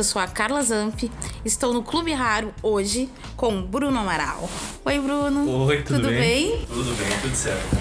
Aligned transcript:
Eu 0.00 0.04
sou 0.04 0.22
a 0.22 0.26
Carla 0.26 0.62
Zamp, 0.62 0.98
estou 1.44 1.74
no 1.74 1.82
Clube 1.82 2.10
Raro 2.14 2.54
hoje 2.62 3.06
com 3.36 3.60
Bruno 3.60 3.98
Amaral. 3.98 4.48
Oi, 4.82 4.98
Bruno. 4.98 5.66
Oi, 5.66 5.82
tudo, 5.82 5.96
tudo 5.96 6.08
bem? 6.08 6.56
bem? 6.56 6.66
Tudo 6.66 6.96
bem, 6.96 7.18
tudo 7.20 7.36
certo. 7.36 7.76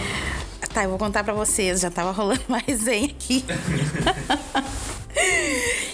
Tá, 0.73 0.83
eu 0.83 0.89
vou 0.89 0.99
contar 0.99 1.23
pra 1.23 1.33
vocês, 1.33 1.79
já 1.79 1.89
tava 1.89 2.11
rolando 2.11 2.41
uma 2.49 2.57
resenha 2.57 3.05
aqui. 3.05 3.45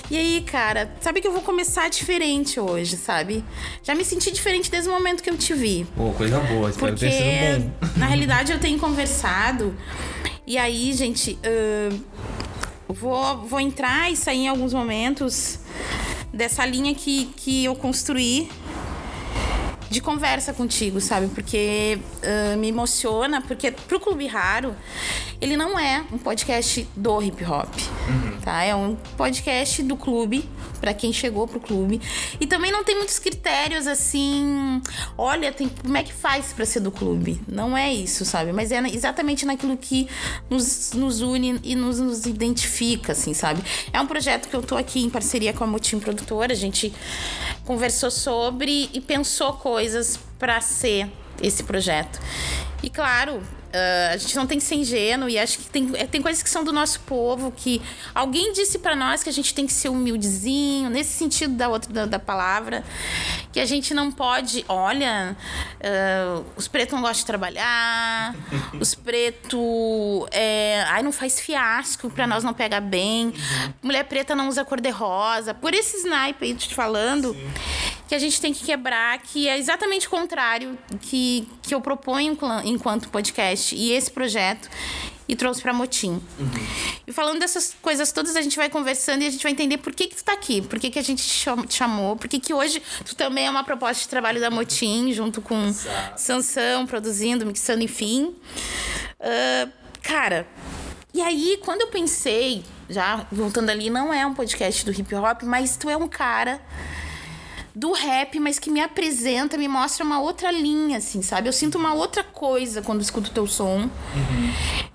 E 0.09 0.17
aí, 0.17 0.41
cara, 0.41 0.93
sabe 1.01 1.19
que 1.19 1.27
eu 1.27 1.31
vou 1.31 1.41
começar 1.41 1.89
diferente 1.89 2.59
hoje, 2.59 2.95
sabe? 2.95 3.43
Já 3.83 3.95
me 3.95 4.05
senti 4.05 4.31
diferente 4.31 4.69
desde 4.69 4.87
o 4.87 4.93
momento 4.93 5.21
que 5.23 5.29
eu 5.29 5.35
te 5.37 5.51
vi. 5.53 5.85
Pô, 5.95 6.11
coisa 6.11 6.39
boa, 6.41 6.69
espero 6.69 6.91
Porque, 6.91 7.07
que 7.09 7.17
tenha 7.17 7.55
sido 7.55 7.73
bom. 7.81 7.87
na 7.97 8.05
realidade, 8.05 8.51
eu 8.51 8.59
tenho 8.59 8.77
conversado. 8.79 9.75
E 10.45 10.59
aí, 10.59 10.93
gente, 10.93 11.39
ahn, 11.43 11.97
vou, 12.87 13.37
vou 13.47 13.59
entrar 13.59 14.11
e 14.11 14.15
sair 14.15 14.41
em 14.41 14.47
alguns 14.47 14.73
momentos 14.75 15.59
dessa 16.35 16.65
linha 16.65 16.93
que, 16.93 17.25
que 17.37 17.63
eu 17.65 17.75
construí 17.75 18.49
de 19.89 20.01
conversa 20.01 20.53
contigo, 20.53 20.99
sabe? 20.99 21.27
Porque 21.27 21.97
ah, 22.23 22.57
me 22.57 22.67
emociona, 22.67 23.41
porque 23.41 23.71
pro 23.71 23.99
Clube 23.99 24.27
Raro, 24.27 24.75
ele 25.39 25.55
não 25.55 25.79
é 25.79 26.03
um 26.11 26.17
podcast 26.17 26.85
do 26.95 27.21
hip 27.21 27.43
hop, 27.45 27.73
tá? 28.43 28.63
É 28.63 28.75
um 28.75 28.95
podcast 29.15 29.81
do 29.83 29.95
clube, 29.95 30.49
para 30.85 30.93
quem 30.93 31.11
chegou 31.11 31.47
pro 31.47 31.59
clube. 31.59 31.99
E 32.39 32.45
também 32.45 32.71
não 32.71 32.83
tem 32.83 32.95
muitos 32.95 33.17
critérios 33.17 33.87
assim, 33.87 34.79
olha, 35.17 35.51
tem, 35.51 35.67
como 35.67 35.97
é 35.97 36.03
que 36.03 36.13
faz 36.13 36.53
para 36.53 36.63
ser 36.63 36.79
do 36.79 36.91
clube? 36.91 37.41
Não 37.47 37.75
é 37.75 37.91
isso, 37.91 38.23
sabe? 38.23 38.53
Mas 38.53 38.71
é 38.71 38.79
exatamente 38.81 39.47
naquilo 39.47 39.75
que 39.75 40.07
nos, 40.47 40.93
nos 40.93 41.21
une 41.21 41.59
e 41.63 41.75
nos, 41.75 41.99
nos 41.99 42.27
identifica, 42.27 43.13
assim, 43.13 43.33
sabe? 43.33 43.63
É 43.91 43.99
um 43.99 44.05
projeto 44.05 44.47
que 44.47 44.55
eu 44.55 44.61
tô 44.61 44.77
aqui 44.77 45.01
em 45.01 45.09
parceria 45.09 45.53
com 45.53 45.63
a 45.63 45.67
Motim 45.67 45.97
Produtora, 45.97 46.53
a 46.53 46.55
gente 46.55 46.93
conversou 47.63 48.11
sobre 48.11 48.87
e 48.93 49.01
pensou 49.01 49.53
coisas 49.53 50.19
para 50.37 50.61
ser 50.61 51.11
esse 51.41 51.63
projeto. 51.63 52.19
E 52.83 52.91
claro, 52.91 53.41
ah, 53.75 54.13
a 54.13 54.17
gente 54.17 54.33
não 54.37 54.47
tem 54.47 54.57
que 54.57 54.63
ser 54.63 54.75
ingênuo 54.75 55.27
e 55.27 55.37
acho 55.37 55.57
que 55.57 55.65
tem, 55.65 55.91
é, 55.95 56.05
tem 56.05 56.21
coisas 56.21 56.41
que 56.41 56.49
são 56.49 56.63
do 56.63 56.71
nosso 56.71 57.01
povo 57.01 57.51
que 57.51 57.81
alguém 58.13 58.53
disse 58.53 58.79
para 58.79 58.95
nós 58.95 59.21
que 59.21 59.29
a 59.29 59.33
gente 59.33 59.53
tem 59.53 59.67
que 59.67 59.73
ser 59.73 59.89
humildezinho, 59.89 60.89
nesse 60.89 61.11
sentido 61.11 61.55
da 61.55 61.67
outra 61.67 61.91
da, 61.91 62.05
da 62.05 62.19
palavra, 62.19 62.85
que 63.51 63.59
a 63.59 63.65
gente 63.65 63.93
não 63.93 64.11
pode, 64.11 64.63
olha, 64.69 65.35
ah, 65.83 66.41
os 66.55 66.69
pretos 66.69 66.93
não 66.93 67.01
gostam 67.01 67.19
de 67.19 67.25
trabalhar, 67.25 68.33
os 68.79 68.95
pretos, 68.95 69.59
é, 70.31 70.83
ai 70.87 71.03
não 71.03 71.11
faz 71.11 71.39
fiasco 71.39 72.09
para 72.09 72.25
nós 72.25 72.43
não 72.43 72.53
pegar 72.53 72.79
bem, 72.79 73.33
mulher 73.81 74.05
preta 74.05 74.33
não 74.35 74.47
usa 74.47 74.63
cor 74.63 74.79
de 74.79 74.89
rosa, 74.89 75.53
por 75.53 75.73
esse 75.73 75.97
snipe 75.97 76.45
aí 76.45 76.53
te 76.55 76.73
falando 76.73 77.35
que 78.07 78.13
a 78.15 78.19
gente 78.19 78.39
tem 78.39 78.53
que 78.53 78.63
quebrar, 78.63 79.17
que 79.19 79.47
é 79.47 79.57
exatamente 79.57 80.07
o 80.07 80.09
contrário 80.09 80.77
que, 81.01 81.47
que 81.61 81.73
eu 81.73 81.81
proponho 81.81 82.37
enquanto 82.63 83.09
podcast 83.09 83.75
e 83.75 83.91
esse 83.91 84.11
projeto 84.11 84.69
e 85.27 85.35
trouxe 85.35 85.59
pra 85.59 85.73
Motim. 85.73 86.21
E 87.07 87.11
falando 87.11 87.39
dessas 87.39 87.75
coisas 87.81 88.11
todas, 88.11 88.35
a 88.35 88.41
gente 88.43 88.55
vai 88.57 88.69
conversando 88.69 89.23
e 89.23 89.27
a 89.27 89.29
gente 89.31 89.41
vai 89.41 89.51
entender 89.51 89.77
por 89.79 89.91
que 89.91 90.07
que 90.07 90.15
tu 90.15 90.23
tá 90.23 90.33
aqui, 90.33 90.61
por 90.61 90.77
que 90.79 90.91
que 90.91 90.99
a 90.99 91.01
gente 91.01 91.23
te 91.23 91.29
cham- 91.33 91.65
te 91.65 91.73
chamou, 91.73 92.15
por 92.15 92.27
que 92.27 92.39
que 92.39 92.53
hoje 92.53 92.79
tu 93.03 93.15
também 93.15 93.47
é 93.47 93.49
uma 93.49 93.63
proposta 93.63 94.03
de 94.03 94.07
trabalho 94.09 94.39
da 94.39 94.51
Motim, 94.51 95.11
junto 95.11 95.41
com 95.41 95.67
Exato. 95.67 96.21
Sansão, 96.21 96.85
produzindo, 96.85 97.43
mixando, 97.43 97.83
enfim. 97.83 98.35
Ah, 99.19 99.67
cara, 100.03 100.47
e 101.11 101.21
aí, 101.21 101.57
quando 101.63 101.81
eu 101.81 101.87
pensei, 101.87 102.63
já 102.87 103.25
voltando 103.31 103.69
ali, 103.71 103.89
não 103.89 104.13
é 104.13 104.23
um 104.27 104.33
podcast 104.35 104.85
do 104.85 104.91
hip 104.91 105.15
hop, 105.15 105.41
mas 105.43 105.75
tu 105.75 105.89
é 105.89 105.97
um 105.97 106.07
cara 106.07 106.61
do 107.75 107.91
rap, 107.91 108.39
mas 108.39 108.57
que 108.57 108.71
me 108.71 108.79
apresenta, 108.79 109.57
me 109.57 109.67
mostra 109.67 110.05
uma 110.05 110.21
outra 110.21 110.49
linha, 110.49 110.97
assim, 110.97 111.21
sabe? 111.21 111.49
Eu 111.49 111.53
sinto 111.53 111.77
uma 111.77 111.93
outra 111.93 112.23
coisa 112.23 112.81
quando 112.81 113.01
escuto 113.01 113.31
teu 113.31 113.45
som. 113.45 113.89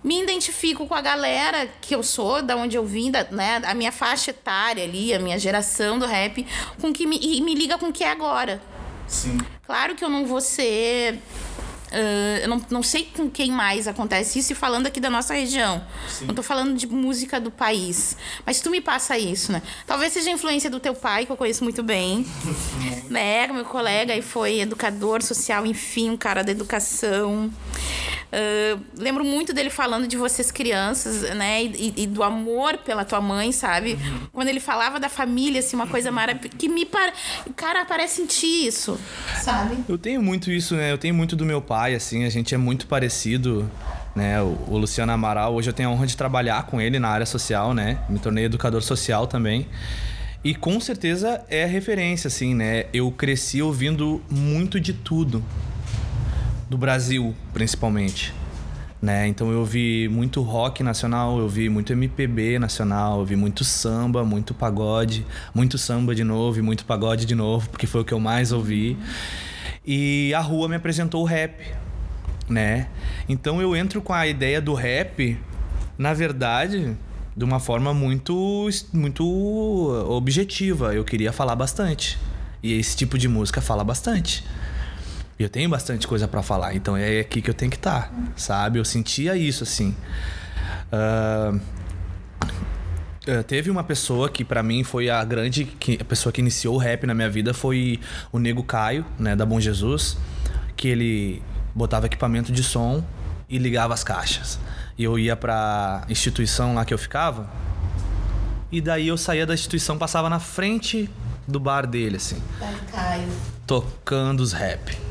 Me 0.02 0.22
identifico 0.22 0.86
com 0.86 0.94
a 0.94 1.02
galera 1.02 1.68
que 1.82 1.94
eu 1.94 2.02
sou, 2.02 2.40
da 2.40 2.56
onde 2.56 2.76
eu 2.76 2.84
vim, 2.84 3.10
da, 3.10 3.24
né? 3.24 3.60
A 3.66 3.74
minha 3.74 3.92
faixa 3.92 4.30
etária 4.30 4.82
ali, 4.82 5.12
a 5.12 5.18
minha 5.18 5.38
geração 5.38 5.98
do 5.98 6.06
rap, 6.06 6.46
com 6.80 6.90
que 6.90 7.06
me, 7.06 7.18
e 7.20 7.42
me 7.42 7.54
liga 7.54 7.76
com 7.76 7.88
o 7.88 7.92
que 7.92 8.02
é 8.02 8.10
agora. 8.10 8.62
Sim. 9.06 9.38
Claro 9.66 9.94
que 9.94 10.04
eu 10.04 10.08
não 10.08 10.24
vou 10.24 10.40
ser. 10.40 11.18
Ah, 11.92 12.38
eu 12.42 12.48
não, 12.48 12.62
não 12.70 12.82
sei 12.82 13.04
com 13.04 13.28
quem 13.28 13.50
mais 13.50 13.88
acontece 13.88 14.38
isso, 14.38 14.52
e 14.52 14.56
falando 14.56 14.86
aqui 14.86 15.00
da 15.00 15.10
nossa 15.10 15.34
região. 15.34 15.84
Sim. 16.08 16.26
Não 16.26 16.34
tô 16.34 16.42
falando 16.42 16.76
de 16.76 16.86
música 16.86 17.40
do 17.40 17.50
país. 17.50 18.16
Mas 18.46 18.60
tu 18.60 18.70
me 18.70 18.80
passa 18.80 19.18
isso, 19.18 19.52
né? 19.52 19.62
Talvez 19.86 20.12
seja 20.12 20.30
a 20.30 20.32
influência 20.32 20.70
do 20.70 20.78
teu 20.78 20.94
pai, 20.94 21.26
que 21.26 21.32
eu 21.32 21.36
conheço 21.36 21.64
muito 21.64 21.82
bem. 21.82 22.26
né? 23.10 23.46
Meu 23.48 23.64
colega 23.64 24.14
e 24.14 24.22
foi 24.22 24.60
educador 24.60 25.22
social, 25.22 25.66
enfim, 25.66 26.10
um 26.10 26.16
cara 26.16 26.42
da 26.42 26.52
educação. 26.52 27.50
Ah, 28.32 28.78
lembro 28.96 29.24
muito 29.24 29.52
dele 29.52 29.70
falando 29.70 30.06
de 30.06 30.16
vocês 30.16 30.50
crianças, 30.50 31.22
né? 31.34 31.62
E, 31.64 31.94
e 31.96 32.06
do 32.06 32.22
amor 32.22 32.78
pela 32.78 33.04
tua 33.04 33.20
mãe, 33.20 33.52
sabe? 33.52 33.98
Quando 34.32 34.48
ele 34.48 34.60
falava 34.60 35.00
da 35.00 35.08
família, 35.08 35.60
assim, 35.60 35.76
uma 35.76 35.86
coisa 35.86 36.10
maravilhosa. 36.10 36.56
Que 36.56 36.68
me 36.68 36.86
para... 36.86 37.12
Cara, 37.56 37.84
parece 37.84 38.16
sentir 38.16 38.66
isso, 38.66 38.98
sabe? 39.40 39.76
Eu 39.88 39.98
tenho 39.98 40.22
muito 40.22 40.50
isso, 40.50 40.74
né? 40.74 40.92
Eu 40.92 40.98
tenho 40.98 41.14
muito 41.14 41.34
do 41.34 41.44
meu 41.44 41.60
pai, 41.60 41.94
assim, 41.94 42.24
a 42.24 42.30
gente 42.30 42.54
é 42.54 42.58
muito 42.58 42.86
parecido, 42.86 43.70
né? 44.14 44.40
O, 44.40 44.58
o 44.68 44.78
Luciano 44.78 45.12
Amaral, 45.12 45.54
hoje 45.54 45.70
eu 45.70 45.74
tenho 45.74 45.88
a 45.88 45.92
honra 45.92 46.06
de 46.06 46.16
trabalhar 46.16 46.66
com 46.66 46.80
ele 46.80 46.98
na 46.98 47.08
área 47.08 47.26
social, 47.26 47.74
né? 47.74 47.98
Me 48.08 48.18
tornei 48.18 48.44
educador 48.44 48.82
social 48.82 49.26
também. 49.26 49.66
E 50.42 50.54
com 50.54 50.80
certeza 50.80 51.44
é 51.48 51.66
referência, 51.66 52.28
assim, 52.28 52.54
né? 52.54 52.86
Eu 52.94 53.10
cresci 53.10 53.60
ouvindo 53.60 54.22
muito 54.30 54.80
de 54.80 54.94
tudo. 54.94 55.44
Do 56.70 56.78
Brasil, 56.78 57.34
principalmente. 57.52 58.32
Né? 59.02 59.26
Então 59.26 59.50
eu 59.50 59.58
ouvi 59.58 60.08
muito 60.08 60.40
rock 60.40 60.84
nacional, 60.84 61.38
eu 61.38 61.42
ouvi 61.42 61.68
muito 61.68 61.92
MPB 61.92 62.60
nacional, 62.60 63.14
eu 63.14 63.18
ouvi 63.20 63.34
muito 63.34 63.64
samba, 63.64 64.24
muito 64.24 64.54
pagode, 64.54 65.26
muito 65.52 65.76
samba 65.76 66.14
de 66.14 66.22
novo 66.22 66.60
e 66.60 66.62
muito 66.62 66.84
pagode 66.84 67.26
de 67.26 67.34
novo, 67.34 67.68
porque 67.70 67.88
foi 67.88 68.02
o 68.02 68.04
que 68.04 68.14
eu 68.14 68.20
mais 68.20 68.52
ouvi. 68.52 68.96
E 69.84 70.32
a 70.32 70.40
rua 70.40 70.68
me 70.68 70.76
apresentou 70.76 71.22
o 71.22 71.24
rap, 71.24 71.54
né? 72.48 72.86
Então 73.28 73.60
eu 73.60 73.74
entro 73.74 74.00
com 74.00 74.12
a 74.12 74.28
ideia 74.28 74.60
do 74.60 74.72
rap, 74.72 75.36
na 75.98 76.14
verdade, 76.14 76.96
de 77.36 77.44
uma 77.44 77.58
forma 77.58 77.92
muito 77.92 78.68
muito 78.92 79.26
objetiva. 80.08 80.94
Eu 80.94 81.02
queria 81.02 81.32
falar 81.32 81.56
bastante. 81.56 82.16
E 82.62 82.74
esse 82.74 82.96
tipo 82.96 83.18
de 83.18 83.26
música 83.26 83.60
fala 83.60 83.82
bastante. 83.82 84.44
E 85.40 85.42
eu 85.42 85.48
tenho 85.48 85.70
bastante 85.70 86.06
coisa 86.06 86.28
pra 86.28 86.42
falar, 86.42 86.74
então 86.74 86.94
é 86.94 87.20
aqui 87.20 87.40
que 87.40 87.48
eu 87.48 87.54
tenho 87.54 87.70
que 87.70 87.78
estar, 87.78 88.12
sabe? 88.36 88.78
Eu 88.78 88.84
sentia 88.84 89.34
isso 89.34 89.64
assim. 89.64 89.96
Ah, 90.92 91.54
teve 93.46 93.70
uma 93.70 93.82
pessoa 93.82 94.28
que 94.28 94.44
pra 94.44 94.62
mim 94.62 94.84
foi 94.84 95.08
a 95.08 95.24
grande 95.24 95.64
que, 95.64 95.96
a 95.98 96.04
pessoa 96.04 96.30
que 96.30 96.42
iniciou 96.42 96.74
o 96.74 96.78
rap 96.78 97.06
na 97.06 97.14
minha 97.14 97.30
vida 97.30 97.54
foi 97.54 97.98
o 98.30 98.38
Nego 98.38 98.62
Caio, 98.62 99.02
né, 99.18 99.34
da 99.34 99.46
Bom 99.46 99.58
Jesus, 99.58 100.18
que 100.76 100.88
ele 100.88 101.42
botava 101.74 102.04
equipamento 102.04 102.52
de 102.52 102.62
som 102.62 103.02
e 103.48 103.56
ligava 103.56 103.94
as 103.94 104.04
caixas. 104.04 104.60
E 104.98 105.04
eu 105.04 105.18
ia 105.18 105.34
pra 105.36 106.04
instituição 106.10 106.74
lá 106.74 106.84
que 106.84 106.92
eu 106.92 106.98
ficava, 106.98 107.50
e 108.70 108.78
daí 108.78 109.08
eu 109.08 109.16
saía 109.16 109.46
da 109.46 109.54
instituição, 109.54 109.96
passava 109.96 110.28
na 110.28 110.38
frente 110.38 111.08
do 111.48 111.58
bar 111.58 111.86
dele 111.86 112.18
assim 112.18 112.42
Caio. 112.92 113.26
tocando 113.66 114.40
os 114.40 114.52
rap. 114.52 115.08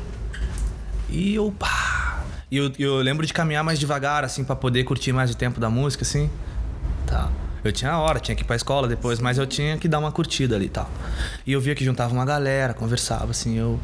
E 1.10 1.34
eu, 1.34 1.52
pá. 1.58 2.24
E 2.50 2.56
eu, 2.56 2.72
eu 2.78 2.96
lembro 2.96 3.26
de 3.26 3.32
caminhar 3.32 3.62
mais 3.62 3.78
devagar, 3.78 4.24
assim, 4.24 4.44
pra 4.44 4.56
poder 4.56 4.84
curtir 4.84 5.12
mais 5.12 5.30
o 5.30 5.36
tempo 5.36 5.60
da 5.60 5.70
música, 5.70 6.02
assim. 6.02 6.30
Tá. 7.06 7.30
Eu 7.62 7.72
tinha 7.72 7.92
a 7.92 7.98
hora, 7.98 8.18
tinha 8.18 8.34
que 8.34 8.42
ir 8.42 8.46
pra 8.46 8.56
escola 8.56 8.88
depois, 8.88 9.18
mas 9.20 9.36
eu 9.36 9.46
tinha 9.46 9.76
que 9.76 9.86
dar 9.86 9.98
uma 9.98 10.10
curtida 10.10 10.56
ali 10.56 10.66
e 10.66 10.70
tal. 10.70 10.90
E 11.46 11.52
eu 11.52 11.60
via 11.60 11.74
que 11.74 11.84
juntava 11.84 12.12
uma 12.12 12.24
galera, 12.24 12.72
conversava, 12.72 13.30
assim, 13.30 13.58
eu. 13.58 13.78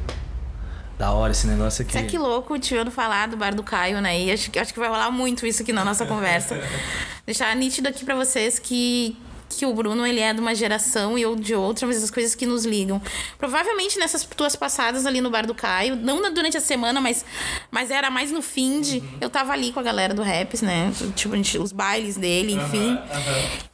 Da 0.99 1.11
hora 1.11 1.31
esse 1.31 1.47
negócio 1.47 1.83
aqui. 1.83 1.93
Sabe 1.93 2.07
que 2.07 2.17
louco 2.17 2.55
o 2.55 2.59
Tiano 2.59 2.91
falar 2.91 3.29
do 3.29 3.37
bar 3.37 3.55
do 3.55 3.63
Caio, 3.63 4.01
né? 4.01 4.19
E 4.19 4.33
acho, 4.33 4.51
acho 4.59 4.73
que 4.73 4.81
vai 4.81 4.89
rolar 4.89 5.11
muito 5.11 5.47
isso 5.47 5.63
aqui 5.63 5.71
na 5.71 5.85
nossa 5.85 6.07
conversa. 6.07 6.59
Deixar 7.27 7.55
nítido 7.55 7.87
aqui 7.87 8.03
pra 8.03 8.15
vocês 8.15 8.59
que, 8.59 9.15
que 9.49 9.65
o 9.65 9.73
Bruno 9.73 10.07
ele 10.07 10.21
é 10.21 10.33
de 10.35 10.41
uma 10.41 10.55
geração 10.55 11.17
e 11.17 11.23
eu 11.23 11.35
de 11.37 11.55
outra, 11.55 11.87
mas 11.87 12.03
as 12.03 12.11
coisas 12.11 12.35
que 12.35 12.45
nos 12.47 12.65
ligam. 12.65 13.01
Provavelmente 13.39 13.99
nessas 13.99 14.25
tuas 14.25 14.57
passadas 14.57 15.07
ali 15.07 15.21
no 15.21 15.31
bar 15.31 15.47
do 15.47 15.55
Caio, 15.55 15.97
não 15.97 16.21
na- 16.21 16.29
durante 16.31 16.57
a 16.57 16.61
semana, 16.61 17.01
mas, 17.01 17.25
mas 17.71 17.91
era 17.91 18.11
mais 18.11 18.31
no 18.33 18.43
fim 18.43 18.81
de. 18.81 19.03
Eu 19.21 19.31
tava 19.31 19.53
ali 19.53 19.73
com 19.73 19.81
a 19.81 19.83
galera 19.83 20.13
do 20.13 20.23
Raps, 20.23 20.63
né? 20.63 20.93
Tipo, 21.15 21.35
a 21.35 21.37
gente- 21.37 21.59
os 21.59 21.73
bailes 21.73 22.17
dele, 22.17 22.53
enfim. 22.55 22.99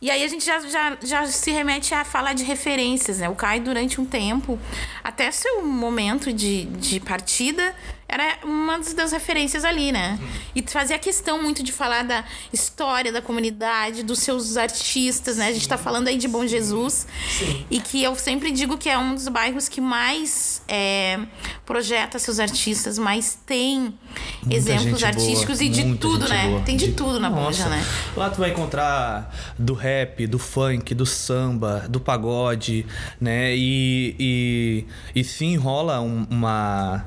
E 0.00 0.10
aí 0.10 0.22
a 0.22 0.28
gente 0.28 0.44
já, 0.44 0.60
já, 0.60 0.96
já 1.02 1.26
se 1.26 1.50
remete 1.50 1.94
a 1.94 2.04
falar 2.04 2.32
de 2.34 2.44
referências, 2.44 3.19
né? 3.19 3.28
O 3.28 3.34
Caio, 3.34 3.62
durante 3.62 4.00
um 4.00 4.04
tempo, 4.04 4.58
até 5.02 5.30
seu 5.30 5.62
momento 5.64 6.32
de, 6.32 6.64
de 6.66 7.00
partida, 7.00 7.74
era 8.12 8.38
uma 8.44 8.78
das 8.78 9.10
referências 9.10 9.64
ali, 9.64 9.90
né? 9.90 10.18
E 10.54 10.62
fazia 10.68 10.98
questão 10.98 11.42
muito 11.42 11.62
de 11.62 11.72
falar 11.72 12.04
da 12.04 12.22
história 12.52 13.10
da 13.10 13.22
comunidade, 13.22 14.02
dos 14.02 14.18
seus 14.18 14.58
artistas, 14.58 15.38
né? 15.38 15.48
A 15.48 15.52
gente 15.52 15.66
tá 15.66 15.78
falando 15.78 16.08
aí 16.08 16.18
de 16.18 16.28
Bom 16.28 16.46
Jesus. 16.46 17.06
Sim. 17.38 17.64
E 17.70 17.80
que 17.80 18.02
eu 18.02 18.14
sempre 18.14 18.50
digo 18.50 18.76
que 18.76 18.90
é 18.90 18.98
um 18.98 19.14
dos 19.14 19.28
bairros 19.28 19.66
que 19.66 19.80
mais 19.80 20.60
é, 20.68 21.20
projeta 21.64 22.18
seus 22.18 22.38
artistas, 22.38 22.98
mais 22.98 23.38
tem 23.46 23.94
muita 24.42 24.56
exemplos 24.56 25.02
artísticos 25.02 25.58
boa, 25.58 25.64
e 25.64 25.68
de 25.70 25.94
tudo, 25.96 26.28
né? 26.28 26.48
Boa. 26.48 26.60
Tem 26.60 26.76
de, 26.76 26.88
de 26.88 26.92
tudo 26.92 27.18
na 27.18 27.30
Nossa. 27.30 27.66
né? 27.70 27.82
Lá 28.14 28.28
tu 28.28 28.40
vai 28.40 28.50
encontrar 28.50 29.34
do 29.58 29.72
rap, 29.72 30.26
do 30.26 30.38
funk, 30.38 30.94
do 30.94 31.06
samba, 31.06 31.86
do 31.88 31.98
pagode, 31.98 32.84
né? 33.18 33.56
E, 33.56 34.14
e, 34.18 34.86
e 35.14 35.24
sim 35.24 35.56
rola 35.56 35.98
um, 36.02 36.26
uma 36.28 37.06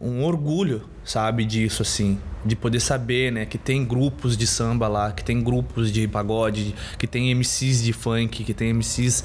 um 0.00 0.22
orgulho, 0.24 0.82
sabe, 1.08 1.44
disso 1.44 1.82
assim 1.82 2.18
de 2.44 2.54
poder 2.54 2.80
saber, 2.80 3.32
né, 3.32 3.44
que 3.44 3.58
tem 3.58 3.84
grupos 3.84 4.36
de 4.36 4.46
samba 4.46 4.88
lá, 4.88 5.12
que 5.12 5.24
tem 5.24 5.42
grupos 5.42 5.92
de 5.92 6.06
pagode, 6.06 6.74
que 6.96 7.06
tem 7.06 7.30
MCs 7.34 7.82
de 7.82 7.92
funk, 7.92 8.44
que 8.44 8.54
tem 8.54 8.72
MCs 8.72 9.24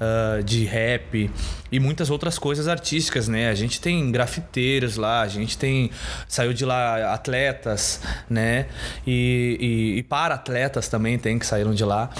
uh, 0.00 0.42
de 0.42 0.64
rap 0.64 1.30
e 1.70 1.80
muitas 1.80 2.08
outras 2.08 2.38
coisas 2.38 2.68
artísticas, 2.68 3.26
né? 3.26 3.48
A 3.48 3.54
gente 3.54 3.80
tem 3.80 4.12
grafiteiros 4.12 4.96
lá, 4.96 5.22
a 5.22 5.28
gente 5.28 5.58
tem 5.58 5.90
saiu 6.28 6.52
de 6.52 6.64
lá 6.64 7.12
atletas, 7.12 8.00
né? 8.30 8.66
E, 9.04 9.58
e, 9.60 9.98
e 9.98 10.02
para 10.04 10.36
atletas 10.36 10.86
também 10.86 11.18
tem 11.18 11.36
que 11.36 11.44
saíram 11.44 11.74
de 11.74 11.84
lá. 11.84 12.10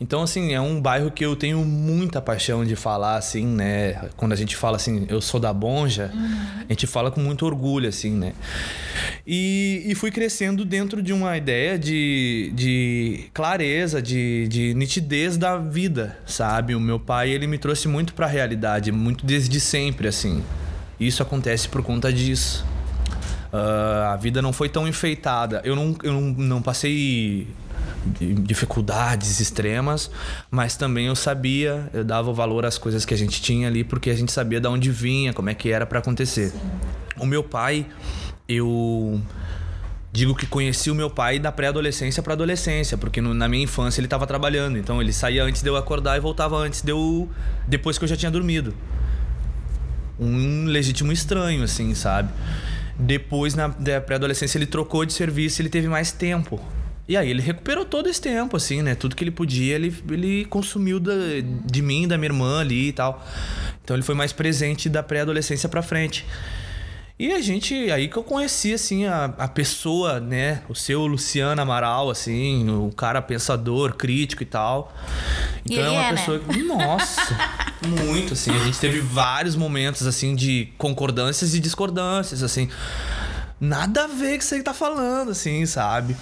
Então 0.00 0.22
assim 0.22 0.52
é 0.52 0.60
um 0.60 0.80
bairro 0.80 1.12
que 1.12 1.24
eu 1.24 1.36
tenho 1.36 1.64
muita 1.64 2.20
paixão 2.20 2.64
de 2.64 2.74
falar 2.74 3.16
assim, 3.16 3.46
né? 3.46 4.08
Quando 4.16 4.32
a 4.32 4.36
gente 4.36 4.56
fala 4.56 4.76
assim, 4.76 5.06
eu 5.08 5.20
sou 5.20 5.38
da 5.38 5.52
Bonja, 5.52 6.10
uhum. 6.12 6.64
a 6.68 6.72
gente 6.72 6.86
fala 6.86 7.10
com 7.10 7.20
muito 7.20 7.46
orgulho 7.46 7.88
assim, 7.88 8.10
né? 8.10 8.32
E, 9.26 9.82
e 9.86 9.94
fui 9.94 10.10
crescendo 10.10 10.64
dentro 10.64 11.02
de 11.02 11.12
uma 11.12 11.36
ideia 11.36 11.78
de, 11.78 12.52
de 12.54 13.24
clareza, 13.32 14.02
de, 14.02 14.46
de 14.48 14.74
nitidez 14.74 15.36
da 15.36 15.56
vida, 15.56 16.18
sabe? 16.26 16.74
O 16.74 16.80
meu 16.80 17.00
pai, 17.00 17.30
ele 17.30 17.46
me 17.46 17.56
trouxe 17.56 17.88
muito 17.88 18.12
para 18.12 18.26
a 18.26 18.28
realidade, 18.28 18.92
muito 18.92 19.24
desde 19.24 19.58
sempre, 19.60 20.08
assim. 20.08 20.42
Isso 21.00 21.22
acontece 21.22 21.68
por 21.68 21.82
conta 21.82 22.12
disso. 22.12 22.66
Uh, 23.52 24.12
a 24.12 24.16
vida 24.16 24.42
não 24.42 24.52
foi 24.52 24.68
tão 24.68 24.86
enfeitada. 24.86 25.62
Eu 25.64 25.74
não, 25.74 25.96
eu 26.02 26.12
não, 26.12 26.20
não 26.20 26.62
passei 26.62 27.46
dificuldades 28.42 29.40
extremas, 29.40 30.10
mas 30.50 30.76
também 30.76 31.06
eu 31.06 31.16
sabia, 31.16 31.88
eu 31.92 32.04
dava 32.04 32.32
valor 32.32 32.66
às 32.66 32.76
coisas 32.76 33.04
que 33.04 33.14
a 33.14 33.16
gente 33.16 33.40
tinha 33.40 33.68
ali, 33.68 33.82
porque 33.82 34.10
a 34.10 34.14
gente 34.14 34.30
sabia 34.30 34.60
de 34.60 34.68
onde 34.68 34.90
vinha, 34.90 35.32
como 35.32 35.48
é 35.48 35.54
que 35.54 35.70
era 35.70 35.86
para 35.86 35.98
acontecer. 35.98 36.50
Sim. 36.50 36.60
O 37.18 37.26
meu 37.26 37.42
pai, 37.42 37.86
eu 38.48 39.20
digo 40.12 40.34
que 40.34 40.46
conheci 40.46 40.90
o 40.90 40.94
meu 40.94 41.10
pai 41.10 41.40
da 41.40 41.50
pré-adolescência 41.50 42.22
para 42.22 42.34
adolescência, 42.34 42.96
porque 42.96 43.20
no, 43.20 43.34
na 43.34 43.48
minha 43.48 43.64
infância 43.64 44.00
ele 44.00 44.06
estava 44.06 44.26
trabalhando, 44.26 44.78
então 44.78 45.02
ele 45.02 45.12
saía 45.12 45.42
antes 45.42 45.60
de 45.60 45.68
eu 45.68 45.76
acordar 45.76 46.16
e 46.16 46.20
voltava 46.20 46.56
antes 46.56 46.82
de 46.82 46.92
eu 46.92 47.28
depois 47.66 47.98
que 47.98 48.04
eu 48.04 48.08
já 48.08 48.16
tinha 48.16 48.30
dormido. 48.30 48.72
Um 50.18 50.66
legítimo 50.66 51.10
estranho 51.10 51.64
assim, 51.64 51.94
sabe? 51.94 52.32
Depois 52.96 53.56
na 53.56 53.68
pré-adolescência 53.68 54.56
ele 54.56 54.66
trocou 54.66 55.04
de 55.04 55.12
serviço, 55.12 55.60
ele 55.60 55.68
teve 55.68 55.88
mais 55.88 56.12
tempo. 56.12 56.60
E 57.08 57.16
aí 57.16 57.28
ele 57.28 57.42
recuperou 57.42 57.84
todo 57.84 58.08
esse 58.08 58.20
tempo, 58.20 58.56
assim, 58.56 58.82
né? 58.82 58.94
Tudo 58.94 59.16
que 59.16 59.24
ele 59.24 59.30
podia, 59.30 59.74
ele, 59.74 59.94
ele 60.08 60.44
consumiu 60.46 60.98
da, 60.98 61.12
de 61.66 61.82
mim, 61.82 62.08
da 62.08 62.16
minha 62.16 62.28
irmã 62.28 62.60
ali 62.60 62.88
e 62.88 62.92
tal. 62.92 63.26
Então 63.82 63.96
ele 63.96 64.02
foi 64.02 64.14
mais 64.14 64.32
presente 64.32 64.88
da 64.88 65.02
pré-adolescência 65.02 65.68
para 65.68 65.82
frente. 65.82 66.24
E 67.16 67.32
a 67.32 67.40
gente, 67.40 67.92
aí 67.92 68.08
que 68.08 68.16
eu 68.16 68.24
conheci, 68.24 68.74
assim, 68.74 69.04
a, 69.04 69.26
a 69.38 69.46
pessoa, 69.46 70.18
né? 70.18 70.62
O 70.68 70.74
seu 70.74 71.06
Luciano 71.06 71.62
Amaral, 71.62 72.10
assim, 72.10 72.68
o 72.68 72.90
cara 72.90 73.22
pensador, 73.22 73.94
crítico 73.94 74.42
e 74.42 74.46
tal. 74.46 74.92
Então 75.64 75.78
e 75.78 75.86
é 75.86 75.90
uma 75.90 76.02
é, 76.02 76.10
pessoa 76.10 76.38
né? 76.38 76.44
que. 76.52 76.62
Nossa! 76.64 77.38
muito, 78.04 78.32
assim. 78.32 78.50
A 78.50 78.64
gente 78.64 78.80
teve 78.80 78.98
vários 78.98 79.54
momentos, 79.54 80.08
assim, 80.08 80.34
de 80.34 80.72
concordâncias 80.76 81.54
e 81.54 81.60
discordâncias, 81.60 82.42
assim. 82.42 82.68
Nada 83.60 84.04
a 84.04 84.06
ver 84.08 84.30
com 84.30 84.34
o 84.34 84.38
que 84.38 84.44
você 84.44 84.60
tá 84.60 84.74
falando, 84.74 85.30
assim, 85.30 85.64
sabe? 85.66 86.16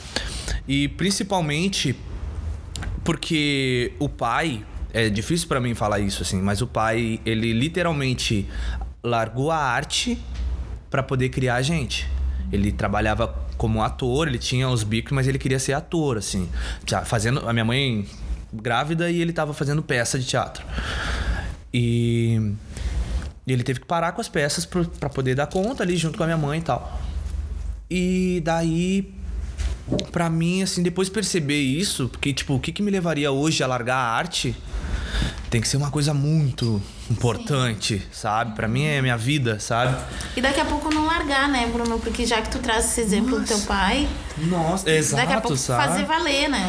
E 0.68 0.88
principalmente 0.88 1.96
porque 3.02 3.94
o 3.98 4.10
pai. 4.10 4.62
É 4.94 5.08
difícil 5.08 5.48
para 5.48 5.58
mim 5.58 5.74
falar 5.74 6.00
isso, 6.00 6.22
assim, 6.22 6.42
mas 6.42 6.60
o 6.60 6.66
pai, 6.66 7.18
ele 7.24 7.54
literalmente 7.54 8.46
largou 9.02 9.50
a 9.50 9.56
arte 9.56 10.18
para 10.92 11.02
poder 11.02 11.30
criar 11.30 11.54
a 11.54 11.62
gente. 11.62 12.06
Ele 12.52 12.70
trabalhava 12.70 13.34
como 13.56 13.82
ator, 13.82 14.28
ele 14.28 14.38
tinha 14.38 14.68
os 14.68 14.84
bicos, 14.84 15.12
mas 15.12 15.26
ele 15.26 15.38
queria 15.38 15.58
ser 15.58 15.72
ator, 15.72 16.18
assim. 16.18 16.46
Fazendo. 17.06 17.48
A 17.48 17.52
minha 17.52 17.64
mãe 17.64 18.06
grávida 18.52 19.10
e 19.10 19.18
ele 19.18 19.32
tava 19.32 19.54
fazendo 19.54 19.82
peça 19.82 20.18
de 20.18 20.26
teatro. 20.26 20.62
E, 21.72 22.52
ele 23.46 23.62
teve 23.62 23.80
que 23.80 23.86
parar 23.86 24.12
com 24.12 24.20
as 24.20 24.28
peças 24.28 24.66
para 24.66 25.08
poder 25.08 25.34
dar 25.34 25.46
conta 25.46 25.82
ali 25.82 25.96
junto 25.96 26.18
com 26.18 26.24
a 26.24 26.26
minha 26.26 26.36
mãe 26.36 26.58
e 26.58 26.62
tal. 26.62 27.00
E 27.90 28.42
daí, 28.44 29.14
para 30.12 30.28
mim, 30.28 30.62
assim, 30.62 30.82
depois 30.82 31.08
perceber 31.08 31.60
isso, 31.60 32.08
porque, 32.10 32.34
tipo, 32.34 32.54
o 32.54 32.60
que, 32.60 32.70
que 32.70 32.82
me 32.82 32.90
levaria 32.90 33.32
hoje 33.32 33.62
a 33.62 33.66
largar 33.66 33.96
a 33.96 34.10
arte 34.10 34.54
tem 35.52 35.60
que 35.60 35.68
ser 35.68 35.76
uma 35.76 35.90
coisa 35.90 36.14
muito 36.14 36.80
importante, 37.10 37.98
Sim. 37.98 38.06
sabe? 38.10 38.56
Para 38.56 38.66
mim 38.66 38.84
é 38.84 39.02
minha 39.02 39.18
vida, 39.18 39.60
sabe? 39.60 39.94
E 40.34 40.40
daqui 40.40 40.58
a 40.58 40.64
pouco 40.64 40.88
não 40.92 41.04
largar, 41.04 41.46
né, 41.46 41.66
Bruno? 41.66 41.98
Porque 41.98 42.24
já 42.24 42.40
que 42.40 42.50
tu 42.50 42.58
traz 42.58 42.86
esse 42.86 43.02
exemplo 43.02 43.38
Nossa. 43.38 43.42
do 43.42 43.58
teu 43.58 43.66
pai. 43.66 44.08
Nossa, 44.38 44.90
exato, 44.90 45.22
daqui 45.22 45.34
a 45.34 45.40
pouco 45.42 45.58
sabe? 45.58 45.86
fazer 45.88 46.04
valer, 46.06 46.48
né? 46.48 46.66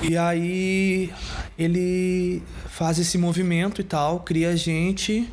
E 0.00 0.16
aí 0.16 1.12
ele 1.58 2.42
faz 2.70 2.98
esse 2.98 3.18
movimento 3.18 3.82
e 3.82 3.84
tal, 3.84 4.20
cria 4.20 4.48
a 4.48 4.56
gente. 4.56 5.28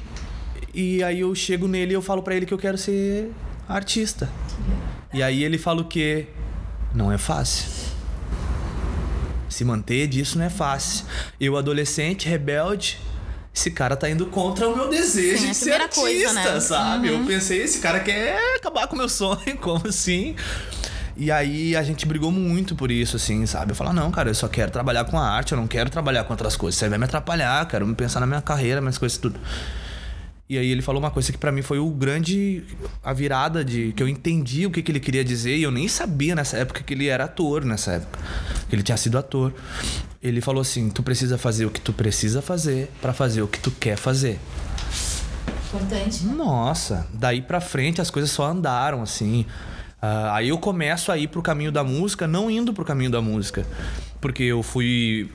E 0.73 1.01
aí 1.03 1.21
eu 1.21 1.33
chego 1.33 1.69
nele 1.69 1.93
e 1.93 1.95
eu 1.95 2.01
falo 2.01 2.21
para 2.21 2.35
ele 2.35 2.45
que 2.45 2.53
eu 2.53 2.57
quero 2.57 2.77
ser 2.77 3.31
artista. 3.65 4.29
E 5.13 5.23
aí 5.23 5.41
ele 5.41 5.57
fala 5.57 5.79
o 5.79 5.85
quê? 5.85 6.27
Não 6.93 7.09
é 7.09 7.17
fácil. 7.17 7.92
Se 9.53 9.63
manter 9.63 10.07
disso 10.07 10.37
não 10.37 10.45
é 10.45 10.49
fácil. 10.49 11.05
Eu, 11.39 11.55
adolescente, 11.55 12.27
rebelde, 12.27 12.99
esse 13.53 13.69
cara 13.69 13.95
tá 13.95 14.09
indo 14.09 14.25
contra 14.25 14.67
o 14.67 14.75
meu 14.75 14.89
desejo 14.89 15.43
Sim, 15.43 15.49
de 15.49 15.55
ser 15.55 15.73
artista, 15.73 16.01
coisa, 16.01 16.33
né? 16.33 16.59
sabe? 16.59 17.09
Uhum. 17.11 17.21
Eu 17.21 17.27
pensei, 17.27 17.61
esse 17.61 17.79
cara 17.79 17.99
quer 17.99 18.55
acabar 18.55 18.87
com 18.87 18.95
o 18.95 18.97
meu 18.97 19.07
sonho, 19.07 19.55
como 19.61 19.87
assim? 19.87 20.35
E 21.15 21.31
aí 21.31 21.75
a 21.75 21.83
gente 21.83 22.07
brigou 22.07 22.31
muito 22.31 22.75
por 22.75 22.89
isso, 22.89 23.17
assim, 23.17 23.45
sabe? 23.45 23.73
Eu 23.73 23.75
falo, 23.75 23.93
não, 23.93 24.09
cara, 24.09 24.31
eu 24.31 24.33
só 24.33 24.47
quero 24.47 24.71
trabalhar 24.71 25.05
com 25.05 25.19
a 25.19 25.29
arte, 25.29 25.51
eu 25.51 25.57
não 25.59 25.67
quero 25.67 25.87
trabalhar 25.91 26.23
com 26.23 26.33
outras 26.33 26.55
coisas. 26.55 26.79
Você 26.79 26.89
vai 26.89 26.97
me 26.97 27.05
atrapalhar, 27.05 27.67
quero 27.67 27.85
me 27.85 27.93
pensar 27.93 28.19
na 28.19 28.25
minha 28.25 28.41
carreira, 28.41 28.81
minhas 28.81 28.97
coisas, 28.97 29.19
tudo. 29.19 29.39
E 30.49 30.57
aí 30.57 30.69
ele 30.69 30.81
falou 30.81 31.01
uma 31.01 31.09
coisa 31.09 31.31
que 31.31 31.37
para 31.37 31.51
mim 31.51 31.61
foi 31.61 31.79
o 31.79 31.89
grande 31.89 32.63
a 33.01 33.13
virada 33.13 33.63
de 33.63 33.93
que 33.93 34.03
eu 34.03 34.07
entendi 34.09 34.65
o 34.65 34.71
que, 34.71 34.83
que 34.83 34.91
ele 34.91 34.99
queria 34.99 35.23
dizer 35.23 35.55
e 35.55 35.63
eu 35.63 35.71
nem 35.71 35.87
sabia 35.87 36.35
nessa 36.35 36.57
época 36.57 36.83
que 36.83 36.93
ele 36.93 37.07
era 37.07 37.23
ator 37.23 37.63
nessa 37.63 37.93
época, 37.93 38.19
que 38.69 38.75
ele 38.75 38.83
tinha 38.83 38.97
sido 38.97 39.17
ator. 39.17 39.53
Ele 40.21 40.41
falou 40.41 40.61
assim: 40.61 40.89
"Tu 40.89 41.01
precisa 41.01 41.37
fazer 41.37 41.65
o 41.65 41.69
que 41.69 41.79
tu 41.79 41.93
precisa 41.93 42.41
fazer 42.41 42.89
para 43.01 43.13
fazer 43.13 43.41
o 43.41 43.47
que 43.47 43.59
tu 43.59 43.71
quer 43.71 43.95
fazer". 43.95 44.37
Importante. 45.67 46.25
Né? 46.25 46.33
Nossa, 46.33 47.07
daí 47.13 47.41
para 47.41 47.61
frente 47.61 48.01
as 48.01 48.11
coisas 48.11 48.29
só 48.29 48.45
andaram 48.45 49.01
assim. 49.01 49.45
Uh, 50.03 50.29
aí 50.31 50.49
eu 50.49 50.57
começo 50.57 51.11
a 51.11 51.17
ir 51.17 51.29
pro 51.29 51.41
caminho 51.41 51.71
da 51.71 51.83
música, 51.83 52.27
não 52.27 52.51
indo 52.51 52.73
pro 52.73 52.83
caminho 52.83 53.09
da 53.09 53.21
música, 53.21 53.65
porque 54.19 54.43
eu 54.43 54.61
fui 54.61 55.31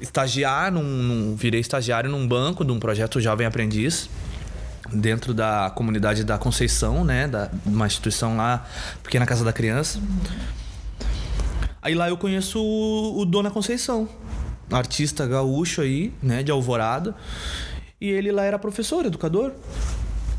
estagiar 0.00 0.70
num, 0.70 0.82
num, 0.82 1.36
virei 1.36 1.60
estagiário 1.60 2.10
num 2.10 2.26
banco 2.26 2.64
de 2.64 2.72
um 2.72 2.78
projeto 2.78 3.20
Jovem 3.20 3.46
Aprendiz 3.46 4.08
dentro 4.92 5.34
da 5.34 5.70
comunidade 5.74 6.24
da 6.24 6.38
Conceição, 6.38 7.04
né, 7.04 7.26
da 7.26 7.50
uma 7.64 7.86
instituição 7.86 8.36
lá, 8.36 8.66
pequena 9.02 9.26
casa 9.26 9.44
da 9.44 9.52
criança. 9.52 10.00
Aí 11.82 11.94
lá 11.94 12.08
eu 12.08 12.16
conheço 12.16 12.60
o, 12.60 13.20
o 13.20 13.24
Dona 13.24 13.50
Conceição, 13.50 14.08
artista 14.70 15.26
gaúcho 15.26 15.80
aí, 15.80 16.12
né, 16.22 16.42
de 16.42 16.50
Alvorada. 16.50 17.14
E 18.00 18.10
ele 18.10 18.30
lá 18.30 18.44
era 18.44 18.58
professor, 18.58 19.06
educador. 19.06 19.52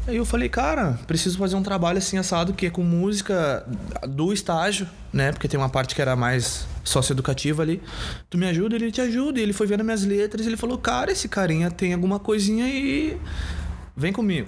Aí 0.08 0.16
eu 0.16 0.26
falei, 0.26 0.48
cara, 0.48 0.98
preciso 1.06 1.38
fazer 1.38 1.58
um 1.58 1.62
trabalho 1.62 1.98
assim 1.98 2.18
assado 2.18 2.54
que 2.54 2.66
é 2.66 2.70
com 2.70 2.82
música 2.82 3.68
do 4.08 4.32
estágio, 4.32 4.88
né? 5.12 5.34
Porque 5.34 5.50
tem 5.50 5.60
uma 5.60 5.68
parte 5.68 5.94
que 5.94 6.02
era 6.02 6.16
mais 6.16 6.66
socioeducativa 6.82 7.62
ali. 7.62 7.82
Tu 8.30 8.38
me 8.38 8.48
ajuda, 8.48 8.78
ele 8.78 8.90
te 8.90 9.02
ajuda. 9.02 9.38
E 9.38 9.44
ele 9.44 9.52
foi 9.52 9.68
vendo 9.68 9.84
minhas 9.84 10.06
letras 10.06 10.46
e 10.46 10.50
ele 10.50 10.56
falou, 10.56 10.78
cara, 10.78 11.12
esse 11.12 11.28
carinha 11.28 11.70
tem 11.70 11.94
alguma 11.94 12.20
coisinha 12.20 12.70
e 12.70 13.18
vem 13.98 14.14
comigo. 14.14 14.48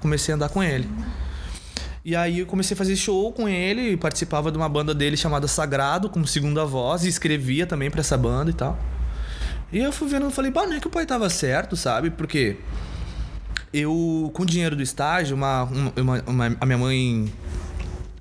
Comecei 0.00 0.32
a 0.32 0.34
andar 0.34 0.48
com 0.48 0.60
ele. 0.64 0.88
E 2.04 2.16
aí 2.16 2.40
eu 2.40 2.46
comecei 2.46 2.74
a 2.74 2.78
fazer 2.78 2.96
show 2.96 3.32
com 3.32 3.48
ele, 3.48 3.96
participava 3.96 4.50
de 4.50 4.56
uma 4.58 4.68
banda 4.68 4.92
dele 4.92 5.16
chamada 5.16 5.46
Sagrado, 5.46 6.10
como 6.10 6.26
segunda 6.26 6.64
voz, 6.64 7.04
e 7.04 7.08
escrevia 7.08 7.68
também 7.68 7.88
para 7.88 8.00
essa 8.00 8.16
banda 8.16 8.50
e 8.50 8.54
tal. 8.54 8.76
E 9.70 9.78
eu 9.78 9.92
fui 9.92 10.08
vendo, 10.08 10.28
falei, 10.30 10.50
pá, 10.50 10.66
não 10.66 10.74
é 10.74 10.80
que 10.80 10.88
o 10.88 10.90
pai 10.90 11.06
tava 11.06 11.30
certo, 11.30 11.76
sabe? 11.76 12.10
Porque 12.10 12.56
eu, 13.72 14.30
com 14.34 14.42
o 14.42 14.46
dinheiro 14.46 14.76
do 14.76 14.82
estágio, 14.82 15.36
uma, 15.36 15.64
uma, 15.64 16.22
uma, 16.26 16.56
a 16.60 16.66
minha 16.66 16.78
mãe 16.78 17.32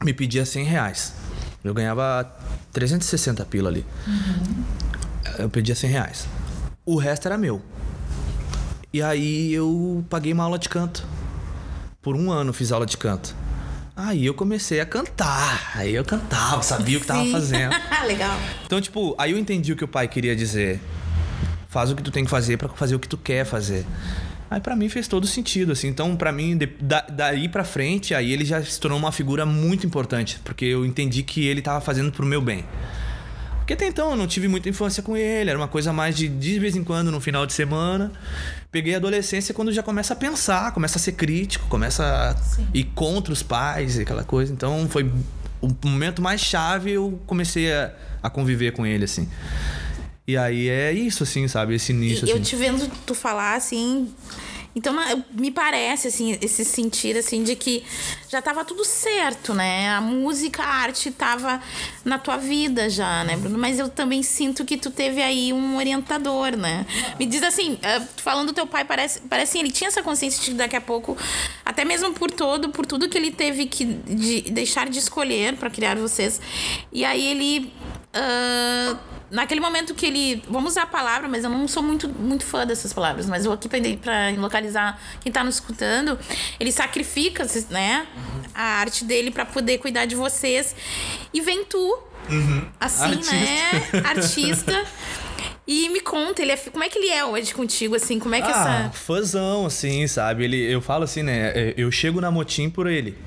me 0.04 0.14
pedia 0.14 0.46
100 0.46 0.66
reais. 0.66 1.14
Eu 1.64 1.74
ganhava 1.74 2.32
360 2.72 3.46
pila 3.46 3.70
ali. 3.70 3.86
Uhum. 4.08 4.64
Eu 5.40 5.50
pedia 5.50 5.76
100 5.76 5.90
reais. 5.90 6.28
O 6.86 6.96
resto 6.98 7.28
era 7.28 7.38
meu. 7.38 7.62
E 8.94 9.02
aí 9.02 9.54
eu 9.54 10.06
paguei 10.10 10.34
uma 10.34 10.44
aula 10.44 10.58
de 10.58 10.70
canto. 10.70 11.06
Por 12.02 12.16
um 12.16 12.32
ano 12.32 12.54
fiz 12.54 12.72
aula 12.72 12.86
de 12.86 12.98
canto. 12.98 13.36
Aí 13.96 14.26
eu 14.26 14.34
comecei 14.34 14.80
a 14.80 14.86
cantar. 14.86 15.72
Aí 15.76 15.96
eu 15.96 16.06
cantava, 16.06 16.62
sabia 16.62 16.98
o 16.98 17.02
que 17.02 17.08
tava 17.08 17.26
fazendo. 17.32 17.76
Legal. 18.08 18.38
Então, 18.66 18.80
tipo, 18.80 19.16
aí 19.18 19.32
eu 19.32 19.38
entendi 19.40 19.74
o 19.74 19.76
que 19.76 19.84
o 19.84 19.88
pai 19.88 20.08
queria 20.08 20.36
dizer. 20.36 20.80
Faz 21.68 21.92
o 21.92 21.96
que 21.96 22.04
tu 22.04 22.12
tem 22.12 22.24
que 22.24 22.30
fazer 22.30 22.58
para 22.58 22.70
fazer 22.70 22.96
o 22.96 23.00
que 23.00 23.08
tu 23.08 23.18
quer 23.18 23.44
fazer. 23.44 23.86
Aí 24.50 24.62
para 24.62 24.76
mim 24.76 24.88
fez 24.88 25.08
todo 25.08 25.28
sentido, 25.28 25.74
assim. 25.74 25.88
Então, 25.88 26.16
para 26.16 26.32
mim, 26.32 26.58
de, 26.58 26.68
da, 26.80 27.02
daí 27.02 27.50
para 27.50 27.64
frente, 27.64 28.16
aí 28.16 28.32
ele 28.32 28.46
já 28.46 28.64
se 28.64 28.80
tornou 28.80 28.98
uma 28.98 29.12
figura 29.12 29.46
muito 29.46 29.86
importante, 29.86 30.40
porque 30.44 30.66
eu 30.66 30.86
entendi 30.86 31.22
que 31.24 31.46
ele 31.46 31.62
tava 31.62 31.82
fazendo 31.82 32.12
pro 32.12 32.26
meu 32.26 32.42
bem. 32.42 32.64
Porque 33.58 33.74
até 33.74 33.86
então 33.86 34.12
eu 34.12 34.16
não 34.16 34.26
tive 34.26 34.48
muita 34.48 34.70
infância 34.70 35.04
com 35.04 35.18
ele, 35.18 35.50
era 35.50 35.60
uma 35.60 35.68
coisa 35.68 35.92
mais 35.92 36.16
de 36.16 36.30
de 36.30 36.58
vez 36.58 36.78
em 36.78 36.86
quando 36.86 37.12
no 37.12 37.20
final 37.20 37.46
de 37.46 37.52
semana. 37.52 38.14
Peguei 38.72 38.94
a 38.94 38.98
adolescência 38.98 39.54
quando 39.54 39.74
já 39.74 39.84
começa 39.84 40.14
a 40.14 40.16
pensar, 40.16 40.72
começa 40.72 40.98
a 40.98 41.02
ser 41.02 41.12
crítico, 41.12 41.68
começa 41.68 42.06
a 42.06 42.38
Sim. 42.38 42.66
ir 42.74 42.86
contra 42.96 43.34
os 43.34 43.44
pais 43.44 43.98
e 43.98 44.04
aquela 44.04 44.24
coisa. 44.24 44.54
Então 44.54 44.88
foi 44.88 45.12
o 45.60 45.70
momento 45.84 46.22
mais 46.22 46.40
chave 46.40 46.92
eu 46.92 47.20
comecei 47.26 47.74
a, 47.74 47.92
a 48.24 48.30
conviver 48.30 48.72
com 48.72 48.86
ele, 48.86 49.04
assim. 49.04 49.28
E 50.28 50.36
aí 50.36 50.68
é 50.68 50.92
isso, 50.92 51.24
assim, 51.24 51.48
sabe? 51.48 51.76
Esse 51.76 51.94
início. 51.94 52.26
E 52.26 52.32
assim. 52.32 52.40
eu 52.40 52.44
te 52.44 52.56
vendo 52.56 52.92
tu 53.06 53.16
falar 53.16 53.56
assim. 53.56 54.10
Então, 54.76 54.94
me 55.32 55.50
parece, 55.50 56.08
assim, 56.10 56.38
esse 56.40 56.64
sentir, 56.64 57.18
assim, 57.18 57.44
de 57.44 57.56
que 57.56 57.84
já 58.30 58.42
tava 58.42 58.66
tudo 58.66 58.84
certo, 58.84 59.54
né? 59.54 59.90
A 59.90 60.02
música, 60.02 60.62
a 60.62 60.68
arte 60.68 61.12
tava 61.12 61.62
na 62.04 62.20
tua 62.20 62.38
vida 62.38 62.90
já, 62.90 63.24
né, 63.24 63.38
Bruno? 63.38 63.58
Mas 63.58 63.80
eu 63.80 63.88
também 63.88 64.22
sinto 64.22 64.66
que 64.66 64.78
tu 64.78 64.92
teve 64.92 65.22
aí 65.22 65.54
um 65.54 65.78
orientador, 65.78 66.58
né? 66.58 66.86
Me 67.18 67.26
diz 67.26 67.42
assim, 67.42 67.80
eh, 67.82 68.02
falando 68.18 68.48
do 68.48 68.54
teu 68.54 68.68
pai, 68.68 68.84
parece, 68.84 69.22
parece 69.22 69.52
assim, 69.52 69.60
ele 69.60 69.72
tinha 69.72 69.88
essa 69.88 70.04
consciência 70.04 70.42
de 70.42 70.52
que 70.52 70.58
daqui 70.58 70.76
a 70.76 70.82
pouco, 70.82 71.18
até 71.66 71.86
mesmo 71.86 72.14
por 72.14 72.30
todo, 72.30 72.70
por 72.70 72.86
tudo 72.86 73.08
que 73.08 73.18
ele 73.18 73.32
teve 73.32 73.66
que 73.66 73.86
de 73.86 74.42
deixar 74.52 74.90
de 74.90 75.00
escolher 75.00 75.56
para 75.56 75.70
criar 75.70 75.96
vocês. 75.96 76.42
E 76.92 77.06
aí 77.06 77.26
ele... 77.26 77.74
Uh, 78.08 79.18
naquele 79.30 79.60
momento 79.60 79.94
que 79.94 80.06
ele. 80.06 80.44
Vamos 80.50 80.72
usar 80.72 80.84
a 80.84 80.88
palavra, 80.88 81.28
mas 81.28 81.44
eu 81.44 81.50
não 81.50 81.68
sou 81.68 81.84
muito, 81.84 82.08
muito 82.10 82.46
fã 82.46 82.66
dessas 82.66 82.94
palavras, 82.94 83.26
mas 83.26 83.46
eu 83.46 83.52
aqui 83.52 83.68
para 83.98 84.32
localizar 84.38 85.00
quem 85.22 85.32
tá 85.32 85.44
nos 85.44 85.56
escutando, 85.56 86.18
ele 86.60 86.72
sacrifica, 86.72 87.46
né, 87.70 88.08
a 88.54 88.80
arte 88.80 89.04
dele 89.04 89.32
para 89.32 89.46
poder 89.46 89.78
cuidar 89.78 90.06
de 90.06 90.16
vocês. 90.16 90.76
E 91.34 91.42
vem 91.42 91.66
tu, 91.66 92.00
uhum. 92.30 92.66
assim, 92.80 93.04
Artista. 93.04 93.36
né? 93.36 94.02
Artista. 94.04 94.86
E 95.68 95.90
me 95.90 96.00
conta, 96.00 96.42
ele 96.42 96.52
é, 96.52 96.58
como 96.58 96.84
é 96.84 96.90
que 96.90 96.98
ele 96.98 97.10
é 97.10 97.26
hoje 97.26 97.54
contigo, 97.54 97.96
assim? 97.96 98.20
Como 98.20 98.34
é 98.34 98.42
que 98.42 98.48
ah, 98.48 98.50
essa. 98.50 98.90
Fãzão, 98.94 99.66
assim, 99.66 100.08
sabe? 100.08 100.46
Ele, 100.46 100.58
eu 100.58 100.82
falo 100.82 101.04
assim, 101.04 101.24
né? 101.24 101.52
É, 101.54 101.74
eu 101.76 101.92
chego 101.92 102.22
na 102.22 102.32
Motim 102.32 102.70
por 102.70 102.88
ele. 102.88 103.18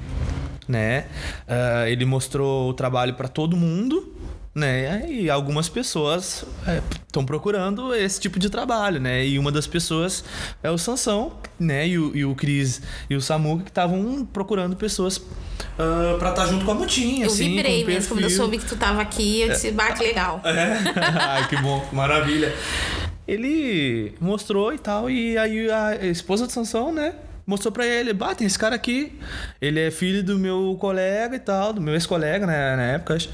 Né? 0.67 1.07
Uh, 1.49 1.89
ele 1.89 2.05
mostrou 2.05 2.71
o 2.71 2.73
trabalho 2.73 3.15
para 3.15 3.27
todo 3.27 3.57
mundo 3.57 4.10
né? 4.55 5.07
E 5.09 5.31
algumas 5.31 5.69
pessoas 5.69 6.45
estão 7.07 7.23
é, 7.23 7.27
procurando 7.27 7.95
esse 7.95 8.21
tipo 8.21 8.39
de 8.39 8.51
trabalho, 8.51 9.01
né? 9.01 9.25
E 9.25 9.39
uma 9.39 9.53
das 9.53 9.67
pessoas 9.67 10.25
é 10.63 10.71
o 10.71 10.77
Sansão, 10.77 11.33
né? 11.59 11.87
E 11.87 11.99
o, 11.99 12.17
e 12.17 12.25
o 12.25 12.35
Cris 12.35 12.83
e 13.09 13.15
o 13.15 13.21
Samuca 13.21 13.65
que 13.65 13.71
estavam 13.71 14.27
procurando 14.33 14.75
pessoas 14.75 15.19
uh, 15.19 15.25
ah, 15.79 16.17
para 16.19 16.31
estar 16.31 16.43
tá 16.43 16.49
junto 16.49 16.65
com 16.65 16.73
a 16.73 16.75
Mutinha. 16.75 17.27
Eu 17.27 17.31
assim, 17.31 17.51
vibrei 17.51 17.85
mesmo 17.85 18.15
quando 18.15 18.25
eu 18.25 18.31
soube 18.31 18.59
que 18.59 18.67
tu 18.67 18.77
tava 18.77 19.01
aqui. 19.01 19.43
Eu 19.43 19.51
disse, 19.51 19.69
é. 19.69 19.73
bah, 19.73 19.93
que 19.93 20.03
legal. 20.03 20.41
É. 20.51 20.77
Ai, 21.19 21.49
que 21.49 21.57
bom, 21.57 21.87
maravilha. 21.93 22.53
Ele 23.27 24.15
mostrou 24.21 24.73
e 24.73 24.79
tal, 24.79 25.09
e 25.09 25.39
aí 25.39 25.71
a 25.71 26.07
esposa 26.07 26.47
de 26.47 26.53
Sansão, 26.53 26.93
né? 26.93 27.15
mostrou 27.47 27.73
pra 27.73 27.85
ele, 27.85 28.13
bah, 28.13 28.33
tem 28.33 28.47
esse 28.47 28.59
cara 28.59 28.77
aqui, 28.77 29.19
ele 29.61 29.81
é 29.81 29.91
filho 29.91 30.23
do 30.23 30.39
meu 30.39 30.77
colega 30.79 31.35
e 31.35 31.39
tal, 31.41 31.73
do 31.73 31.81
meu 31.81 31.95
ex-colega, 31.95 32.47
né, 32.47 32.77
na 32.77 32.83
época, 32.83 33.15
acho 33.15 33.29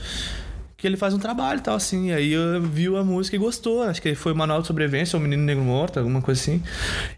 que 0.76 0.86
ele 0.86 0.96
faz 0.96 1.14
um 1.14 1.18
trabalho 1.18 1.58
e 1.58 1.62
tal, 1.62 1.76
assim. 1.76 2.08
E 2.08 2.12
aí 2.12 2.32
eu 2.32 2.60
viu 2.60 2.96
a 2.96 3.04
música 3.04 3.36
e 3.36 3.38
gostou. 3.38 3.82
Acho 3.82 4.02
que 4.02 4.14
foi 4.14 4.34
Manual 4.34 4.60
de 4.60 4.66
Sobrevivência, 4.66 5.16
ou 5.16 5.22
Menino 5.22 5.42
Negro 5.42 5.64
Morto, 5.64 5.98
alguma 5.98 6.20
coisa 6.20 6.40
assim. 6.40 6.62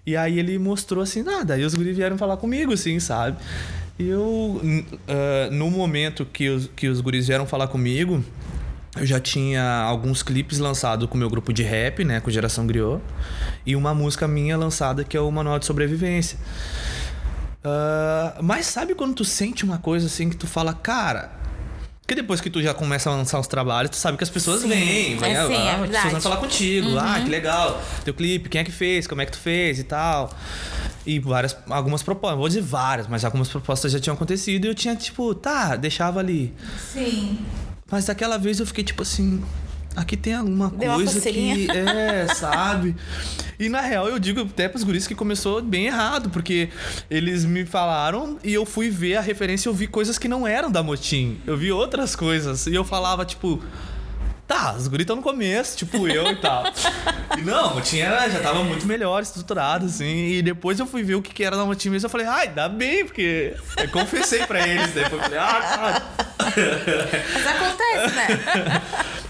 E 0.06 0.16
aí 0.16 0.38
ele 0.38 0.58
mostrou 0.58 1.02
assim, 1.02 1.22
nada. 1.22 1.54
Aí 1.54 1.64
os 1.64 1.74
guris 1.74 1.96
vieram 1.96 2.16
falar 2.16 2.36
comigo, 2.36 2.72
assim, 2.72 3.00
sabe? 3.00 3.36
E 3.98 4.08
eu, 4.08 4.60
uh, 4.62 5.50
no 5.50 5.70
momento 5.70 6.24
que 6.24 6.48
os, 6.48 6.70
que 6.76 6.86
os 6.86 7.00
guris 7.00 7.26
vieram 7.26 7.46
falar 7.46 7.66
comigo, 7.66 8.24
eu 8.96 9.04
já 9.04 9.18
tinha 9.18 9.82
alguns 9.82 10.22
clipes 10.22 10.60
lançados 10.60 11.08
com 11.08 11.16
o 11.16 11.18
meu 11.18 11.28
grupo 11.28 11.52
de 11.52 11.64
rap, 11.64 12.04
né, 12.04 12.20
com 12.20 12.30
Geração 12.30 12.64
Griot, 12.64 13.02
e 13.66 13.74
uma 13.74 13.92
música 13.94 14.28
minha 14.28 14.56
lançada 14.56 15.02
que 15.02 15.16
é 15.16 15.20
o 15.20 15.30
Manual 15.32 15.58
de 15.58 15.66
Sobrevivência. 15.66 16.38
Uh, 17.58 18.40
mas 18.42 18.66
sabe 18.66 18.94
quando 18.94 19.14
tu 19.14 19.24
sente 19.24 19.64
uma 19.64 19.78
coisa 19.78 20.06
assim 20.06 20.30
que 20.30 20.36
tu 20.36 20.46
fala, 20.46 20.72
cara, 20.72 21.32
porque 22.08 22.22
depois 22.22 22.40
que 22.40 22.48
tu 22.48 22.62
já 22.62 22.72
começa 22.72 23.10
a 23.10 23.14
lançar 23.14 23.38
os 23.38 23.46
trabalhos, 23.46 23.90
tu 23.90 23.96
sabe 23.96 24.16
que 24.16 24.24
as 24.24 24.30
pessoas 24.30 24.62
sim, 24.62 24.68
vêm, 24.68 25.18
vêm 25.18 25.36
é, 25.36 25.46
sim, 25.46 25.52
é 25.52 25.72
as 25.72 25.90
pessoas 25.90 26.12
vão 26.12 26.20
falar 26.22 26.36
contigo. 26.38 26.88
Uhum. 26.88 26.98
Ah, 26.98 27.20
que 27.22 27.28
legal. 27.28 27.82
Teu 28.02 28.14
clipe, 28.14 28.48
quem 28.48 28.62
é 28.62 28.64
que 28.64 28.72
fez? 28.72 29.06
Como 29.06 29.20
é 29.20 29.26
que 29.26 29.32
tu 29.32 29.38
fez 29.38 29.78
e 29.78 29.84
tal. 29.84 30.30
E 31.04 31.18
várias, 31.18 31.54
algumas 31.68 32.02
propostas, 32.02 32.38
vou 32.38 32.48
dizer 32.48 32.62
várias, 32.62 33.06
mas 33.06 33.26
algumas 33.26 33.48
propostas 33.48 33.92
já 33.92 34.00
tinham 34.00 34.14
acontecido 34.14 34.64
e 34.64 34.68
eu 34.68 34.74
tinha, 34.74 34.96
tipo, 34.96 35.34
tá, 35.34 35.76
deixava 35.76 36.20
ali. 36.20 36.54
Sim. 36.94 37.40
Mas 37.90 38.06
daquela 38.06 38.38
vez 38.38 38.58
eu 38.58 38.64
fiquei, 38.64 38.84
tipo 38.84 39.02
assim, 39.02 39.44
aqui 39.96 40.16
tem 40.16 40.34
alguma 40.34 40.70
Deu 40.70 40.94
coisa 40.94 41.20
que. 41.20 41.68
É, 41.70 42.26
sabe? 42.34 42.94
E 43.58 43.68
na 43.68 43.80
real 43.80 44.08
eu 44.08 44.18
digo 44.18 44.42
até 44.42 44.68
pros 44.68 44.84
guris 44.84 45.06
que 45.06 45.14
começou 45.14 45.60
bem 45.60 45.86
errado, 45.86 46.30
porque 46.30 46.68
eles 47.10 47.44
me 47.44 47.64
falaram 47.64 48.38
e 48.44 48.54
eu 48.54 48.64
fui 48.64 48.88
ver 48.88 49.16
a 49.16 49.20
referência 49.20 49.68
e 49.68 49.70
eu 49.70 49.74
vi 49.74 49.86
coisas 49.86 50.18
que 50.18 50.28
não 50.28 50.46
eram 50.46 50.70
da 50.70 50.82
Motim. 50.82 51.38
Eu 51.46 51.56
vi 51.56 51.72
outras 51.72 52.14
coisas. 52.14 52.66
E 52.66 52.74
eu 52.74 52.84
falava, 52.84 53.24
tipo. 53.24 53.62
Tá, 54.48 54.74
os 54.74 54.88
guris 54.88 55.02
estão 55.02 55.16
no 55.16 55.22
começo, 55.22 55.76
tipo 55.76 56.08
eu 56.08 56.26
e 56.32 56.36
tal. 56.36 56.64
E 57.36 57.42
não, 57.42 57.78
era, 57.94 58.30
já 58.30 58.40
tava 58.40 58.64
muito 58.64 58.86
melhor, 58.86 59.22
estruturado, 59.22 59.84
assim. 59.84 60.28
E 60.30 60.40
depois 60.40 60.80
eu 60.80 60.86
fui 60.86 61.02
ver 61.02 61.16
o 61.16 61.22
que, 61.22 61.34
que 61.34 61.44
era 61.44 61.62
Motim 61.66 61.90
mesmo. 61.90 62.06
Eu 62.06 62.10
falei, 62.10 62.26
ai, 62.26 62.48
dá 62.48 62.66
bem, 62.66 63.04
porque 63.04 63.54
eu 63.76 63.90
confessei 63.90 64.46
pra 64.46 64.66
eles. 64.66 64.94
Daí 64.94 65.04
eu 65.04 65.10
falei, 65.10 65.38
ah, 65.38 65.60
tá. 65.60 66.02
Mas 67.34 67.46
acontece, 67.46 68.14
né? 68.16 68.82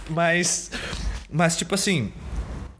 Mas, 0.09 0.71
mas 1.31 1.55
tipo 1.55 1.75
assim, 1.75 2.11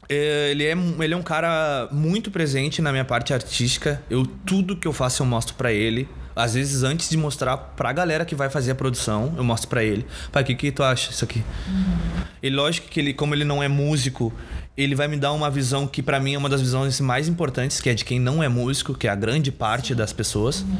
é, 0.09 0.49
ele 0.49 0.65
é, 0.65 0.71
ele 0.71 1.13
é 1.13 1.17
um 1.17 1.21
cara 1.21 1.87
muito 1.91 2.31
presente 2.31 2.81
na 2.81 2.91
minha 2.91 3.05
parte 3.05 3.33
artística. 3.35 4.01
Eu 4.09 4.25
tudo 4.25 4.75
que 4.75 4.87
eu 4.87 4.93
faço 4.93 5.21
eu 5.21 5.27
mostro 5.27 5.53
para 5.53 5.71
ele. 5.71 6.09
Às 6.35 6.53
vezes 6.53 6.83
antes 6.83 7.09
de 7.09 7.17
mostrar 7.17 7.57
pra 7.57 7.91
galera 7.91 8.25
que 8.25 8.35
vai 8.35 8.49
fazer 8.49 8.71
a 8.71 8.75
produção, 8.75 9.33
eu 9.37 9.43
mostro 9.43 9.69
para 9.69 9.83
ele. 9.83 10.05
Pai, 10.31 10.43
o 10.43 10.45
que, 10.45 10.55
que 10.55 10.71
tu 10.71 10.83
acha 10.83 11.11
isso 11.11 11.23
aqui? 11.23 11.43
Uhum. 11.67 12.23
E 12.41 12.49
lógico 12.49 12.87
que 12.87 12.99
ele, 12.99 13.13
como 13.13 13.35
ele 13.35 13.43
não 13.43 13.61
é 13.61 13.67
músico, 13.67 14.31
ele 14.77 14.95
vai 14.95 15.07
me 15.07 15.17
dar 15.17 15.33
uma 15.33 15.49
visão 15.49 15.85
que 15.85 16.01
para 16.01 16.19
mim 16.19 16.35
é 16.35 16.37
uma 16.37 16.49
das 16.49 16.61
visões 16.61 16.99
mais 17.01 17.27
importantes, 17.27 17.81
que 17.81 17.89
é 17.89 17.93
de 17.93 18.05
quem 18.05 18.19
não 18.19 18.41
é 18.41 18.47
músico, 18.47 18.93
que 18.93 19.07
é 19.07 19.09
a 19.09 19.15
grande 19.15 19.51
parte 19.51 19.93
das 19.93 20.13
pessoas. 20.13 20.61
Uhum. 20.61 20.77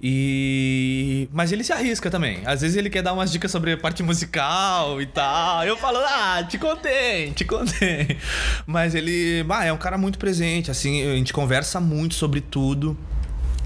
E. 0.00 1.28
Mas 1.32 1.50
ele 1.50 1.64
se 1.64 1.72
arrisca 1.72 2.08
também. 2.10 2.40
Às 2.44 2.60
vezes 2.60 2.76
ele 2.76 2.88
quer 2.88 3.02
dar 3.02 3.12
umas 3.12 3.32
dicas 3.32 3.50
sobre 3.50 3.72
a 3.72 3.76
parte 3.76 4.02
musical 4.02 5.02
e 5.02 5.06
tal. 5.06 5.64
Eu 5.64 5.76
falo, 5.76 5.98
ah, 5.98 6.44
te 6.48 6.56
contei, 6.56 7.32
te 7.32 7.44
contei. 7.44 8.16
Mas 8.64 8.94
ele. 8.94 9.44
Ah, 9.48 9.64
é 9.64 9.72
um 9.72 9.76
cara 9.76 9.98
muito 9.98 10.18
presente, 10.18 10.70
assim, 10.70 11.02
a 11.02 11.16
gente 11.16 11.32
conversa 11.32 11.80
muito 11.80 12.14
sobre 12.14 12.40
tudo. 12.40 12.96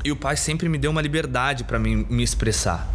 E 0.05 0.11
o 0.11 0.17
pai 0.17 0.37
sempre 0.37 0.69
me 0.69 0.79
deu 0.79 0.91
uma 0.91 1.01
liberdade 1.01 1.65
para 1.65 1.79
mim 1.79 2.07
me 2.09 2.23
expressar. 2.23 2.89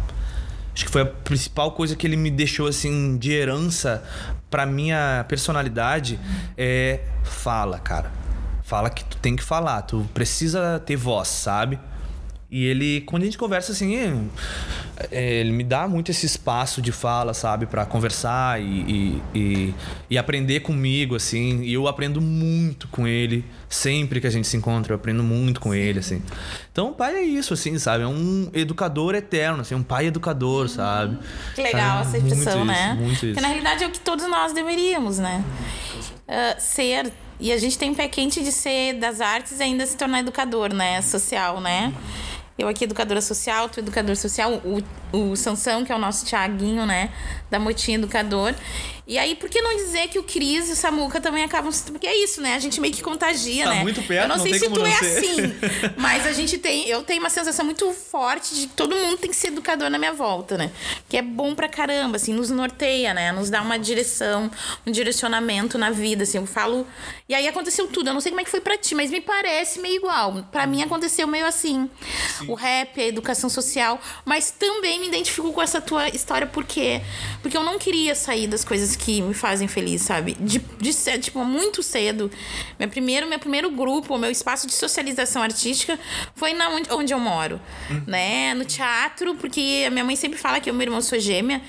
Acho 0.74 0.84
que 0.84 0.90
foi 0.90 1.02
a 1.02 1.06
principal 1.06 1.72
coisa 1.72 1.96
que 1.96 2.06
ele 2.06 2.16
me 2.16 2.30
deixou 2.30 2.68
assim 2.68 3.16
de 3.18 3.32
herança 3.32 4.04
para 4.48 4.64
minha 4.64 5.24
personalidade 5.28 6.20
é 6.56 7.00
fala, 7.24 7.78
cara. 7.78 8.12
Fala 8.62 8.90
que 8.90 9.04
tu 9.04 9.16
tem 9.16 9.34
que 9.34 9.42
falar, 9.42 9.82
tu 9.82 10.08
precisa 10.12 10.78
ter 10.84 10.94
voz, 10.94 11.28
sabe? 11.28 11.80
E 12.50 12.64
ele, 12.64 13.02
quando 13.02 13.24
a 13.24 13.26
gente 13.26 13.36
conversa 13.36 13.72
assim, 13.72 14.30
é, 15.10 15.40
ele 15.40 15.52
me 15.52 15.62
dá 15.62 15.86
muito 15.86 16.10
esse 16.10 16.24
espaço 16.24 16.80
de 16.80 16.90
fala, 16.90 17.34
sabe, 17.34 17.66
para 17.66 17.84
conversar 17.84 18.58
e, 18.58 18.64
e, 18.64 19.22
e, 19.34 19.74
e, 20.10 20.18
aprender 20.18 20.60
comigo, 20.60 21.14
assim. 21.14 21.62
E 21.62 21.74
eu 21.74 21.86
aprendo 21.86 22.22
muito 22.22 22.88
com 22.88 23.06
ele. 23.06 23.44
Sempre 23.68 24.18
que 24.18 24.26
a 24.26 24.30
gente 24.30 24.48
se 24.48 24.56
encontra, 24.56 24.94
eu 24.94 24.96
aprendo 24.96 25.22
muito 25.22 25.60
com 25.60 25.74
ele, 25.74 25.98
assim. 25.98 26.22
Então, 26.72 26.88
o 26.88 26.92
pai 26.94 27.16
é 27.16 27.22
isso, 27.22 27.52
assim, 27.52 27.78
sabe? 27.78 28.04
É 28.04 28.06
um 28.06 28.50
educador 28.54 29.14
eterno, 29.14 29.60
assim, 29.60 29.74
um 29.74 29.82
pai 29.82 30.06
educador, 30.06 30.62
uhum. 30.62 30.68
sabe? 30.68 31.18
Que 31.54 31.60
legal 31.60 31.98
é, 31.98 32.00
essa 32.00 32.16
expressão, 32.16 32.64
né? 32.64 32.92
Isso, 32.92 33.02
muito 33.02 33.14
isso. 33.14 33.26
Porque 33.26 33.40
na 33.42 33.48
realidade 33.48 33.84
é 33.84 33.86
o 33.86 33.90
que 33.90 34.00
todos 34.00 34.26
nós 34.26 34.54
deveríamos, 34.54 35.18
né? 35.18 35.44
Uh, 36.26 36.58
ser. 36.58 37.12
E 37.38 37.52
a 37.52 37.58
gente 37.58 37.78
tem 37.78 37.90
um 37.90 37.94
pé 37.94 38.08
quente 38.08 38.42
de 38.42 38.50
ser 38.50 38.94
das 38.94 39.20
artes 39.20 39.60
e 39.60 39.62
ainda 39.62 39.86
se 39.86 39.98
tornar 39.98 40.20
educador, 40.20 40.72
né? 40.72 41.02
Social, 41.02 41.60
né? 41.60 41.92
Eu 42.58 42.66
aqui, 42.66 42.82
educadora 42.84 43.20
social, 43.20 43.68
tu 43.68 43.78
educador 43.78 44.16
social, 44.16 44.60
o, 44.64 44.82
o 45.16 45.36
Sansão, 45.36 45.84
que 45.84 45.92
é 45.92 45.94
o 45.94 45.98
nosso 45.98 46.26
Tiaguinho, 46.26 46.84
né? 46.84 47.10
Da 47.48 47.60
Motinha 47.60 47.96
Educador. 47.96 48.52
E 49.08 49.16
aí, 49.16 49.34
por 49.34 49.48
que 49.48 49.62
não 49.62 49.74
dizer 49.74 50.08
que 50.08 50.18
o 50.18 50.22
Cris 50.22 50.68
e 50.68 50.72
o 50.72 50.76
Samuca 50.76 51.18
também 51.18 51.42
acabam. 51.42 51.72
Porque 51.86 52.06
é 52.06 52.14
isso, 52.22 52.42
né? 52.42 52.54
A 52.54 52.58
gente 52.58 52.78
meio 52.78 52.92
que 52.92 53.02
contagia, 53.02 53.64
tá 53.64 53.70
né? 53.70 53.82
muito 53.82 54.02
perto, 54.02 54.24
Eu 54.24 54.28
não, 54.28 54.36
não 54.36 54.42
sei 54.42 54.58
se 54.58 54.68
tu 54.68 54.84
é 54.84 54.90
ser. 54.92 55.18
assim, 55.18 55.54
mas 55.96 56.26
a 56.26 56.32
gente 56.32 56.58
tem. 56.58 56.86
Eu 56.86 57.02
tenho 57.02 57.20
uma 57.20 57.30
sensação 57.30 57.64
muito 57.64 57.90
forte 57.92 58.54
de 58.54 58.66
que 58.66 58.74
todo 58.74 58.94
mundo 58.94 59.16
tem 59.16 59.30
que 59.30 59.36
ser 59.36 59.48
educador 59.48 59.88
na 59.88 59.98
minha 59.98 60.12
volta, 60.12 60.58
né? 60.58 60.70
Que 61.08 61.16
é 61.16 61.22
bom 61.22 61.54
pra 61.54 61.68
caramba, 61.68 62.16
assim, 62.16 62.34
nos 62.34 62.50
norteia, 62.50 63.14
né? 63.14 63.32
Nos 63.32 63.48
dá 63.48 63.62
uma 63.62 63.78
direção, 63.78 64.50
um 64.86 64.92
direcionamento 64.92 65.78
na 65.78 65.90
vida, 65.90 66.24
assim. 66.24 66.36
Eu 66.36 66.46
falo. 66.46 66.86
E 67.26 67.34
aí 67.34 67.48
aconteceu 67.48 67.88
tudo. 67.88 68.10
Eu 68.10 68.14
não 68.14 68.20
sei 68.20 68.30
como 68.30 68.42
é 68.42 68.44
que 68.44 68.50
foi 68.50 68.60
pra 68.60 68.76
ti, 68.76 68.94
mas 68.94 69.10
me 69.10 69.22
parece 69.22 69.80
meio 69.80 69.96
igual. 69.96 70.44
Pra 70.52 70.66
mim 70.66 70.82
aconteceu 70.82 71.26
meio 71.26 71.46
assim. 71.46 71.88
O 72.46 72.52
rap, 72.52 73.00
a 73.00 73.06
educação 73.06 73.48
social. 73.48 73.98
Mas 74.26 74.50
também 74.50 75.00
me 75.00 75.08
identifico 75.08 75.50
com 75.50 75.62
essa 75.62 75.80
tua 75.80 76.10
história, 76.10 76.46
por 76.46 76.64
quê? 76.66 77.00
Porque 77.40 77.56
eu 77.56 77.62
não 77.64 77.78
queria 77.78 78.14
sair 78.14 78.46
das 78.46 78.64
coisas 78.64 78.97
que 78.98 79.22
me 79.22 79.32
fazem 79.34 79.68
feliz, 79.68 80.02
sabe? 80.02 80.36
De, 80.40 80.58
de 80.80 80.92
ser, 80.92 81.18
tipo, 81.18 81.44
muito 81.44 81.82
cedo. 81.82 82.30
Meu 82.78 82.88
primeiro, 82.88 83.26
meu 83.28 83.38
primeiro 83.38 83.70
grupo, 83.70 84.18
meu 84.18 84.30
espaço 84.30 84.66
de 84.66 84.74
socialização 84.74 85.42
artística 85.42 85.98
foi 86.34 86.52
na 86.52 86.68
onde, 86.68 86.92
onde 86.92 87.12
eu 87.12 87.18
moro, 87.18 87.60
né? 88.06 88.54
No 88.54 88.64
teatro, 88.64 89.34
porque 89.36 89.84
a 89.86 89.90
minha 89.90 90.04
mãe 90.04 90.16
sempre 90.16 90.38
fala 90.38 90.60
que 90.60 90.68
eu 90.68 90.74
e 90.74 90.76
meu 90.76 90.86
irmão 90.86 91.00
sou 91.00 91.18
gêmea, 91.18 91.62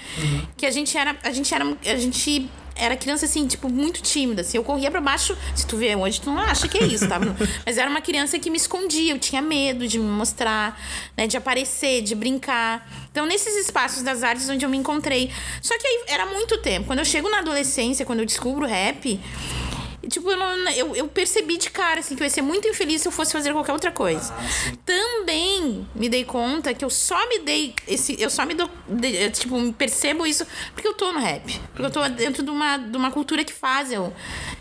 que 0.58 0.66
a 0.66 0.72
gente 0.72 0.98
era, 0.98 1.16
a 1.24 1.32
gente 1.32 1.54
era, 1.54 1.66
a 1.86 1.96
gente 1.96 2.50
era 2.80 2.96
criança, 2.96 3.26
assim, 3.26 3.46
tipo, 3.46 3.70
muito 3.70 4.02
tímida. 4.02 4.42
Assim, 4.42 4.58
eu 4.58 4.64
corria 4.64 4.90
pra 4.90 5.02
baixo. 5.02 5.38
Se 5.56 5.68
tu 5.68 5.78
vê 5.78 5.96
hoje, 5.96 6.22
tu 6.22 6.32
não 6.32 6.40
acha 6.40 6.68
que 6.68 6.78
é 6.78 6.86
isso, 6.86 7.08
tá? 7.08 7.20
Mas 7.66 7.78
era 7.78 7.90
uma 7.90 8.02
criança 8.02 8.40
que 8.40 8.50
me 8.50 8.58
escondia. 8.58 9.14
Eu 9.14 9.20
tinha 9.20 9.42
medo 9.42 9.88
de 9.88 10.00
me 10.00 10.06
mostrar, 10.06 10.80
né? 11.16 11.28
De 11.28 11.38
aparecer, 11.38 12.02
de 12.02 12.16
brincar. 12.16 12.90
Então, 13.12 13.26
nesses 13.26 13.56
espaços 13.56 14.02
das 14.04 14.24
artes 14.24 14.50
onde 14.50 14.66
eu 14.66 14.70
me 14.70 14.78
encontrei. 14.78 15.32
Só 15.62 15.78
que 15.78 15.86
aí 15.86 16.04
era 16.08 16.26
muito 16.26 16.58
tempo. 16.60 16.88
Quando 16.88 17.00
eu 17.00 17.06
chego 17.06 17.30
na 17.30 17.40
adolescência, 17.40 18.06
quando 18.06 18.20
eu 18.20 18.26
descubro 18.26 18.66
o 18.66 18.68
rap. 18.68 19.20
Tipo, 20.08 20.32
eu, 20.32 20.38
não- 20.38 20.72
eu, 20.72 20.96
eu 20.96 21.08
percebi 21.08 21.58
de 21.58 21.70
cara, 21.70 22.00
assim, 22.00 22.16
que 22.16 22.22
eu 22.22 22.26
ia 22.26 22.30
ser 22.30 22.42
muito 22.42 22.68
infeliz 22.68 23.02
se 23.02 23.08
eu 23.08 23.12
fosse 23.12 23.32
fazer 23.34 23.52
qualquer 23.52 23.74
outra 23.74 23.92
coisa. 23.92 24.34
Também 24.86 25.88
me 25.94 26.08
dei 26.10 26.24
conta 26.24 26.74
que 26.74 26.84
eu 26.84 26.90
só 26.90 27.28
me 27.28 27.40
dei 27.40 27.76
esse. 27.88 28.20
Eu 28.22 28.30
só 28.30 28.46
me 28.46 28.54
dou. 28.54 28.70
de- 28.88 29.30
tipo, 29.32 29.74
percebo 29.74 30.26
isso 30.26 30.46
porque 30.74 30.88
eu 30.88 30.94
tô 30.94 31.12
no 31.12 31.20
rap. 31.20 31.60
Porque 31.74 31.86
eu 31.86 31.92
tô 31.92 32.08
dentro 32.10 32.44
de 32.44 32.50
uma, 32.50 32.78
de 32.78 32.98
uma 32.98 33.12
cultura 33.12 33.44
que 33.44 33.54
faz 33.54 33.92
eu 33.92 34.14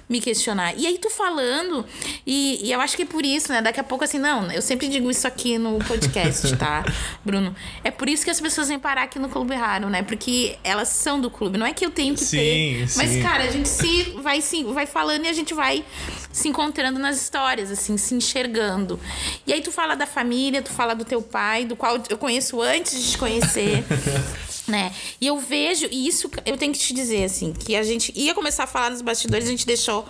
me 0.08 0.20
questionar. 0.20 0.74
E 0.76 0.86
aí 0.86 0.98
tu 0.98 1.10
falando, 1.10 1.84
e, 2.26 2.66
e 2.66 2.72
eu 2.72 2.80
acho 2.80 2.96
que 2.96 3.02
é 3.02 3.06
por 3.06 3.24
isso, 3.24 3.52
né? 3.52 3.60
Daqui 3.60 3.78
a 3.78 3.84
pouco, 3.84 4.04
assim, 4.04 4.18
não, 4.18 4.50
eu 4.50 4.62
sempre 4.62 4.88
digo 4.88 5.10
isso 5.10 5.26
aqui 5.26 5.58
no 5.58 5.78
podcast, 5.80 6.54
tá, 6.56 6.84
Bruno? 7.24 7.54
É 7.84 7.90
por 7.90 8.08
isso 8.08 8.24
que 8.24 8.30
as 8.30 8.40
pessoas 8.40 8.68
vêm 8.68 8.78
parar 8.78 9.02
aqui 9.02 9.18
no 9.18 9.28
Clube 9.28 9.54
Raro, 9.54 9.90
né? 9.90 10.02
Porque 10.02 10.56
elas 10.64 10.88
são 10.88 11.20
do 11.20 11.30
clube. 11.30 11.58
Não 11.58 11.66
é 11.66 11.72
que 11.72 11.84
eu 11.84 11.90
tenho 11.90 12.14
que 12.14 12.24
Sim, 12.24 12.36
ter. 12.36 12.80
Mas, 12.96 13.10
sim. 13.10 13.22
cara, 13.22 13.44
a 13.44 13.50
gente 13.50 13.68
se 13.68 14.14
vai, 14.22 14.40
se, 14.40 14.64
vai 14.64 14.86
falando 14.86 15.26
e 15.26 15.28
a 15.28 15.32
gente 15.32 15.52
vai 15.52 15.84
se 16.32 16.48
encontrando 16.48 16.98
nas 16.98 17.20
histórias, 17.20 17.70
assim, 17.70 17.96
se 17.96 18.14
enxergando. 18.14 18.98
E 19.46 19.52
aí 19.52 19.60
tu 19.60 19.70
fala 19.70 19.94
da 19.94 20.06
família, 20.06 20.62
tu 20.62 20.70
fala 20.70 20.94
do 20.94 21.04
teu 21.04 21.20
pai, 21.20 21.64
do 21.64 21.76
qual 21.76 22.00
eu 22.08 22.16
conheço 22.16 22.60
antes 22.62 23.02
de 23.02 23.10
te 23.12 23.18
conhecer. 23.18 23.84
Né? 24.68 24.94
E 25.18 25.26
eu 25.26 25.38
vejo, 25.38 25.88
e 25.90 26.06
isso 26.06 26.30
eu 26.44 26.58
tenho 26.58 26.72
que 26.74 26.78
te 26.78 26.92
dizer, 26.92 27.24
assim, 27.24 27.54
que 27.54 27.74
a 27.74 27.82
gente 27.82 28.12
ia 28.14 28.34
começar 28.34 28.64
a 28.64 28.66
falar 28.66 28.90
nos 28.90 29.00
bastidores, 29.00 29.46
a 29.46 29.50
gente 29.50 29.66
deixou 29.66 30.06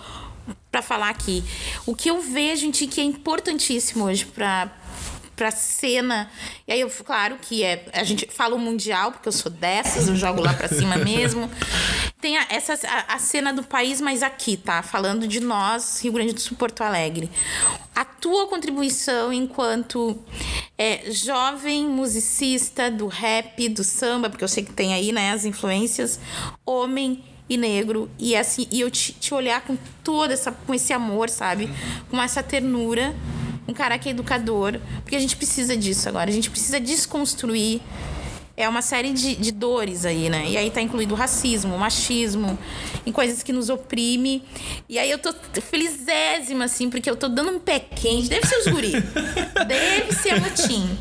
pra 0.71 0.81
falar 0.81 1.09
aqui. 1.09 1.43
O 1.85 1.95
que 1.95 2.09
eu 2.09 2.21
vejo 2.21 2.65
em 2.65 2.71
ti 2.71 2.85
que 2.85 2.99
é 2.99 3.03
importantíssimo 3.03 4.05
hoje 4.05 4.25
pra, 4.25 4.69
pra 5.39 5.51
cena. 5.51 6.29
E 6.67 6.73
aí, 6.73 6.81
eu, 6.81 6.89
claro 6.89 7.37
que 7.41 7.63
é. 7.63 7.85
A 7.93 8.03
gente 8.03 8.27
fala 8.29 8.55
o 8.55 8.59
mundial, 8.59 9.13
porque 9.13 9.29
eu 9.29 9.31
sou 9.31 9.49
dessas, 9.49 10.09
eu 10.09 10.15
jogo 10.17 10.41
lá 10.41 10.53
pra 10.53 10.67
cima 10.67 10.97
mesmo. 10.99 11.49
Tem 12.19 12.37
a, 12.37 12.45
essa, 12.49 12.73
a, 12.85 13.13
a 13.15 13.19
cena 13.19 13.53
do 13.53 13.63
país, 13.63 14.01
mas 14.01 14.21
aqui, 14.21 14.57
tá? 14.57 14.83
Falando 14.83 15.25
de 15.25 15.39
nós, 15.39 16.01
Rio 16.03 16.11
Grande 16.11 16.33
do 16.33 16.41
Sul, 16.41 16.57
Porto 16.57 16.81
Alegre. 16.81 17.31
A 17.95 18.03
tua 18.03 18.47
contribuição 18.47 19.31
enquanto 19.31 20.21
é, 20.77 21.09
jovem 21.09 21.87
musicista 21.87 22.91
do 22.91 23.07
rap, 23.07 23.69
do 23.69 23.83
samba, 23.83 24.29
porque 24.29 24.43
eu 24.43 24.47
sei 24.49 24.65
que 24.65 24.73
tem 24.73 24.93
aí, 24.93 25.13
né, 25.13 25.31
as 25.31 25.45
influências, 25.45 26.19
homem 26.65 27.23
e 27.49 27.55
negro 27.55 28.11
e 28.19 28.35
assim 28.35 28.67
e 28.69 28.81
eu 28.81 28.91
te, 28.91 29.11
te 29.13 29.33
olhar 29.33 29.61
com 29.61 29.75
toda 30.03 30.33
essa 30.33 30.51
com 30.51 30.71
esse 30.71 30.93
amor 30.93 31.31
sabe 31.31 31.67
com 32.07 32.21
essa 32.21 32.43
ternura 32.43 33.15
um 33.69 33.73
cara 33.73 33.97
que 33.99 34.09
é 34.09 34.11
educador 34.11 34.79
porque 35.01 35.15
a 35.15 35.19
gente 35.19 35.35
precisa 35.35 35.77
disso 35.77 36.09
agora. 36.09 36.29
A 36.29 36.33
gente 36.33 36.49
precisa 36.49 36.79
desconstruir 36.79 37.81
é 38.59 38.67
uma 38.67 38.81
série 38.81 39.13
de, 39.13 39.37
de 39.37 39.51
dores 39.53 40.03
aí, 40.03 40.29
né? 40.29 40.45
E 40.49 40.57
aí 40.57 40.69
tá 40.69 40.81
incluído 40.81 41.13
o 41.13 41.17
racismo, 41.17 41.73
o 41.73 41.79
machismo, 41.79 42.59
em 43.05 43.11
coisas 43.11 43.41
que 43.41 43.53
nos 43.53 43.69
oprime. 43.69 44.43
E 44.89 44.99
aí 44.99 45.09
eu 45.09 45.17
tô 45.17 45.33
felizésima, 45.61 46.65
assim, 46.65 46.89
porque 46.89 47.09
eu 47.09 47.15
tô 47.15 47.29
dando 47.29 47.51
um 47.51 47.59
pé 47.59 47.79
quente. 47.79 48.27
Deve 48.27 48.45
ser 48.45 48.57
os 48.57 48.67
guri. 48.67 48.91
Deve 49.65 50.13
ser 50.13 50.31
a 50.31 50.39
Motim. 50.41 50.97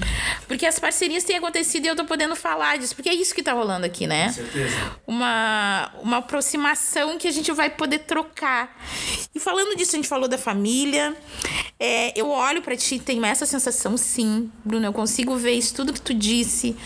Porque 0.47 0.65
as 0.65 0.79
parcerias 0.79 1.25
têm 1.25 1.37
acontecido 1.37 1.85
e 1.87 1.89
eu 1.89 1.97
tô 1.97 2.05
podendo 2.05 2.37
falar 2.37 2.79
disso. 2.79 2.95
Porque 2.95 3.09
é 3.09 3.15
isso 3.15 3.35
que 3.35 3.43
tá 3.43 3.53
rolando 3.53 3.85
aqui, 3.85 4.07
né? 4.07 4.31
certeza. 4.31 4.93
Uma, 5.05 5.91
uma 6.01 6.19
aproximação 6.19 7.19
que 7.19 7.27
a 7.27 7.33
gente 7.33 7.51
vai 7.51 7.71
poder 7.71 7.99
trocar. 8.01 8.81
E 9.35 9.41
falando 9.41 9.77
disso, 9.77 9.97
a 9.97 9.97
gente 9.97 10.09
falou 10.09 10.29
da 10.29 10.39
família. 10.39 11.17
É, 11.81 12.19
eu 12.19 12.29
olho 12.29 12.63
pra 12.63 12.77
ti 12.77 12.97
e 12.97 13.01
tenho 13.01 13.25
essa 13.25 13.47
sensação, 13.47 13.97
sim, 13.97 14.49
Bruno. 14.65 14.87
Eu 14.87 14.93
consigo 14.93 15.37
ver 15.37 15.53
isso 15.53 15.75
tudo 15.75 15.93
que 15.93 16.01
tu 16.01 16.15
disse, 16.15 16.77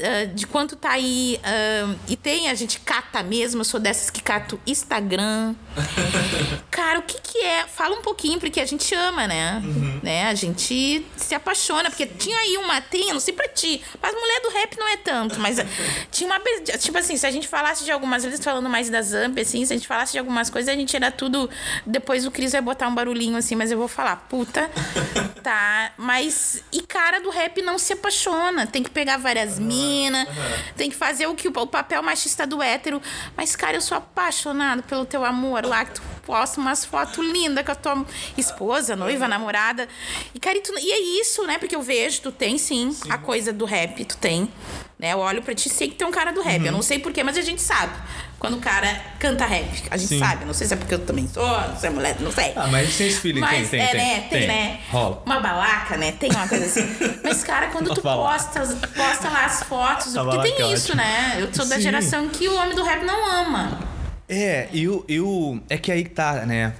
ah, 0.00 0.24
de 0.26 0.46
quanto 0.46 0.76
tá 0.76 0.90
aí. 0.90 1.40
ah, 1.44 1.94
e 2.08 2.16
tem, 2.16 2.48
a 2.48 2.54
gente 2.54 2.80
cata 2.80 3.22
mesmo, 3.22 3.60
eu 3.60 3.64
sou 3.64 3.80
dessas 3.80 4.10
que 4.10 4.22
cato 4.22 4.60
Instagram. 4.66 5.54
Cara, 6.70 6.98
o 6.98 7.02
que 7.02 7.20
que 7.20 7.38
é? 7.38 7.66
Fala 7.66 7.96
um 7.96 8.02
pouquinho, 8.02 8.38
porque 8.38 8.60
a 8.60 8.66
gente 8.66 8.94
ama, 8.94 9.26
né? 9.26 9.62
né? 10.02 10.28
A 10.28 10.34
gente 10.34 11.04
se 11.16 11.34
apaixona, 11.34 11.90
porque 11.90 12.06
tinha 12.06 12.36
aí 12.38 12.56
uma, 12.56 12.80
tem, 12.80 13.12
não 13.12 13.20
sei 13.20 13.34
pra 13.34 13.48
ti, 13.48 13.82
mas 14.00 14.14
mulher 14.14 14.40
do 14.42 14.48
rap 14.50 14.78
não 14.78 14.88
é 14.88 14.96
tanto, 14.96 15.40
mas 15.40 15.58
ah, 15.58 15.66
tinha 16.10 16.30
uma, 16.30 16.40
tipo 16.78 16.96
assim, 16.96 17.16
se 17.16 17.26
a 17.26 17.30
gente 17.30 17.48
falasse 17.48 17.84
de 17.84 17.90
algumas 17.90 18.24
vezes, 18.24 18.42
falando 18.42 18.68
mais 18.68 18.88
da 18.88 19.02
Zamp, 19.02 19.38
assim, 19.38 19.64
se 19.64 19.72
a 19.72 19.76
gente 19.76 19.88
falasse 19.88 20.12
de 20.12 20.18
algumas 20.18 20.50
coisas, 20.50 20.72
a 20.72 20.76
gente 20.76 20.94
era 20.94 21.10
tudo, 21.10 21.48
depois 21.86 22.26
o 22.26 22.30
Cris 22.30 22.52
vai 22.52 22.60
botar 22.60 22.88
um 22.88 22.94
barulhinho 22.94 23.36
assim, 23.36 23.56
mas 23.56 23.70
eu 23.70 23.78
vou 23.78 23.88
falar, 23.88 24.16
puta, 24.28 24.70
tá, 25.42 25.92
mas, 25.96 26.62
e 26.72 26.82
cara 26.82 27.20
do 27.20 27.30
rap 27.30 27.60
não 27.62 27.78
se 27.78 27.92
apaixona, 27.92 28.66
tem 28.66 28.82
que 28.82 28.90
pegar 28.90 29.16
várias 29.16 29.58
minas, 29.78 30.28
tem 30.76 30.90
que 30.90 30.96
fazer 30.96 31.26
o 31.26 31.34
que 31.34 31.48
o, 31.48 31.66
papel 31.66 32.02
machista 32.02 32.46
do 32.46 32.62
hétero, 32.62 33.00
mas 33.36 33.54
cara, 33.56 33.76
eu 33.76 33.80
sou 33.80 33.96
apaixonado 33.98 34.82
pelo 34.82 35.04
teu 35.04 35.24
amor 35.24 35.64
lá, 35.64 35.84
que 35.84 35.92
tu 35.92 36.02
posta 36.24 36.60
umas 36.60 36.84
fotos 36.84 37.24
lindas 37.24 37.64
com 37.64 37.72
a 37.72 37.74
tua 37.74 38.06
esposa, 38.36 38.94
noiva, 38.94 39.26
namorada. 39.28 39.88
E, 40.34 40.38
cara, 40.40 40.58
e, 40.58 40.60
tu- 40.60 40.78
e 40.78 40.90
é 40.92 41.20
isso, 41.20 41.44
né? 41.46 41.58
Porque 41.58 41.74
eu 41.74 41.82
vejo, 41.82 42.20
tu 42.22 42.32
tem 42.32 42.58
sim, 42.58 42.94
a 43.08 43.16
coisa 43.18 43.52
do 43.52 43.64
rap, 43.64 44.04
tu 44.04 44.16
tem. 44.16 44.50
Né? 44.98 45.12
Eu 45.12 45.18
olho 45.18 45.42
pra 45.42 45.54
ti 45.54 45.68
e 45.68 45.70
sei 45.72 45.88
que 45.88 45.94
tu 45.94 46.02
é 46.04 46.06
um 46.06 46.10
cara 46.10 46.32
do 46.32 46.42
rap. 46.42 46.64
Eu 46.66 46.72
não 46.72 46.82
sei 46.82 46.98
porquê, 46.98 47.22
mas 47.22 47.38
a 47.38 47.42
gente 47.42 47.62
sabe. 47.62 47.92
Quando 48.38 48.54
o 48.56 48.60
cara 48.60 48.88
canta 49.18 49.44
rap. 49.44 49.66
A 49.90 49.96
gente 49.96 50.10
Sim. 50.10 50.18
sabe. 50.20 50.44
Não 50.44 50.54
sei 50.54 50.66
se 50.68 50.74
é 50.74 50.76
porque 50.76 50.94
eu 50.94 51.00
também 51.04 51.26
sou, 51.26 51.44
se 51.76 51.86
é 51.86 51.90
mulher, 51.90 52.16
não 52.20 52.30
sei. 52.30 52.52
Ah, 52.54 52.68
mas 52.68 52.82
a 52.82 52.84
gente 52.84 52.98
tem 52.98 53.06
esse 53.08 53.20
feeling, 53.20 53.40
Mas 53.40 53.68
tem, 53.68 53.80
tem, 53.80 53.80
é, 53.80 53.90
tem. 53.90 53.98
né? 54.00 54.20
Tem, 54.30 54.46
né? 54.46 54.80
Rola. 54.90 55.22
Uma 55.26 55.40
balaca, 55.40 55.96
né? 55.96 56.12
Tem 56.12 56.30
uma 56.30 56.46
coisa 56.46 56.64
assim. 56.66 56.86
Mas, 57.24 57.42
cara, 57.42 57.66
quando 57.68 57.92
tu 57.92 58.00
balaca. 58.00 58.44
posta, 58.44 58.60
posta 58.94 59.28
lá 59.28 59.44
as 59.44 59.62
fotos, 59.64 60.16
A 60.16 60.22
porque 60.22 60.36
balaca 60.36 60.56
tem 60.56 60.66
é 60.70 60.72
isso, 60.72 60.92
ótimo. 60.92 60.96
né? 61.02 61.36
Eu 61.40 61.52
sou 61.52 61.66
da 61.66 61.74
Sim. 61.76 61.82
geração 61.82 62.28
que 62.28 62.48
o 62.48 62.54
homem 62.56 62.76
do 62.76 62.84
rap 62.84 63.02
não 63.04 63.28
ama. 63.44 63.80
É, 64.28 64.68
eu, 64.72 65.04
eu. 65.08 65.60
É 65.68 65.76
que 65.76 65.90
aí 65.90 66.04
que 66.04 66.10
tá, 66.10 66.46
né? 66.46 66.74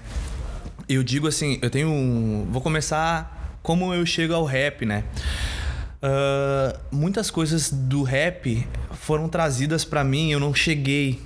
Eu 0.88 1.02
digo 1.02 1.26
assim, 1.26 1.58
eu 1.60 1.70
tenho. 1.70 1.88
um- 1.88 2.46
Vou 2.52 2.62
começar 2.62 3.58
como 3.64 3.92
eu 3.92 4.06
chego 4.06 4.32
ao 4.32 4.44
rap, 4.44 4.86
né? 4.86 5.02
Ah, 6.00 6.76
muitas 6.92 7.30
coisas 7.30 7.70
do 7.72 8.02
rap 8.04 8.66
foram 8.92 9.28
trazidas 9.28 9.84
pra 9.84 10.04
mim, 10.04 10.30
eu 10.30 10.38
não 10.38 10.54
cheguei. 10.54 11.20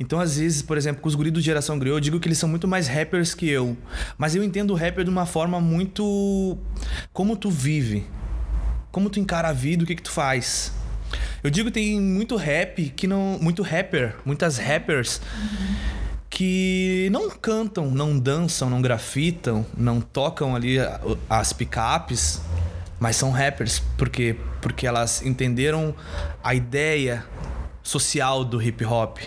Então, 0.00 0.20
às 0.20 0.36
vezes, 0.36 0.62
por 0.62 0.76
exemplo, 0.76 1.02
com 1.02 1.08
os 1.08 1.14
guris 1.14 1.32
do 1.32 1.40
Geração 1.40 1.78
Griot, 1.78 1.94
eu 1.94 2.00
digo 2.00 2.20
que 2.20 2.28
eles 2.28 2.38
são 2.38 2.48
muito 2.48 2.68
mais 2.68 2.86
rappers 2.86 3.34
que 3.34 3.48
eu. 3.48 3.76
Mas 4.16 4.34
eu 4.34 4.44
entendo 4.44 4.72
o 4.72 4.76
rapper 4.76 5.04
de 5.04 5.10
uma 5.10 5.26
forma 5.26 5.60
muito. 5.60 6.56
Como 7.12 7.36
tu 7.36 7.50
vive. 7.50 8.06
Como 8.92 9.10
tu 9.10 9.18
encara 9.18 9.48
a 9.48 9.52
vida, 9.52 9.82
o 9.82 9.86
que 9.86 9.96
que 9.96 10.02
tu 10.02 10.10
faz. 10.10 10.72
Eu 11.42 11.50
digo 11.50 11.68
que 11.68 11.74
tem 11.74 12.00
muito 12.00 12.36
rap 12.36 12.90
que 12.90 13.06
não. 13.06 13.38
Muito 13.40 13.62
rapper, 13.62 14.14
muitas 14.24 14.58
rappers 14.58 15.20
que 16.30 17.08
não 17.10 17.30
cantam, 17.30 17.90
não 17.90 18.18
dançam, 18.18 18.68
não 18.70 18.80
grafitam, 18.80 19.66
não 19.76 20.00
tocam 20.00 20.54
ali 20.54 20.76
as 21.28 21.52
picapes, 21.52 22.40
mas 23.00 23.16
são 23.16 23.30
rappers 23.30 23.82
porque 23.96 24.36
porque 24.60 24.86
elas 24.86 25.22
entenderam 25.22 25.94
a 26.42 26.54
ideia 26.54 27.24
social 27.88 28.44
do 28.44 28.60
hip 28.60 28.84
hop. 28.84 29.18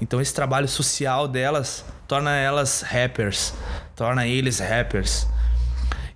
Então 0.00 0.20
esse 0.20 0.34
trabalho 0.34 0.66
social 0.66 1.28
delas 1.28 1.84
torna 2.08 2.36
elas 2.36 2.82
rappers, 2.82 3.54
torna 3.94 4.26
eles 4.26 4.58
rappers. 4.58 5.28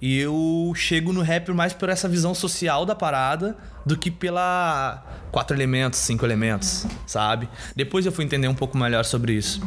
E 0.02 0.18
eu 0.18 0.72
chego 0.74 1.12
no 1.12 1.22
rap 1.22 1.50
mais 1.52 1.72
por 1.72 1.88
essa 1.88 2.08
visão 2.08 2.34
social 2.34 2.84
da 2.84 2.96
parada 2.96 3.56
do 3.86 3.96
que 3.96 4.10
pela 4.10 5.04
quatro 5.30 5.56
elementos, 5.56 6.00
cinco 6.00 6.26
elementos, 6.26 6.84
sabe? 7.06 7.48
Depois 7.76 8.04
eu 8.04 8.10
fui 8.10 8.24
entender 8.24 8.48
um 8.48 8.54
pouco 8.54 8.76
melhor 8.76 9.04
sobre 9.04 9.32
isso. 9.32 9.62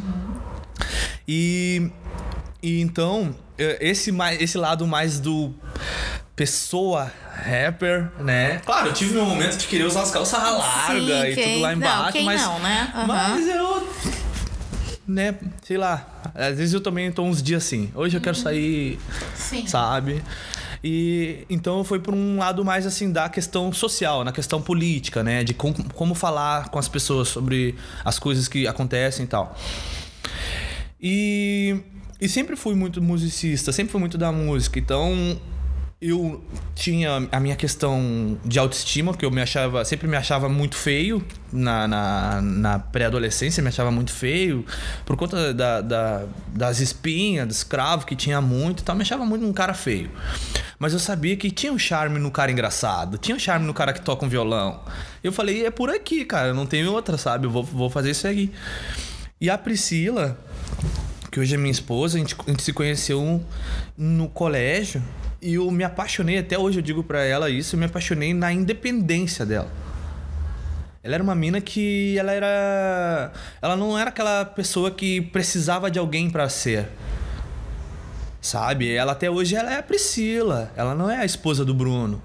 E, 1.26 1.90
e 2.62 2.80
então, 2.80 3.34
eh, 3.56 3.78
esse, 3.80 4.14
esse 4.38 4.58
lado 4.58 4.86
mais 4.86 5.18
do 5.18 5.54
pessoa 6.38 7.12
rapper, 7.34 8.10
né? 8.20 8.60
Claro, 8.64 8.88
eu 8.88 8.92
tive 8.94 9.14
meu 9.14 9.26
momento 9.26 9.56
de 9.58 9.66
querer 9.66 9.84
usar 9.84 10.02
as 10.02 10.10
calças 10.12 10.40
largas 10.40 11.32
e 11.32 11.34
quem- 11.34 11.52
tudo 11.54 11.60
lá 11.62 11.74
embaixo, 11.74 12.02
não, 12.04 12.12
quem 12.12 12.24
mas. 12.24 12.40
não, 12.42 12.58
né? 12.60 12.92
Aham. 12.94 13.06
Mas 13.06 13.48
eu. 13.48 13.88
Né, 15.06 15.34
sei 15.64 15.76
lá. 15.78 16.06
Às 16.34 16.56
vezes 16.58 16.74
eu 16.74 16.80
também 16.80 17.10
tô 17.10 17.22
uns 17.24 17.42
dias 17.42 17.64
assim. 17.64 17.90
Hoje 17.94 18.16
eu 18.16 18.20
quero 18.20 18.36
sair, 18.36 19.00
Sim. 19.34 19.66
sabe? 19.66 20.22
E 20.84 21.44
então 21.50 21.82
foi 21.82 21.98
por 21.98 22.14
um 22.14 22.38
lado 22.38 22.64
mais 22.64 22.86
assim 22.86 23.10
da 23.10 23.28
questão 23.28 23.72
social, 23.72 24.22
na 24.22 24.30
questão 24.30 24.62
política, 24.62 25.24
né? 25.24 25.42
De 25.42 25.54
com- 25.54 25.72
como 25.72 26.14
falar 26.14 26.68
com 26.68 26.78
as 26.78 26.88
pessoas 26.88 27.28
sobre 27.28 27.74
as 28.04 28.18
coisas 28.18 28.46
que 28.46 28.66
acontecem 28.68 29.24
e 29.24 29.28
tal. 29.28 29.56
E, 31.00 31.80
e 32.20 32.28
sempre 32.28 32.54
fui 32.54 32.74
muito 32.74 33.00
musicista, 33.02 33.72
sempre 33.72 33.90
fui 33.92 34.00
muito 34.00 34.16
da 34.18 34.30
música. 34.30 34.78
Então 34.78 35.40
eu 36.00 36.44
tinha 36.76 37.26
a 37.32 37.40
minha 37.40 37.56
questão 37.56 38.38
de 38.44 38.56
autoestima, 38.56 39.12
que 39.16 39.24
eu 39.24 39.32
me 39.32 39.42
achava, 39.42 39.84
sempre 39.84 40.06
me 40.06 40.16
achava 40.16 40.48
muito 40.48 40.76
feio 40.76 41.24
na, 41.52 41.88
na, 41.88 42.40
na 42.40 42.78
pré-adolescência, 42.78 43.60
me 43.60 43.68
achava 43.68 43.90
muito 43.90 44.12
feio, 44.12 44.64
por 45.04 45.16
conta 45.16 45.52
da, 45.52 45.80
da- 45.80 46.24
das 46.54 46.78
espinhas, 46.78 47.48
dos 47.48 47.64
cravos 47.64 48.04
que 48.04 48.14
tinha 48.14 48.40
muito 48.40 48.80
e 48.80 48.84
tal, 48.84 48.94
me 48.94 49.02
achava 49.02 49.26
muito 49.26 49.44
um 49.44 49.52
cara 49.52 49.74
feio. 49.74 50.08
Mas 50.78 50.92
eu 50.92 51.00
sabia 51.00 51.36
que 51.36 51.50
tinha 51.50 51.72
um 51.72 51.78
charme 51.78 52.20
no 52.20 52.30
cara 52.30 52.52
engraçado, 52.52 53.18
tinha 53.18 53.34
um 53.34 53.40
charme 53.40 53.66
no 53.66 53.74
cara 53.74 53.92
que 53.92 54.00
toca 54.00 54.24
um 54.24 54.28
violão. 54.28 54.80
Eu 55.24 55.32
falei, 55.32 55.66
é 55.66 55.70
por 55.70 55.90
aqui, 55.90 56.24
cara, 56.24 56.54
não 56.54 56.64
tem 56.64 56.86
outra, 56.86 57.18
sabe? 57.18 57.48
Eu 57.48 57.50
vou, 57.50 57.64
vou 57.64 57.90
fazer 57.90 58.12
isso 58.12 58.24
aí. 58.28 58.52
E 59.40 59.50
a 59.50 59.58
Priscila, 59.58 60.38
que 61.32 61.40
hoje 61.40 61.56
é 61.56 61.58
minha 61.58 61.72
esposa, 61.72 62.16
a 62.16 62.20
gente, 62.20 62.36
a 62.46 62.50
gente 62.50 62.62
se 62.62 62.72
conheceu 62.72 63.42
no 63.96 64.28
colégio 64.28 65.02
e 65.40 65.54
eu 65.54 65.70
me 65.70 65.84
apaixonei, 65.84 66.38
até 66.38 66.58
hoje 66.58 66.78
eu 66.78 66.82
digo 66.82 67.02
pra 67.02 67.22
ela 67.22 67.48
isso, 67.48 67.76
eu 67.76 67.80
me 67.80 67.86
apaixonei 67.86 68.34
na 68.34 68.52
independência 68.52 69.46
dela. 69.46 69.70
Ela 71.02 71.14
era 71.14 71.22
uma 71.22 71.34
mina 71.34 71.60
que 71.60 72.18
ela 72.18 72.32
era 72.32 73.32
ela 73.62 73.76
não 73.76 73.96
era 73.98 74.10
aquela 74.10 74.44
pessoa 74.44 74.90
que 74.90 75.20
precisava 75.20 75.90
de 75.90 75.98
alguém 75.98 76.28
pra 76.28 76.48
ser. 76.48 76.88
Sabe? 78.40 78.92
Ela 78.92 79.12
até 79.12 79.30
hoje 79.30 79.54
ela 79.54 79.72
é 79.72 79.78
a 79.78 79.82
Priscila, 79.82 80.72
ela 80.76 80.94
não 80.94 81.10
é 81.10 81.18
a 81.18 81.24
esposa 81.24 81.64
do 81.64 81.72
Bruno. 81.72 82.20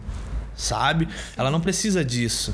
Sabe? 0.55 1.07
Ela 1.37 1.51
não 1.51 1.61
precisa 1.61 2.03
disso. 2.03 2.53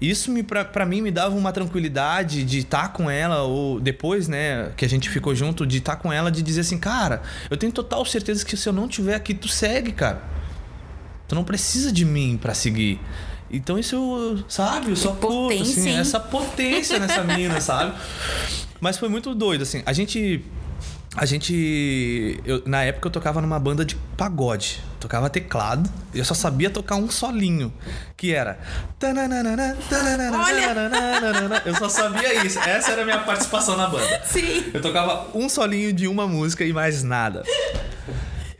Isso 0.00 0.30
me 0.30 0.42
pra, 0.42 0.64
pra 0.64 0.86
mim 0.86 1.02
me 1.02 1.10
dava 1.10 1.36
uma 1.36 1.52
tranquilidade 1.52 2.42
de 2.42 2.58
estar 2.58 2.92
com 2.92 3.10
ela 3.10 3.42
ou 3.42 3.78
depois, 3.78 4.28
né, 4.28 4.72
que 4.76 4.84
a 4.84 4.88
gente 4.88 5.10
ficou 5.10 5.34
junto, 5.34 5.66
de 5.66 5.78
estar 5.78 5.96
com 5.96 6.10
ela 6.12 6.30
de 6.30 6.42
dizer 6.42 6.62
assim, 6.62 6.78
cara, 6.78 7.22
eu 7.50 7.56
tenho 7.56 7.70
total 7.70 8.04
certeza 8.06 8.44
que 8.44 8.56
se 8.56 8.66
eu 8.68 8.72
não 8.72 8.88
tiver 8.88 9.14
aqui 9.14 9.34
tu 9.34 9.48
segue, 9.48 9.92
cara. 9.92 10.22
Tu 11.28 11.34
não 11.34 11.44
precisa 11.44 11.92
de 11.92 12.04
mim 12.04 12.38
pra 12.40 12.54
seguir. 12.54 12.98
Então 13.50 13.78
isso, 13.78 13.94
eu, 13.96 14.44
sabe, 14.48 14.90
eu 14.90 14.96
só 14.96 15.10
curto, 15.12 15.26
potência, 15.26 15.80
assim, 15.80 15.90
hein? 15.90 15.98
essa 15.98 16.20
potência 16.20 16.98
nessa 16.98 17.22
mina, 17.24 17.60
sabe? 17.60 17.94
Mas 18.80 18.96
foi 18.96 19.08
muito 19.08 19.34
doido, 19.34 19.62
assim. 19.62 19.82
A 19.84 19.92
gente. 19.92 20.42
A 21.16 21.26
gente. 21.26 22.40
eu- 22.44 22.62
na 22.66 22.84
época 22.84 23.08
eu 23.08 23.10
tocava 23.10 23.40
numa 23.40 23.58
banda 23.58 23.84
de 23.84 23.96
pagode. 24.16 24.80
Tocava 25.00 25.28
teclado. 25.28 25.90
E 26.14 26.18
eu 26.18 26.24
só 26.24 26.34
sabia 26.34 26.70
tocar 26.70 26.94
um 26.96 27.10
solinho. 27.10 27.72
Que 28.16 28.32
era. 28.32 28.60
Olha! 30.38 31.62
Eu 31.64 31.74
só 31.74 31.88
sabia 31.88 32.44
isso. 32.44 32.58
Essa 32.60 32.92
era 32.92 33.02
a 33.02 33.04
minha 33.04 33.18
participação 33.20 33.76
na 33.76 33.88
banda. 33.88 34.22
Sim. 34.24 34.70
Eu 34.72 34.80
tocava 34.80 35.26
um 35.34 35.48
solinho 35.48 35.92
de 35.92 36.06
uma 36.06 36.28
música 36.28 36.64
e 36.64 36.72
mais 36.72 37.02
nada. 37.02 37.42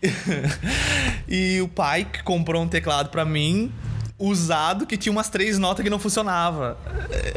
e 1.28 1.60
o 1.60 1.68
pai 1.68 2.04
que 2.10 2.22
comprou 2.22 2.62
um 2.62 2.68
teclado 2.68 3.10
pra 3.10 3.24
mim, 3.24 3.72
usado, 4.20 4.86
que 4.86 4.96
tinha 4.96 5.10
umas 5.10 5.28
três 5.30 5.58
notas 5.58 5.82
que 5.82 5.88
não 5.90 5.98
funcionava. 5.98 6.76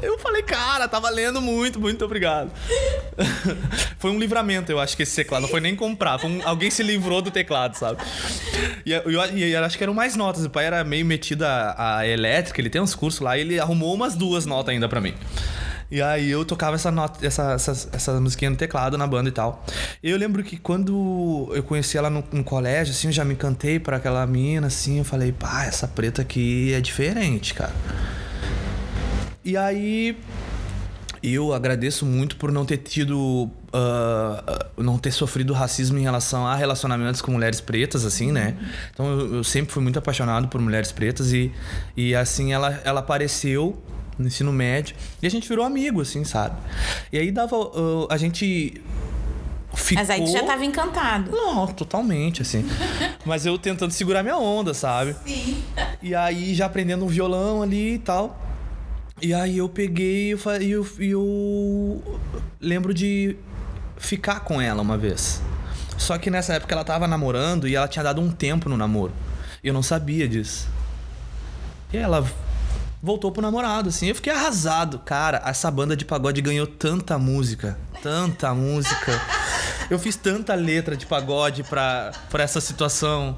Eu 0.02 0.20
falei, 0.20 0.44
cara, 0.44 0.88
tá 0.88 1.00
valendo 1.00 1.42
muito, 1.42 1.80
muito 1.80 2.04
obrigado. 2.04 2.52
foi 3.98 4.12
um 4.12 4.20
livramento, 4.20 4.72
eu 4.72 4.80
acho 4.80 4.96
que 4.98 5.04
esse 5.04 5.16
teclado. 5.16 5.44
Não 5.44 5.50
foi 5.50 5.62
nem 5.62 5.76
comprar, 5.76 6.20
foi 6.20 6.30
um- 6.30 6.42
alguém 6.48 6.70
se 6.70 6.84
livrou 6.84 7.22
do 7.22 7.32
teclado, 7.32 7.76
sabe? 7.76 8.04
E 8.86 8.92
eu, 8.92 9.02
eu- 9.10 9.38
eu 9.38 9.64
acho 9.64 9.78
que 9.78 9.84
eram 9.84 9.94
mais 9.94 10.16
notas. 10.16 10.44
O 10.46 10.50
pai 10.50 10.66
era 10.66 10.84
meio 10.84 11.06
metido 11.06 11.44
a, 11.44 11.98
a 12.00 12.08
elétrica, 12.08 12.60
ele 12.60 12.70
tem 12.70 12.82
uns 12.82 12.94
cursos 12.94 13.22
lá, 13.22 13.38
e 13.38 13.42
ele 13.42 13.60
arrumou 13.60 13.94
umas 13.94 14.16
duas 14.16 14.46
notas 14.46 14.74
ainda 14.74 14.90
pra 14.90 15.00
mim. 15.00 15.14
E 15.94 16.02
aí 16.02 16.32
eu 16.32 16.44
tocava 16.44 16.74
essa, 16.74 16.90
nota, 16.90 17.24
essa, 17.24 17.52
essa, 17.52 17.90
essa 17.94 18.20
musiquinha 18.20 18.50
no 18.50 18.58
teclado 18.58 18.98
na 18.98 19.06
banda 19.06 19.30
e 19.30 19.32
tal. 19.32 19.64
Eu 20.02 20.18
lembro 20.18 20.44
que 20.44 20.58
quando 20.58 21.52
eu 21.54 21.62
conheci 21.62 22.00
ela 22.00 22.10
no, 22.10 22.24
no 22.32 22.44
colégio, 22.44 22.92
assim, 22.92 23.10
eu 23.10 23.14
já 23.14 23.24
me 23.24 23.36
encantei 23.36 23.80
por 23.80 23.94
aquela 23.94 24.26
mina, 24.26 24.66
assim, 24.66 24.98
eu 24.98 25.06
falei, 25.06 25.32
pá, 25.32 25.66
essa 25.66 25.88
preta 25.88 26.24
aqui 26.24 26.74
é 26.74 26.82
diferente, 26.82 27.54
cara. 27.54 27.76
E 29.46 29.56
aí 29.56 30.18
eu 31.22 31.54
agradeço 31.54 32.08
muito 32.08 32.38
por 32.38 32.52
não 32.52 32.66
ter 32.66 32.78
tido. 32.78 33.52
ah, 33.72 34.70
não 34.76 34.98
ter 34.98 35.12
sofrido 35.12 35.54
racismo 35.54 36.00
em 36.00 36.02
relação 36.02 36.48
a 36.48 36.56
relacionamentos 36.56 37.22
com 37.22 37.32
mulheres 37.32 37.62
pretas, 37.62 38.04
assim, 38.04 38.32
né? 38.32 38.58
Então 38.92 39.06
eu, 39.06 39.36
eu 39.36 39.44
sempre 39.44 39.72
fui 39.72 39.84
muito 39.84 40.00
apaixonado 40.00 40.48
por 40.48 40.60
mulheres 40.60 40.92
pretas 40.92 41.32
e, 41.32 41.52
e 41.96 42.16
assim, 42.16 42.52
ela, 42.52 42.82
ela 42.84 43.02
apareceu 43.02 43.80
no 44.18 44.28
ensino 44.28 44.52
médio 44.52 44.96
e 45.22 45.28
a 45.28 45.30
gente 45.30 45.48
virou 45.48 45.66
amigo, 45.66 46.02
assim, 46.02 46.24
sabe? 46.24 46.56
E 47.12 47.18
aí 47.18 47.32
dava. 47.32 47.56
ah, 47.56 48.14
a 48.14 48.18
gente. 48.18 48.82
Ficou... 49.74 50.04
Mas 50.04 50.10
aí 50.12 50.24
tu 50.24 50.32
já 50.32 50.44
tava 50.44 50.64
encantado. 50.64 51.32
Não, 51.32 51.66
totalmente, 51.68 52.44
assim. 52.44 52.64
Mas 53.26 53.46
eu 53.46 53.58
tentando 53.58 53.92
segurar 53.92 54.22
minha 54.22 54.38
onda, 54.38 54.74
sabe? 54.74 55.16
Sim. 55.26 55.64
E 56.02 56.14
aí 56.14 56.54
já 56.54 56.68
aprendendo 56.68 57.04
um 57.04 57.08
violão 57.08 57.64
ali 57.64 57.96
e 57.96 58.00
tal. 58.00 58.40
E 59.22 59.34
aí 59.34 59.58
eu 59.58 59.70
peguei 59.70 60.28
e 60.28 60.32
eu, 60.32 60.40
eu, 60.62 60.88
e 61.00 61.10
eu 61.10 62.20
lembro 62.60 62.94
de 62.94 63.36
ficar 63.98 64.42
com 64.42 64.62
ela 64.62 64.82
uma 64.82 64.98
vez. 64.98 65.42
Só 65.98 66.18
que 66.18 66.30
nessa 66.30 66.54
época 66.54 66.76
ela 66.76 66.84
tava 66.84 67.08
namorando 67.08 67.68
e 67.68 67.76
ela 67.76 67.88
tinha 67.88 68.04
dado 68.04 68.20
um 68.22 68.30
tempo 68.30 68.68
no 68.68 68.76
namoro. 68.76 69.14
E 69.64 69.68
eu 69.68 69.74
não 69.74 69.82
sabia 69.82 70.28
disso. 70.28 70.68
E 71.92 71.98
ela 71.98 72.26
voltou 73.04 73.34
pro 73.34 73.42
namorado, 73.42 73.90
assim. 73.90 74.08
Eu 74.08 74.16
fiquei 74.16 74.32
arrasado. 74.32 75.00
Cara, 75.00 75.44
essa 75.46 75.70
banda 75.70 75.96
de 75.96 76.06
pagode 76.06 76.42
ganhou 76.42 76.66
tanta 76.66 77.20
música. 77.20 77.78
Tanta 78.02 78.54
música. 78.54 79.22
Eu 79.90 80.00
fiz 80.00 80.16
tanta 80.16 80.56
letra 80.56 80.96
de 80.96 81.06
pagode 81.06 81.64
pra, 81.64 82.12
pra 82.30 82.44
essa 82.44 82.62
situação. 82.62 83.38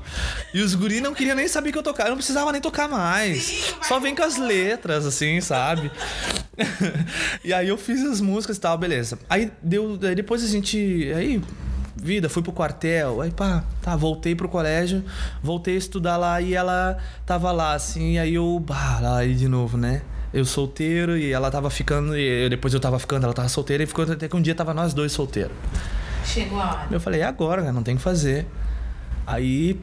E 0.54 0.62
os 0.62 0.76
guri 0.76 1.02
não 1.02 1.16
queriam 1.16 1.36
nem 1.36 1.48
saber 1.48 1.72
que 1.72 1.78
eu 1.78 1.84
tocava. 1.84 2.10
Eu 2.10 2.12
não 2.12 2.18
precisava 2.18 2.52
nem 2.52 2.62
tocar 2.62 2.88
mais. 2.88 3.74
Só 3.82 4.00
vem 4.00 4.16
com 4.16 4.24
as 4.24 4.38
letras, 4.38 5.06
assim, 5.06 5.42
sabe? 5.42 5.92
e 7.44 7.52
aí 7.52 7.68
eu 7.68 7.78
fiz 7.78 8.04
as 8.04 8.22
músicas 8.22 8.58
e 8.58 8.60
tal, 8.62 8.78
beleza. 8.78 9.18
Aí 9.28 9.52
deu. 9.64 10.00
Aí 10.04 10.14
depois 10.14 10.44
a 10.44 10.48
gente. 10.48 11.12
Aí 11.16 11.42
vida, 12.06 12.30
fui 12.30 12.42
pro 12.44 12.52
quartel, 12.54 13.20
aí 13.22 13.32
pá, 13.32 13.64
tá, 13.82 13.96
voltei 13.96 14.36
pro 14.36 14.48
colégio, 14.48 15.04
voltei 15.44 15.76
a 15.76 15.78
estudar 15.78 16.16
lá 16.18 16.40
e 16.40 16.54
ela 16.54 16.98
tava 17.26 17.52
lá, 17.52 17.74
assim, 17.74 18.14
e 18.14 18.20
aí 18.20 18.36
eu, 18.36 18.60
bah, 18.66 19.00
lá 19.02 19.18
aí 19.18 19.34
de 19.34 19.48
novo, 19.48 19.76
né? 19.78 20.02
Eu 20.34 20.46
solteiro 20.46 21.18
e 21.18 21.32
ela 21.32 21.50
tava 21.50 21.70
ficando, 21.70 22.16
e 22.18 22.44
eu- 22.46 22.50
depois 22.50 22.74
eu 22.74 22.80
tava 22.80 23.00
ficando, 23.00 23.24
ela 23.24 23.34
tava 23.34 23.50
solteira 23.50 23.84
e 23.84 23.86
ficou 23.88 24.06
até 24.10 24.28
que 24.28 24.36
um 24.36 24.42
dia 24.42 24.54
tava 24.54 24.74
nós 24.74 24.94
dois 24.94 25.12
solteiros. 25.12 25.52
Chegou 26.26 26.60
a 26.60 26.66
hora. 26.66 26.88
Eu 26.92 27.00
falei, 27.00 27.22
é 27.22 27.24
agora, 27.26 27.62
né? 27.62 27.72
Não 27.72 27.82
tem 27.84 27.94
o 27.96 27.98
que 27.98 28.04
fazer. 28.04 28.46
Aí 29.26 29.80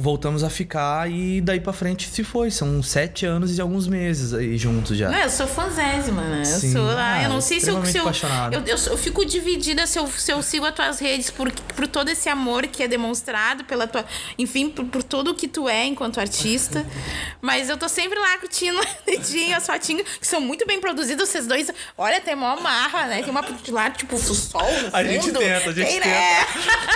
voltamos 0.00 0.42
a 0.42 0.50
ficar 0.50 1.10
e 1.10 1.40
daí 1.40 1.60
pra 1.60 1.72
frente 1.72 2.08
se 2.08 2.24
foi. 2.24 2.50
São 2.50 2.82
sete 2.82 3.26
anos 3.26 3.56
e 3.56 3.60
alguns 3.60 3.86
meses 3.86 4.32
aí 4.32 4.56
juntos 4.56 4.96
já. 4.96 5.10
Não, 5.10 5.18
eu 5.18 5.30
sou 5.30 5.46
fanzésima, 5.46 6.22
né? 6.22 6.40
Eu 6.40 6.44
Sim. 6.44 6.72
sou. 6.72 6.88
Ah, 6.90 7.22
eu 7.22 7.28
não 7.28 7.36
Ah, 7.38 7.40
sei 7.40 7.60
se 7.60 7.70
eu. 7.70 7.84
Se 7.84 7.98
eu, 7.98 8.06
eu, 8.52 8.60
eu, 8.66 8.76
eu 8.76 8.96
fico 8.96 9.24
dividida 9.24 9.86
se 9.86 9.98
eu, 9.98 10.06
se 10.06 10.32
eu 10.32 10.42
sigo 10.42 10.64
as 10.66 10.74
tuas 10.74 10.98
redes 10.98 11.30
por, 11.30 11.50
por 11.52 11.86
todo 11.86 12.08
esse 12.08 12.28
amor 12.28 12.66
que 12.66 12.82
é 12.82 12.88
demonstrado 12.88 13.64
pela 13.64 13.86
tua. 13.86 14.04
Enfim, 14.38 14.68
por, 14.70 14.84
por 14.86 15.02
tudo 15.02 15.34
que 15.34 15.46
tu 15.46 15.68
é 15.68 15.84
enquanto 15.86 16.18
artista. 16.18 16.84
Mas 17.40 17.68
eu 17.68 17.76
tô 17.76 17.88
sempre 17.88 18.18
lá 18.18 18.38
curtindo 18.38 18.80
dedinho, 19.06 19.56
as 19.56 19.66
fotinhas, 19.66 20.06
que 20.20 20.26
são 20.26 20.40
muito 20.40 20.66
bem 20.66 20.80
produzidas. 20.80 21.28
Vocês 21.28 21.46
dois. 21.46 21.70
Olha, 21.96 22.20
tem 22.20 22.34
mó 22.34 22.56
marra, 22.60 23.06
né? 23.06 23.22
Tem 23.22 23.30
uma 23.30 23.44
lá, 23.68 23.90
tipo, 23.90 24.16
o 24.16 24.18
sol. 24.18 24.62
A 24.92 25.02
gente 25.04 25.30
tenta, 25.32 25.70
a 25.70 25.72
gente 25.72 25.86
Tem, 25.86 26.00
tenta. 26.00 26.06
né? 26.06 26.46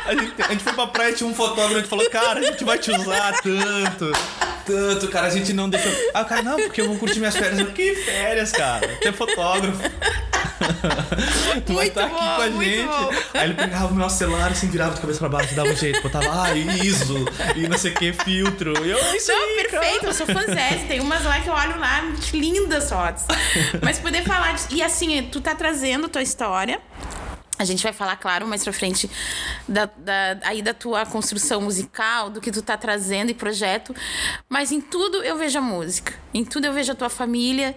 A 0.06 0.14
gente, 0.14 0.42
a 0.42 0.48
gente 0.48 0.64
foi 0.64 0.72
pra 0.72 0.86
praia, 0.86 1.12
tinha 1.12 1.28
um 1.28 1.34
fotógrafo, 1.34 1.74
gente 1.76 1.88
falou, 1.88 2.08
cara, 2.10 2.40
a 2.40 2.42
gente 2.42 2.64
vai 2.64 2.78
te 2.78 2.90
usar 2.98 3.32
tanto, 3.42 4.12
tanto, 4.66 5.08
cara, 5.08 5.26
a 5.26 5.30
gente 5.30 5.52
não 5.52 5.68
deixa. 5.68 5.88
Ah, 6.12 6.22
o 6.22 6.24
cara, 6.24 6.42
não, 6.42 6.56
porque 6.56 6.80
eu 6.80 6.86
vou 6.88 6.96
curtir 6.98 7.18
minhas 7.18 7.36
férias. 7.36 7.58
Eu, 7.58 7.66
que 7.72 7.94
férias, 7.96 8.52
cara? 8.52 8.86
Ter 9.00 9.12
fotógrafo. 9.12 9.78
tu 11.66 11.74
vai 11.74 11.86
Muito 11.86 11.88
estar 11.88 12.04
aqui 12.04 12.14
bom, 12.14 12.18
com 12.36 12.42
a 12.42 12.46
muito 12.48 12.70
gente. 12.70 12.86
bom. 12.86 13.10
Aí 13.34 13.44
ele 13.44 13.54
pegava 13.54 13.86
o 13.88 13.94
meu 13.94 14.08
celular, 14.08 14.50
assim, 14.52 14.68
virava 14.68 14.94
de 14.94 15.00
cabeça 15.00 15.18
pra 15.18 15.28
baixo, 15.28 15.54
dava 15.54 15.68
um 15.68 15.76
jeito, 15.76 16.00
botava, 16.02 16.42
ah, 16.44 16.54
ISO, 16.54 17.24
e 17.56 17.66
não 17.68 17.76
sei 17.76 17.92
o 17.92 17.94
que, 17.94 18.12
filtro. 18.12 18.72
E 18.86 18.90
eu, 18.90 18.98
"É 18.98 19.16
isso 19.16 19.30
Não, 19.32 19.38
aí, 19.38 19.64
cara." 19.70 19.80
perfeito, 19.82 20.06
eu 20.06 20.14
sou 20.14 20.26
fãzete. 20.26 20.84
Tem 20.86 21.00
umas 21.00 21.24
lá 21.24 21.40
que 21.40 21.48
eu 21.48 21.54
olho 21.54 21.78
lá, 21.78 22.02
lindas 22.32 22.88
fotos. 22.88 23.24
Mas 23.82 23.98
poder 23.98 24.22
falar. 24.22 24.54
De, 24.54 24.76
e 24.76 24.82
assim, 24.82 25.28
tu 25.30 25.40
tá 25.40 25.54
trazendo 25.54 26.08
tua 26.08 26.22
história. 26.22 26.80
A 27.58 27.64
gente 27.64 27.82
vai 27.84 27.92
falar, 27.92 28.16
claro, 28.16 28.46
mais 28.48 28.64
pra 28.64 28.72
frente 28.72 29.08
da, 29.68 29.86
da- 29.96 30.38
aí 30.42 30.60
da 30.60 30.74
tua 30.74 31.06
construção 31.06 31.60
musical, 31.60 32.28
do 32.28 32.40
que 32.40 32.50
tu 32.50 32.60
tá 32.62 32.76
trazendo 32.76 33.30
e 33.30 33.34
projeto. 33.34 33.94
Mas 34.48 34.72
em 34.72 34.80
tudo 34.80 35.22
eu 35.22 35.36
vejo 35.38 35.58
a 35.58 35.62
música. 35.62 36.14
Em 36.32 36.44
tudo 36.44 36.64
eu 36.66 36.72
vejo 36.72 36.90
a 36.90 36.94
tua 36.96 37.08
família. 37.08 37.74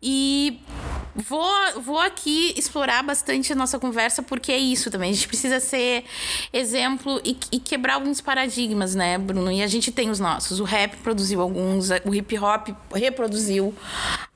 E 0.00 0.60
vou, 1.14 1.44
vou 1.82 1.98
aqui 1.98 2.54
explorar 2.56 3.02
bastante 3.02 3.52
a 3.52 3.56
nossa 3.56 3.78
conversa, 3.78 4.22
porque 4.22 4.52
é 4.52 4.58
isso 4.58 4.90
também. 4.90 5.10
A 5.10 5.12
gente 5.12 5.26
precisa 5.26 5.58
ser 5.58 6.04
exemplo 6.52 7.20
e, 7.24 7.36
e 7.50 7.58
quebrar 7.58 7.94
alguns 7.94 8.20
paradigmas, 8.20 8.94
né, 8.94 9.18
Bruno? 9.18 9.50
E 9.50 9.60
a 9.62 9.66
gente 9.66 9.90
tem 9.90 10.08
os 10.08 10.20
nossos. 10.20 10.60
O 10.60 10.64
rap 10.64 10.96
produziu 10.98 11.40
alguns, 11.40 11.88
o 12.04 12.14
hip 12.14 12.38
hop 12.38 12.68
reproduziu 12.94 13.74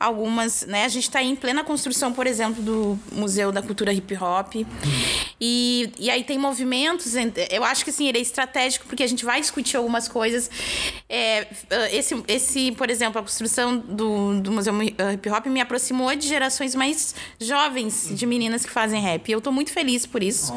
algumas, 0.01 0.67
né? 0.67 0.85
A 0.85 0.89
gente 0.89 1.09
tá 1.09 1.23
em 1.23 1.37
plena 1.37 1.63
construção, 1.63 2.13
por 2.13 2.27
exemplo, 2.27 2.61
do 2.61 2.99
Museu 3.13 3.53
da 3.53 3.63
Cultura 3.63 3.93
Hip 3.93 4.17
Hop. 4.17 4.55
E, 5.41 5.93
e 5.99 6.11
aí 6.11 6.25
tem 6.25 6.39
movimentos, 6.39 7.15
ent- 7.15 7.39
eu 7.51 7.65
acho 7.65 7.85
que 7.85 7.91
assim, 7.91 8.09
ele 8.09 8.19
é 8.19 8.21
estratégico, 8.21 8.87
porque 8.87 9.03
a 9.03 9.07
gente 9.07 9.25
vai 9.25 9.41
discutir 9.41 9.77
algumas 9.77 10.09
coisas. 10.09 10.51
É, 11.09 11.47
esse, 11.93 12.21
esse, 12.27 12.73
por 12.73 12.91
exemplo, 12.91 13.21
a 13.21 13.23
construção 13.23 13.79
do, 13.79 14.41
do 14.41 14.51
Museu 14.53 14.73
Hip 14.83 15.31
Hop 15.31 15.47
me 15.53 15.61
aproximou 15.61 16.15
de 16.17 16.27
gerações 16.27 16.75
mais 16.75 17.15
jovens 17.41 18.09
de 18.11 18.27
meninas 18.27 18.65
que 18.65 18.71
fazem 18.71 19.01
rap. 19.01 19.29
E 19.29 19.33
eu 19.33 19.41
tô 19.41 19.53
muito 19.53 19.71
feliz 19.71 20.07
por 20.07 20.23
isso. 20.23 20.53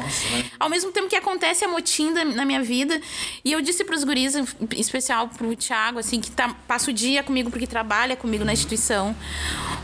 Ao 0.58 0.68
mesmo 0.68 0.90
tempo 0.92 1.08
que 1.08 1.16
acontece 1.16 1.64
a 1.64 1.68
motim 1.68 2.12
da- 2.12 2.24
na 2.24 2.44
minha 2.44 2.62
vida. 2.62 3.00
E 3.44 3.52
eu 3.52 3.60
disse 3.60 3.84
pros 3.84 4.02
guris, 4.02 4.34
em 4.34 4.44
especial 4.76 5.28
pro 5.28 5.54
Thiago, 5.54 5.98
assim, 5.98 6.20
que 6.20 6.30
tá, 6.30 6.54
passa 6.66 6.90
o 6.90 6.92
dia 6.92 7.22
comigo 7.22 7.50
porque 7.50 7.66
trabalha 7.66 8.16
comigo 8.16 8.44
na 8.44 8.52
instituição 8.52 9.14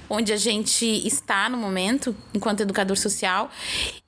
onde 0.08 0.32
a 0.32 0.36
gente 0.36 0.84
está 1.06 1.48
no 1.48 1.56
momento, 1.56 2.14
enquanto 2.34 2.60
educador 2.60 2.96
social. 2.96 3.50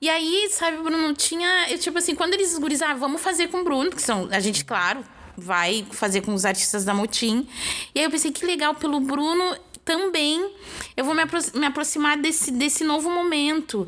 E 0.01 0.09
aí, 0.09 0.49
sabe, 0.51 0.77
Bruno, 0.77 1.13
tinha. 1.13 1.69
Eu, 1.69 1.77
tipo 1.79 1.97
assim, 1.97 2.13
quando 2.15 2.33
eles 2.33 2.57
guris, 2.57 2.81
ah, 2.81 2.93
vamos 2.93 3.21
fazer 3.21 3.47
com 3.47 3.61
o 3.61 3.63
Bruno, 3.63 3.89
que 3.91 4.01
são. 4.01 4.27
A 4.31 4.39
gente, 4.39 4.63
claro, 4.65 5.03
vai 5.37 5.85
fazer 5.91 6.21
com 6.21 6.33
os 6.33 6.45
artistas 6.45 6.85
da 6.85 6.93
Motim. 6.93 7.47
E 7.93 7.99
aí 7.99 8.05
eu 8.05 8.11
pensei, 8.11 8.31
que 8.31 8.45
legal, 8.45 8.75
pelo 8.75 8.99
Bruno 8.99 9.55
também 9.85 10.51
eu 10.97 11.05
vou 11.05 11.13
me, 11.13 11.21
apro- 11.21 11.39
me 11.53 11.65
aproximar 11.67 12.17
desse, 12.17 12.51
desse 12.51 12.83
novo 12.83 13.09
momento. 13.09 13.87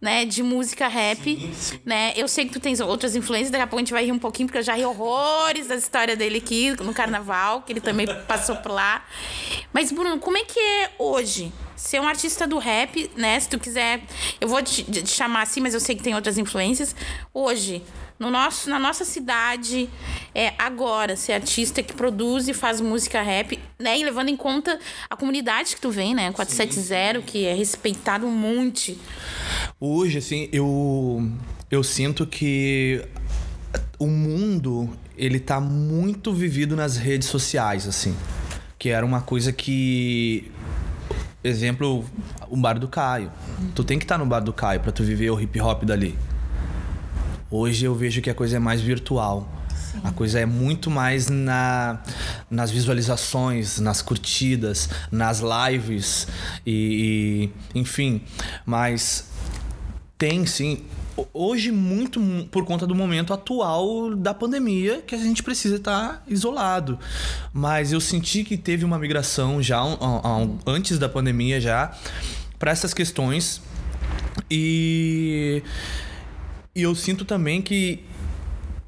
Né, 0.00 0.26
de 0.26 0.42
música 0.42 0.86
rap, 0.86 1.50
né? 1.82 2.12
Eu 2.14 2.28
sei 2.28 2.44
que 2.44 2.52
tu 2.52 2.60
tens 2.60 2.78
outras 2.78 3.16
influências, 3.16 3.50
daqui 3.50 3.62
a 3.62 3.66
pouco 3.66 3.76
a 3.80 3.84
gente 3.84 3.92
vai 3.94 4.04
rir 4.04 4.12
um 4.12 4.18
pouquinho, 4.18 4.46
porque 4.46 4.58
eu 4.58 4.62
já 4.62 4.74
ri 4.74 4.84
horrores 4.84 5.68
da 5.68 5.76
história 5.76 6.14
dele 6.14 6.38
aqui 6.44 6.72
no 6.82 6.92
carnaval, 6.92 7.62
que 7.62 7.72
ele 7.72 7.80
também 7.80 8.06
passou 8.28 8.56
por 8.56 8.70
lá. 8.70 9.02
Mas, 9.72 9.90
Bruno, 9.90 10.18
como 10.18 10.36
é 10.36 10.44
que 10.44 10.60
é 10.60 10.90
hoje? 10.98 11.50
Ser 11.84 12.00
um 12.00 12.08
artista 12.08 12.46
do 12.46 12.56
rap, 12.56 13.10
né? 13.14 13.38
Se 13.38 13.46
tu 13.46 13.58
quiser. 13.58 14.00
Eu 14.40 14.48
vou 14.48 14.62
te, 14.62 14.82
te 14.82 15.06
chamar 15.06 15.42
assim, 15.42 15.60
mas 15.60 15.74
eu 15.74 15.80
sei 15.80 15.94
que 15.94 16.02
tem 16.02 16.14
outras 16.14 16.38
influências. 16.38 16.96
Hoje, 17.32 17.82
no 18.18 18.30
nosso, 18.30 18.70
na 18.70 18.78
nossa 18.78 19.04
cidade, 19.04 19.90
é 20.34 20.54
agora, 20.56 21.14
ser 21.14 21.34
artista 21.34 21.82
que 21.82 21.92
produz 21.92 22.48
e 22.48 22.54
faz 22.54 22.80
música 22.80 23.20
rap, 23.20 23.60
né? 23.78 23.98
E 23.98 24.02
levando 24.02 24.30
em 24.30 24.36
conta 24.36 24.80
a 25.10 25.14
comunidade 25.14 25.74
que 25.74 25.80
tu 25.82 25.90
vem, 25.90 26.14
né? 26.14 26.32
470, 26.32 27.20
que 27.20 27.44
é 27.44 27.52
respeitado 27.52 28.26
um 28.26 28.34
monte. 28.34 28.98
Hoje, 29.78 30.16
assim, 30.16 30.48
eu, 30.50 31.30
eu 31.70 31.84
sinto 31.84 32.26
que 32.26 33.04
o 33.98 34.06
mundo, 34.06 34.88
ele 35.18 35.38
tá 35.38 35.60
muito 35.60 36.32
vivido 36.32 36.74
nas 36.74 36.96
redes 36.96 37.28
sociais, 37.28 37.86
assim. 37.86 38.16
Que 38.78 38.88
era 38.88 39.04
uma 39.04 39.20
coisa 39.20 39.52
que... 39.52 40.50
Exemplo, 41.44 42.02
o 42.48 42.56
bar 42.56 42.78
do 42.78 42.88
Caio. 42.88 43.30
Tu 43.74 43.84
tem 43.84 43.98
que 43.98 44.06
estar 44.06 44.16
no 44.16 44.24
bar 44.24 44.40
do 44.40 44.50
Caio 44.50 44.80
pra 44.80 44.90
tu 44.90 45.04
viver 45.04 45.28
o 45.28 45.38
hip 45.38 45.60
hop 45.60 45.84
dali. 45.84 46.18
Hoje 47.50 47.84
eu 47.84 47.94
vejo 47.94 48.22
que 48.22 48.30
a 48.30 48.34
coisa 48.34 48.56
é 48.56 48.58
mais 48.58 48.80
virtual. 48.80 49.46
A 50.02 50.10
coisa 50.10 50.40
é 50.40 50.46
muito 50.46 50.90
mais 50.90 51.28
na, 51.28 52.00
nas 52.50 52.70
visualizações, 52.70 53.78
nas 53.78 54.00
curtidas, 54.00 54.88
nas 55.12 55.40
lives 55.40 56.26
e, 56.66 57.50
e 57.74 57.78
enfim. 57.78 58.22
Mas 58.64 59.28
tem 60.16 60.46
sim. 60.46 60.82
Ho- 61.16 61.28
Hoje, 61.32 61.70
muito 61.70 62.18
mu- 62.20 62.44
por 62.46 62.64
conta 62.64 62.86
do 62.86 62.94
momento 62.94 63.32
atual 63.32 64.14
da 64.16 64.34
pandemia, 64.34 65.02
que 65.06 65.14
a 65.14 65.18
gente 65.18 65.42
precisa 65.42 65.76
estar 65.76 66.22
isolado. 66.26 66.98
Mas 67.52 67.92
eu 67.92 68.00
senti 68.00 68.42
que 68.44 68.56
teve 68.56 68.84
uma 68.84 68.98
migração 68.98 69.62
já 69.62 69.80
antes 70.66 70.98
da 70.98 71.08
pandemia 71.08 71.60
já 71.60 71.92
para 72.58 72.70
essas 72.70 72.92
questões. 72.94 73.60
E, 74.50 75.62
e 76.74 76.82
eu 76.82 76.94
sinto 76.94 77.24
também 77.24 77.62
que 77.62 78.02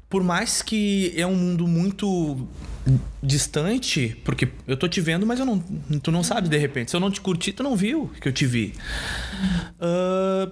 por 0.09 0.23
mais 0.23 0.61
que 0.61 1.13
é 1.17 1.25
um 1.27 1.35
mundo 1.35 1.67
muito 1.67 2.47
distante, 3.21 4.15
porque 4.23 4.47
eu 4.65 4.77
tô 4.77 4.87
te 4.87 5.01
vendo, 5.01 5.25
mas 5.25 5.39
eu 5.39 5.45
não, 5.45 5.59
tu 6.01 6.11
não 6.11 6.23
sabe 6.23 6.47
de 6.47 6.57
repente. 6.57 6.91
Se 6.91 6.95
eu 6.95 7.01
não 7.01 7.11
te 7.11 7.19
curti, 7.19 7.51
tu 7.51 7.61
não 7.63 7.75
viu 7.75 8.09
que 8.21 8.27
eu 8.27 8.31
te 8.31 8.45
vi. 8.45 8.73
Ah, 9.79 10.49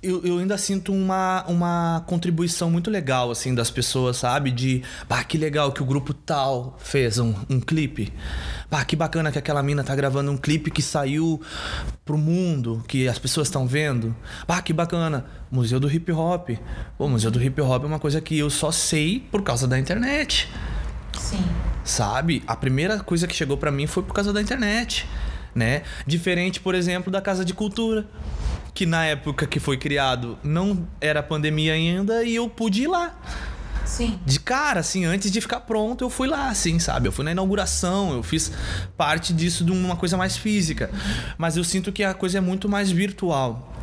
eu, 0.00 0.24
eu 0.24 0.38
ainda 0.38 0.56
sinto 0.56 0.92
uma, 0.92 1.44
uma 1.48 2.04
contribuição 2.06 2.70
muito 2.70 2.88
legal, 2.88 3.30
assim, 3.30 3.54
das 3.54 3.70
pessoas, 3.70 4.18
sabe? 4.18 4.50
De, 4.52 4.82
bah, 5.08 5.24
que 5.24 5.36
legal 5.36 5.72
que 5.72 5.82
o 5.82 5.84
grupo 5.84 6.14
tal 6.14 6.76
fez 6.78 7.18
um, 7.18 7.34
um 7.50 7.58
clipe. 7.60 8.12
Bah, 8.70 8.84
que 8.84 8.94
bacana 8.94 9.32
que 9.32 9.38
aquela 9.38 9.62
mina 9.62 9.82
tá 9.82 9.96
gravando 9.96 10.30
um 10.30 10.36
clipe 10.36 10.70
que 10.70 10.82
saiu 10.82 11.40
pro 12.04 12.16
mundo, 12.16 12.84
que 12.86 13.08
as 13.08 13.18
pessoas 13.18 13.48
estão 13.48 13.66
vendo. 13.66 14.14
Bah, 14.46 14.62
que 14.62 14.72
bacana. 14.72 15.26
Museu 15.50 15.80
do 15.80 15.90
Hip 15.90 16.12
Hop. 16.12 16.50
O 16.96 17.08
Museu 17.08 17.30
do 17.30 17.42
Hip 17.42 17.60
Hop 17.60 17.82
é 17.82 17.86
uma 17.86 17.98
coisa 17.98 18.20
que 18.20 18.38
eu 18.38 18.50
só 18.50 18.70
sei 18.70 19.26
por 19.30 19.42
causa 19.42 19.66
da 19.66 19.78
internet. 19.78 20.48
Sim. 21.18 21.44
Sabe? 21.82 22.42
A 22.46 22.54
primeira 22.54 23.00
coisa 23.00 23.26
que 23.26 23.34
chegou 23.34 23.56
pra 23.56 23.72
mim 23.72 23.86
foi 23.88 24.04
por 24.04 24.12
causa 24.14 24.32
da 24.32 24.40
internet, 24.40 25.08
né? 25.54 25.82
Diferente, 26.06 26.60
por 26.60 26.74
exemplo, 26.74 27.10
da 27.10 27.20
Casa 27.20 27.44
de 27.44 27.52
Cultura, 27.52 28.06
que 28.78 28.86
na 28.86 29.04
época 29.04 29.44
que 29.44 29.58
foi 29.58 29.76
criado 29.76 30.38
não 30.44 30.86
era 31.00 31.20
pandemia 31.20 31.72
ainda 31.72 32.22
e 32.22 32.36
eu 32.36 32.48
pude 32.48 32.82
ir 32.82 32.86
lá. 32.86 33.12
Sim. 33.84 34.20
De 34.24 34.38
cara, 34.38 34.78
assim, 34.78 35.04
antes 35.04 35.32
de 35.32 35.40
ficar 35.40 35.60
pronto, 35.62 36.04
eu 36.04 36.08
fui 36.10 36.28
lá, 36.28 36.48
assim, 36.48 36.78
sabe? 36.78 37.08
Eu 37.08 37.12
fui 37.12 37.24
na 37.24 37.32
inauguração, 37.32 38.12
eu 38.12 38.22
fiz 38.22 38.52
parte 38.96 39.32
disso 39.32 39.64
de 39.64 39.72
uma 39.72 39.96
coisa 39.96 40.16
mais 40.16 40.36
física. 40.36 40.90
Mas 41.36 41.56
eu 41.56 41.64
sinto 41.64 41.90
que 41.90 42.04
a 42.04 42.14
coisa 42.14 42.38
é 42.38 42.40
muito 42.40 42.68
mais 42.68 42.88
virtual. 42.88 43.74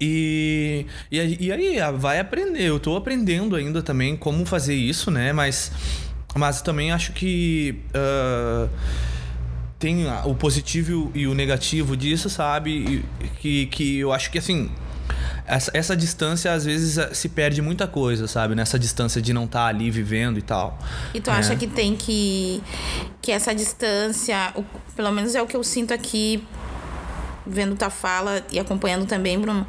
E, 0.00 0.86
e, 1.10 1.20
aí- 1.20 1.36
e 1.38 1.52
aí, 1.52 1.78
ah, 1.78 1.90
vai 1.90 2.18
aprender. 2.18 2.62
Eu 2.62 2.80
tô 2.80 2.96
aprendendo 2.96 3.54
ainda 3.54 3.82
também 3.82 4.16
como 4.16 4.46
fazer 4.46 4.74
isso, 4.74 5.10
né? 5.10 5.30
Mas, 5.34 5.70
mas 6.34 6.62
também 6.62 6.90
acho 6.90 7.12
que. 7.12 7.80
ah, 7.92 8.66
tem 9.82 10.06
o 10.24 10.34
positivo 10.34 11.10
e 11.12 11.26
o 11.26 11.34
negativo 11.34 11.96
disso, 11.96 12.30
sabe? 12.30 13.04
E 13.20 13.28
que, 13.40 13.66
que 13.66 13.98
eu 13.98 14.12
acho 14.12 14.30
que 14.30 14.38
assim. 14.38 14.70
Essa, 15.44 15.70
essa 15.74 15.96
distância 15.96 16.52
às 16.52 16.64
vezes 16.64 16.96
eh, 16.98 17.12
se 17.12 17.28
perde 17.28 17.60
muita 17.60 17.86
coisa, 17.88 18.28
sabe? 18.28 18.54
Nessa 18.54 18.78
distância 18.78 19.20
de 19.20 19.32
não 19.32 19.44
estar 19.44 19.66
ali 19.66 19.90
vivendo 19.90 20.38
e 20.38 20.42
tal. 20.42 20.78
E 21.12 21.20
tu 21.20 21.30
acha 21.32 21.56
que 21.56 21.66
tem 21.66 21.96
que. 21.96 22.62
que 23.20 23.32
essa 23.32 23.52
distância, 23.52 24.52
o- 24.54 24.64
pelo 24.94 25.10
menos 25.10 25.34
é 25.34 25.42
o 25.42 25.46
que 25.46 25.56
eu 25.56 25.64
sinto 25.64 25.92
aqui, 25.92 26.42
vendo 27.44 27.74
tua 27.76 27.90
fala 27.90 28.40
e 28.52 28.58
acompanhando 28.60 29.04
também, 29.04 29.36
Bruno, 29.38 29.66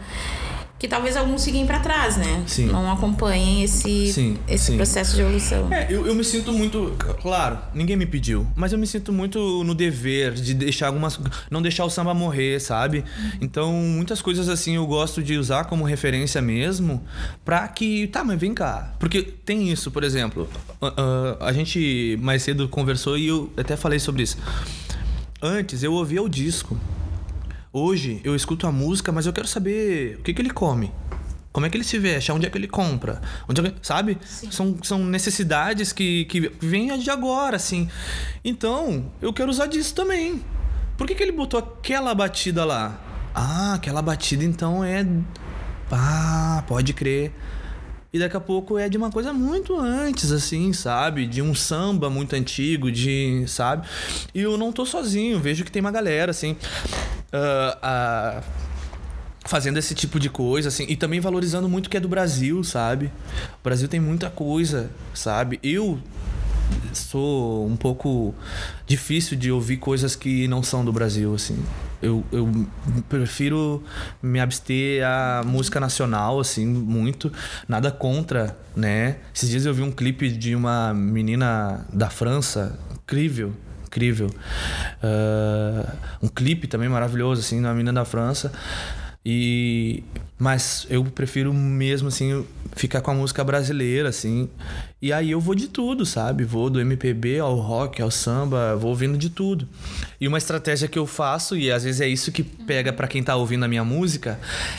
que 0.83 0.87
talvez 0.89 1.15
alguns 1.15 1.45
fiquem 1.45 1.65
pra 1.65 1.79
trás, 1.79 2.17
né? 2.17 2.43
Sim. 2.45 2.65
Não 2.65 2.91
acompanhem 2.91 3.63
esse, 3.63 4.11
Sim, 4.11 4.37
esse 4.45 4.65
sim. 4.65 4.75
processo 4.75 5.15
de 5.15 5.21
evolução. 5.21 5.71
É, 5.71 5.87
eu, 5.89 6.05
eu 6.05 6.13
me 6.13 6.25
sinto 6.25 6.51
muito. 6.51 6.93
Claro, 7.21 7.57
ninguém 7.73 7.95
me 7.95 8.05
pediu, 8.05 8.45
mas 8.53 8.73
eu 8.73 8.77
me 8.77 8.85
sinto 8.85 9.13
muito 9.13 9.63
no 9.63 9.73
dever 9.73 10.33
de 10.33 10.53
deixar 10.53 10.87
algumas. 10.87 11.17
Não 11.49 11.61
deixar 11.61 11.85
o 11.85 11.89
samba 11.89 12.13
morrer, 12.13 12.59
sabe? 12.59 13.05
Então, 13.39 13.71
muitas 13.71 14.21
coisas 14.21 14.49
assim 14.49 14.75
eu 14.75 14.85
gosto 14.85 15.23
de 15.23 15.37
usar 15.37 15.63
como 15.63 15.85
referência 15.85 16.41
mesmo, 16.41 17.01
pra 17.45 17.65
que. 17.69 18.07
Tá, 18.07 18.21
mas 18.21 18.37
vem 18.37 18.53
cá. 18.53 18.93
Porque 18.99 19.21
tem 19.21 19.71
isso, 19.71 19.89
por 19.89 20.03
exemplo. 20.03 20.49
a 21.39 21.53
gente 21.53 22.19
mais 22.21 22.43
cedo 22.43 22.67
conversou 22.67 23.17
e 23.17 23.27
eu 23.27 23.49
até 23.55 23.77
falei 23.77 23.99
sobre 23.99 24.23
isso. 24.23 24.37
Antes 25.41 25.81
eu 25.81 25.93
ouvia 25.93 26.21
o 26.21 26.27
disco. 26.27 26.77
Hoje 27.75 28.21
eu 28.23 28.35
escuto 28.35 28.67
a 28.67 28.71
música, 28.71 29.11
mas 29.11 29.25
eu 29.25 29.33
quero 29.33 29.47
saber 29.47 30.17
o 30.19 30.21
que, 30.23 30.31
que 30.33 30.41
ele 30.41 30.51
come. 30.51 30.91
Como 31.51 31.65
é 31.65 31.69
que 31.69 31.75
ele 31.77 31.83
se 31.83 31.97
veste? 31.97 32.31
Onde 32.31 32.45
é 32.45 32.49
que 32.49 32.57
ele 32.57 32.67
compra? 32.67 33.19
Onde 33.49 33.61
é 33.61 33.71
que- 33.71 33.75
sabe? 33.81 34.17
São, 34.51 34.77
são 34.83 34.99
necessidades 35.03 35.91
que, 35.91 36.25
que 36.25 36.51
vêm 36.59 36.95
de 36.99 37.09
agora, 37.09 37.55
assim. 37.55 37.89
Então, 38.45 39.11
eu 39.21 39.33
quero 39.33 39.49
usar 39.49 39.65
disso 39.67 39.93
também. 39.95 40.43
Por 40.97 41.07
que, 41.07 41.15
que 41.15 41.23
ele 41.23 41.31
botou 41.31 41.59
aquela 41.59 42.13
batida 42.13 42.63
lá? 42.63 42.99
Ah, 43.33 43.73
aquela 43.73 44.01
batida 44.01 44.43
então 44.43 44.83
é. 44.83 45.05
Ah, 45.91 46.63
pode 46.67 46.93
crer. 46.93 47.31
E 48.13 48.19
daqui 48.19 48.37
a 48.37 48.39
pouco 48.39 48.77
é 48.77 48.87
de 48.87 48.95
uma 48.95 49.09
coisa 49.09 49.33
muito 49.33 49.75
antes, 49.75 50.31
assim, 50.31 50.71
sabe? 50.71 51.25
De 51.25 51.41
um 51.41 51.55
samba 51.55 52.11
muito 52.11 52.35
antigo, 52.35 52.91
de. 52.91 53.43
sabe? 53.47 53.87
E 54.35 54.41
eu 54.41 54.55
não 54.55 54.71
tô 54.71 54.85
sozinho, 54.85 55.39
vejo 55.39 55.65
que 55.65 55.71
tem 55.71 55.79
uma 55.79 55.91
galera, 55.91 56.29
assim. 56.29 56.51
Uh, 57.33 58.37
uh, 58.39 58.43
fazendo 59.45 59.79
esse 59.79 59.95
tipo 59.95 60.19
de 60.19 60.29
coisa, 60.29 60.69
assim, 60.69 60.85
e 60.87 60.95
também 60.95 61.19
valorizando 61.19 61.67
muito 61.67 61.87
o 61.87 61.89
que 61.89 61.97
é 61.97 61.99
do 61.99 62.07
Brasil, 62.07 62.63
sabe? 62.63 63.07
O 63.59 63.63
Brasil 63.63 63.87
tem 63.87 63.99
muita 63.99 64.29
coisa, 64.29 64.91
sabe? 65.15 65.59
Eu 65.63 65.99
sou 66.93 67.65
um 67.67 67.75
pouco 67.75 68.33
difícil 68.85 69.37
de 69.37 69.51
ouvir 69.51 69.77
coisas 69.77 70.15
que 70.15 70.47
não 70.47 70.61
são 70.61 70.83
do 70.83 70.91
Brasil, 70.91 71.33
assim. 71.33 71.57
Eu, 72.01 72.23
eu 72.31 72.49
prefiro 73.07 73.83
me 74.21 74.39
abster 74.39 75.05
a 75.05 75.41
música 75.45 75.79
nacional, 75.79 76.39
assim, 76.39 76.65
muito. 76.65 77.31
Nada 77.67 77.91
contra, 77.91 78.57
né? 78.75 79.17
Esses 79.33 79.49
dias 79.49 79.65
eu 79.65 79.73
vi 79.73 79.81
um 79.81 79.91
clipe 79.91 80.29
de 80.29 80.55
uma 80.55 80.93
menina 80.93 81.85
da 81.91 82.09
França, 82.09 82.77
incrível, 82.93 83.53
incrível. 83.85 84.27
Uh, 84.27 85.91
um 86.21 86.27
clipe 86.27 86.67
também 86.67 86.89
maravilhoso, 86.89 87.41
assim, 87.41 87.59
de 87.59 87.65
uma 87.65 87.73
menina 87.73 87.93
da 87.93 88.05
França. 88.05 88.51
E 89.25 90.03
mas 90.37 90.85
eu 90.89 91.01
prefiro 91.05 91.53
mesmo 91.53 92.09
assim 92.09 92.45
ficar 92.75 92.99
com 92.99 93.11
a 93.11 93.13
música 93.13 93.41
brasileira 93.43 94.09
assim. 94.09 94.49
E 95.01 95.13
aí 95.13 95.31
eu 95.31 95.39
vou 95.39 95.55
de 95.55 95.69
tudo, 95.69 96.05
sabe? 96.05 96.43
Vou 96.43 96.69
do 96.69 96.81
MPB 96.81 97.39
ao 97.39 97.55
rock, 97.55 98.01
ao 98.01 98.11
samba, 98.11 98.75
vou 98.75 98.89
ouvindo 98.89 99.17
de 99.17 99.29
tudo. 99.29 99.67
E 100.19 100.27
uma 100.27 100.37
estratégia 100.37 100.87
que 100.89 100.99
eu 100.99 101.07
faço 101.07 101.55
e 101.55 101.71
às 101.71 101.85
vezes 101.85 102.01
é 102.01 102.07
isso 102.07 102.31
que 102.31 102.43
pega 102.43 102.91
para 102.91 103.07
quem 103.07 103.23
tá 103.23 103.35
ouvindo 103.37 103.63
a 103.63 103.67
minha 103.67 103.85
música, 103.85 104.37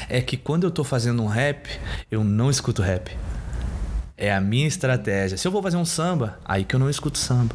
é 0.09 0.21
que 0.21 0.37
quando 0.37 0.65
eu 0.65 0.71
tô 0.71 0.85
fazendo 0.85 1.23
um 1.23 1.27
rap, 1.27 1.67
eu 2.11 2.23
não 2.23 2.51
escuto 2.51 2.83
rap. 2.83 3.11
É 4.19 4.33
a 4.33 4.41
minha 4.41 4.67
estratégia. 4.67 5.39
Se 5.39 5.49
eu 5.49 5.53
vou 5.53 5.63
fazer 5.63 5.79
um 5.79 5.85
samba, 5.85 6.39
aí 6.45 6.65
que 6.65 6.77
eu 6.77 6.81
não 6.81 6.91
escuto 6.91 7.17
samba, 7.17 7.55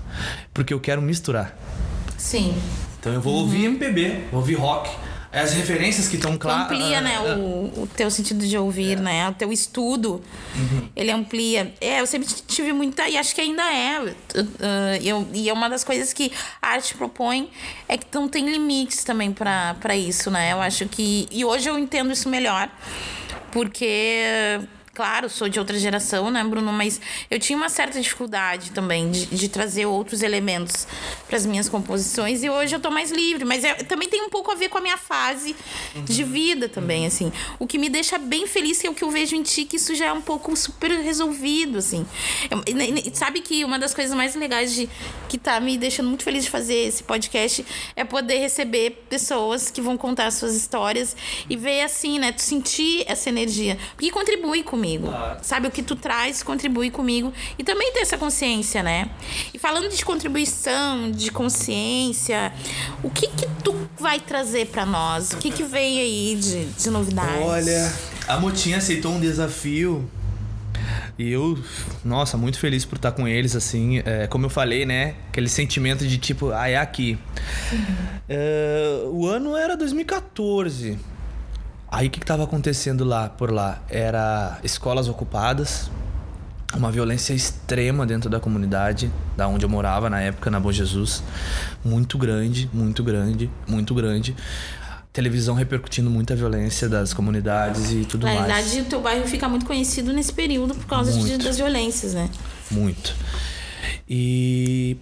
porque 0.51 0.73
eu 0.73 0.79
quero 0.79 1.01
misturar. 1.01 1.55
Sim. 2.17 2.55
Então 2.99 3.13
eu 3.13 3.21
vou 3.21 3.33
uhum. 3.35 3.41
ouvir 3.41 3.65
MPB, 3.65 4.25
vou 4.31 4.39
ouvir 4.41 4.55
rock 4.55 4.89
as 5.31 5.53
referências 5.53 6.07
que 6.07 6.15
estão 6.15 6.37
claras. 6.37 6.63
Amplia, 6.63 7.01
né, 7.01 7.17
ah, 7.17 7.37
o, 7.37 7.83
o 7.83 7.87
teu 7.87 8.09
sentido 8.09 8.45
de 8.45 8.57
ouvir, 8.57 8.97
é. 8.97 9.01
né? 9.01 9.29
O 9.29 9.33
teu 9.33 9.51
estudo, 9.51 10.23
uhum. 10.55 10.89
ele 10.95 11.11
amplia. 11.11 11.73
É, 11.79 12.01
eu 12.01 12.07
sempre 12.07 12.27
tive 12.47 12.73
muita, 12.73 13.07
e 13.07 13.15
acho 13.15 13.35
que 13.35 13.41
ainda 13.41 13.63
é. 13.63 13.99
Uh, 14.01 14.13
eu, 15.03 15.27
e 15.33 15.47
é 15.47 15.53
uma 15.53 15.69
das 15.69 15.83
coisas 15.83 16.13
que 16.13 16.31
a 16.61 16.69
arte 16.69 16.95
propõe 16.95 17.49
é 17.87 17.97
que 17.97 18.07
não 18.13 18.27
tem 18.27 18.49
limites 18.49 19.03
também 19.03 19.31
para 19.31 19.95
isso, 19.95 20.31
né? 20.31 20.51
Eu 20.51 20.61
acho 20.61 20.87
que. 20.87 21.27
E 21.31 21.45
hoje 21.45 21.69
eu 21.69 21.77
entendo 21.77 22.11
isso 22.11 22.27
melhor, 22.27 22.67
porque 23.51 24.59
claro, 24.99 25.29
sou 25.29 25.47
de 25.47 25.57
outra 25.57 25.79
geração, 25.79 26.29
né, 26.29 26.43
Bruno? 26.43 26.73
Mas 26.73 26.99
eu 27.31 27.39
tinha 27.39 27.55
uma 27.55 27.69
certa 27.69 28.01
dificuldade 28.01 28.71
também 28.71 29.09
de, 29.09 29.27
de 29.27 29.47
trazer 29.47 29.85
outros 29.85 30.21
elementos 30.21 30.85
para 31.25 31.37
as 31.37 31.45
minhas 31.45 31.69
composições 31.69 32.43
e 32.43 32.49
hoje 32.49 32.75
eu 32.75 32.81
tô 32.81 32.91
mais 32.91 33.09
livre. 33.09 33.45
Mas 33.45 33.63
é, 33.63 33.75
também 33.75 34.09
tem 34.09 34.21
um 34.21 34.29
pouco 34.29 34.51
a 34.51 34.55
ver 34.55 34.67
com 34.67 34.77
a 34.77 34.81
minha 34.81 34.97
fase 34.97 35.55
uhum. 35.95 36.03
de 36.03 36.21
vida 36.25 36.67
também, 36.67 37.05
assim. 37.05 37.31
O 37.57 37.65
que 37.65 37.77
me 37.77 37.87
deixa 37.87 38.17
bem 38.17 38.45
feliz 38.45 38.83
é 38.83 38.89
o 38.89 38.93
que 38.93 39.01
eu 39.01 39.09
vejo 39.09 39.37
em 39.37 39.41
ti, 39.41 39.63
que 39.63 39.77
isso 39.77 39.95
já 39.95 40.07
é 40.07 40.11
um 40.11 40.21
pouco 40.21 40.53
super 40.57 40.91
resolvido, 40.91 41.77
assim. 41.77 42.05
Eu, 42.51 43.15
sabe 43.15 43.39
que 43.39 43.63
uma 43.63 43.79
das 43.79 43.93
coisas 43.93 44.13
mais 44.13 44.35
legais 44.35 44.73
de 44.73 44.89
que 45.29 45.37
tá 45.37 45.61
me 45.61 45.77
deixando 45.77 46.09
muito 46.09 46.25
feliz 46.25 46.43
de 46.43 46.49
fazer 46.49 46.75
esse 46.75 47.03
podcast 47.03 47.65
é 47.95 48.03
poder 48.03 48.39
receber 48.39 49.05
pessoas 49.09 49.71
que 49.71 49.79
vão 49.79 49.95
contar 49.95 50.29
suas 50.31 50.57
histórias 50.57 51.15
e 51.49 51.55
ver 51.55 51.83
assim, 51.83 52.19
né? 52.19 52.33
Tu 52.33 52.41
sentir 52.41 53.05
essa 53.07 53.29
energia. 53.29 53.77
Porque 53.95 54.11
contribui 54.11 54.61
comigo 54.61 54.88
comigo. 54.89 55.07
Claro. 55.07 55.39
Sabe, 55.41 55.67
o 55.67 55.71
que 55.71 55.83
tu 55.83 55.95
traz 55.95 56.41
contribui 56.41 56.89
comigo. 56.89 57.33
E 57.57 57.63
também 57.63 57.91
ter 57.93 57.99
essa 57.99 58.17
consciência, 58.17 58.81
né? 58.81 59.09
E 59.53 59.59
falando 59.59 59.89
de 59.89 60.03
contribuição, 60.03 61.11
de 61.11 61.31
consciência, 61.31 62.51
o 63.03 63.09
que 63.09 63.27
que 63.27 63.47
tu 63.63 63.75
vai 63.99 64.19
trazer 64.19 64.67
para 64.67 64.85
nós? 64.85 65.31
O 65.31 65.37
que 65.37 65.51
que 65.51 65.63
vem 65.63 65.99
aí 65.99 66.37
de, 66.39 66.65
de 66.65 66.89
novidades? 66.89 67.41
Olha, 67.41 67.93
a 68.27 68.39
Motinha 68.39 68.77
aceitou 68.77 69.11
um 69.11 69.19
desafio 69.19 70.09
e 71.17 71.31
eu, 71.31 71.59
nossa, 72.03 72.37
muito 72.37 72.57
feliz 72.57 72.85
por 72.85 72.95
estar 72.95 73.11
com 73.11 73.27
eles, 73.27 73.53
assim. 73.55 74.01
É, 74.05 74.25
como 74.27 74.45
eu 74.45 74.49
falei, 74.49 74.85
né? 74.85 75.15
Aquele 75.27 75.49
sentimento 75.49 76.07
de 76.07 76.17
tipo, 76.17 76.51
ah, 76.51 76.69
é 76.69 76.77
aqui. 76.77 77.17
É, 78.29 79.01
o 79.05 79.27
ano 79.27 79.57
era 79.57 79.75
2014. 79.75 80.97
Aí 81.91 82.07
o 82.07 82.09
que 82.09 82.19
estava 82.19 82.43
acontecendo 82.43 83.03
lá 83.03 83.29
por 83.29 83.51
lá? 83.51 83.81
Era 83.89 84.59
escolas 84.63 85.07
ocupadas, 85.07 85.89
uma 86.75 86.91
violência 86.91 87.33
extrema 87.33 88.05
dentro 88.05 88.29
da 88.29 88.39
comunidade, 88.39 89.11
da 89.35 89.47
onde 89.47 89.65
eu 89.65 89.69
morava 89.69 90.09
na 90.09 90.21
época, 90.21 90.51
na 90.51 90.59
Bom 90.59 90.71
Jesus. 90.71 91.23
Muito 91.83 92.17
grande, 92.17 92.69
muito 92.71 93.03
grande, 93.03 93.49
muito 93.67 93.95
grande. 93.95 94.35
Televisão 95.11 95.55
repercutindo 95.55 96.09
muita 96.09 96.35
violência 96.35 96.87
das 96.87 97.11
comunidades 97.11 97.91
e 97.91 98.05
tudo 98.05 98.27
na 98.27 98.35
mais. 98.35 98.47
Na 98.47 98.55
verdade, 98.55 98.81
o 98.81 98.85
teu 98.85 99.01
bairro 99.01 99.27
fica 99.27 99.49
muito 99.49 99.65
conhecido 99.65 100.13
nesse 100.13 100.31
período 100.31 100.75
por 100.75 100.85
causa 100.85 101.11
de, 101.11 101.37
das 101.39 101.57
violências, 101.57 102.13
né? 102.13 102.29
Muito. 102.69 103.15
E 104.07 104.95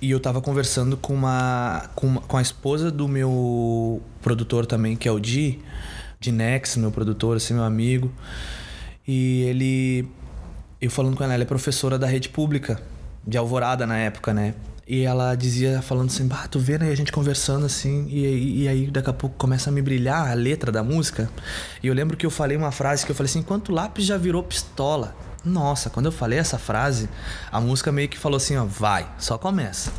e 0.00 0.10
eu 0.10 0.20
tava 0.20 0.40
conversando 0.40 0.96
com 0.96 1.14
uma, 1.14 1.90
com 1.94 2.06
uma, 2.06 2.20
com 2.20 2.36
a 2.36 2.42
esposa 2.42 2.90
do 2.90 3.08
meu 3.08 4.00
produtor 4.22 4.66
também, 4.66 4.96
que 4.96 5.08
é 5.08 5.12
o 5.12 5.18
Di, 5.18 5.60
de 6.20 6.30
Nex, 6.30 6.76
meu 6.76 6.90
produtor, 6.90 7.36
assim, 7.36 7.54
meu 7.54 7.64
amigo. 7.64 8.12
E 9.06 9.42
ele 9.42 10.08
eu 10.80 10.90
falando 10.90 11.16
com 11.16 11.24
ela, 11.24 11.34
ela 11.34 11.42
é 11.42 11.46
professora 11.46 11.98
da 11.98 12.06
rede 12.06 12.28
pública 12.28 12.80
de 13.26 13.36
Alvorada 13.36 13.84
na 13.86 13.98
época, 13.98 14.32
né? 14.32 14.54
E 14.86 15.02
ela 15.02 15.34
dizia, 15.34 15.82
falando 15.82 16.08
assim, 16.08 16.26
bah, 16.26 16.46
tu 16.48 16.58
vendo 16.58 16.82
aí 16.82 16.92
a 16.92 16.94
gente 16.94 17.12
conversando 17.12 17.66
assim, 17.66 18.06
e, 18.08 18.62
e, 18.62 18.68
aí 18.68 18.90
daqui 18.90 19.10
a 19.10 19.12
pouco 19.12 19.36
começa 19.36 19.68
a 19.68 19.72
me 19.72 19.82
brilhar 19.82 20.30
a 20.30 20.34
letra 20.34 20.72
da 20.72 20.82
música. 20.82 21.28
E 21.82 21.88
eu 21.88 21.94
lembro 21.94 22.16
que 22.16 22.24
eu 22.24 22.30
falei 22.30 22.56
uma 22.56 22.70
frase 22.70 23.04
que 23.04 23.10
eu 23.10 23.14
falei 23.16 23.28
assim, 23.28 23.40
enquanto 23.40 23.72
lápis 23.72 24.06
já 24.06 24.16
virou 24.16 24.42
pistola. 24.42 25.14
Nossa, 25.44 25.88
quando 25.88 26.06
eu 26.06 26.12
falei 26.12 26.38
essa 26.38 26.58
frase, 26.58 27.08
a 27.50 27.60
música 27.60 27.92
meio 27.92 28.08
que 28.08 28.18
falou 28.18 28.36
assim, 28.36 28.56
ó, 28.56 28.64
vai, 28.64 29.08
só 29.18 29.38
começa. 29.38 29.92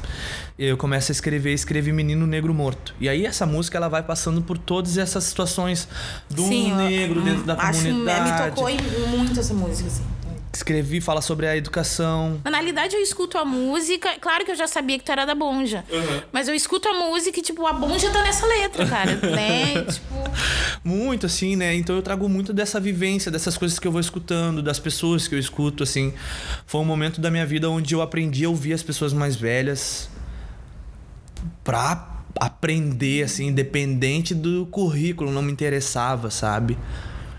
E 0.58 0.66
eu 0.66 0.78
começo 0.78 1.12
a 1.12 1.14
escrever, 1.14 1.54
escrevi 1.54 1.92
Menino 1.92 2.28
Negro 2.28 2.54
Morto. 2.54 2.94
E 3.00 3.08
aí 3.08 3.26
essa 3.26 3.46
música 3.46 3.78
ela 3.78 3.88
vai 3.88 4.04
passando 4.04 4.42
por 4.42 4.58
todas 4.58 4.98
essas 4.98 5.24
situações 5.24 5.88
do 6.30 6.44
Sim, 6.44 6.76
negro 6.76 7.22
eu, 7.22 7.24
dentro 7.24 7.44
da 7.44 7.54
acho, 7.54 7.82
comunidade. 7.84 8.32
Me 8.32 8.56
tocou 8.56 9.08
muito 9.08 9.40
essa 9.40 9.54
música, 9.54 9.88
assim 9.88 10.04
escrevi, 10.60 11.02
fala 11.02 11.22
sobre 11.22 11.48
a 11.48 11.56
educação. 11.58 12.40
Na 12.44 12.58
realidade, 12.58 12.96
eu 12.96 13.02
escuto 13.02 13.38
a 13.38 13.46
música. 13.46 14.18
Claro 14.20 14.46
que 14.46 14.52
eu 14.52 14.56
já 14.56 14.68
sabia 14.68 14.98
que 14.98 15.04
tu 15.04 15.12
era 15.12 15.26
da 15.26 15.34
Bonja. 15.34 15.84
Uhum. 15.90 16.22
Mas 16.32 16.48
eu 16.48 16.54
escuto 16.54 16.88
a 16.88 16.94
música 16.94 17.40
e, 17.40 17.42
tipo, 17.42 17.66
a 17.66 17.74
Bonja 17.74 18.10
tá 18.12 18.22
nessa 18.22 18.46
letra, 18.46 18.86
cara. 18.86 19.16
né? 19.36 19.84
Tipo. 19.86 20.16
Muito, 20.84 21.26
assim, 21.26 21.56
né? 21.56 21.76
Então 21.76 21.96
eu 21.96 22.02
trago 22.02 22.28
muito 22.30 22.54
dessa 22.54 22.80
vivência, 22.80 23.32
dessas 23.32 23.58
coisas 23.58 23.80
que 23.80 23.88
eu 23.88 23.92
vou 23.92 24.02
escutando, 24.02 24.62
das 24.62 24.80
pessoas 24.80 25.28
que 25.28 25.36
eu 25.36 25.40
escuto, 25.40 25.84
assim. 25.84 26.14
Foi 26.66 26.82
um 26.82 26.86
momento 26.86 27.20
da 27.20 27.32
minha 27.32 27.46
vida 27.46 27.70
onde 27.70 27.96
eu 27.96 28.02
aprendi 28.02 28.46
a 28.46 28.50
ouvir 28.50 28.74
as 28.74 28.84
pessoas 28.84 29.14
mais 29.14 29.36
velhas 29.36 30.10
pra 31.64 32.24
aprender, 32.40 33.24
assim, 33.24 33.48
independente 33.48 34.36
do 34.36 34.66
currículo, 34.68 35.32
não 35.32 35.42
me 35.42 35.52
interessava, 35.52 36.30
sabe? 36.30 36.78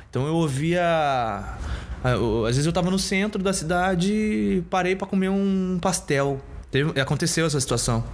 Então 0.08 0.26
eu 0.26 0.34
ouvia 0.34 1.56
às 2.02 2.56
vezes 2.56 2.66
eu 2.66 2.72
tava 2.72 2.90
no 2.90 2.98
centro 2.98 3.42
da 3.42 3.52
cidade 3.52 4.12
e 4.12 4.64
parei 4.70 4.96
para 4.96 5.06
comer 5.06 5.28
um 5.28 5.78
pastel. 5.80 6.40
Teve, 6.70 6.98
aconteceu 7.00 7.46
essa 7.46 7.60
situação. 7.60 8.04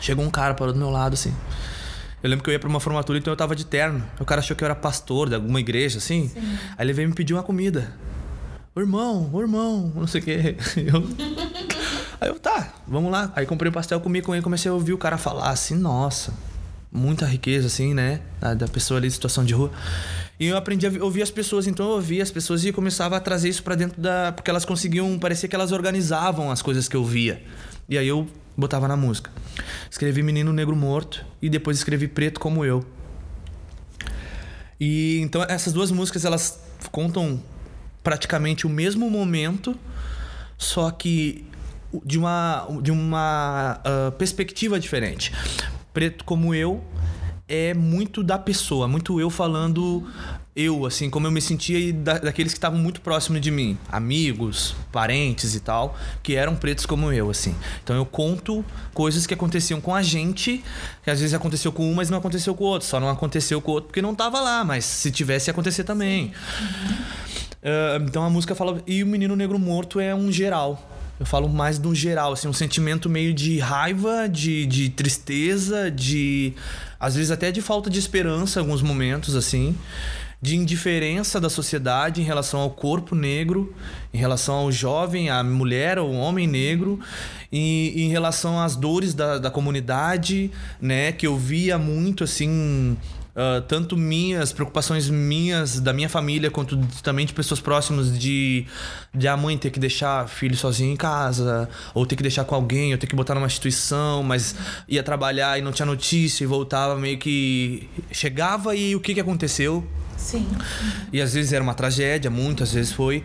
Chegou 0.00 0.24
um 0.24 0.30
cara 0.30 0.54
parou 0.54 0.72
do 0.72 0.78
meu 0.78 0.90
lado, 0.90 1.14
assim. 1.14 1.34
Eu 2.22 2.30
lembro 2.30 2.44
que 2.44 2.50
eu 2.50 2.52
ia 2.52 2.58
pra 2.58 2.68
uma 2.68 2.80
formatura, 2.80 3.18
então 3.18 3.32
eu 3.32 3.36
tava 3.36 3.54
de 3.54 3.66
terno. 3.66 4.02
O 4.18 4.24
cara 4.24 4.40
achou 4.40 4.56
que 4.56 4.62
eu 4.62 4.66
era 4.66 4.74
pastor 4.74 5.28
de 5.28 5.34
alguma 5.34 5.60
igreja, 5.60 5.98
assim. 5.98 6.28
Sim. 6.28 6.58
Aí 6.78 6.86
ele 6.86 6.92
veio 6.92 7.08
me 7.08 7.14
pedir 7.14 7.34
uma 7.34 7.42
comida. 7.42 7.92
O 8.74 8.80
irmão, 8.80 9.28
o 9.32 9.40
irmão, 9.40 9.92
não 9.94 10.06
sei 10.06 10.20
o 10.20 10.24
quê. 10.24 10.56
Eu... 10.76 11.06
Aí 12.20 12.28
eu, 12.28 12.38
tá, 12.38 12.72
vamos 12.86 13.10
lá. 13.10 13.32
Aí 13.34 13.44
comprei 13.44 13.68
um 13.68 13.72
pastel, 13.72 14.00
comi 14.00 14.22
com 14.22 14.32
ele, 14.32 14.44
comecei 14.44 14.70
a 14.70 14.74
ouvir 14.74 14.92
o 14.92 14.98
cara 14.98 15.18
falar 15.18 15.50
assim, 15.50 15.74
nossa, 15.74 16.32
muita 16.90 17.26
riqueza, 17.26 17.66
assim, 17.66 17.92
né? 17.92 18.20
Da, 18.40 18.54
da 18.54 18.68
pessoa 18.68 18.98
ali 18.98 19.08
em 19.08 19.10
situação 19.10 19.44
de 19.44 19.52
rua. 19.52 19.72
E 20.42 20.46
eu 20.46 20.56
aprendi 20.56 20.84
a 20.88 21.04
ouvir 21.04 21.22
as 21.22 21.30
pessoas, 21.30 21.68
então 21.68 21.86
eu 21.86 21.92
ouvia 21.92 22.20
as 22.20 22.32
pessoas 22.32 22.64
e 22.64 22.72
começava 22.72 23.16
a 23.16 23.20
trazer 23.20 23.48
isso 23.48 23.62
para 23.62 23.76
dentro 23.76 24.02
da. 24.02 24.32
Porque 24.32 24.50
elas 24.50 24.64
conseguiam, 24.64 25.16
parecia 25.16 25.48
que 25.48 25.54
elas 25.54 25.70
organizavam 25.70 26.50
as 26.50 26.60
coisas 26.60 26.88
que 26.88 26.96
eu 26.96 27.04
via. 27.04 27.40
E 27.88 27.96
aí 27.96 28.08
eu 28.08 28.26
botava 28.56 28.88
na 28.88 28.96
música. 28.96 29.30
Escrevi 29.88 30.20
Menino 30.20 30.52
Negro 30.52 30.74
Morto 30.74 31.24
e 31.40 31.48
depois 31.48 31.76
escrevi 31.76 32.08
Preto 32.08 32.40
Como 32.40 32.64
Eu. 32.64 32.84
E 34.80 35.20
então 35.20 35.44
essas 35.44 35.72
duas 35.72 35.92
músicas 35.92 36.24
elas 36.24 36.60
contam 36.90 37.40
praticamente 38.02 38.66
o 38.66 38.68
mesmo 38.68 39.08
momento, 39.08 39.78
só 40.58 40.90
que 40.90 41.46
de 42.04 42.18
uma, 42.18 42.66
de 42.82 42.90
uma 42.90 43.80
uh, 43.86 44.10
perspectiva 44.10 44.80
diferente. 44.80 45.32
Preto 45.94 46.24
Como 46.24 46.52
Eu 46.52 46.82
é 47.52 47.74
muito 47.74 48.22
da 48.22 48.38
pessoa, 48.38 48.88
muito 48.88 49.20
eu 49.20 49.28
falando 49.28 50.02
eu, 50.56 50.86
assim, 50.86 51.10
como 51.10 51.26
eu 51.26 51.30
me 51.30 51.40
sentia 51.40 51.78
e 51.78 51.92
da, 51.92 52.18
daqueles 52.18 52.52
que 52.52 52.58
estavam 52.58 52.78
muito 52.78 53.02
próximos 53.02 53.42
de 53.42 53.50
mim, 53.50 53.78
amigos, 53.90 54.74
parentes 54.90 55.54
e 55.54 55.60
tal, 55.60 55.94
que 56.22 56.34
eram 56.34 56.56
pretos 56.56 56.86
como 56.86 57.12
eu, 57.12 57.28
assim. 57.30 57.54
Então 57.84 57.94
eu 57.94 58.06
conto 58.06 58.64
coisas 58.94 59.26
que 59.26 59.34
aconteciam 59.34 59.82
com 59.82 59.94
a 59.94 60.02
gente, 60.02 60.64
que 61.02 61.10
às 61.10 61.20
vezes 61.20 61.34
aconteceu 61.34 61.72
com 61.72 61.90
um, 61.90 61.94
mas 61.94 62.08
não 62.08 62.18
aconteceu 62.18 62.54
com 62.54 62.64
o 62.64 62.66
outro. 62.66 62.88
Só 62.88 62.98
não 62.98 63.08
aconteceu 63.08 63.60
com 63.60 63.70
o 63.70 63.74
outro 63.74 63.88
porque 63.88 64.02
não 64.02 64.14
tava 64.14 64.40
lá, 64.40 64.64
mas 64.64 64.84
se 64.86 65.10
tivesse 65.10 65.50
ia 65.50 65.52
acontecer 65.52 65.84
também. 65.84 66.32
Uh, 67.62 68.02
então 68.02 68.22
a 68.22 68.30
música 68.30 68.54
fala. 68.54 68.82
E 68.86 69.02
o 69.02 69.06
Menino 69.06 69.36
Negro 69.36 69.58
Morto 69.58 70.00
é 70.00 70.14
um 70.14 70.32
geral. 70.32 70.91
Eu 71.22 71.26
falo 71.26 71.48
mais 71.48 71.78
do 71.78 71.94
geral, 71.94 72.32
assim, 72.32 72.48
um 72.48 72.52
sentimento 72.52 73.08
meio 73.08 73.32
de 73.32 73.60
raiva, 73.60 74.28
de, 74.28 74.66
de 74.66 74.88
tristeza, 74.88 75.88
de. 75.88 76.52
às 76.98 77.14
vezes 77.14 77.30
até 77.30 77.52
de 77.52 77.62
falta 77.62 77.88
de 77.88 77.96
esperança 77.96 78.58
em 78.58 78.62
alguns 78.62 78.82
momentos, 78.82 79.36
assim 79.36 79.76
de 80.42 80.56
indiferença 80.56 81.40
da 81.40 81.48
sociedade 81.48 82.20
em 82.20 82.24
relação 82.24 82.58
ao 82.58 82.70
corpo 82.70 83.14
negro, 83.14 83.72
em 84.12 84.18
relação 84.18 84.56
ao 84.56 84.72
jovem, 84.72 85.30
à 85.30 85.40
mulher, 85.44 85.98
ao 85.98 86.10
homem 86.10 86.48
negro, 86.48 86.98
e, 87.52 87.92
e 87.94 88.02
em 88.02 88.08
relação 88.08 88.58
às 88.58 88.74
dores 88.74 89.14
da, 89.14 89.38
da 89.38 89.52
comunidade, 89.52 90.50
né? 90.80 91.12
Que 91.12 91.28
eu 91.28 91.36
via 91.36 91.78
muito 91.78 92.24
assim. 92.24 92.96
Uh, 93.34 93.62
tanto 93.62 93.96
minhas 93.96 94.52
preocupações 94.52 95.08
minhas 95.08 95.80
da 95.80 95.94
minha 95.94 96.08
família 96.08 96.50
quanto 96.50 96.76
também 97.02 97.24
de 97.24 97.32
pessoas 97.32 97.60
próximas 97.60 98.18
de, 98.18 98.66
de 99.14 99.26
a 99.26 99.34
mãe 99.38 99.56
ter 99.56 99.70
que 99.70 99.80
deixar 99.80 100.28
filho 100.28 100.54
sozinho 100.54 100.92
em 100.92 100.96
casa 100.96 101.66
ou 101.94 102.04
ter 102.04 102.14
que 102.14 102.22
deixar 102.22 102.44
com 102.44 102.54
alguém 102.54 102.92
ou 102.92 102.98
ter 102.98 103.06
que 103.06 103.16
botar 103.16 103.34
numa 103.34 103.46
instituição 103.46 104.22
mas 104.22 104.54
ia 104.86 105.02
trabalhar 105.02 105.58
e 105.58 105.62
não 105.62 105.72
tinha 105.72 105.86
notícia 105.86 106.44
e 106.44 106.46
voltava 106.46 106.94
meio 106.94 107.16
que 107.16 107.88
chegava 108.10 108.76
e 108.76 108.94
o 108.94 109.00
que 109.00 109.14
que 109.14 109.20
aconteceu 109.20 109.82
Sim. 110.22 110.46
E 111.12 111.20
às 111.20 111.34
vezes 111.34 111.52
era 111.52 111.62
uma 111.62 111.74
tragédia, 111.74 112.30
muitas 112.30 112.72
vezes 112.72 112.92
foi. 112.92 113.24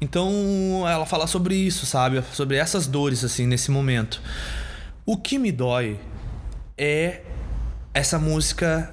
Então 0.00 0.84
ela 0.86 1.06
fala 1.06 1.26
sobre 1.26 1.54
isso, 1.54 1.86
sabe? 1.86 2.22
Sobre 2.32 2.56
essas 2.56 2.86
dores, 2.86 3.24
assim, 3.24 3.46
nesse 3.46 3.70
momento. 3.70 4.20
O 5.06 5.16
que 5.16 5.38
me 5.38 5.50
dói 5.50 5.98
é 6.76 7.22
essa 7.92 8.18
música 8.18 8.92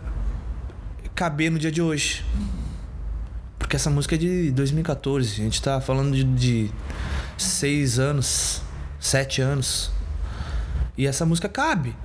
caber 1.22 1.52
no 1.52 1.60
dia 1.60 1.72
de 1.72 1.84
hoje. 1.84 2.26
Porque 3.60 3.76
essa 3.76 3.92
música 3.92 4.16
é 4.16 4.18
de 4.18 4.50
2014. 4.54 5.40
A 5.40 5.44
gente 5.44 5.62
tá 5.62 5.80
falando 5.80 6.16
de, 6.16 6.24
de 6.24 6.72
seis 7.38 8.00
anos, 8.00 8.64
sete 9.00 9.40
anos. 9.40 9.92
E 10.98 11.06
essa 11.06 11.24
música 11.24 11.48
cabe. 11.48 11.96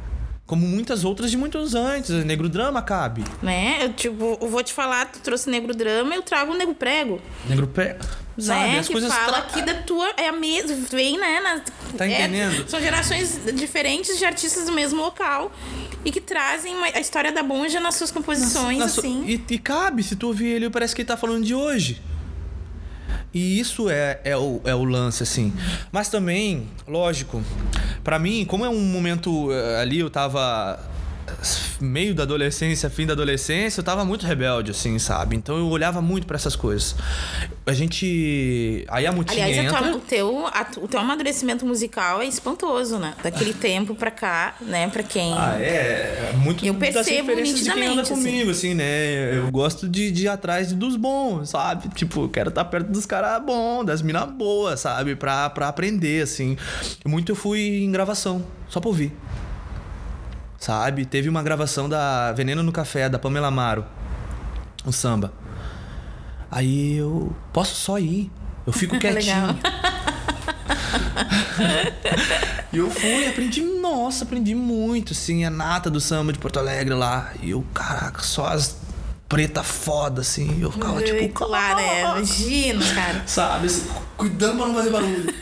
Como 0.45 0.67
muitas 0.67 1.03
outras 1.03 1.31
de 1.31 1.37
muitos 1.39 1.75
antes. 1.75 2.11
Negro 2.27 2.47
Drama 2.47 2.83
cabe. 2.83 3.25
Né? 3.43 3.79
Eu, 3.81 3.95
tipo, 3.95 4.37
eu 4.39 4.51
vou 4.51 4.63
te 4.63 4.75
falar, 4.75 5.11
tu 5.11 5.19
trouxe 5.21 5.49
Negro 5.49 5.75
Drama, 5.75 6.15
eu 6.15 6.21
trago 6.21 6.53
Negro 6.53 6.75
Prego. 6.75 7.19
Negro 7.49 7.67
Prego. 7.67 8.05
Sabe, 8.39 8.61
né? 8.73 8.79
as 8.81 8.87
que 8.87 8.93
coisas 8.93 9.13
fala 9.13 9.43
tra... 9.43 9.53
que 9.53 9.63
da 9.63 9.75
tua 9.83 10.09
é 10.17 10.29
a 10.29 10.33
mesma, 10.33 10.77
vem, 10.91 11.19
né? 11.19 11.41
Na, 11.41 11.61
Tá 11.97 12.07
é, 12.07 12.13
entendendo? 12.25 12.69
são 12.69 12.81
gerações 12.81 13.41
diferentes 13.55 14.19
de 14.19 14.25
artistas 14.27 14.67
do 14.67 14.73
mesmo 14.73 15.01
local 15.01 15.51
e 16.05 16.11
que 16.11 16.21
trazem 16.21 16.75
a 16.95 17.01
história 17.01 17.33
da 17.33 17.43
Bonja 17.43 17.81
nas 17.81 17.95
suas 17.95 18.11
composições, 18.11 18.79
Na 18.79 18.89
su- 18.89 19.01
assim. 19.01 19.25
E, 19.27 19.55
e 19.55 19.59
cabe, 19.59 20.03
se 20.03 20.17
tu 20.17 20.27
ouvir 20.27 20.49
ele, 20.49 20.69
parece 20.69 20.95
que 20.95 21.01
ele 21.03 21.09
tá 21.09 21.17
falando 21.17 21.45
de 21.45 21.55
hoje. 21.55 22.03
E 23.33 23.59
isso 23.59 23.89
é, 23.91 24.21
é, 24.25 24.37
o, 24.37 24.61
é 24.65 24.75
o 24.75 24.85
lance, 24.85 25.23
assim. 25.23 25.53
Mas 25.93 26.09
também, 26.09 26.69
lógico, 26.87 27.43
pra 28.05 28.19
mim, 28.19 28.45
como 28.47 28.65
é 28.65 28.69
um 28.69 28.81
momento 28.81 29.51
eh, 29.53 29.81
ali, 29.81 29.99
eu 30.01 30.09
tava 30.11 30.79
meio 31.81 32.15
da 32.15 32.23
adolescência, 32.23 32.89
fim 32.91 33.07
da 33.07 33.13
adolescência, 33.13 33.81
eu 33.81 33.85
tava 33.85 34.05
muito 34.05 34.27
rebelde, 34.27 34.71
assim, 34.71 34.99
sabe? 34.99 35.37
Então 35.37 35.57
eu 35.57 35.69
olhava 35.69 36.01
muito 36.01 36.27
pra 36.27 36.37
essas 36.37 36.57
coisas. 36.57 36.95
A 37.67 37.73
gente. 37.73 38.85
Aí 38.89 39.07
a 39.07 39.13
Mutinha 39.13 39.45
Aliás, 39.45 39.67
entra. 39.67 39.79
tua- 39.83 39.97
o, 39.97 40.01
teu, 40.01 40.47
a- 40.47 40.67
o 40.79 40.89
teu 40.89 41.01
amadurecimento 41.01 41.67
musical 41.67 42.23
é 42.23 42.27
espantoso, 42.27 42.99
né? 42.99 43.15
Daquele 43.23 43.53
tempo 43.53 43.95
pra 43.95 44.11
cá, 44.11 44.55
né? 44.61 44.89
Pra 44.89 45.03
quem. 45.03 45.33
Ah, 45.37 45.57
é. 45.61 46.31
é 46.33 46.33
Muito 46.37 46.65
Eu 46.65 46.75
percebo 46.75 47.05
quem 47.05 47.21
anda 47.35 47.43
nitidamente, 47.43 48.01
assim. 48.01 48.15
comigo, 48.15 48.51
assim, 48.51 48.75
né? 48.75 49.37
Eu 49.37 49.51
gosto 49.51 49.89
de, 49.89 50.11
de 50.11 50.25
ir 50.25 50.29
atrás 50.29 50.73
dos 50.73 50.97
bons, 50.97 51.51
sabe? 51.51 51.89
Tipo, 51.95 52.23
eu 52.25 52.29
quero 52.29 52.49
estar 52.51 52.65
perto 52.67 52.91
dos 52.91 53.05
caras 53.07 53.43
bons, 53.45 53.85
das 53.85 54.01
minas 54.03 54.31
boas, 54.31 54.81
sabe? 54.81 55.17
Pra, 55.17 55.51
pra 55.51 55.69
aprender, 55.69 56.23
assim. 56.23 56.57
Muito 57.05 57.33
eu 57.33 57.37
fui 57.37 57.83
em 57.85 57.91
gravação, 57.91 58.45
só 58.69 58.79
pra 58.81 58.89
ouvir. 58.89 59.13
Sabe? 60.59 61.05
Teve 61.05 61.29
uma 61.29 61.43
gravação 61.43 61.89
da 61.89 62.33
Veneno 62.33 62.63
no 62.63 62.73
Café, 62.73 63.09
da 63.09 63.19
Pamela 63.19 63.49
Amaro. 63.49 63.85
Um 64.87 64.93
samba. 64.93 65.33
Aí 66.51 66.97
eu 66.97 67.35
posso 67.53 67.75
só 67.75 67.99
ir. 67.99 68.31
Eu 68.67 68.73
fico 68.73 68.97
quietinho. 68.99 69.59
E 72.73 72.79
eu 72.79 72.91
fui, 72.91 73.27
aprendi, 73.27 73.63
nossa, 73.63 74.25
aprendi 74.25 74.55
muito, 74.55 75.15
assim, 75.15 75.47
a 75.47 75.51
nata 75.51 75.89
do 75.89 75.99
samba 75.99 76.31
de 76.31 76.39
Porto 76.39 76.59
Alegre 76.59 76.93
lá. 76.93 77.33
E 77.43 77.51
eu, 77.51 77.65
caraca, 77.73 78.23
só 78.23 78.49
as 78.49 78.77
preta 79.29 79.63
foda, 79.63 80.21
assim. 80.21 80.61
Eu 80.61 80.71
ficava 80.71 81.03
tipo, 81.03 81.29
claro, 81.31 81.81
é. 81.81 82.01
Imagina, 82.03 82.85
cara. 82.95 83.23
sabe, 83.27 83.67
assim, 83.67 83.89
cuidando 84.17 84.57
pra 84.57 84.67
não 84.67 84.75
fazer 84.75 84.91
barulho. 84.91 85.35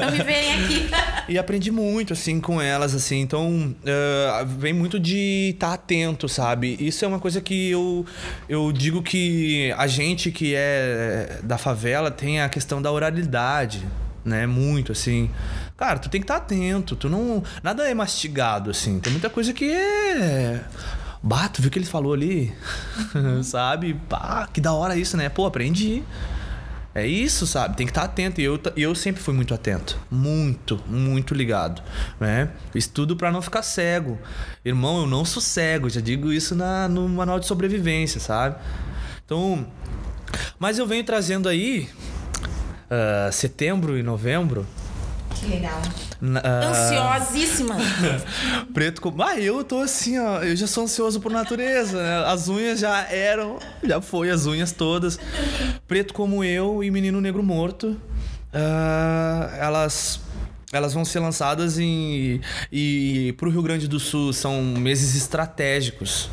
Não 0.00 0.10
me 0.10 0.18
verem 0.18 0.64
aqui. 0.64 0.90
E 1.28 1.38
aprendi 1.38 1.70
muito, 1.70 2.12
assim, 2.12 2.40
com 2.40 2.60
elas, 2.60 2.94
assim. 2.94 3.20
Então, 3.20 3.74
eh, 3.84 4.44
vem 4.58 4.72
muito 4.72 4.98
de 4.98 5.50
estar 5.54 5.74
atento, 5.74 6.28
sabe? 6.28 6.76
Isso 6.80 7.04
é 7.04 7.08
uma 7.08 7.20
coisa 7.20 7.40
que 7.40 7.70
eu, 7.70 8.04
eu 8.48 8.72
digo 8.72 9.02
que 9.02 9.72
a 9.76 9.86
gente 9.86 10.32
que 10.32 10.54
é 10.54 11.38
da 11.42 11.58
favela 11.58 12.10
tem 12.10 12.40
a 12.40 12.48
questão 12.48 12.82
da 12.82 12.90
oralidade, 12.90 13.86
né? 14.24 14.46
Muito, 14.46 14.92
assim. 14.92 15.30
Cara, 15.76 15.98
tu 15.98 16.08
tem 16.08 16.20
que 16.20 16.24
estar 16.24 16.36
atento. 16.36 16.96
Tu 16.96 17.08
não... 17.08 17.42
Nada 17.62 17.88
é 17.88 17.94
mastigado, 17.94 18.70
assim. 18.70 18.98
Tem 19.00 19.12
muita 19.12 19.30
coisa 19.30 19.52
que 19.52 19.70
é... 19.70 20.60
Bah, 21.22 21.48
tu 21.48 21.62
viu 21.62 21.68
o 21.68 21.70
que 21.70 21.78
ele 21.78 21.86
falou 21.86 22.12
ali? 22.12 22.52
sabe? 23.44 23.94
Pá, 24.08 24.48
que 24.52 24.60
da 24.60 24.72
hora 24.72 24.96
isso, 24.96 25.16
né? 25.16 25.28
Pô, 25.28 25.46
aprendi. 25.46 26.02
É 26.94 27.06
isso, 27.06 27.46
sabe? 27.46 27.76
Tem 27.76 27.86
que 27.86 27.90
estar 27.90 28.02
atento. 28.02 28.40
E 28.40 28.44
eu, 28.44 28.60
eu 28.76 28.94
sempre 28.94 29.22
fui 29.22 29.32
muito 29.32 29.54
atento. 29.54 29.98
Muito, 30.10 30.78
muito 30.86 31.32
ligado. 31.32 31.82
Né? 32.20 32.50
Fiz 32.70 32.86
tudo 32.86 33.16
pra 33.16 33.30
não 33.30 33.40
ficar 33.40 33.62
cego. 33.62 34.18
Irmão, 34.64 35.00
eu 35.00 35.06
não 35.06 35.24
sou 35.24 35.40
cego. 35.40 35.88
Já 35.88 36.00
digo 36.00 36.32
isso 36.32 36.54
na, 36.54 36.88
no 36.88 37.08
manual 37.08 37.40
de 37.40 37.46
sobrevivência, 37.46 38.20
sabe? 38.20 38.56
Então. 39.24 39.66
Mas 40.58 40.78
eu 40.78 40.86
venho 40.86 41.04
trazendo 41.04 41.48
aí. 41.48 41.88
ah, 42.90 43.30
setembro 43.32 43.96
e 43.96 44.02
novembro. 44.02 44.66
Que 45.34 45.46
legal. 45.46 45.80
Na- 46.22 46.40
ah, 46.44 46.68
Ansiosíssima. 46.68 47.76
Preto 48.72 49.00
como. 49.02 49.22
Ah, 49.22 49.38
eu 49.38 49.62
tô 49.64 49.80
assim, 49.80 50.18
ó. 50.18 50.40
Eu 50.42 50.54
já 50.56 50.66
sou 50.66 50.84
ansioso 50.84 51.20
por 51.20 51.32
natureza. 51.32 52.00
né? 52.00 52.24
As 52.26 52.48
unhas 52.48 52.78
já 52.80 53.00
eram. 53.10 53.58
Já 53.82 54.00
foi 54.00 54.30
as 54.30 54.46
unhas 54.46 54.70
todas. 54.72 55.18
Preto 55.88 56.14
como 56.14 56.44
eu 56.44 56.82
e 56.84 56.90
Menino 56.90 57.20
Negro 57.20 57.42
Morto. 57.42 58.00
ah, 58.54 59.50
elas. 59.58 60.20
Elas 60.72 60.94
vão 60.94 61.04
ser 61.04 61.18
lançadas 61.18 61.78
em. 61.78 62.40
E 62.72 63.34
pro 63.36 63.50
Rio 63.50 63.60
Grande 63.62 63.86
do 63.86 64.00
Sul 64.00 64.32
são 64.32 64.62
meses 64.62 65.14
estratégicos. 65.14 66.30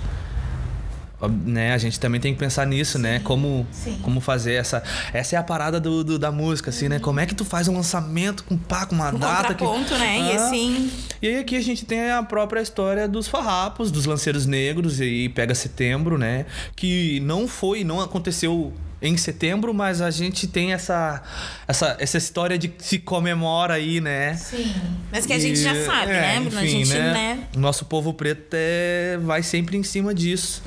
Né? 1.46 1.74
A 1.74 1.78
gente 1.78 2.00
também 2.00 2.22
tem 2.22 2.34
que 2.34 2.40
pensar 2.40 2.66
nisso, 2.66 2.98
né? 2.98 3.20
Como, 3.24 3.68
sim. 3.72 4.00
como 4.02 4.22
fazer 4.22 4.54
essa. 4.54 4.82
Essa 5.12 5.36
é 5.36 5.40
a 5.40 5.44
parada 5.44 5.80
do, 5.80 6.04
do- 6.04 6.18
da 6.20 6.32
música, 6.32 6.70
assim, 6.70 6.88
né? 6.88 6.98
Como 7.00 7.20
é 7.20 7.26
que 7.26 7.36
tu 7.36 7.44
faz 7.44 7.68
um 7.68 7.76
lançamento 7.76 8.44
com 8.46 8.58
pá, 8.58 8.86
com 8.86 8.96
uma 8.96 9.10
Um 9.14 9.20
data 9.20 9.54
que. 9.54 9.64
contraponto, 9.64 9.98
né? 9.98 10.18
E 10.20 10.38
Ah. 10.38 10.46
assim. 10.46 10.92
E 11.22 11.28
aí 11.28 11.38
aqui 11.40 11.56
a 11.58 11.62
gente 11.62 11.86
tem 11.86 12.10
a 12.12 12.24
própria 12.24 12.62
história 12.62 13.08
dos 13.08 13.28
farrapos, 13.28 13.92
dos 13.92 14.06
lanceiros 14.06 14.46
negros, 14.46 15.00
e 15.00 15.04
aí 15.04 15.30
pega 15.30 15.54
setembro, 15.54 16.18
né? 16.18 16.46
Que 16.76 17.20
não 17.22 17.48
foi, 17.48 17.84
não 17.84 18.00
aconteceu 18.00 18.72
em 19.02 19.16
setembro, 19.16 19.74
mas 19.74 20.02
a 20.02 20.12
gente 20.12 20.46
tem 20.48 20.74
essa, 20.74 21.22
essa, 21.68 21.96
essa 22.00 22.18
história 22.18 22.58
de 22.58 22.68
que 22.68 22.84
se 22.86 23.00
comemora 23.00 23.76
aí, 23.76 24.02
né? 24.02 24.36
Sim. 24.36 24.74
Mas 25.12 25.26
que 25.26 25.32
a 25.34 25.40
gente 25.40 25.58
já 25.60 25.74
E, 25.74 25.86
sabe, 25.86 26.12
é, 26.12 26.22
né, 26.22 26.40
Bruno? 26.42 26.58
A 26.60 26.64
enfim, 26.66 26.84
gente, 26.86 26.94
né? 26.98 27.40
O 27.56 27.60
nosso 27.60 27.86
povo 27.86 28.14
preto 28.14 28.48
é, 28.54 29.18
vai 29.22 29.42
sempre 29.44 29.78
em 29.78 29.84
cima 29.84 30.14
disso. 30.14 30.62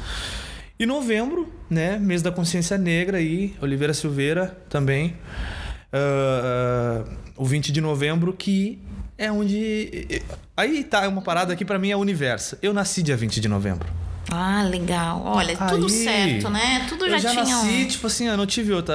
E 0.83 0.87
novembro, 0.87 1.49
né? 1.71 1.97
Mês 1.97 2.23
da 2.23 2.33
consciência 2.33 2.77
negra 2.77 3.19
aí, 3.19 3.55
Oliveira 3.63 3.95
Silveira 3.95 4.49
também. 4.69 5.15
Ah, 5.93 7.05
ah, 7.07 7.13
o 7.37 7.45
20 7.45 7.71
de 7.71 7.81
novembro, 7.81 8.33
que 8.33 8.83
é 9.17 9.31
onde. 9.31 10.21
Aí 10.57 10.83
tá 10.83 11.07
uma 11.07 11.23
parada 11.23 11.55
que 11.55 11.65
pra 11.65 11.79
mim 11.79 11.93
é 11.93 11.97
o 11.97 12.01
universo. 12.01 12.59
Eu 12.61 12.75
nasci 12.75 13.01
dia 13.01 13.17
20 13.17 13.41
de 13.41 13.47
novembro. 13.47 13.89
Ah, 14.35 14.63
legal. 14.63 15.23
Olha, 15.27 15.55
tudo 15.57 15.85
Aí, 15.87 16.05
certo, 16.05 16.49
né? 16.51 16.87
Tudo 16.89 17.07
já, 17.09 17.17
eu 17.17 17.19
já 17.21 17.31
tinha. 17.33 17.45
nasci, 17.45 17.67
um- 17.69 17.89
tipo 17.89 18.07
assim, 18.07 18.29
eu 18.29 18.37
não 18.37 18.47
tive 18.47 18.73
outra. 18.73 18.95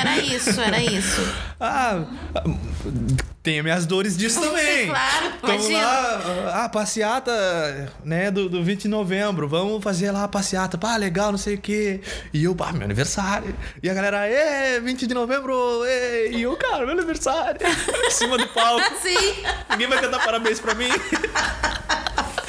Era 0.00 0.16
isso, 0.18 0.58
era 0.60 0.82
isso. 0.82 1.20
Ah, 1.62 2.04
tenho 3.42 3.62
minhas 3.62 3.84
dores 3.84 4.16
disso 4.16 4.40
também. 4.42 4.86
claro, 4.88 5.32
Vamos 5.42 5.66
imagina. 5.68 5.86
lá, 5.86 6.64
ah, 6.64 6.68
passeata, 6.70 7.92
né, 8.02 8.30
do, 8.30 8.48
do 8.48 8.64
20 8.64 8.82
de 8.84 8.88
novembro, 8.88 9.46
vamos 9.46 9.84
fazer 9.84 10.10
lá 10.10 10.24
a 10.24 10.28
passeata, 10.28 10.78
pá, 10.78 10.96
legal, 10.96 11.30
não 11.30 11.38
sei 11.38 11.56
o 11.56 11.60
quê. 11.60 12.00
E 12.32 12.44
eu, 12.44 12.54
pá, 12.54 12.72
meu 12.72 12.84
aniversário. 12.84 13.54
E 13.82 13.90
a 13.90 13.92
galera, 13.92 14.26
ê, 14.26 14.80
20 14.80 15.06
de 15.06 15.12
novembro, 15.12 15.84
ê, 15.84 16.30
e 16.32 16.40
eu, 16.42 16.56
cara, 16.56 16.78
meu 16.86 16.92
aniversário, 16.94 17.60
em 18.06 18.10
cima 18.10 18.38
do 18.38 18.46
palco. 18.48 18.82
Sim. 19.02 19.42
Ninguém 19.72 19.86
vai 19.88 20.00
cantar 20.00 20.24
parabéns 20.24 20.60
pra 20.60 20.74
mim. 20.74 20.88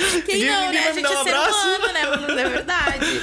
Quem 0.25 0.35
Ninguém- 0.39 0.51
não, 0.51 0.65
ninguém 0.67 0.81
né? 0.81 0.87
A 0.89 0.93
gente 0.93 1.07
um 1.07 1.11
é 1.11 1.23
ser 1.23 1.29
abraço. 1.33 1.67
humano, 1.67 1.93
né? 1.93 2.05
Bruno? 2.17 2.39
É 2.39 2.49
verdade. 2.49 3.21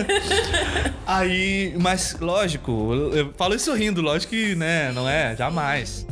Aí, 1.06 1.74
mas 1.80 2.16
lógico, 2.20 2.70
eu, 2.92 3.16
eu 3.16 3.34
falo 3.36 3.54
isso 3.54 3.72
rindo, 3.74 4.00
lógico 4.00 4.30
que, 4.30 4.54
né, 4.54 4.92
não 4.92 5.08
é, 5.08 5.34
jamais. 5.36 6.06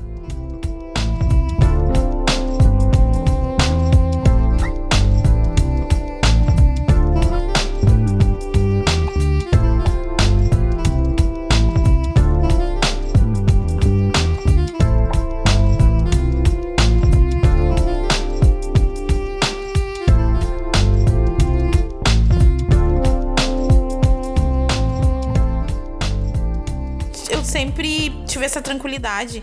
Tive 28.39 28.47
essa 28.47 28.63
tranquilidade. 28.63 29.43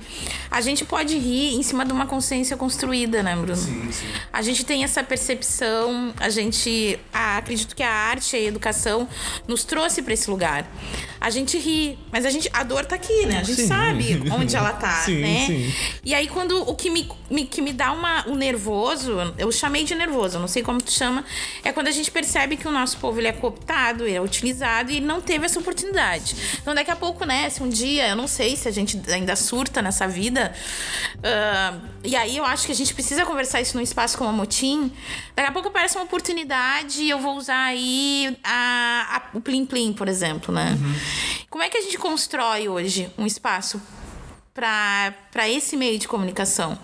A 0.56 0.62
gente 0.62 0.86
pode 0.86 1.18
rir 1.18 1.54
em 1.54 1.62
cima 1.62 1.84
de 1.84 1.92
uma 1.92 2.06
consciência 2.06 2.56
construída, 2.56 3.22
né, 3.22 3.36
Bruno? 3.36 3.58
Sim, 3.58 3.92
sim. 3.92 4.06
A 4.32 4.42
gente 4.42 4.64
tem 4.64 4.86
essa 4.86 5.04
percepção, 5.04 6.14
a 6.18 6.30
gente 6.30 6.98
ah, 7.14 7.36
acredito 7.40 7.76
que 7.76 7.84
a 7.84 7.92
arte 7.92 8.38
e 8.38 8.40
a 8.40 8.44
educação 8.44 9.06
nos 9.50 9.66
trouxe 9.66 10.02
para 10.02 10.14
esse 10.14 10.30
lugar. 10.30 10.66
A 11.20 11.30
gente 11.30 11.58
ri, 11.58 11.98
mas 12.10 12.26
a 12.26 12.30
gente 12.30 12.50
a 12.54 12.64
dor 12.64 12.86
tá 12.86 12.96
aqui, 12.96 13.26
né? 13.26 13.40
A 13.40 13.44
gente 13.44 13.62
Sim. 13.64 13.68
sabe 13.68 14.22
onde 14.32 14.56
ela 14.56 14.72
tá, 14.72 15.02
Sim, 15.04 15.20
né? 15.22 15.46
sim. 15.48 15.74
E 16.06 16.14
aí 16.14 16.28
quando 16.28 16.62
o 16.70 16.74
que 16.76 16.90
me, 16.90 17.10
me- 17.30 17.46
que 17.48 17.62
me 17.62 17.74
dá 17.74 17.92
uma 17.92 18.26
um 18.30 18.36
nervoso, 18.36 19.12
eu 19.38 19.52
chamei 19.52 19.84
de 19.84 19.94
nervoso, 19.94 20.40
não 20.40 20.48
sei 20.48 20.64
como 20.64 20.80
tu 20.82 20.92
chama, 20.92 21.26
é 21.66 21.72
quando 21.74 21.88
a 21.88 21.92
gente 21.92 22.10
percebe 22.12 22.56
que 22.56 22.68
o 22.68 22.72
nosso 22.72 22.98
povo 22.98 23.20
ele 23.20 23.28
é 23.28 23.34
cooptado, 23.34 24.06
ele 24.06 24.16
é 24.16 24.22
utilizado 24.22 24.92
e 24.92 25.02
não 25.02 25.20
teve 25.20 25.46
essa 25.46 25.60
oportunidade. 25.60 26.36
Então 26.62 26.74
daqui 26.74 26.92
a 26.92 26.96
pouco, 26.96 27.26
né, 27.26 27.50
se 27.50 27.62
um 27.62 27.68
dia, 27.70 28.08
eu 28.08 28.16
não 28.16 28.28
sei 28.28 28.56
se 28.56 28.68
a 28.70 28.72
gente 28.72 29.02
ainda 29.12 29.36
surta 29.36 29.82
nessa 29.82 30.08
vida, 30.08 30.45
ah, 31.24 31.74
e 32.04 32.16
aí 32.16 32.38
eu 32.38 32.46
acho 32.46 32.66
que 32.66 32.72
a 32.72 32.76
gente 32.76 32.94
precisa 32.94 33.26
conversar 33.26 33.62
isso 33.62 33.76
num 33.78 33.84
espaço 33.84 34.18
como 34.18 34.30
a 34.30 34.34
Motim. 34.34 34.92
Daqui 35.36 35.50
a 35.50 35.52
pouco 35.52 35.68
aparece 35.70 35.96
uma 35.98 36.04
oportunidade 36.06 37.02
e 37.04 37.10
eu 37.10 37.20
vou 37.20 37.36
usar 37.38 37.64
aí 37.64 38.38
a, 38.44 39.18
a- 39.18 39.38
o 39.38 39.42
Plim 39.42 39.66
Plim, 39.66 39.94
por 39.94 40.08
exemplo, 40.08 40.54
né? 40.54 40.78
Como 41.50 41.64
é 41.64 41.70
que 41.70 41.78
a 41.78 41.82
gente 41.82 41.98
constrói 41.98 42.68
hoje 42.68 43.10
um 43.18 43.26
espaço 43.26 43.82
para 44.54 45.50
esse 45.50 45.76
meio 45.76 46.00
de 46.00 46.08
comunicação, 46.08 46.78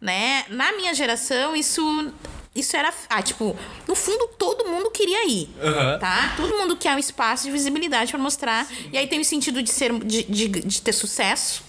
né? 0.00 0.44
Na 0.48 0.72
minha 0.72 0.94
geração, 0.94 1.56
isso 1.56 2.12
isso 2.54 2.76
era, 2.76 2.92
ah, 3.08 3.22
tipo, 3.22 3.56
no 3.86 3.94
fundo 3.94 4.26
todo 4.36 4.64
mundo 4.68 4.90
queria 4.90 5.28
ir, 5.28 5.48
Aham. 5.62 5.98
tá? 6.00 6.34
Todo 6.36 6.56
mundo 6.56 6.76
quer 6.76 6.94
um 6.96 6.98
espaço 6.98 7.44
de 7.44 7.52
visibilidade 7.52 8.10
para 8.10 8.20
mostrar. 8.20 8.66
E 8.92 8.98
aí 8.98 9.06
tem 9.06 9.20
o 9.20 9.24
sentido 9.24 9.62
de 9.62 9.70
ser 9.70 9.92
de, 10.00 10.24
de, 10.24 10.48
de 10.48 10.82
ter 10.82 10.92
sucesso, 10.92 11.62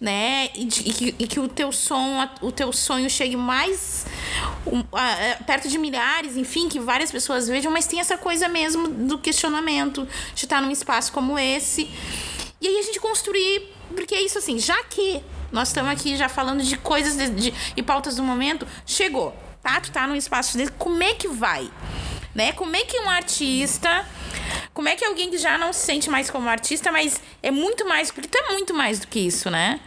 né? 0.00 0.48
E, 0.54 0.64
de- 0.64 1.14
e 1.18 1.26
que, 1.26 1.40
o 1.40 1.48
teu 1.48 1.72
som, 1.72 2.28
o 2.40 2.52
teu 2.52 2.72
sonho 2.72 3.10
chegue 3.10 3.36
mais 3.36 4.06
um, 4.66 4.80
a- 4.92 5.42
perto 5.44 5.68
de 5.68 5.76
milhares, 5.78 6.36
enfim, 6.36 6.68
que 6.68 6.78
várias 6.78 7.10
pessoas 7.10 7.48
vejam, 7.48 7.72
mas 7.72 7.86
tem 7.86 7.98
essa 8.00 8.16
coisa 8.16 8.48
mesmo 8.48 8.86
do 8.88 9.18
questionamento, 9.18 10.06
de 10.34 10.44
estar 10.44 10.62
num 10.62 10.70
espaço 10.70 11.12
como 11.12 11.38
esse. 11.38 11.90
E 12.60 12.66
aí 12.68 12.78
a 12.78 12.82
gente 12.82 13.00
construir, 13.00 13.72
porque 13.94 14.14
é 14.14 14.22
isso 14.22 14.38
assim, 14.38 14.58
já 14.58 14.80
que 14.84 15.20
nós 15.50 15.68
estamos 15.68 15.90
aqui 15.90 16.16
já 16.16 16.28
falando 16.28 16.62
de 16.62 16.76
coisas 16.76 17.16
de, 17.16 17.28
de- 17.30 17.54
e 17.76 17.82
pautas 17.82 18.14
do 18.16 18.22
momento, 18.22 18.66
chegou, 18.86 19.34
tá? 19.62 19.80
Tu 19.80 19.90
tá 19.90 20.06
num 20.06 20.14
espaço 20.16 20.56
desse, 20.56 20.70
como 20.72 21.02
é 21.02 21.14
que 21.14 21.26
vai? 21.26 21.68
Né? 22.34 22.52
Como 22.52 22.74
é 22.76 22.84
que 22.84 22.98
um 23.00 23.08
artista. 23.10 24.04
Como 24.72 24.88
é 24.88 24.94
que 24.94 25.04
alguém 25.04 25.30
que 25.30 25.38
já 25.38 25.58
não 25.58 25.72
se 25.72 25.80
sente 25.84 26.08
mais 26.08 26.30
como 26.30 26.48
artista, 26.48 26.92
mas 26.92 27.20
é 27.42 27.50
muito 27.50 27.86
mais. 27.86 28.10
Porque 28.10 28.28
tu 28.28 28.38
é 28.38 28.52
muito 28.52 28.72
mais 28.74 28.98
do 29.00 29.06
que 29.08 29.18
isso, 29.20 29.50
né? 29.50 29.80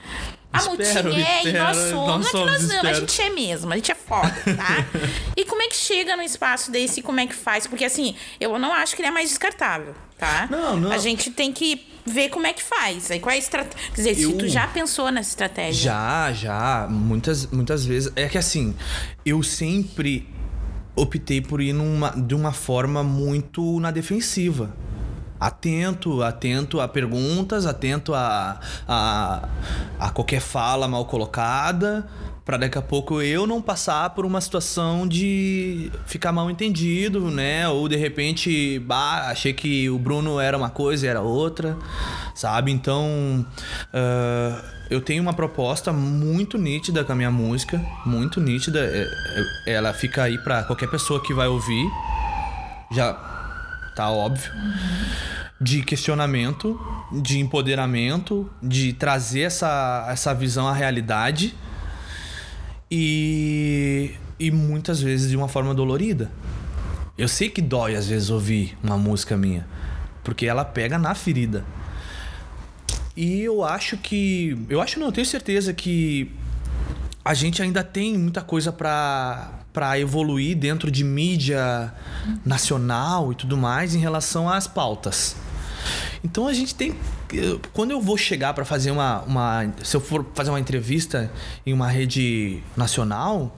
A 0.54 0.58
Espero, 0.58 1.08
Mutinha 1.10 1.26
é, 1.26 1.48
e 1.48 1.54
nós 1.54 1.78
espero, 1.78 1.96
somos. 1.96 2.34
Não 2.34 2.42
é 2.42 2.44
que 2.44 2.52
nós 2.52 2.68
não, 2.68 2.76
a 2.76 2.78
espero. 2.92 2.96
gente 3.00 3.22
é 3.22 3.30
mesmo, 3.30 3.72
a 3.72 3.76
gente 3.78 3.92
é 3.92 3.96
foda, 3.96 4.36
tá? 4.58 4.86
e 5.38 5.46
como 5.46 5.62
é 5.62 5.68
que 5.70 5.76
chega 5.78 6.14
num 6.18 6.24
espaço 6.24 6.70
desse 6.70 7.00
e 7.00 7.04
como 7.04 7.22
é 7.22 7.26
que 7.28 7.34
faz? 7.34 7.66
Porque 7.68 7.86
assim, 7.86 8.16
eu 8.38 8.60
não 8.60 8.74
acho 8.74 8.94
que 8.94 9.02
ele 9.02 9.08
é 9.08 9.12
mais 9.12 9.30
descartável, 9.30 9.96
tá? 10.18 10.50
Não, 10.52 10.76
não. 10.76 10.92
A 10.92 10.98
gente 10.98 11.32
tem 11.32 11.54
que 11.54 11.88
ver 12.06 12.28
como 12.28 12.46
é 12.48 12.52
que 12.52 12.62
faz. 12.62 13.10
Aí 13.12 13.20
qual 13.22 13.32
é 13.32 13.36
a 13.36 13.40
estratégia? 13.40 13.78
Quer 13.92 13.96
dizer, 13.96 14.16
se 14.16 14.24
Eu- 14.24 14.38
tu 14.38 14.50
já 14.50 14.68
pensou 14.68 15.10
nessa 15.10 15.30
estratégia. 15.30 15.84
Já, 15.84 16.34
já. 16.34 16.88
Muitas, 16.90 17.46
muitas 17.48 17.86
vezes. 17.86 18.12
É 18.18 18.28
que 18.28 18.38
assim, 18.38 18.76
eu 19.26 19.42
sempre 19.42 20.28
optei 20.96 21.42
por 21.42 21.62
ir 21.62 21.74
numa, 21.74 22.10
de 22.12 22.36
uma 22.36 22.52
forma 22.52 23.04
muito 23.04 23.80
na 23.80 23.92
defensiva. 23.92 24.74
Atento, 25.40 26.22
atento 26.22 26.80
a 26.80 26.88
perguntas, 26.88 27.66
atento 27.66 28.14
a, 28.14 28.60
a, 28.88 29.50
a 30.00 30.10
qualquer 30.12 30.40
fala 30.40 30.88
mal 30.88 31.06
colocada, 31.06 32.08
para 32.46 32.58
daqui 32.58 32.78
a 32.78 32.82
pouco 32.82 33.22
eu 33.22 33.48
não 33.48 33.60
passar 33.60 34.12
por 34.12 34.24
uma 34.24 34.40
situação 34.40 35.08
de 35.08 35.92
ficar 36.06 36.32
mal 36.32 36.52
entendido, 36.52 37.32
né? 37.32 37.68
Ou 37.68 37.88
de 37.88 37.96
repente, 37.96 38.78
bah, 38.80 39.30
achei 39.30 39.52
que 39.52 39.90
o 39.90 39.98
Bruno 39.98 40.40
era 40.40 40.56
uma 40.56 40.70
coisa 40.70 41.08
e 41.08 41.10
era 41.10 41.22
outra, 41.22 41.76
sabe? 42.36 42.72
Então, 42.72 43.44
ah, 43.92 44.64
eu 44.92 45.00
tenho 45.00 45.24
uma 45.24 45.34
proposta 45.34 45.94
muito 45.94 46.58
nítida 46.58 47.04
com 47.06 47.14
a 47.14 47.16
minha 47.16 47.32
música, 47.32 47.82
muito 48.06 48.42
nítida. 48.42 48.80
É- 48.80 49.08
é- 49.68 49.74
Ela 49.74 49.94
fica 49.94 50.24
aí 50.24 50.38
para 50.38 50.64
qualquer 50.64 50.90
pessoa 50.90 51.24
que 51.24 51.34
vai 51.34 51.48
ouvir, 51.48 51.90
já 52.92 53.14
tá 53.96 54.10
óbvio. 54.10 54.52
De 55.60 55.82
questionamento, 55.82 56.78
de 57.12 57.40
empoderamento, 57.40 58.50
de 58.62 58.92
trazer 58.92 59.42
essa, 59.42 60.08
essa 60.10 60.34
visão 60.34 60.68
à 60.68 60.74
realidade 60.74 61.56
e, 62.90 64.12
e 64.40 64.52
muitas 64.52 65.02
vezes 65.02 65.30
de 65.30 65.38
uma 65.38 65.48
forma 65.48 65.74
dolorida. 65.74 66.30
Eu 67.18 67.28
sei 67.30 67.50
que 67.50 67.62
dói 67.62 67.96
às 67.96 68.08
vezes 68.10 68.30
ouvir 68.30 68.78
uma 68.84 68.98
música 68.98 69.38
minha, 69.38 69.66
porque 70.24 70.46
ela 70.48 70.66
pega 70.66 70.98
na 70.98 71.16
ferida. 71.16 71.64
E 73.22 73.44
eu 73.44 73.64
acho 73.64 73.98
que. 73.98 74.58
Eu 74.68 74.82
acho 74.82 75.00
não, 75.00 75.06
eu 75.06 75.12
tenho 75.12 75.28
certeza 75.28 75.72
que 75.76 76.32
a 77.24 77.36
gente 77.36 77.62
ainda 77.62 77.84
tem 77.84 78.18
muita 78.18 78.42
coisa 78.42 78.74
pra 78.74 79.60
para 79.72 79.98
evoluir 80.00 80.58
dentro 80.58 80.90
de 80.90 81.04
mídia 81.04 81.94
nacional 82.44 83.32
e 83.32 83.36
tudo 83.36 83.56
mais 83.56 83.94
em 83.94 84.00
relação 84.00 84.50
às 84.50 84.68
pautas. 84.68 85.36
Então 86.24 86.48
a 86.48 86.54
gente 86.54 86.74
tem 86.74 86.96
quando 87.74 87.92
eu 87.92 88.02
vou 88.02 88.18
chegar 88.18 88.56
para 88.56 88.66
fazer 88.66 88.90
uma, 88.90 89.22
uma 89.22 89.72
se 89.84 89.96
eu 89.96 90.02
for 90.02 90.26
fazer 90.34 90.50
uma 90.50 90.60
entrevista 90.60 91.32
em 91.64 91.74
uma 91.74 91.88
rede 91.88 92.64
nacional, 92.76 93.56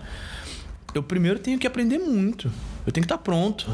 eu 0.94 1.02
primeiro 1.02 1.40
tenho 1.40 1.58
que 1.58 1.66
aprender 1.66 2.00
muito. 2.00 2.52
Eu 2.86 2.92
tenho 2.92 3.08
que 3.08 3.12
estar 3.12 3.18
pronto. 3.18 3.74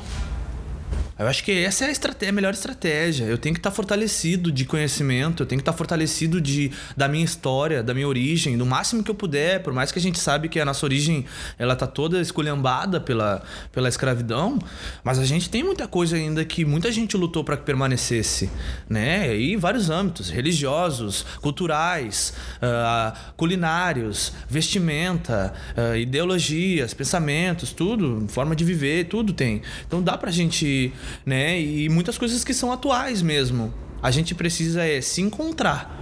Eu 1.20 1.28
acho 1.28 1.44
que 1.44 1.52
essa 1.52 1.84
é 1.84 1.90
a, 1.90 1.92
estratégia, 1.92 2.30
a 2.30 2.34
melhor 2.34 2.54
estratégia. 2.54 3.26
Eu 3.26 3.38
tenho 3.38 3.54
que 3.54 3.60
estar 3.60 3.72
fortalecido 3.72 4.50
de 4.54 4.64
conhecimento, 4.64 5.44
eu 5.44 5.46
tenho 5.46 5.60
que 5.60 5.64
estar 5.64 5.74
fortalecido 5.74 6.40
de, 6.40 6.72
da 6.96 7.10
minha 7.10 7.26
história, 7.26 7.84
da 7.84 7.94
minha 7.94 8.08
origem, 8.08 8.58
do 8.58 8.66
máximo 8.66 9.04
que 9.04 9.12
eu 9.12 9.16
puder, 9.16 9.62
por 9.62 9.74
mais 9.74 9.92
que 9.92 10.00
a 10.00 10.02
gente 10.02 10.18
sabe 10.18 10.48
que 10.48 10.62
a 10.62 10.64
nossa 10.64 10.86
origem 10.86 11.26
ela 11.58 11.76
tá 11.76 11.86
toda 11.86 12.22
esculhambada 12.22 13.02
pela, 13.02 13.44
pela 13.74 13.90
escravidão, 13.90 14.60
mas 15.04 15.20
a 15.20 15.26
gente 15.26 15.50
tem 15.50 15.62
muita 15.62 15.90
coisa 15.90 16.16
ainda 16.16 16.46
que 16.46 16.64
muita 16.64 16.90
gente 16.90 17.18
lutou 17.18 17.44
para 17.44 17.58
que 17.58 17.64
permanecesse, 17.64 18.50
né? 18.88 19.36
E 19.36 19.58
vários 19.58 19.90
âmbitos, 19.90 20.30
religiosos, 20.30 21.26
culturais, 21.42 22.34
ah, 22.62 23.14
culinários, 23.36 24.32
vestimenta, 24.50 25.54
ah, 25.76 25.98
ideologias, 25.98 26.94
pensamentos, 26.94 27.74
tudo, 27.74 28.26
forma 28.30 28.56
de 28.56 28.64
viver, 28.64 29.10
tudo 29.10 29.34
tem. 29.34 29.62
Então 29.86 30.02
dá 30.02 30.18
pra 30.18 30.32
gente, 30.32 30.94
né? 31.26 31.60
E 31.60 31.90
muitas 31.90 32.18
coisas 32.18 32.44
que 32.44 32.54
são 32.54 32.72
atuais 32.72 33.22
mesmo. 33.22 33.74
A 34.02 34.12
gente 34.12 34.34
precisa 34.34 34.84
é 34.84 35.02
se 35.02 35.22
encontrar. 35.22 35.98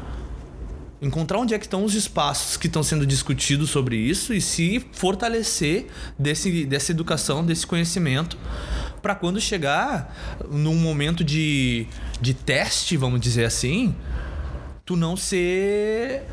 Encontrar 1.01 1.39
onde 1.39 1.53
é 1.53 1.59
que 1.59 1.65
estão 1.65 1.83
os 1.83 1.93
espaços 1.93 2.57
que 2.57 2.65
estão 2.67 2.81
sendo 2.81 3.05
discutidos 3.05 3.69
sobre 3.69 3.95
isso 3.95 4.33
e 4.33 4.41
se 4.41 4.83
fortalecer 4.93 5.87
desse, 6.17 6.65
dessa 6.65 6.91
educação, 6.91 7.45
desse 7.45 7.67
conhecimento, 7.67 8.37
para 9.01 9.13
quando 9.13 9.39
chegar 9.39 10.15
num 10.49 10.75
momento 10.75 11.23
de, 11.23 11.85
de 12.19 12.33
teste, 12.33 12.97
vamos 12.97 13.21
dizer 13.21 13.45
assim, 13.45 13.95
tu 14.83 14.95
não 14.95 15.15
ser 15.15 16.23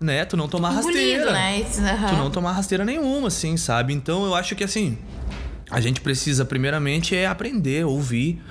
né, 0.00 0.24
tu 0.24 0.36
não 0.36 0.46
tomar 0.48 0.72
Engolido, 0.72 1.24
rasteira. 1.26 1.32
né? 1.32 1.64
Aham. 1.92 2.08
Tu 2.08 2.16
não 2.16 2.30
tomar 2.30 2.52
rasteira 2.52 2.84
nenhuma, 2.84 3.28
assim, 3.28 3.56
sabe? 3.56 3.94
Então 3.94 4.24
eu 4.26 4.34
acho 4.34 4.54
que 4.54 4.62
assim, 4.62 4.98
a 5.70 5.80
gente 5.80 6.00
precisa 6.00 6.44
primeiramente 6.44 7.16
é 7.16 7.26
aprender, 7.26 7.84
ouvir, 7.84 8.42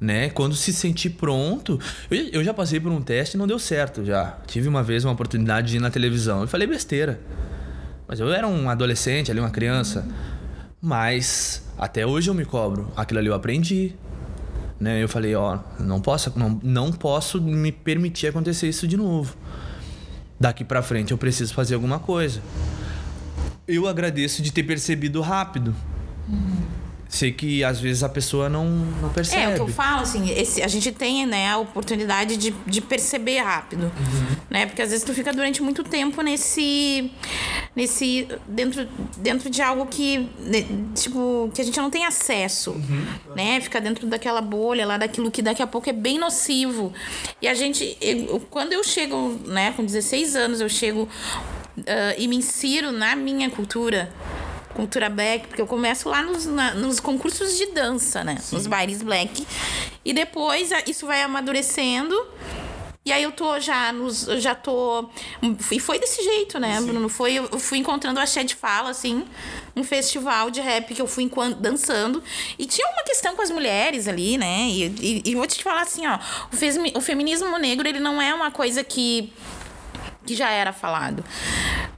né? 0.00 0.30
Quando 0.30 0.54
se 0.54 0.72
sentir 0.72 1.10
pronto. 1.10 1.78
Eu, 2.10 2.42
já 2.44 2.54
passei 2.54 2.78
por 2.78 2.92
um 2.92 3.02
teste 3.02 3.36
e 3.36 3.38
não 3.38 3.46
deu 3.46 3.58
certo 3.58 4.04
já. 4.04 4.38
Tive 4.46 4.68
uma 4.68 4.82
vez 4.82 5.04
uma 5.04 5.12
oportunidade 5.12 5.70
de 5.70 5.76
ir 5.76 5.80
na 5.80 5.90
televisão. 5.90 6.42
Eu 6.42 6.48
falei 6.48 6.66
besteira. 6.66 7.20
Mas 8.06 8.20
eu 8.20 8.32
era 8.32 8.46
um 8.46 8.70
adolescente 8.70 9.30
ali, 9.30 9.40
uma 9.40 9.50
criança. 9.50 10.06
Mas 10.80 11.66
até 11.76 12.06
hoje 12.06 12.30
eu 12.30 12.34
me 12.34 12.44
cobro. 12.44 12.92
Aquilo 12.96 13.18
ali 13.20 13.28
eu 13.28 13.34
aprendi. 13.34 13.94
Né? 14.80 15.02
Eu 15.02 15.08
falei, 15.08 15.34
ó, 15.34 15.58
não 15.80 16.00
posso, 16.00 16.32
não, 16.38 16.58
não 16.62 16.92
posso 16.92 17.40
me 17.40 17.72
permitir 17.72 18.28
acontecer 18.28 18.68
isso 18.68 18.86
de 18.86 18.96
novo. 18.96 19.36
Daqui 20.38 20.64
pra 20.64 20.82
frente 20.82 21.10
eu 21.10 21.18
preciso 21.18 21.52
fazer 21.52 21.74
alguma 21.74 21.98
coisa. 21.98 22.40
Eu 23.66 23.88
agradeço 23.88 24.40
de 24.40 24.52
ter 24.52 24.62
percebido 24.62 25.20
rápido. 25.20 25.74
Sei 27.10 27.32
que 27.32 27.64
às 27.64 27.80
vezes 27.80 28.02
a 28.02 28.08
pessoa 28.08 28.50
não, 28.50 28.66
não 28.66 29.08
percebe. 29.08 29.42
É, 29.42 29.48
o 29.48 29.54
que 29.54 29.60
eu 29.62 29.68
falo, 29.68 30.02
assim, 30.02 30.28
esse, 30.30 30.62
a 30.62 30.68
gente 30.68 30.92
tem, 30.92 31.24
né, 31.24 31.48
a 31.48 31.56
oportunidade 31.56 32.36
de, 32.36 32.50
de 32.66 32.80
perceber 32.82 33.38
rápido, 33.38 33.84
Uhum. 33.84 34.36
né? 34.50 34.66
Porque 34.66 34.82
às 34.82 34.90
vezes 34.90 35.04
tu 35.06 35.14
fica 35.14 35.32
durante 35.32 35.62
muito 35.62 35.82
tempo 35.82 36.20
nesse... 36.20 37.10
nesse 37.74 38.28
dentro, 38.46 38.86
dentro 39.16 39.48
de 39.48 39.62
algo 39.62 39.86
que, 39.86 40.18
né, 40.38 40.66
tipo, 40.94 41.50
que 41.54 41.62
a 41.62 41.64
gente 41.64 41.78
não 41.80 41.88
tem 41.90 42.04
acesso, 42.04 42.72
Uhum. 42.72 43.04
né? 43.34 43.58
Fica 43.60 43.80
dentro 43.80 44.06
daquela 44.06 44.42
bolha 44.42 44.86
lá, 44.86 44.98
daquilo 44.98 45.30
que 45.30 45.40
daqui 45.40 45.62
a 45.62 45.66
pouco 45.66 45.88
é 45.88 45.94
bem 45.94 46.18
nocivo. 46.18 46.92
E 47.40 47.48
a 47.48 47.54
gente... 47.54 47.96
eu- 48.02 48.38
quando 48.50 48.74
eu 48.74 48.84
chego, 48.84 49.40
né, 49.46 49.72
com 49.74 49.82
16 49.82 50.36
anos, 50.36 50.60
eu 50.60 50.68
chego 50.68 51.08
ah, 51.86 52.14
e 52.18 52.28
me 52.28 52.36
insiro 52.36 52.92
na 52.92 53.16
minha 53.16 53.48
cultura 53.48 54.12
cultura 54.78 55.10
black, 55.10 55.48
porque 55.48 55.60
eu 55.60 55.66
começo 55.66 56.08
lá 56.08 56.22
nos, 56.22 56.46
na- 56.46 56.72
nos 56.74 57.00
concursos 57.00 57.56
de 57.58 57.66
dança, 57.72 58.22
né? 58.22 58.38
Nos 58.52 58.66
bailes 58.68 59.02
black. 59.02 59.44
E 60.04 60.12
depois 60.12 60.70
isso 60.86 61.04
vai 61.04 61.20
amadurecendo. 61.22 62.14
E 63.04 63.12
aí 63.12 63.22
eu 63.22 63.32
tô 63.32 63.58
já 63.58 63.90
nos. 63.90 64.28
Eu 64.28 64.38
já 64.40 64.54
tô. 64.54 65.08
E 65.72 65.80
foi 65.80 65.98
desse 65.98 66.22
jeito, 66.22 66.58
né, 66.60 66.78
Bruno? 66.80 67.08
Foi, 67.08 67.32
eu 67.34 67.58
fui 67.58 67.78
encontrando 67.78 68.20
a 68.20 68.22
Axé 68.22 68.44
de 68.44 68.54
Fala, 68.54 68.90
assim, 68.90 69.24
um 69.74 69.82
festival 69.82 70.50
de 70.50 70.60
rap 70.60 70.94
que 70.94 71.00
eu 71.00 71.06
fui 71.06 71.28
dançando. 71.58 72.22
E 72.58 72.66
tinha 72.66 72.86
uma 72.88 73.02
questão 73.04 73.34
com 73.34 73.40
as 73.42 73.50
mulheres 73.50 74.06
ali, 74.06 74.36
né? 74.36 74.58
E, 74.68 74.84
e, 75.00 75.22
e 75.30 75.34
vou 75.34 75.46
te 75.46 75.62
falar 75.62 75.82
assim, 75.82 76.06
ó, 76.06 76.18
o, 76.52 76.56
femi- 76.56 76.92
o 76.94 77.00
feminismo 77.00 77.56
negro, 77.58 77.88
ele 77.88 77.98
não 78.00 78.20
é 78.20 78.34
uma 78.34 78.50
coisa 78.50 78.84
que 78.84 79.32
que 80.28 80.36
já 80.36 80.50
era 80.50 80.74
falado. 80.74 81.24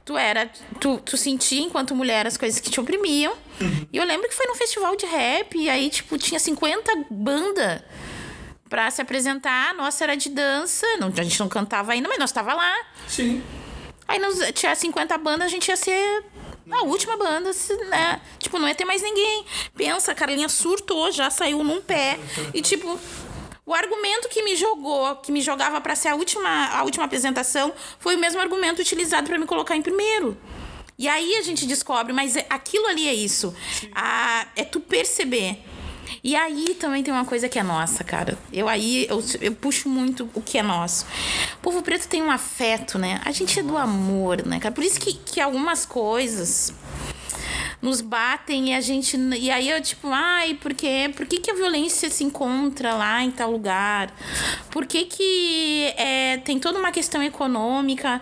Tu 0.05 0.17
era. 0.17 0.49
Tu, 0.79 0.97
tu 0.99 1.17
sentia 1.17 1.61
enquanto 1.61 1.93
mulher 1.93 2.25
as 2.25 2.37
coisas 2.37 2.61
que 2.61 2.69
te 2.69 2.79
oprimiam. 2.79 3.33
E 3.91 3.97
eu 3.97 4.05
lembro 4.05 4.29
que 4.29 4.33
foi 4.33 4.47
num 4.47 4.55
festival 4.55 4.95
de 4.95 5.05
rap, 5.05 5.57
e 5.57 5.69
aí, 5.69 5.89
tipo, 5.89 6.17
tinha 6.17 6.39
50 6.39 7.07
bandas 7.11 7.81
pra 8.69 8.89
se 8.89 9.01
apresentar. 9.01 9.73
Nossa, 9.73 10.05
era 10.05 10.15
de 10.15 10.29
dança. 10.29 10.87
Não, 10.97 11.09
a 11.09 11.23
gente 11.23 11.37
não 11.41 11.49
cantava 11.49 11.91
ainda, 11.91 12.07
mas 12.07 12.17
nós 12.17 12.31
tava 12.31 12.53
lá. 12.53 12.73
Sim. 13.05 13.43
Aí 14.07 14.17
nos, 14.17 14.39
tinha 14.53 14.73
50 14.73 15.17
bandas, 15.17 15.47
a 15.47 15.49
gente 15.49 15.67
ia 15.67 15.75
ser 15.75 16.23
a 16.71 16.83
última 16.83 17.17
banda, 17.17 17.51
né? 17.89 18.21
Tipo, 18.39 18.57
não 18.57 18.67
ia 18.67 18.75
ter 18.75 18.85
mais 18.85 19.01
ninguém. 19.01 19.45
Pensa, 19.75 20.13
a 20.13 20.15
Carlinha 20.15 20.47
surtou, 20.47 21.11
já 21.11 21.29
saiu 21.29 21.63
num 21.65 21.81
pé. 21.81 22.17
E 22.53 22.61
tipo, 22.61 22.97
o 23.71 23.73
argumento 23.73 24.27
que 24.27 24.43
me 24.43 24.53
jogou, 24.57 25.15
que 25.15 25.31
me 25.31 25.41
jogava 25.41 25.79
pra 25.79 25.95
ser 25.95 26.09
a 26.09 26.15
última, 26.15 26.67
a 26.67 26.83
última 26.83 27.05
apresentação, 27.05 27.73
foi 27.99 28.17
o 28.17 28.19
mesmo 28.19 28.41
argumento 28.41 28.81
utilizado 28.81 29.29
pra 29.29 29.39
me 29.39 29.45
colocar 29.45 29.77
em 29.77 29.81
primeiro. 29.81 30.37
E 30.99 31.07
aí 31.07 31.37
a 31.37 31.41
gente 31.41 31.65
descobre, 31.65 32.11
mas 32.11 32.35
é- 32.35 32.45
aquilo 32.49 32.85
ali 32.87 33.07
é 33.07 33.13
isso. 33.13 33.55
Ah, 33.95 34.45
é 34.57 34.65
tu 34.65 34.81
perceber. 34.81 35.63
E 36.21 36.35
aí 36.35 36.75
também 36.77 37.01
tem 37.01 37.13
uma 37.13 37.23
coisa 37.23 37.47
que 37.47 37.57
é 37.57 37.63
nossa, 37.63 38.03
cara. 38.03 38.37
Eu 38.51 38.67
aí 38.67 39.07
eu, 39.09 39.23
eu 39.39 39.53
puxo 39.53 39.87
muito 39.87 40.29
o 40.33 40.41
que 40.41 40.57
é 40.57 40.61
nosso. 40.61 41.05
O 41.55 41.61
povo 41.61 41.81
preto 41.81 42.09
tem 42.09 42.21
um 42.21 42.29
afeto, 42.29 42.99
né? 42.99 43.21
A 43.23 43.31
gente 43.31 43.57
é 43.57 43.63
do 43.63 43.77
amor, 43.77 44.45
né, 44.45 44.59
cara? 44.59 44.75
Por 44.75 44.83
isso 44.83 44.99
que, 44.99 45.13
que 45.13 45.39
algumas 45.39 45.85
coisas 45.85 46.73
nos 47.81 48.01
batem 48.01 48.69
e 48.69 48.73
a 48.73 48.81
gente. 48.81 49.17
E 49.17 49.49
aí 49.49 49.69
eu, 49.69 49.81
tipo, 49.81 50.07
ai, 50.09 50.55
por 50.55 50.73
quê? 50.73 51.11
Por 51.15 51.25
que, 51.25 51.39
que 51.39 51.51
a 51.51 51.53
violência 51.53 52.09
se 52.09 52.23
encontra 52.23 52.93
lá 52.93 53.23
em 53.23 53.31
tal 53.31 53.51
lugar? 53.51 54.13
Por 54.69 54.85
que, 54.85 55.05
que 55.05 55.93
é, 55.97 56.37
tem 56.37 56.59
toda 56.59 56.79
uma 56.79 56.91
questão 56.91 57.21
econômica 57.23 58.21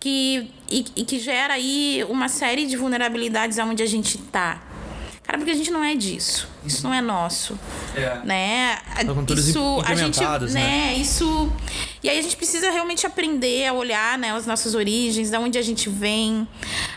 que, 0.00 0.50
e, 0.70 0.84
e 0.96 1.04
que 1.04 1.18
gera 1.18 1.54
aí 1.54 2.04
uma 2.08 2.28
série 2.28 2.66
de 2.66 2.76
vulnerabilidades 2.76 3.58
aonde 3.58 3.82
a 3.82 3.86
gente 3.86 4.18
tá? 4.18 4.73
Cara, 5.24 5.38
porque 5.38 5.50
a 5.50 5.54
gente 5.54 5.70
não 5.70 5.82
é 5.82 5.94
disso. 5.94 6.46
Isso 6.64 6.84
não 6.84 6.92
é 6.92 7.00
nosso. 7.00 7.58
É. 7.94 8.20
Né? 8.24 8.78
Isso, 9.48 9.82
a 9.84 9.94
gente, 9.94 10.20
né? 10.20 10.60
né? 10.60 10.94
Isso. 10.94 11.50
E 12.02 12.10
aí 12.10 12.18
a 12.18 12.22
gente 12.22 12.36
precisa 12.36 12.70
realmente 12.70 13.06
aprender 13.06 13.66
a 13.66 13.72
olhar, 13.72 14.18
né, 14.18 14.32
as 14.32 14.46
nossas 14.46 14.74
origens, 14.74 15.30
da 15.30 15.40
onde 15.40 15.58
a 15.58 15.62
gente 15.62 15.88
vem, 15.88 16.46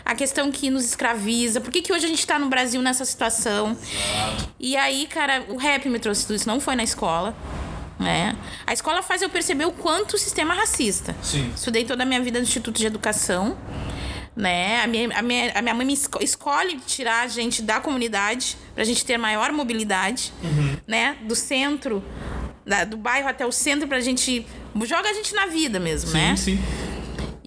a 0.04 0.14
questão 0.14 0.52
que 0.52 0.68
nos 0.68 0.84
escraviza, 0.84 1.62
por 1.62 1.70
que, 1.70 1.80
que 1.80 1.90
hoje 1.90 2.04
a 2.04 2.08
gente 2.08 2.26
tá 2.26 2.38
no 2.38 2.48
Brasil 2.48 2.82
nessa 2.82 3.06
situação. 3.06 3.74
E 4.60 4.76
aí, 4.76 5.06
cara, 5.06 5.44
o 5.48 5.56
rap 5.56 5.88
me 5.88 5.98
trouxe 5.98 6.26
tudo 6.26 6.36
isso, 6.36 6.46
não 6.46 6.60
foi 6.60 6.76
na 6.76 6.82
escola. 6.82 7.34
Né? 7.98 8.36
A 8.66 8.72
escola 8.72 9.02
faz 9.02 9.22
eu 9.22 9.28
perceber 9.28 9.64
o 9.64 9.72
quanto 9.72 10.14
o 10.14 10.18
sistema 10.18 10.54
é 10.54 10.58
racista. 10.58 11.16
Sim. 11.22 11.50
Estudei 11.56 11.84
toda 11.84 12.04
a 12.04 12.06
minha 12.06 12.20
vida 12.20 12.38
no 12.38 12.44
Instituto 12.44 12.78
de 12.78 12.86
Educação. 12.86 13.56
Né? 14.38 14.80
A, 14.82 14.86
minha, 14.86 15.18
a, 15.18 15.20
minha, 15.22 15.52
a 15.52 15.60
minha 15.60 15.74
mãe 15.74 15.84
me 15.84 15.92
esco- 15.94 16.22
escolhe 16.22 16.78
tirar 16.86 17.24
a 17.24 17.26
gente 17.26 17.60
da 17.60 17.80
comunidade 17.80 18.56
pra 18.74 18.84
gente 18.84 19.04
ter 19.04 19.18
maior 19.18 19.50
mobilidade, 19.52 20.32
né? 20.86 21.16
Do 21.22 21.34
centro, 21.34 22.02
da- 22.64 22.84
do 22.84 22.96
bairro 22.96 23.28
até 23.28 23.44
o 23.44 23.50
centro 23.50 23.88
pra 23.88 24.00
gente. 24.00 24.46
Joga 24.84 25.10
a 25.10 25.12
gente 25.12 25.34
na 25.34 25.46
vida 25.46 25.80
mesmo, 25.80 26.10
né? 26.12 26.36
Sim, 26.36 26.56
sim. 26.56 26.62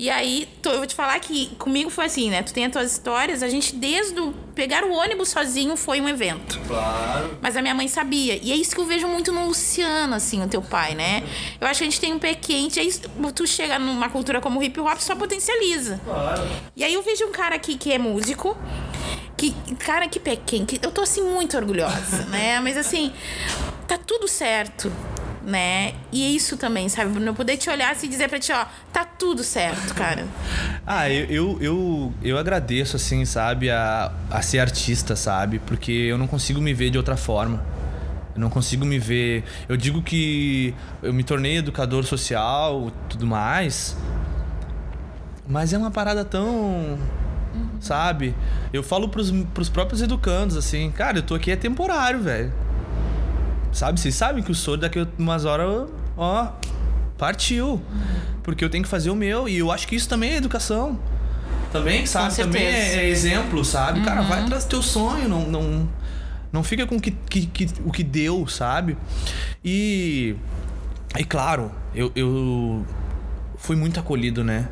E 0.01 0.09
aí, 0.09 0.49
tô- 0.63 0.71
eu 0.71 0.77
vou 0.79 0.87
te 0.87 0.95
falar 0.95 1.19
que 1.19 1.53
comigo 1.59 1.91
foi 1.91 2.05
assim, 2.05 2.31
né? 2.31 2.41
Tu 2.41 2.51
tem 2.51 2.65
as 2.65 2.71
tuas 2.71 2.91
histórias, 2.91 3.43
a 3.43 3.49
gente 3.49 3.75
desde 3.75 4.19
o 4.19 4.33
pegar 4.55 4.83
o 4.83 4.91
ônibus 4.91 5.29
sozinho 5.29 5.77
foi 5.77 6.01
um 6.01 6.09
evento. 6.09 6.59
Claro. 6.67 7.37
Mas 7.39 7.55
a 7.55 7.61
minha 7.61 7.75
mãe 7.75 7.87
sabia. 7.87 8.35
E 8.41 8.51
é 8.51 8.55
isso 8.55 8.73
que 8.73 8.81
eu 8.81 8.85
vejo 8.87 9.07
muito 9.07 9.31
no 9.31 9.45
Luciano, 9.45 10.15
assim, 10.15 10.43
o 10.43 10.47
teu 10.47 10.59
pai, 10.59 10.95
né? 10.95 11.21
Eu 11.61 11.67
acho 11.67 11.81
que 11.81 11.83
a 11.83 11.89
gente 11.91 12.01
tem 12.01 12.11
um 12.13 12.17
pé 12.17 12.33
quente. 12.33 12.79
Aí 12.79 12.91
tu 13.35 13.45
chega 13.45 13.77
numa 13.77 14.09
cultura 14.09 14.41
como 14.41 14.59
o 14.59 14.63
hip 14.63 14.79
hop, 14.79 14.97
só 14.97 15.15
potencializa. 15.15 16.01
Claro. 16.03 16.47
E 16.75 16.83
aí 16.83 16.95
eu 16.95 17.03
vejo 17.03 17.23
um 17.27 17.31
cara 17.31 17.53
aqui 17.53 17.77
que 17.77 17.93
é 17.93 17.99
músico. 17.99 18.57
Que, 19.37 19.51
cara, 19.85 20.07
que 20.07 20.19
pé 20.19 20.35
quente. 20.35 20.79
Eu 20.81 20.91
tô, 20.91 21.01
assim, 21.01 21.21
muito 21.21 21.55
orgulhosa, 21.55 22.25
né? 22.33 22.59
Mas, 22.59 22.75
assim, 22.75 23.13
tá 23.87 23.99
tudo 23.99 24.27
certo, 24.27 24.91
né? 25.45 25.93
E 26.11 26.23
é 26.23 26.29
isso 26.29 26.57
também, 26.57 26.87
sabe, 26.89 27.11
Bruno? 27.11 27.27
Eu 27.27 27.33
poder 27.33 27.57
te 27.57 27.69
olhar 27.69 27.95
e 28.01 28.07
dizer 28.07 28.29
pra 28.29 28.39
ti, 28.39 28.51
ó, 28.51 28.65
tá 28.91 29.03
tudo 29.05 29.43
certo, 29.43 29.93
cara. 29.93 30.25
Ah, 30.85 31.09
eu, 31.09 31.25
eu, 31.25 31.57
eu, 31.61 32.13
eu 32.23 32.37
agradeço, 32.39 32.95
assim, 32.95 33.23
sabe, 33.23 33.69
a, 33.69 34.11
a 34.29 34.41
ser 34.41 34.59
artista, 34.59 35.15
sabe? 35.15 35.59
Porque 35.59 35.91
eu 35.91 36.17
não 36.17 36.27
consigo 36.27 36.59
me 36.59 36.73
ver 36.73 36.89
de 36.89 36.97
outra 36.97 37.15
forma. 37.15 37.63
Eu 38.33 38.41
não 38.41 38.49
consigo 38.49 38.83
me 38.83 38.97
ver. 38.97 39.43
Eu 39.69 39.77
digo 39.77 40.01
que 40.01 40.73
eu 41.03 41.13
me 41.13 41.23
tornei 41.23 41.57
educador 41.57 42.03
social 42.03 42.91
tudo 43.07 43.27
mais. 43.27 43.95
Mas 45.47 45.71
é 45.71 45.77
uma 45.77 45.91
parada 45.91 46.25
tão. 46.25 46.97
Sabe? 47.79 48.35
Eu 48.73 48.81
falo 48.81 49.07
pros, 49.07 49.31
pros 49.53 49.69
próprios 49.69 50.01
educandos, 50.01 50.57
assim, 50.57 50.91
cara, 50.91 51.19
eu 51.19 51.23
tô 51.23 51.35
aqui 51.35 51.51
é 51.51 51.55
temporário, 51.55 52.21
velho. 52.21 52.51
Sabe? 53.71 53.99
Vocês 53.99 54.15
sabem 54.15 54.43
que 54.43 54.51
o 54.51 54.55
soro 54.55 54.81
daqui 54.81 54.99
a 54.99 55.07
umas 55.17 55.45
horas, 55.45 55.89
ó, 56.17 56.51
partiu. 57.17 57.81
Porque 58.43 58.63
eu 58.65 58.69
tenho 58.69 58.83
que 58.83 58.89
fazer 58.89 59.09
o 59.09 59.15
meu. 59.15 59.47
E 59.47 59.57
eu 59.57 59.71
acho 59.71 59.87
que 59.87 59.95
isso 59.95 60.09
também 60.09 60.31
é 60.31 60.37
educação. 60.37 60.99
Também, 61.71 62.05
sabe? 62.05 62.35
Também 62.35 62.65
é, 62.65 62.95
é 63.05 63.09
exemplo, 63.09 63.63
sabe? 63.63 64.01
Cara, 64.01 64.21
vai 64.23 64.41
atrás 64.43 64.65
do 64.65 64.69
teu 64.69 64.81
sonho. 64.81 65.29
Não, 65.29 65.47
não, 65.47 65.89
não 66.51 66.63
fica 66.63 66.85
com 66.85 66.95
o 66.97 67.01
que, 67.01 67.11
que, 67.11 67.45
que- 67.45 67.69
o 67.85 67.91
que 67.91 68.03
deu, 68.03 68.45
sabe? 68.47 68.97
E. 69.63 70.35
E 71.17 71.23
claro, 71.23 71.71
eu, 71.95 72.11
eu 72.15 72.85
fui 73.57 73.75
muito 73.75 73.99
acolhido, 73.99 74.43
né? 74.43 74.67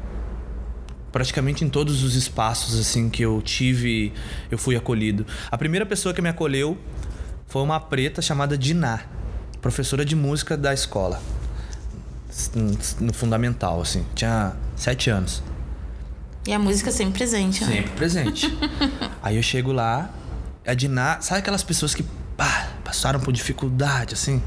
praticamente 1.12 1.66
em 1.66 1.70
todos 1.70 2.04
os 2.04 2.14
espaços 2.16 2.80
assim 2.80 3.10
que 3.10 3.24
eu 3.26 3.42
tive, 3.42 4.14
eu 4.52 4.58
fui 4.60 4.76
acolhido. 4.76 5.26
A 5.50 5.58
primeira 5.58 5.84
pessoa 5.84 6.14
que 6.14 6.22
me 6.22 6.30
acolheu 6.30 6.78
foi 7.50 7.64
uma 7.64 7.80
preta 7.80 8.22
chamada 8.22 8.56
Diná, 8.56 9.02
professora 9.60 10.06
de 10.06 10.16
música 10.16 10.56
da 10.56 10.72
escola. 10.72 11.20
No 13.02 13.12
fundamental, 13.12 13.82
assim. 13.82 14.06
Tinha 14.14 14.54
sete 14.76 15.10
anos. 15.10 15.42
E 16.48 16.54
a 16.54 16.60
música 16.60 16.92
sempre 16.92 17.16
presente, 17.16 17.66
né? 17.66 17.78
Sempre 17.78 17.92
presente. 17.92 18.58
Aí 19.22 19.36
eu 19.36 19.44
chego 19.44 19.72
lá, 19.72 20.12
a 20.66 20.76
Diná, 20.76 21.20
sabe 21.22 21.40
aquelas 21.40 21.64
pessoas 21.64 21.96
que 21.96 22.04
pá, 22.38 22.70
passaram 22.84 23.20
por 23.20 23.34
dificuldade, 23.34 24.14
assim? 24.14 24.42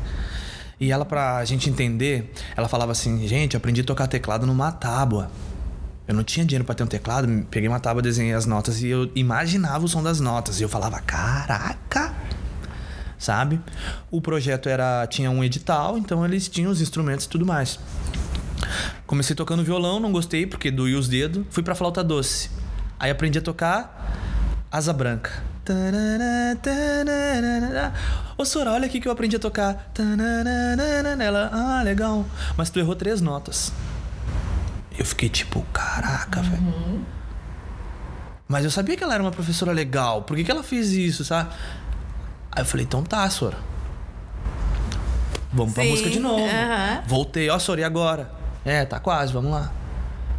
E 0.79 0.93
ela, 0.93 1.05
pra 1.05 1.45
gente 1.45 1.69
entender, 1.69 2.33
ela 2.57 2.69
falava 2.69 2.93
assim: 2.93 3.27
gente, 3.27 3.57
aprendi 3.57 3.81
a 3.81 3.85
tocar 3.85 4.07
teclado 4.07 4.47
numa 4.47 4.71
tábua. 4.71 5.29
Eu 6.07 6.15
não 6.15 6.23
tinha 6.23 6.47
dinheiro 6.47 6.65
para 6.65 6.77
ter 6.77 6.85
um 6.85 6.89
teclado, 6.89 7.29
peguei 7.51 7.69
uma 7.69 7.81
tábua, 7.81 8.01
desenhei 8.01 8.35
as 8.35 8.47
notas 8.47 8.81
e 8.81 8.89
eu 8.89 9.11
imaginava 9.15 9.85
o 9.85 9.89
som 9.89 10.03
das 10.03 10.21
notas. 10.21 10.61
E 10.61 10.63
eu 10.63 10.69
falava, 10.69 11.01
caraca! 11.01 12.22
Sabe? 13.23 13.61
O 14.11 14.21
projeto 14.21 14.69
era 14.69 15.07
tinha 15.07 15.31
um 15.31 15.45
edital, 15.45 15.97
então 15.97 16.25
eles 16.25 16.49
tinham 16.49 16.73
os 16.73 16.81
instrumentos 16.81 17.25
e 17.25 17.29
tudo 17.29 17.47
mais. 17.47 17.79
Comecei 19.07 19.37
tocando 19.37 19.63
violão, 19.63 20.01
não 20.01 20.11
gostei 20.11 20.45
porque 20.45 20.73
doía 20.73 20.99
os 20.99 21.07
dedos. 21.07 21.45
Fui 21.49 21.63
pra 21.63 21.77
flauta 21.77 22.03
doce. 22.03 22.51
Aí 22.99 23.13
aprendi 23.13 23.39
a 23.39 23.41
tocar 23.41 24.67
Asa 24.73 24.93
Branca. 24.93 25.31
Ô 28.37 28.45
Sora, 28.45 28.73
olha 28.73 28.87
aqui 28.87 28.99
que 28.99 29.07
eu 29.07 29.13
aprendi 29.13 29.37
a 29.37 29.39
tocar. 29.39 29.93
Ela, 31.21 31.51
ah, 31.53 31.83
legal. 31.85 32.27
Mas 32.57 32.71
tu 32.71 32.81
errou 32.81 32.97
três 32.97 33.21
notas. 33.21 33.73
Eu 34.99 35.07
fiquei 35.07 35.29
tipo, 35.29 35.63
caraca, 35.73 36.41
uhum. 36.41 36.51
velho. 36.51 37.07
Mas 38.49 38.65
eu 38.65 38.71
sabia 38.71 38.97
que 38.97 39.05
ela 39.05 39.15
era 39.15 39.23
uma 39.23 39.31
professora 39.31 39.71
legal. 39.71 40.23
Por 40.23 40.37
que, 40.37 40.43
que 40.43 40.51
ela 40.51 40.65
fez 40.65 40.91
isso, 40.91 41.25
sabe? 41.25 41.55
Aí 42.53 42.63
eu 42.63 42.67
falei, 42.67 42.85
então 42.85 43.03
tá, 43.03 43.29
Sora. 43.31 43.57
Vamos 45.53 45.73
Sim. 45.73 45.75
pra 45.75 45.85
música 45.85 46.11
de 46.11 46.21
novo. 46.21 46.43
Uhum. 46.43 47.03
Voltei, 47.07 47.49
ó, 47.49 47.59
Sora, 47.59 47.81
e 47.81 47.85
agora? 47.85 48.31
É, 48.65 48.85
tá 48.85 49.01
quase, 49.01 49.33
vamos 49.33 49.51
lá. 49.51 49.73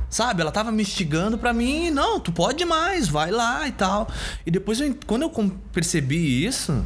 Sabe, 0.10 0.42
ela 0.42 0.52
tava 0.52 0.72
me 0.72 0.84
instigando 0.84 1.40
pra 1.40 1.52
mim, 1.54 1.90
não, 1.90 2.20
tu 2.20 2.32
pode 2.32 2.64
mais, 2.66 3.08
vai 3.08 3.32
lá 3.32 3.68
e 3.68 3.72
tal. 3.72 4.08
E 4.46 4.52
depois, 4.52 4.80
eu, 4.80 4.96
quando 5.08 5.24
eu 5.24 5.52
percebi 5.72 6.46
isso, 6.46 6.86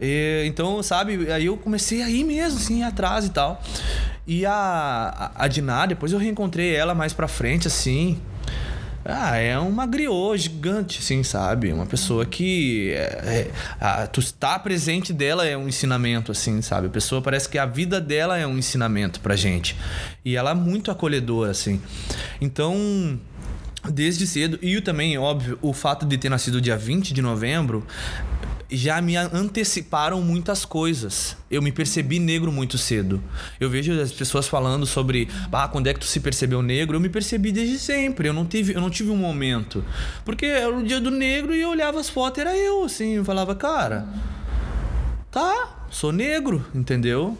e, 0.00 0.44
então, 0.46 0.82
sabe, 0.82 1.30
aí 1.30 1.46
eu 1.46 1.56
comecei 1.58 2.02
a 2.02 2.08
ir 2.08 2.24
mesmo, 2.24 2.58
assim, 2.58 2.82
atrás 2.82 3.26
e 3.26 3.30
tal. 3.30 3.62
E 4.26 4.46
a, 4.46 4.52
a, 5.36 5.44
a 5.44 5.48
Diná, 5.48 5.84
depois 5.84 6.12
eu 6.12 6.18
reencontrei 6.18 6.74
ela 6.74 6.94
mais 6.94 7.12
pra 7.12 7.28
frente, 7.28 7.66
assim. 7.66 8.18
Ah, 9.08 9.36
é 9.36 9.56
uma 9.56 9.86
griot 9.86 10.36
gigante, 10.36 10.98
assim, 10.98 11.22
sabe? 11.22 11.72
Uma 11.72 11.86
pessoa 11.86 12.26
que. 12.26 12.90
É, 12.92 12.96
é, 12.98 13.50
a, 13.80 14.06
tu 14.06 14.18
estar 14.18 14.58
presente 14.58 15.12
dela 15.12 15.46
é 15.46 15.56
um 15.56 15.68
ensinamento, 15.68 16.32
assim, 16.32 16.60
sabe? 16.60 16.88
A 16.88 16.90
pessoa 16.90 17.22
parece 17.22 17.48
que 17.48 17.56
a 17.56 17.66
vida 17.66 18.00
dela 18.00 18.36
é 18.36 18.46
um 18.46 18.58
ensinamento 18.58 19.20
pra 19.20 19.36
gente. 19.36 19.76
E 20.24 20.34
ela 20.36 20.50
é 20.50 20.54
muito 20.54 20.90
acolhedora, 20.90 21.52
assim. 21.52 21.80
Então 22.40 23.18
desde 23.90 24.26
cedo. 24.26 24.58
E 24.62 24.80
também, 24.80 25.16
óbvio, 25.18 25.58
o 25.62 25.72
fato 25.72 26.06
de 26.06 26.18
ter 26.18 26.28
nascido 26.28 26.60
dia 26.60 26.76
20 26.76 27.12
de 27.14 27.22
novembro 27.22 27.86
já 28.70 29.00
me 29.00 29.16
anteciparam 29.16 30.20
muitas 30.20 30.64
coisas. 30.64 31.36
Eu 31.50 31.62
me 31.62 31.70
percebi 31.70 32.18
negro 32.18 32.50
muito 32.50 32.76
cedo. 32.76 33.22
Eu 33.60 33.70
vejo 33.70 33.98
as 34.00 34.12
pessoas 34.12 34.48
falando 34.48 34.86
sobre, 34.86 35.28
ah, 35.52 35.68
quando 35.68 35.86
é 35.86 35.94
que 35.94 36.00
tu 36.00 36.06
se 36.06 36.20
percebeu 36.20 36.62
negro? 36.62 36.96
Eu 36.96 37.00
me 37.00 37.08
percebi 37.08 37.52
desde 37.52 37.78
sempre. 37.78 38.28
Eu 38.28 38.32
não 38.32 38.44
tive, 38.44 38.74
eu 38.74 38.80
não 38.80 38.90
tive 38.90 39.10
um 39.10 39.16
momento. 39.16 39.84
Porque 40.24 40.46
era 40.46 40.76
o 40.76 40.82
dia 40.82 41.00
do 41.00 41.10
negro 41.10 41.54
e 41.54 41.60
eu 41.60 41.70
olhava 41.70 42.00
as 42.00 42.08
fotos, 42.08 42.38
era 42.40 42.56
eu, 42.56 42.84
assim, 42.84 43.14
eu 43.14 43.24
falava, 43.24 43.54
cara, 43.54 44.06
tá, 45.30 45.86
sou 45.90 46.12
negro, 46.12 46.64
entendeu? 46.74 47.38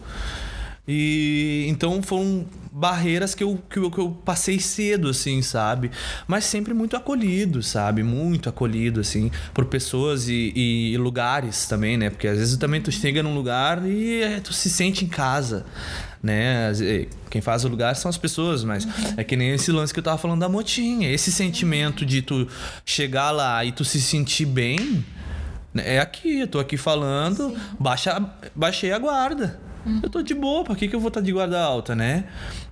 E 0.87 1.67
então 1.69 2.01
foram 2.03 2.47
barreiras 2.77 3.35
que 3.35 3.43
eu, 3.43 3.59
que 3.71 3.79
eu, 3.79 3.91
que 3.91 3.99
eu 3.99 4.11
passei 4.11 4.61
cedo, 4.61 5.09
assim, 5.09 5.41
sabe? 5.41 5.91
Mas 6.29 6.45
sempre 6.45 6.75
muito 6.75 6.95
acolhido, 6.95 7.63
sabe? 7.63 8.03
Muito 8.03 8.51
acolhido, 8.51 9.01
assim, 9.01 9.31
por 9.55 9.65
pessoas 9.65 10.29
e, 10.29 10.53
e 10.55 10.99
lugares 10.99 11.65
também, 11.67 11.97
né? 11.97 12.11
Porque 12.11 12.29
às 12.29 12.37
vezes 12.37 12.59
também 12.59 12.83
tu 12.83 12.93
chega 12.93 13.23
num 13.23 13.35
lugar 13.35 13.83
e 13.87 14.21
é, 14.21 14.41
tu 14.41 14.53
se 14.53 14.69
sente 14.69 15.07
em 15.07 15.09
casa, 15.09 15.65
né? 16.23 16.71
Quem 17.31 17.41
faz 17.41 17.65
o 17.65 17.69
lugar 17.69 17.97
são 17.97 18.11
as 18.11 18.19
pessoas, 18.19 18.63
mas 18.63 18.85
uhum. 18.85 18.93
é 19.17 19.25
que 19.25 19.37
nem 19.37 19.53
esse 19.53 19.73
lance 19.73 19.95
que 19.95 19.99
eu 19.99 20.05
tava 20.05 20.19
falando 20.19 20.41
da 20.41 20.49
motinha. 20.49 21.11
Esse 21.11 21.33
sentimento 21.33 22.05
de 22.05 22.21
tu 22.21 22.47
chegar 22.85 23.31
lá 23.31 23.65
e 23.65 23.73
tu 23.73 23.87
se 23.87 24.03
sentir 24.03 24.45
bem. 24.45 25.03
Né? 25.73 25.95
É 25.95 25.99
aqui, 25.99 26.41
eu 26.41 26.47
tô 26.47 26.59
aqui 26.59 26.77
falando, 26.77 27.57
baixa, 27.81 28.23
baixei 28.55 28.93
a 28.93 28.99
guarda. 28.99 29.59
Uhum. 29.87 30.01
Eu 30.03 30.11
tô 30.11 30.21
de 30.21 30.35
boa, 30.35 30.65
pra 30.65 30.75
que, 30.75 30.89
que 30.89 30.97
eu 30.97 31.01
vou 31.01 31.09
estar 31.09 31.21
tá 31.21 31.25
de 31.25 31.33
guarda 31.33 31.63
alta, 31.63 31.95
né? 31.95 32.25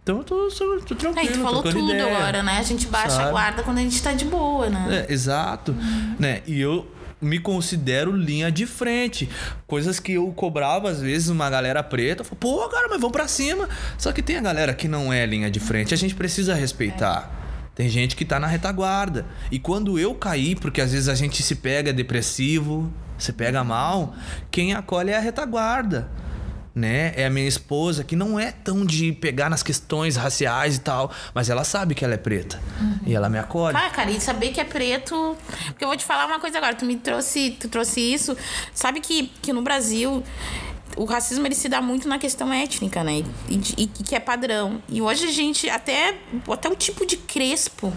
Então 0.04 0.18
eu 0.18 0.24
tô, 0.24 0.48
tô, 0.48 0.80
tô 0.80 0.94
tranquilo. 0.94 1.18
A 1.18 1.32
gente 1.32 1.42
falou 1.42 1.62
tudo 1.62 1.90
ideia, 1.90 2.14
agora, 2.14 2.42
né? 2.42 2.58
A 2.58 2.62
gente 2.62 2.86
baixa 2.88 3.16
sabe? 3.16 3.28
a 3.28 3.30
guarda 3.30 3.62
quando 3.62 3.78
a 3.78 3.80
gente 3.80 4.02
tá 4.02 4.12
de 4.12 4.26
boa, 4.26 4.68
né? 4.68 5.06
É, 5.08 5.12
exato. 5.12 5.72
Uhum. 5.72 6.16
Né? 6.18 6.42
E 6.46 6.60
eu 6.60 6.86
me 7.22 7.38
considero 7.38 8.14
linha 8.14 8.52
de 8.52 8.66
frente. 8.66 9.30
Coisas 9.66 9.98
que 9.98 10.12
eu 10.12 10.30
cobrava, 10.32 10.90
às 10.90 11.00
vezes, 11.00 11.30
uma 11.30 11.48
galera 11.48 11.82
preta. 11.82 12.22
Falo, 12.22 12.36
Pô, 12.36 12.68
cara, 12.68 12.86
mas 12.90 13.00
vamos 13.00 13.12
pra 13.12 13.26
cima. 13.26 13.66
Só 13.96 14.12
que 14.12 14.20
tem 14.20 14.36
a 14.36 14.42
galera 14.42 14.74
que 14.74 14.86
não 14.86 15.10
é 15.10 15.24
linha 15.24 15.50
de 15.50 15.58
frente. 15.58 15.94
A 15.94 15.96
gente 15.96 16.14
precisa 16.14 16.54
respeitar. 16.54 17.30
É. 17.40 17.44
Tem 17.74 17.88
gente 17.88 18.14
que 18.14 18.26
tá 18.26 18.38
na 18.38 18.46
retaguarda. 18.46 19.24
E 19.50 19.58
quando 19.58 19.98
eu 19.98 20.14
caí, 20.14 20.54
porque 20.54 20.82
às 20.82 20.92
vezes 20.92 21.08
a 21.08 21.14
gente 21.14 21.42
se 21.42 21.54
pega 21.54 21.94
depressivo, 21.94 22.92
se 23.16 23.32
pega 23.32 23.64
mal, 23.64 24.14
quem 24.50 24.74
acolhe 24.74 25.12
é 25.12 25.16
a 25.16 25.20
retaguarda 25.20 26.10
né? 26.74 27.12
É 27.16 27.26
a 27.26 27.30
minha 27.30 27.46
esposa, 27.46 28.02
que 28.02 28.16
não 28.16 28.38
é 28.38 28.50
tão 28.50 28.84
de 28.84 29.12
pegar 29.12 29.48
nas 29.48 29.62
questões 29.62 30.16
raciais 30.16 30.76
e 30.76 30.80
tal, 30.80 31.10
mas 31.32 31.48
ela 31.48 31.62
sabe 31.62 31.94
que 31.94 32.04
ela 32.04 32.14
é 32.14 32.18
preta. 32.18 32.60
Uhum. 32.80 32.98
E 33.06 33.14
ela 33.14 33.28
me 33.28 33.38
acolhe. 33.38 33.76
Ah, 33.76 33.90
cara, 33.90 34.10
e 34.10 34.20
saber 34.20 34.50
que 34.50 34.60
é 34.60 34.64
preto. 34.64 35.36
Porque 35.66 35.84
eu 35.84 35.88
vou 35.88 35.96
te 35.96 36.04
falar 36.04 36.26
uma 36.26 36.40
coisa 36.40 36.58
agora, 36.58 36.74
tu 36.74 36.84
me 36.84 36.96
trouxe, 36.96 37.56
tu 37.60 37.68
trouxe 37.68 38.00
isso. 38.00 38.36
Sabe 38.72 39.00
que, 39.00 39.30
que 39.40 39.52
no 39.52 39.62
Brasil 39.62 40.22
o 40.96 41.04
racismo 41.04 41.46
ele 41.46 41.54
se 41.54 41.68
dá 41.68 41.80
muito 41.80 42.08
na 42.08 42.18
questão 42.18 42.52
étnica, 42.52 43.02
né? 43.02 43.24
E, 43.48 43.54
e, 43.76 43.82
e 43.82 43.86
que 43.86 44.14
é 44.14 44.20
padrão. 44.20 44.82
E 44.88 45.00
hoje 45.00 45.26
a 45.26 45.32
gente, 45.32 45.68
até, 45.68 46.16
até 46.48 46.68
o 46.68 46.76
tipo 46.76 47.06
de 47.06 47.16
crespo 47.16 47.92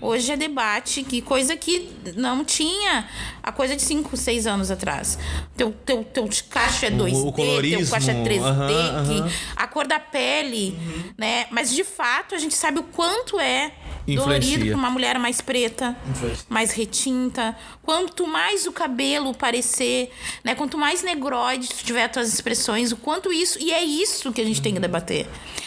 Hoje 0.00 0.32
é 0.32 0.36
debate, 0.36 1.02
que 1.02 1.20
coisa 1.20 1.56
que 1.56 1.90
não 2.16 2.44
tinha 2.44 3.08
a 3.42 3.52
coisa 3.52 3.76
de 3.76 3.82
5, 3.82 4.16
6 4.16 4.46
anos 4.46 4.70
atrás. 4.70 5.18
Teu, 5.56 5.72
teu, 5.84 6.04
teu 6.04 6.28
cacho 6.48 6.86
é 6.86 6.90
2D, 6.90 7.12
o, 7.12 7.28
o 7.28 7.32
teu 7.32 7.90
cacho 7.90 8.10
é 8.10 8.14
3D, 8.14 8.40
uhum, 8.40 9.22
uhum. 9.22 9.30
a 9.56 9.66
cor 9.66 9.86
da 9.86 9.98
pele, 9.98 10.78
uhum. 10.78 11.12
né? 11.16 11.46
Mas 11.50 11.70
de 11.70 11.84
fato 11.84 12.34
a 12.34 12.38
gente 12.38 12.54
sabe 12.54 12.78
o 12.78 12.82
quanto 12.84 13.38
é 13.38 13.72
dolorido 14.14 14.66
para 14.66 14.76
uma 14.76 14.90
mulher 14.90 15.18
mais 15.18 15.40
preta, 15.40 15.96
Influencia. 16.08 16.46
mais 16.48 16.72
retinta. 16.72 17.56
Quanto 17.82 18.26
mais 18.26 18.66
o 18.66 18.72
cabelo 18.72 19.34
parecer, 19.34 20.10
né? 20.44 20.54
Quanto 20.54 20.78
mais 20.78 21.02
negroide 21.02 21.68
tiver 21.68 22.04
as 22.04 22.12
tuas 22.12 22.32
expressões, 22.32 22.92
o 22.92 22.96
quanto 22.96 23.32
isso. 23.32 23.58
E 23.60 23.72
é 23.72 23.82
isso 23.82 24.32
que 24.32 24.40
a 24.40 24.44
gente 24.44 24.62
tem 24.62 24.74
que 24.74 24.80
debater. 24.80 25.26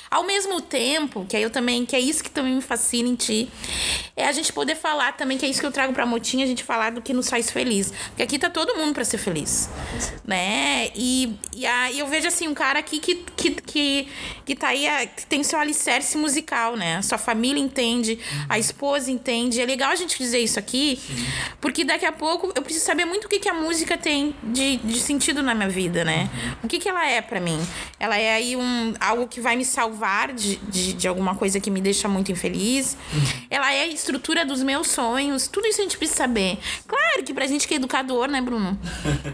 Ao 0.10 0.24
mesmo 0.24 0.60
tempo, 0.60 1.26
que 1.26 1.38
aí 1.38 1.44
eu 1.44 1.50
também, 1.50 1.86
que 1.86 1.96
é 1.96 2.00
isso 2.00 2.24
que 2.24 2.30
também 2.30 2.56
me 2.56 2.62
fascina 2.62 3.08
em 3.08 3.16
ti, 3.16 3.50
é 4.16 4.26
a 4.26 4.32
gente 4.32 4.52
poder 4.52 4.76
falar 4.76 5.14
também, 5.14 5.38
que 5.38 5.46
é 5.46 5.50
isso 5.50 5.60
que 5.60 5.66
eu 5.66 5.72
trago 5.72 5.94
pra 5.94 6.06
Motinha, 6.06 6.44
a 6.44 6.48
gente 6.48 6.64
falar 6.64 6.92
do 6.92 7.02
que 7.02 7.14
nos 7.14 7.30
faz 7.30 7.50
feliz. 7.50 7.92
Porque 8.08 8.24
aqui 8.24 8.40
tá 8.40 8.50
todo 8.50 8.76
mundo 8.76 8.94
para 8.94 9.04
ser 9.04 9.18
feliz. 9.18 9.70
Né? 10.26 10.90
E, 10.96 11.36
e 11.56 11.66
aí 11.66 12.00
eu 12.00 12.08
vejo 12.08 12.28
assim, 12.28 12.48
um 12.48 12.54
cara 12.54 12.80
aqui 12.80 13.00
que, 13.00 13.16
que, 13.16 13.52
que, 13.52 14.08
que 14.46 14.56
tá 14.56 14.70
aí, 14.70 14.88
que 15.16 15.26
tem 15.26 15.44
seu 15.44 15.60
alicerce 15.60 16.18
musical, 16.18 16.76
né? 16.76 17.02
Sua 17.02 17.18
família 17.18 17.62
entende, 17.62 18.20
a 18.48 18.58
esposa 18.58 19.12
entende. 19.12 19.62
É 19.62 19.66
legal 19.66 19.92
a 19.92 19.96
gente 19.96 20.18
dizer 20.18 20.40
isso 20.40 20.60
aqui, 20.60 21.00
porque 21.60 21.84
daqui 21.84 22.06
a 22.06 22.12
pouco 22.12 22.52
eu 22.56 22.62
preciso 22.62 22.86
saber 22.86 23.06
muito 23.06 23.26
o 23.26 23.30
que, 23.30 23.40
que 23.40 23.50
a 23.50 23.54
música 23.54 23.98
tem 23.98 24.36
de, 24.44 24.78
de 24.78 25.00
sentido 25.00 25.42
na 25.42 25.54
minha 25.54 25.70
vida, 25.70 26.04
né? 26.04 26.30
O 26.64 26.68
que, 26.68 26.80
que 26.80 26.90
ela 26.90 27.08
é 27.08 27.22
para 27.22 27.40
mim? 27.40 27.60
Ela 28.00 28.18
é 28.18 28.34
aí 28.34 28.56
um, 28.56 28.94
algo 29.00 29.28
que 29.28 29.40
vai 29.40 29.56
me 29.56 29.66
salvar 29.66 30.34
de, 30.34 30.56
de, 30.58 30.94
de, 30.94 31.08
alguma 31.08 31.36
coisa 31.36 31.60
que 31.60 31.70
me 31.70 31.82
deixa 31.82 32.08
muito 32.08 32.32
infeliz. 32.32 32.98
Ela 33.50 33.74
é 33.74 33.88
estrutura 33.92 34.46
dos 34.46 34.64
meus 34.64 34.88
sonhos. 34.88 35.48
Tudo 35.48 35.68
isso 35.68 35.80
a 35.82 35.84
gente 35.84 35.98
precisa 35.98 36.20
saber. 36.20 36.58
Claro 36.88 37.24
que 37.24 37.34
pra 37.34 37.48
gente 37.48 37.68
que 37.68 37.74
é 37.74 37.78
educador, 37.78 38.28
né, 38.28 38.42
Bruno? 38.42 38.80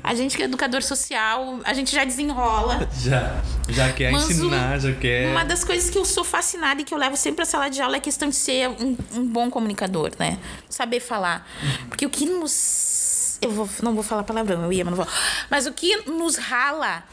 A 0.03 0.14
gente 0.14 0.36
que 0.36 0.41
é 0.41 0.45
educador 0.45 0.82
social, 0.82 1.60
a 1.64 1.74
gente 1.74 1.93
já 1.93 2.03
desenrola. 2.03 2.88
Já. 3.03 3.41
Já 3.70 3.91
quer 3.91 4.12
Mas 4.12 4.30
ensinar, 4.30 4.80
já 4.80 4.93
quer. 4.93 5.30
Uma 5.30 5.43
das 5.43 5.64
coisas 5.64 5.89
que 5.89 5.97
eu 5.97 6.05
sou 6.05 6.24
fascinada 6.24 6.82
e 6.82 6.84
que 6.84 6.93
eu 6.93 6.97
levo 6.97 7.18
sempre 7.18 7.38
pra 7.38 7.45
sala 7.45 7.70
de 7.70 7.82
aula 7.82 7.95
é 7.95 7.99
a 7.99 8.01
questão 8.01 8.30
de 8.30 8.36
ser 8.36 8.70
um, 8.70 8.97
um 9.14 9.26
bom 9.26 9.49
comunicador, 9.49 10.12
né? 10.18 10.38
Saber 10.70 10.99
falar. 10.99 11.47
Porque 11.89 12.05
o 12.05 12.10
que 12.10 12.26
nos 12.26 13.38
eu 13.41 13.51
vou, 13.51 13.70
não 13.84 13.93
vou 13.93 14.03
falar 14.03 14.24
palavrão, 14.24 14.64
eu 14.64 14.74
ia, 14.74 14.84
mas 14.84 14.97
não 14.97 15.03
vou. 15.03 15.14
Mas 15.49 15.68
o 15.68 15.74
que 15.74 16.10
nos 16.10 16.38
rala 16.38 17.03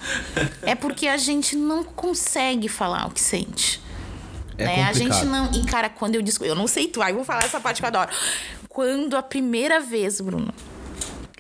é 0.63 0.75
porque 0.75 1.07
a 1.07 1.17
gente 1.17 1.57
não 1.57 1.85
consegue 1.85 2.69
falar 2.69 3.07
o 3.07 3.11
que 3.11 3.21
sente. 3.21 3.81
É 4.59 4.65
né? 4.65 4.85
A 4.85 4.93
gente 4.93 5.25
não. 5.25 5.51
E, 5.53 5.65
cara, 5.65 5.89
quando 5.89 6.15
eu 6.15 6.23
disco. 6.23 6.45
Eu 6.45 6.55
não 6.55 6.67
sei 6.67 6.89
tu, 6.89 7.03
aí 7.03 7.13
vou 7.13 7.25
falar 7.25 7.45
essa 7.45 7.61
parte 7.61 7.81
que 7.81 7.85
eu 7.85 7.89
adoro. 7.89 8.11
Quando 8.69 9.17
a 9.17 9.23
primeira 9.23 9.81
vez, 9.81 10.21
Bruno, 10.21 10.53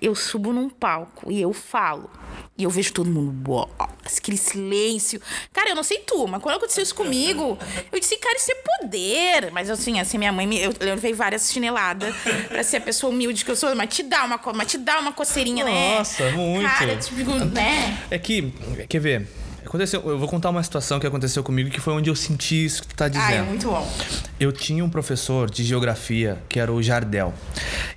eu 0.00 0.14
subo 0.14 0.52
num 0.52 0.68
palco 0.68 1.30
e 1.30 1.40
eu 1.40 1.52
falo. 1.52 2.10
E 2.56 2.62
eu 2.62 2.70
vejo 2.70 2.92
todo 2.92 3.10
mundo, 3.10 3.68
aquele 4.06 4.36
silêncio. 4.36 5.20
Cara, 5.52 5.70
eu 5.70 5.74
não 5.74 5.82
sei 5.82 5.98
tu, 5.98 6.28
mas 6.28 6.40
quando 6.40 6.56
aconteceu 6.56 6.84
isso 6.84 6.94
comigo, 6.94 7.58
eu 7.90 7.98
disse, 7.98 8.16
cara, 8.18 8.36
isso 8.36 8.52
é 8.52 8.54
poder. 8.54 9.50
Mas 9.50 9.68
assim, 9.68 9.98
assim, 9.98 10.18
minha 10.18 10.30
mãe, 10.30 10.46
me, 10.46 10.62
eu 10.62 10.72
levei 10.78 11.12
várias 11.12 11.50
chineladas 11.50 12.14
pra 12.48 12.62
ser 12.62 12.76
a 12.76 12.80
pessoa 12.80 13.12
humilde 13.12 13.44
que 13.44 13.50
eu 13.50 13.56
sou, 13.56 13.74
mas 13.74 13.92
te 13.92 14.04
dá 14.04 14.24
uma, 14.24 14.40
mas 14.54 14.70
te 14.70 14.78
dá 14.78 15.00
uma 15.00 15.12
coceirinha, 15.12 15.64
Nossa, 15.64 15.74
né? 15.74 15.98
Nossa, 15.98 16.30
muito. 16.30 16.68
Cara, 16.68 16.96
tipo, 16.96 17.30
né? 17.46 17.98
É 18.08 18.18
que, 18.18 18.52
quer 18.88 19.00
ver, 19.00 19.28
Aconteceu, 19.66 20.02
eu 20.04 20.18
vou 20.18 20.28
contar 20.28 20.50
uma 20.50 20.62
situação 20.62 21.00
que 21.00 21.06
aconteceu 21.06 21.42
comigo 21.42 21.70
que 21.70 21.80
foi 21.80 21.94
onde 21.94 22.10
eu 22.10 22.14
senti 22.14 22.64
isso 22.64 22.82
que 22.82 22.88
tu 22.88 22.94
tá 22.94 23.08
dizendo. 23.08 23.26
Ah, 23.26 23.34
é 23.34 23.42
muito 23.42 23.68
bom. 23.68 23.92
Eu 24.38 24.52
tinha 24.52 24.84
um 24.84 24.90
professor 24.90 25.50
de 25.50 25.64
geografia 25.64 26.38
que 26.48 26.60
era 26.60 26.72
o 26.72 26.82
Jardel. 26.82 27.32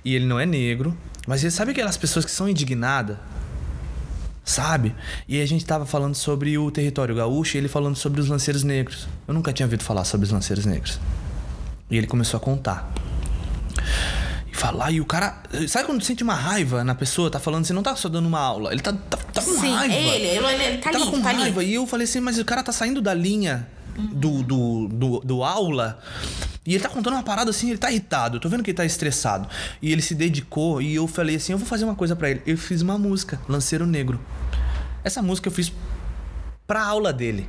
E 0.04 0.14
ele 0.14 0.24
não 0.24 0.40
é 0.40 0.46
negro, 0.46 0.96
mas 1.26 1.42
ele 1.42 1.50
sabe 1.50 1.72
aquelas 1.72 1.96
pessoas 1.96 2.24
que 2.24 2.30
são 2.30 2.48
indignadas? 2.48 3.16
Sabe? 4.44 4.94
E 5.28 5.40
a 5.42 5.46
gente 5.46 5.64
tava 5.64 5.84
falando 5.84 6.14
sobre 6.14 6.56
o 6.56 6.70
território 6.70 7.14
gaúcho 7.14 7.56
e 7.56 7.58
ele 7.58 7.68
falando 7.68 7.96
sobre 7.96 8.20
os 8.20 8.28
lanceiros 8.28 8.64
negros. 8.64 9.06
Eu 9.26 9.34
nunca 9.34 9.52
tinha 9.52 9.66
ouvido 9.66 9.84
falar 9.84 10.04
sobre 10.04 10.24
os 10.24 10.32
lanceiros 10.32 10.64
negros. 10.64 10.98
E 11.90 11.98
ele 11.98 12.06
começou 12.06 12.38
a 12.38 12.40
contar 12.40 12.90
falar 14.58 14.90
e 14.90 15.00
o 15.00 15.06
cara. 15.06 15.40
Sabe 15.68 15.86
quando 15.86 16.02
sente 16.02 16.22
uma 16.22 16.34
raiva 16.34 16.82
na 16.82 16.94
pessoa? 16.94 17.30
Tá 17.30 17.38
falando, 17.38 17.64
você 17.64 17.72
não 17.72 17.82
tá 17.82 17.94
só 17.96 18.08
dando 18.08 18.26
uma 18.26 18.40
aula, 18.40 18.72
ele 18.72 18.82
tá, 18.82 18.92
tá, 18.92 19.16
tá 19.16 19.40
com 19.40 19.52
Sim, 19.54 19.72
raiva. 19.72 19.94
Ele, 19.94 20.26
ele, 20.26 20.46
ele, 20.64 20.78
tá 20.78 20.90
ele 20.90 21.02
ali, 21.02 21.10
com 21.10 21.22
tá 21.22 21.30
raiva. 21.30 21.60
ali. 21.60 21.70
E 21.70 21.74
eu 21.74 21.86
falei 21.86 22.04
assim, 22.04 22.20
mas 22.20 22.38
o 22.38 22.44
cara 22.44 22.62
tá 22.62 22.72
saindo 22.72 23.00
da 23.00 23.14
linha 23.14 23.68
do, 23.96 24.42
do, 24.42 24.88
do, 24.88 25.20
do 25.20 25.44
aula. 25.44 25.98
E 26.66 26.74
ele 26.74 26.82
tá 26.82 26.88
contando 26.88 27.14
uma 27.14 27.22
parada 27.22 27.50
assim, 27.50 27.70
ele 27.70 27.78
tá 27.78 27.90
irritado. 27.90 28.36
Eu 28.36 28.40
tô 28.40 28.48
vendo 28.48 28.62
que 28.62 28.70
ele 28.70 28.76
tá 28.76 28.84
estressado. 28.84 29.48
E 29.80 29.92
ele 29.92 30.02
se 30.02 30.14
dedicou 30.14 30.82
e 30.82 30.94
eu 30.94 31.06
falei 31.06 31.36
assim: 31.36 31.52
eu 31.52 31.58
vou 31.58 31.66
fazer 31.66 31.84
uma 31.84 31.94
coisa 31.94 32.14
para 32.14 32.30
ele. 32.30 32.42
Eu 32.46 32.58
fiz 32.58 32.82
uma 32.82 32.98
música, 32.98 33.40
Lanceiro 33.48 33.86
Negro. 33.86 34.20
Essa 35.04 35.22
música 35.22 35.48
eu 35.48 35.52
fiz 35.52 35.72
pra 36.66 36.82
aula 36.82 37.12
dele. 37.12 37.48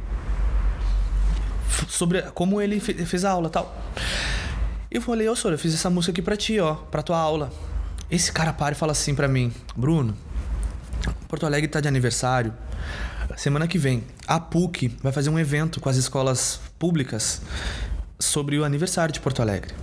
Sobre 1.88 2.22
como 2.34 2.62
ele 2.62 2.80
fez 2.80 3.26
a 3.26 3.32
aula 3.32 3.50
tal. 3.50 3.76
Eu 4.92 5.02
falei, 5.04 5.30
ô 5.30 5.36
senhor, 5.36 5.54
eu 5.54 5.60
fiz 5.60 5.74
essa 5.74 5.90
música 5.90 6.12
aqui 6.12 6.22
pra 6.22 6.36
ti, 6.36 6.60
ó, 6.60 6.74
pra 6.74 7.04
tua 7.04 7.18
aula. 7.18 7.52
Esse 8.10 8.32
cara 8.32 8.52
para 8.52 8.74
e 8.74 8.76
fala 8.76 8.92
assim 8.92 9.14
pra 9.14 9.28
mim, 9.28 9.54
Bruno, 9.76 10.16
Porto 11.28 11.46
Alegre 11.46 11.68
tá 11.68 11.80
de 11.80 11.88
aniversário. 11.88 12.52
Semana 13.38 13.68
que 13.68 13.78
vem, 13.78 14.04
a 14.26 14.40
PUC 14.40 14.98
vai 15.04 15.12
fazer 15.12 15.30
um 15.30 15.38
evento 15.38 15.80
com 15.80 15.88
as 15.90 15.96
escolas 15.96 16.60
públicas 16.80 17.42
sobre 18.18 18.58
o 18.58 18.66
aniversário 18.66 19.14
de 19.14 19.20
Porto 19.20 19.44
Alegre. 19.44 19.76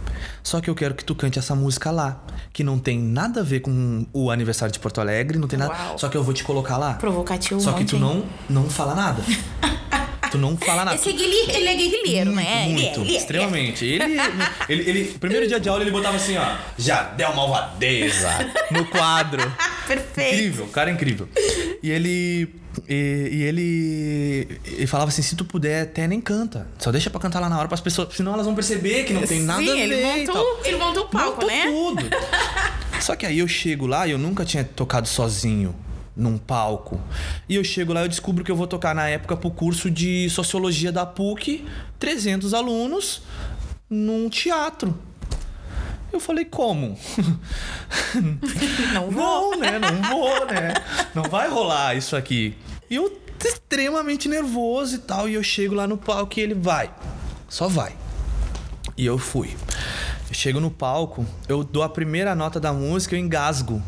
Só 0.42 0.60
que 0.60 0.68
eu 0.68 0.74
quero 0.74 0.94
que 0.94 1.04
tu 1.04 1.14
cante 1.14 1.38
essa 1.38 1.54
música 1.54 1.92
lá, 1.92 2.20
que 2.52 2.64
não 2.64 2.76
tem 2.76 2.98
nada 2.98 3.40
a 3.40 3.44
ver 3.44 3.60
com 3.60 4.04
o 4.12 4.28
aniversário 4.30 4.72
de 4.72 4.80
Porto 4.80 5.00
Alegre, 5.00 5.38
não 5.38 5.46
tem 5.46 5.58
nada. 5.58 5.72
Uau. 5.72 5.98
Só 5.98 6.08
que 6.08 6.16
eu 6.16 6.24
vou 6.24 6.34
te 6.34 6.42
colocar 6.42 6.76
lá. 6.76 6.94
Provocativo. 6.94 7.60
Só 7.60 7.72
que 7.74 7.84
tu 7.84 7.96
não 7.96 8.24
não 8.50 8.68
fala 8.68 8.94
nada. 8.94 9.22
tu 10.30 10.38
não 10.38 10.56
fala 10.56 10.84
nada. 10.84 10.96
Esse 10.96 11.12
guerrilheiro, 11.12 11.52
ele 11.52 11.68
é 11.68 11.74
guerrilheiro, 11.74 12.32
muito, 12.32 12.48
né? 12.48 12.68
Muito, 12.68 13.00
ele 13.00 13.10
é, 13.10 13.14
é. 13.14 13.16
extremamente. 13.18 13.84
Ele, 13.84 14.04
ele, 14.68 14.90
ele, 14.90 15.04
primeiro 15.18 15.46
dia 15.46 15.60
de 15.60 15.68
aula, 15.68 15.82
ele 15.82 15.90
botava 15.90 16.16
assim, 16.16 16.36
ó. 16.36 16.56
Já 16.78 17.02
deu 17.04 17.34
malvadeza 17.34 18.30
no 18.70 18.84
quadro. 18.86 19.40
Perfeito. 19.86 20.34
Incrível, 20.34 20.64
o 20.64 20.68
cara 20.68 20.90
é 20.90 20.92
incrível. 20.94 21.28
E 21.82 21.90
ele. 21.90 22.48
E, 22.86 23.28
e 23.32 23.42
ele, 23.42 24.60
ele 24.66 24.86
falava 24.86 25.08
assim: 25.08 25.22
se 25.22 25.34
tu 25.34 25.44
puder, 25.44 25.82
até 25.84 26.06
nem 26.06 26.20
canta. 26.20 26.66
Só 26.78 26.92
deixa 26.92 27.08
pra 27.08 27.20
cantar 27.20 27.40
lá 27.40 27.48
na 27.48 27.58
hora 27.58 27.68
pras 27.68 27.80
pessoas, 27.80 28.14
senão 28.14 28.34
elas 28.34 28.44
vão 28.44 28.54
perceber 28.54 29.04
que 29.04 29.14
não 29.14 29.22
tem 29.22 29.40
nada 29.40 29.62
Sim, 29.62 29.70
a 29.70 29.74
ver. 29.74 29.80
ele 29.80 30.02
montou, 30.26 30.60
ele 30.64 30.76
montou 30.76 31.04
o 31.04 31.08
palco, 31.08 31.40
Montou 31.42 31.46
né? 31.48 31.64
tudo. 31.66 32.10
Só 33.00 33.14
que 33.14 33.24
aí 33.24 33.38
eu 33.38 33.48
chego 33.48 33.86
lá 33.86 34.06
e 34.06 34.10
eu 34.10 34.18
nunca 34.18 34.44
tinha 34.44 34.64
tocado 34.64 35.06
sozinho 35.08 35.74
num 36.16 36.38
palco. 36.38 37.00
E 37.48 37.56
eu 37.56 37.64
chego 37.64 37.92
lá 37.92 38.00
e 38.00 38.04
eu 38.04 38.08
descubro 38.08 38.42
que 38.42 38.50
eu 38.50 38.56
vou 38.56 38.66
tocar 38.66 38.94
na 38.94 39.08
época 39.08 39.36
pro 39.36 39.50
curso 39.50 39.90
de 39.90 40.28
sociologia 40.30 40.90
da 40.90 41.04
PUC, 41.04 41.64
300 41.98 42.54
alunos 42.54 43.22
num 43.88 44.28
teatro. 44.28 44.96
Eu 46.12 46.20
falei, 46.20 46.44
como? 46.44 46.98
Não 48.94 49.10
vou. 49.10 49.50
Não, 49.50 49.60
né? 49.60 49.78
Não 49.78 50.02
vou, 50.08 50.46
né? 50.46 50.74
Não 51.14 51.22
vai 51.24 51.48
rolar 51.48 51.94
isso 51.94 52.16
aqui. 52.16 52.56
E 52.88 52.94
eu 52.94 53.26
extremamente 53.44 54.28
nervoso 54.28 54.96
e 54.96 54.98
tal. 54.98 55.28
E 55.28 55.34
eu 55.34 55.42
chego 55.42 55.74
lá 55.74 55.86
no 55.86 55.96
palco 55.96 56.38
e 56.38 56.42
ele 56.42 56.54
vai. 56.54 56.90
Só 57.48 57.68
vai. 57.68 57.94
E 58.96 59.04
eu 59.04 59.18
fui. 59.18 59.54
Eu 60.28 60.34
chego 60.34 60.58
no 60.58 60.70
palco, 60.70 61.24
eu 61.48 61.62
dou 61.62 61.82
a 61.82 61.88
primeira 61.88 62.34
nota 62.34 62.58
da 62.58 62.72
música, 62.72 63.14
eu 63.14 63.20
engasgo. 63.20 63.82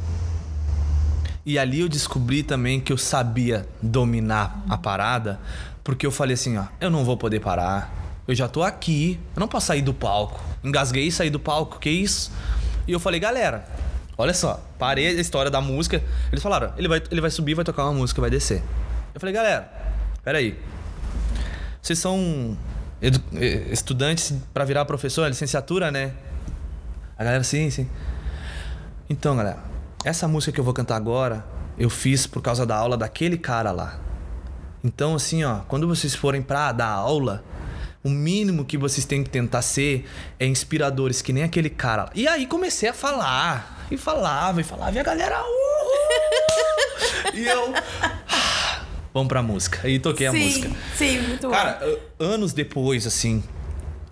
E 1.49 1.59
ali 1.59 1.80
eu 1.80 1.88
descobri 1.88 2.42
também 2.42 2.78
que 2.78 2.92
eu 2.92 2.99
sabia 2.99 3.66
dominar 3.80 4.62
a 4.68 4.76
parada, 4.76 5.40
porque 5.82 6.07
eu 6.07 6.12
falei 6.12 6.34
assim, 6.34 6.59
ó, 6.59 6.66
eu 6.78 6.90
não 6.90 7.07
vou 7.07 7.16
poder 7.16 7.40
parar. 7.40 8.20
Eu 8.28 8.34
já 8.34 8.46
tô 8.46 8.62
aqui, 8.62 9.18
eu 9.34 9.40
não 9.40 9.49
posso 9.49 9.68
sair 9.68 9.80
do 9.80 9.94
palco. 9.94 10.38
Engasguei 10.62 11.07
e 11.07 11.11
saí 11.11 11.30
do 11.30 11.40
palco, 11.40 11.78
que 11.78 11.88
isso? 11.88 12.30
E 12.86 12.92
eu 12.92 13.01
falei, 13.01 13.18
galera, 13.18 13.66
olha 14.18 14.34
só, 14.34 14.62
parei 14.78 15.07
a 15.07 15.12
história 15.12 15.51
da 15.51 15.59
música. 15.59 16.05
Eles 16.30 16.42
falaram, 16.42 16.74
ele 16.76 16.86
vai, 16.86 17.03
ele 17.11 17.22
vai 17.22 17.30
subir, 17.30 17.55
vai 17.55 17.64
tocar 17.64 17.84
uma 17.84 17.94
música, 17.94 18.20
vai 18.20 18.28
descer. 18.28 18.62
Eu 19.14 19.18
falei, 19.18 19.34
galera, 19.34 19.72
peraí. 20.22 20.61
Vocês 21.80 21.99
são 21.99 22.59
estudantes 23.72 24.34
para 24.53 24.66
virar 24.66 24.84
professor, 24.84 25.26
licenciatura, 25.26 25.90
né? 25.90 26.12
A 27.16 27.24
galera, 27.24 27.42
sim, 27.42 27.70
sim. 27.70 27.88
Então, 29.09 29.34
galera, 29.34 29.78
essa 30.05 30.26
música 30.28 30.53
que 30.53 30.61
eu 30.61 30.64
vou 30.64 30.74
cantar 30.74 30.96
agora, 30.96 31.44
eu 31.78 31.90
fiz 31.90 32.26
por 32.26 32.40
causa 32.42 32.64
da 32.66 32.76
aula 32.76 32.96
daquele 32.96 33.36
cara 33.36 33.70
lá. 33.70 33.99
Então, 34.82 35.14
assim, 35.14 35.44
ó, 35.44 35.61
quando 35.68 35.86
vocês 35.88 36.14
forem 36.14 36.40
pra 36.40 36.70
dar 36.72 36.88
aula, 36.88 37.44
o 38.03 38.09
mínimo 38.09 38.64
que 38.64 38.78
vocês 38.78 39.05
têm 39.05 39.22
que 39.24 39.30
tentar 39.30 39.61
ser 39.62 40.09
é 40.38 40.46
inspiradores, 40.46 41.20
que 41.20 41.32
nem 41.32 41.42
aquele 41.42 41.68
cara. 41.68 42.05
lá. 42.05 42.11
E 42.14 42.26
aí 42.28 42.46
comecei 42.46 42.88
a 42.88 42.94
falar. 42.94 43.86
E 43.90 43.96
falava, 43.96 44.61
e 44.61 44.64
falava, 44.64 44.96
e 44.96 44.99
a 45.01 45.03
galera. 45.03 45.40
"Uhul!" 45.42 47.34
e 47.34 47.46
eu. 47.46 47.74
"Ah, 48.30 48.82
Vamos 49.12 49.28
pra 49.28 49.42
música. 49.42 49.88
E 49.88 49.99
toquei 49.99 50.26
a 50.28 50.30
sim, 50.30 50.44
música. 50.44 50.70
sim, 50.96 51.20
muito 51.22 51.49
Cara, 51.51 51.80
a- 51.82 52.22
anos 52.24 52.53
depois, 52.53 53.07
assim. 53.07 53.42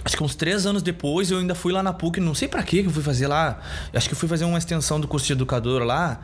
Acho 0.06 0.16
que 0.16 0.22
uns 0.22 0.36
três 0.36 0.66
anos 0.66 0.82
depois 0.82 1.32
eu 1.32 1.38
ainda 1.38 1.52
fui 1.52 1.72
lá 1.72 1.82
na 1.82 1.92
PUC, 1.92 2.20
não 2.20 2.32
sei 2.32 2.46
quê 2.62 2.80
que 2.80 2.86
eu 2.86 2.92
fui 2.92 3.02
fazer 3.02 3.26
lá. 3.26 3.58
Acho 3.92 4.06
que 4.08 4.14
eu 4.14 4.16
fui 4.16 4.28
fazer 4.28 4.44
uma 4.44 4.56
extensão 4.56 5.00
do 5.00 5.08
curso 5.08 5.26
de 5.26 5.32
educador 5.32 5.82
lá. 5.82 6.20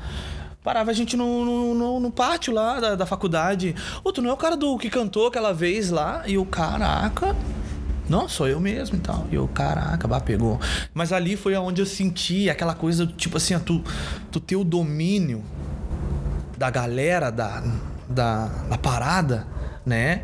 Parava 0.63 0.93
a 0.93 0.95
gente 0.95 1.17
no, 1.17 1.45
no, 1.45 1.75
no- 1.75 1.99
no 1.99 2.11
pátio 2.13 2.55
lá 2.55 2.79
da, 2.79 2.95
da 2.95 3.05
faculdade. 3.05 3.75
Ô, 4.05 4.13
tu 4.13 4.23
não 4.23 4.31
é 4.31 4.33
o 4.33 4.37
cara 4.37 4.57
do 4.57 4.79
que 4.79 4.89
cantou 4.89 5.27
aquela 5.27 5.53
vez 5.53 5.91
lá? 5.91 6.23
E 6.29 6.39
o 6.39 6.47
caraca. 6.47 7.35
Não, 8.09 8.29
sou 8.29 8.47
eu 8.47 8.61
mesmo 8.61 8.99
e 8.99 9.01
tal. 9.01 9.27
E 9.33 9.35
eu, 9.35 9.49
caraca, 9.49 10.07
bah, 10.07 10.21
pegou. 10.21 10.61
Mas 10.95 11.13
ali 11.13 11.37
foi 11.37 11.57
onde 11.57 11.83
eu 11.83 11.87
senti 11.87 12.49
aquela 12.49 12.77
coisa, 12.77 13.05
tipo 13.05 13.37
assim, 13.37 13.59
tu, 13.59 13.83
tu 14.31 14.39
ter 14.39 14.55
o 14.55 14.63
domínio 14.63 15.43
da 16.57 16.71
galera, 16.71 17.31
da, 17.31 17.65
da, 18.09 18.47
da 18.47 18.79
parada, 18.79 19.45
né? 19.85 20.23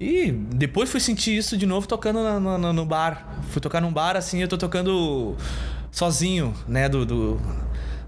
E 0.00 0.32
depois 0.32 0.90
fui 0.90 1.00
sentir 1.00 1.36
isso 1.36 1.56
de 1.56 1.66
novo 1.66 1.86
tocando 1.86 2.22
na- 2.22 2.40
na- 2.40 2.58
na- 2.58 2.72
no 2.72 2.84
bar. 2.84 3.38
Fui 3.50 3.60
tocar 3.60 3.80
num 3.80 3.92
bar 3.92 4.16
assim, 4.16 4.40
eu 4.42 4.48
tô 4.48 4.58
tocando 4.58 5.36
sozinho, 5.92 6.52
né? 6.66 6.88
Do, 6.88 7.06
do, 7.06 7.40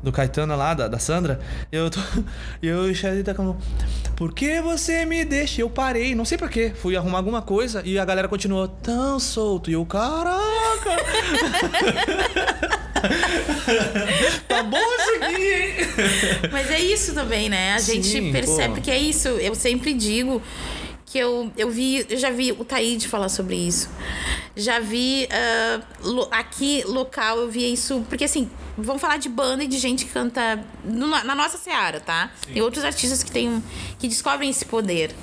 do 0.03 0.11
Caetano 0.13 0.57
lá, 0.57 0.75
da, 0.75 0.89
da 0.89 0.99
Sandra. 0.99 1.39
Eu 1.71 1.89
tô. 1.91 2.01
E 2.63 2.67
eu 2.67 2.89
e 2.89 2.91
o 2.91 2.95
Xavier 2.95 3.23
tocando. 3.25 3.57
Por 4.17 4.33
que 4.33 4.61
você 4.63 5.05
me 5.05 5.25
deixa? 5.25 5.61
Eu 5.61 5.69
parei, 5.71 6.15
não 6.15 6.25
sei 6.25 6.37
pra 6.39 6.49
quê. 6.49 6.73
Fui 6.75 6.97
arrumar 6.97 7.19
alguma 7.19 7.43
coisa 7.43 7.83
e 7.85 7.99
a 7.99 8.05
galera 8.05 8.27
continuou 8.29 8.67
tão 8.67 9.21
solto. 9.21 9.71
E 9.71 9.75
eu, 9.75 9.85
caraca! 9.87 10.37
tá 14.49 14.63
bom 14.63 14.79
isso 14.79 15.25
aqui, 15.25 15.53
hein? 15.53 15.75
Mas 16.51 16.71
é 16.71 16.81
isso 16.81 17.15
também, 17.15 17.49
né? 17.49 17.75
A 17.75 17.79
gente 17.79 18.07
Sim, 18.07 18.33
percebe 18.33 18.77
pô. 18.77 18.81
que 18.81 18.91
é 18.91 18.99
isso. 18.99 19.29
Eu 19.29 19.55
sempre 19.55 19.93
digo 19.93 20.43
que 21.17 21.23
eu, 21.23 21.51
eu 21.57 21.71
vi, 21.71 22.05
eu 22.11 22.19
já 22.19 22.31
vi 22.31 22.53
o 22.53 22.63
Taíde 22.65 23.09
falar 23.09 23.31
sobre 23.31 23.57
isso. 23.57 23.89
Já 24.55 24.79
vi 24.81 25.27
lo- 26.03 26.29
aqui 26.31 26.83
local, 26.87 27.39
eu 27.39 27.51
vi 27.51 27.73
isso, 27.73 28.05
porque 28.09 28.25
assim, 28.25 28.51
vamos 28.77 29.01
falar 29.01 29.17
de 29.17 29.29
banda 29.31 29.65
e 29.65 29.67
de 29.67 29.79
gente 29.79 30.05
que 30.05 30.11
canta 30.13 30.63
no- 30.85 31.07
na 31.09 31.35
nossa 31.35 31.57
seara, 31.57 32.01
tá? 32.01 32.31
Tem 32.53 32.61
outros 32.61 32.85
artistas 32.85 33.23
que 33.23 33.31
tem 33.31 33.63
que 33.99 34.07
descobrem 34.09 34.51
esse 34.51 34.67
poder. 34.67 35.15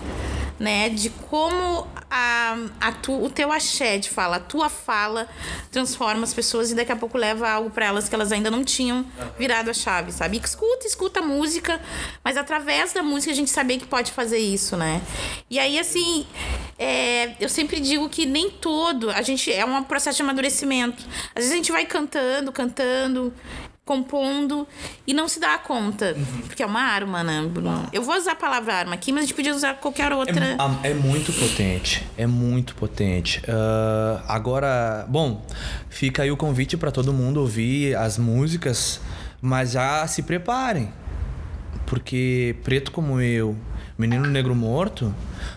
Né, 0.64 0.88
de 0.88 1.09
como 1.09 1.86
a, 2.09 2.55
a 2.80 2.91
tu, 2.93 3.11
o 3.22 3.30
teu 3.30 3.51
axé 3.51 3.97
de 3.97 4.09
fala, 4.09 4.38
a 4.38 4.39
tua 4.39 4.70
fala 4.70 5.28
transforma 5.70 6.24
as 6.24 6.34
pessoas 6.34 6.72
e 6.72 6.76
daqui 6.76 6.89
a 6.89 6.95
pouco 6.95 7.18
leva 7.18 7.49
algo 7.49 7.70
para 7.70 7.88
elas 7.88 8.07
que 8.07 8.16
elas 8.16 8.32
ainda 8.32 8.49
não 8.49 8.64
tinham 8.64 9.05
virado 9.38 9.70
a 9.70 9.74
chave, 9.74 10.14
sabe? 10.14 10.39
Escuta, 10.41 10.88
escuta 10.88 11.20
a 11.20 11.24
música, 11.24 11.82
mas 12.24 12.38
através 12.38 12.93
da 12.93 13.03
música 13.03 13.34
a 13.34 13.36
gente 13.36 13.49
saber 13.49 13.78
que 13.78 13.86
pode 13.86 14.14
fazer 14.14 14.38
isso, 14.38 14.78
né? 14.78 15.01
E 15.49 15.59
aí, 15.59 15.78
assim, 15.78 16.26
é, 16.80 17.34
eu 17.39 17.49
sempre 17.49 17.82
digo 17.82 18.07
que 18.07 18.26
nem 18.26 18.49
todo, 18.49 19.09
a 19.09 19.22
gente 19.22 19.51
é 19.51 19.66
um 19.66 19.84
processo 19.84 20.18
de 20.18 20.24
amadurecimento. 20.24 21.03
Às 21.36 21.43
vezes 21.43 21.51
a 21.51 21.55
gente 21.55 21.72
vai 21.72 21.86
cantando, 21.86 22.51
cantando, 22.51 23.34
compondo 23.86 24.66
e 25.06 25.14
não 25.14 25.28
se 25.28 25.40
dá 25.40 25.58
conta. 25.58 26.16
Porque 26.46 26.64
é 26.64 26.66
uma 26.66 26.82
arma, 26.82 27.24
né, 27.24 27.46
Bruno? 27.52 27.88
Eu 27.92 28.02
vou 28.02 28.16
usar 28.16 28.32
a 28.32 28.36
palavra 28.36 28.74
arma 28.74 28.94
aqui, 28.96 29.12
mas 29.12 29.24
a 29.24 29.26
gente 29.26 29.36
podia 29.36 29.54
usar 29.54 29.76
qualquer 29.76 30.12
outra. 30.14 30.58
É, 30.84 30.92
é 30.92 30.94
muito 30.94 31.34
potente. 31.34 32.06
É 32.18 32.26
muito 32.26 32.76
potente. 32.76 33.42
Ah, 33.48 34.24
agora, 34.28 35.06
bom, 35.10 35.46
fica 35.90 36.24
aí 36.24 36.32
o 36.32 36.38
convite 36.38 36.78
para 36.78 36.92
todo 36.92 37.12
mundo 37.12 37.42
ouvir 37.42 37.96
as 37.96 38.18
músicas, 38.18 39.02
mas 39.42 39.72
já 39.72 40.06
se 40.08 40.24
preparem. 40.24 40.92
Porque 41.86 42.56
preto 42.64 42.92
como 42.92 43.20
eu, 43.20 43.56
Menino 43.98 44.26
Negro 44.28 44.56
Morto, 44.56 45.14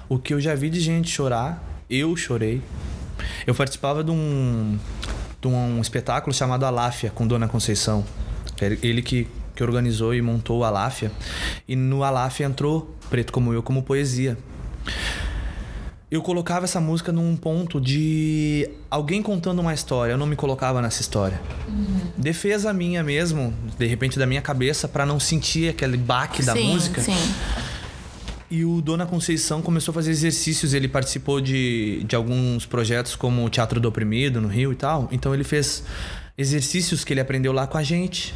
o 0.08 0.18
que 0.18 0.34
eu 0.34 0.40
já 0.40 0.54
vi 0.54 0.68
de 0.68 0.80
gente 0.80 1.08
chorar, 1.10 1.62
eu 1.88 2.16
chorei. 2.16 2.60
Eu 3.46 3.54
participava 3.54 4.04
de 4.04 4.10
um, 4.10 4.78
um 5.46 5.80
espetáculo 5.80 6.34
chamado 6.34 6.64
Aláfia, 6.64 7.10
com 7.10 7.26
Dona 7.26 7.48
Conceição. 7.48 8.04
Ele 8.60 9.02
que, 9.02 9.28
que 9.54 9.62
organizou 9.62 10.14
e 10.14 10.22
montou 10.22 10.64
a 10.64 10.68
Aláfia. 10.68 11.10
E 11.68 11.76
no 11.76 12.02
Aláfia 12.02 12.44
entrou 12.44 12.94
Preto 13.10 13.32
Como 13.32 13.52
Eu 13.52 13.62
como 13.62 13.82
poesia 13.82 14.36
eu 16.08 16.22
colocava 16.22 16.64
essa 16.64 16.80
música 16.80 17.10
num 17.10 17.36
ponto 17.36 17.80
de 17.80 18.68
alguém 18.88 19.22
contando 19.22 19.58
uma 19.58 19.74
história. 19.74 20.12
Eu 20.12 20.18
não 20.18 20.26
me 20.26 20.36
colocava 20.36 20.80
nessa 20.80 21.00
história. 21.00 21.40
Uhum. 21.68 22.12
Defesa 22.16 22.72
minha 22.72 23.02
mesmo, 23.02 23.52
de 23.76 23.86
repente 23.86 24.18
da 24.18 24.24
minha 24.24 24.40
cabeça, 24.40 24.86
para 24.86 25.04
não 25.04 25.18
sentir 25.18 25.68
aquele 25.68 25.96
baque 25.96 26.44
da 26.44 26.52
sim, 26.52 26.72
música. 26.72 27.00
Sim. 27.02 27.16
E 28.50 28.64
o 28.64 28.80
Dona 28.80 29.06
Conceição 29.06 29.60
começou 29.60 29.92
a 29.92 29.94
fazer 29.94 30.10
exercícios. 30.10 30.74
Ele 30.74 30.88
participou 30.88 31.40
de, 31.40 32.04
de 32.04 32.14
alguns 32.14 32.64
projetos 32.64 33.16
como 33.16 33.44
o 33.44 33.50
Teatro 33.50 33.80
do 33.80 33.88
Oprimido 33.88 34.40
no 34.40 34.48
Rio 34.48 34.72
e 34.72 34.76
tal. 34.76 35.08
Então 35.10 35.34
ele 35.34 35.44
fez 35.44 35.82
exercícios 36.38 37.04
que 37.04 37.12
ele 37.12 37.20
aprendeu 37.20 37.52
lá 37.52 37.66
com 37.66 37.76
a 37.76 37.82
gente. 37.82 38.34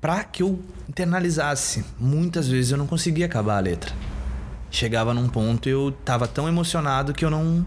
Pra 0.00 0.24
que 0.24 0.42
eu 0.42 0.58
internalizasse. 0.88 1.84
Muitas 1.98 2.48
vezes 2.48 2.72
eu 2.72 2.78
não 2.78 2.86
conseguia 2.86 3.26
acabar 3.26 3.58
a 3.58 3.60
letra 3.60 3.92
chegava 4.70 5.12
num 5.12 5.28
ponto 5.28 5.68
eu 5.68 5.92
tava 6.04 6.28
tão 6.28 6.48
emocionado 6.48 7.12
que 7.12 7.24
eu 7.24 7.30
não 7.30 7.66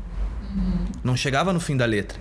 não 1.03 1.17
chegava 1.17 1.51
no 1.51 1.59
fim 1.59 1.75
da 1.75 1.83
letra. 1.83 2.15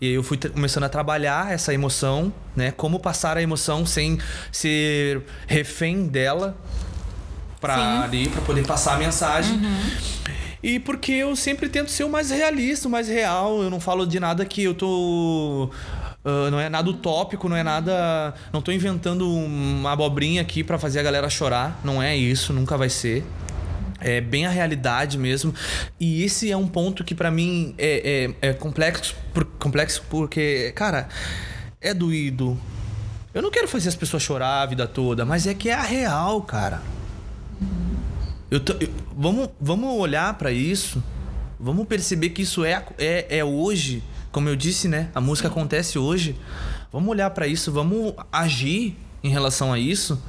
E 0.00 0.06
aí 0.06 0.12
eu 0.14 0.22
fui 0.22 0.36
começando 0.36 0.82
a 0.82 0.88
trabalhar 0.88 1.52
essa 1.52 1.72
emoção, 1.72 2.32
né? 2.56 2.72
Como 2.72 2.98
passar 2.98 3.36
a 3.36 3.42
emoção 3.42 3.86
sem 3.86 4.18
ser 4.50 5.22
refém 5.46 6.08
dela 6.08 6.58
para 7.74 8.02
ali 8.02 8.28
para 8.28 8.40
poder 8.42 8.66
passar 8.66 8.94
a 8.94 8.98
mensagem. 8.98 9.56
Uhum. 9.56 9.90
E 10.62 10.78
porque 10.80 11.12
eu 11.12 11.36
sempre 11.36 11.68
tento 11.68 11.90
ser 11.90 12.04
o 12.04 12.08
mais 12.08 12.30
realista, 12.30 12.88
o 12.88 12.90
mais 12.90 13.08
real. 13.08 13.62
Eu 13.62 13.70
não 13.70 13.80
falo 13.80 14.06
de 14.06 14.18
nada 14.18 14.44
que 14.44 14.62
eu 14.62 14.74
tô 14.74 15.70
Uh, 16.26 16.50
não 16.50 16.58
é 16.58 16.68
nada 16.68 16.90
utópico, 16.90 17.48
não 17.48 17.56
é 17.56 17.62
nada. 17.62 18.34
Não 18.52 18.60
tô 18.60 18.72
inventando 18.72 19.32
uma 19.32 19.92
abobrinha 19.92 20.42
aqui 20.42 20.64
para 20.64 20.76
fazer 20.76 20.98
a 20.98 21.02
galera 21.04 21.30
chorar. 21.30 21.80
Não 21.84 22.02
é 22.02 22.16
isso, 22.16 22.52
nunca 22.52 22.76
vai 22.76 22.88
ser 22.88 23.24
é 24.00 24.20
bem 24.20 24.46
a 24.46 24.50
realidade 24.50 25.18
mesmo. 25.18 25.54
E 25.98 26.22
esse 26.22 26.50
é 26.50 26.56
um 26.56 26.66
ponto 26.66 27.04
que 27.04 27.14
para 27.14 27.30
mim 27.30 27.74
é, 27.78 28.32
é, 28.42 28.48
é, 28.48 28.52
complexo, 28.52 29.14
por, 29.32 29.44
complexo 29.44 30.02
porque, 30.08 30.72
cara, 30.74 31.08
é 31.80 31.94
doído. 31.94 32.58
Eu 33.32 33.42
não 33.42 33.50
quero 33.50 33.68
fazer 33.68 33.88
as 33.88 33.94
pessoas 33.94 34.22
chorar 34.22 34.62
a 34.62 34.66
vida 34.66 34.86
toda, 34.86 35.24
mas 35.24 35.46
é 35.46 35.54
que 35.54 35.68
é 35.68 35.74
a 35.74 35.82
real, 35.82 36.40
cara. 36.42 36.80
Eu, 38.50 38.60
eu 38.80 38.88
vamos, 39.16 39.48
vamos 39.60 39.98
olhar 39.98 40.32
para 40.34 40.52
isso, 40.52 41.02
vamos 41.58 41.86
perceber 41.86 42.30
que 42.30 42.42
isso 42.42 42.64
é, 42.64 42.84
é, 42.98 43.38
é 43.38 43.44
hoje, 43.44 44.02
como 44.30 44.48
eu 44.48 44.56
disse, 44.56 44.88
né? 44.88 45.10
A 45.14 45.20
música 45.20 45.48
acontece 45.48 45.98
hoje. 45.98 46.36
Vamos 46.92 47.08
olhar 47.08 47.30
para 47.30 47.46
isso, 47.46 47.72
vamos 47.72 48.14
agir 48.32 48.96
em 49.22 49.28
relação 49.28 49.72
a 49.72 49.78
isso, 49.78 50.22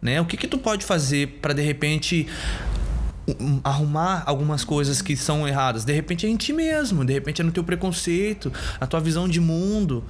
né? 0.00 0.20
O 0.20 0.24
que 0.24 0.36
que 0.36 0.48
tu 0.48 0.58
pode 0.58 0.84
fazer 0.84 1.38
para 1.42 1.52
de 1.52 1.62
repente 1.62 2.26
arrumar 3.62 4.22
algumas 4.26 4.64
coisas 4.64 5.02
que 5.02 5.16
são 5.16 5.46
erradas. 5.46 5.84
De 5.84 5.92
repente 5.92 6.26
é 6.26 6.28
em 6.30 6.36
ti 6.36 6.52
mesmo, 6.52 7.04
de 7.04 7.12
repente 7.12 7.42
é 7.42 7.44
no 7.44 7.52
teu 7.52 7.62
preconceito, 7.62 8.52
na 8.80 8.86
tua 8.86 9.00
visão 9.00 9.28
de 9.28 9.40
mundo. 9.40 10.04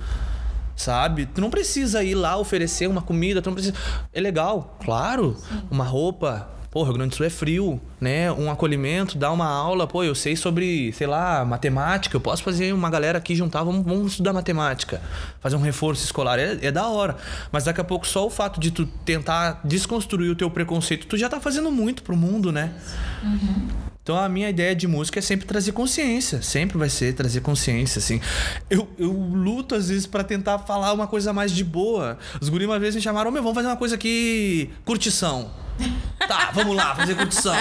Sabe? 0.76 1.26
Tu 1.26 1.40
não 1.40 1.50
precisa 1.50 2.04
ir 2.04 2.14
lá 2.14 2.36
oferecer 2.36 2.88
uma 2.88 3.02
comida, 3.02 3.42
tu 3.42 3.46
não 3.46 3.54
precisa. 3.54 3.74
É 4.12 4.20
legal, 4.20 4.78
claro. 4.84 5.36
Sim. 5.36 5.62
Uma 5.72 5.84
roupa, 5.84 6.48
Pô, 6.70 6.82
Rio 6.82 6.92
Grande 6.92 7.10
do 7.10 7.16
Sul 7.16 7.24
é 7.24 7.30
frio, 7.30 7.80
né? 7.98 8.30
Um 8.30 8.50
acolhimento, 8.50 9.16
dar 9.16 9.32
uma 9.32 9.46
aula, 9.46 9.86
pô, 9.86 10.04
eu 10.04 10.14
sei 10.14 10.36
sobre, 10.36 10.92
sei 10.92 11.06
lá, 11.06 11.42
matemática, 11.42 12.14
eu 12.14 12.20
posso 12.20 12.42
fazer 12.42 12.74
uma 12.74 12.90
galera 12.90 13.16
aqui 13.16 13.34
juntar, 13.34 13.62
vamos, 13.64 13.86
vamos 13.86 14.12
estudar 14.12 14.34
matemática, 14.34 15.00
fazer 15.40 15.56
um 15.56 15.60
reforço 15.60 16.04
escolar, 16.04 16.38
é, 16.38 16.58
é, 16.60 16.70
da 16.70 16.86
hora. 16.86 17.16
Mas 17.50 17.64
daqui 17.64 17.80
a 17.80 17.84
pouco 17.84 18.06
só 18.06 18.26
o 18.26 18.30
fato 18.30 18.60
de 18.60 18.70
tu 18.70 18.84
tentar 18.84 19.60
desconstruir 19.64 20.30
o 20.30 20.36
teu 20.36 20.50
preconceito, 20.50 21.06
tu 21.06 21.16
já 21.16 21.28
tá 21.28 21.40
fazendo 21.40 21.70
muito 21.70 22.02
pro 22.02 22.14
mundo, 22.14 22.52
né? 22.52 22.74
Uhum. 23.22 23.68
Então 24.02 24.16
a 24.18 24.28
minha 24.28 24.48
ideia 24.48 24.74
de 24.74 24.86
música 24.86 25.18
é 25.18 25.22
sempre 25.22 25.46
trazer 25.46 25.72
consciência, 25.72 26.40
sempre 26.40 26.78
vai 26.78 26.88
ser 26.88 27.14
trazer 27.14 27.40
consciência, 27.40 27.98
assim. 27.98 28.20
Eu, 28.68 28.88
eu 28.98 29.10
luto 29.10 29.74
às 29.74 29.88
vezes 29.88 30.06
para 30.06 30.24
tentar 30.24 30.58
falar 30.60 30.92
uma 30.92 31.06
coisa 31.06 31.30
mais 31.32 31.52
de 31.52 31.62
boa. 31.62 32.18
Os 32.40 32.48
guris 32.48 32.66
uma 32.66 32.78
vez 32.78 32.94
me 32.94 33.00
chamaram, 33.00 33.30
meu, 33.30 33.42
vamos 33.42 33.54
fazer 33.54 33.68
uma 33.68 33.76
coisa 33.76 33.96
aqui, 33.96 34.70
curtição. 34.84 35.50
Tá, 36.28 36.50
vamos 36.52 36.76
lá, 36.76 36.94
fazer 36.94 37.14
curtição. 37.14 37.54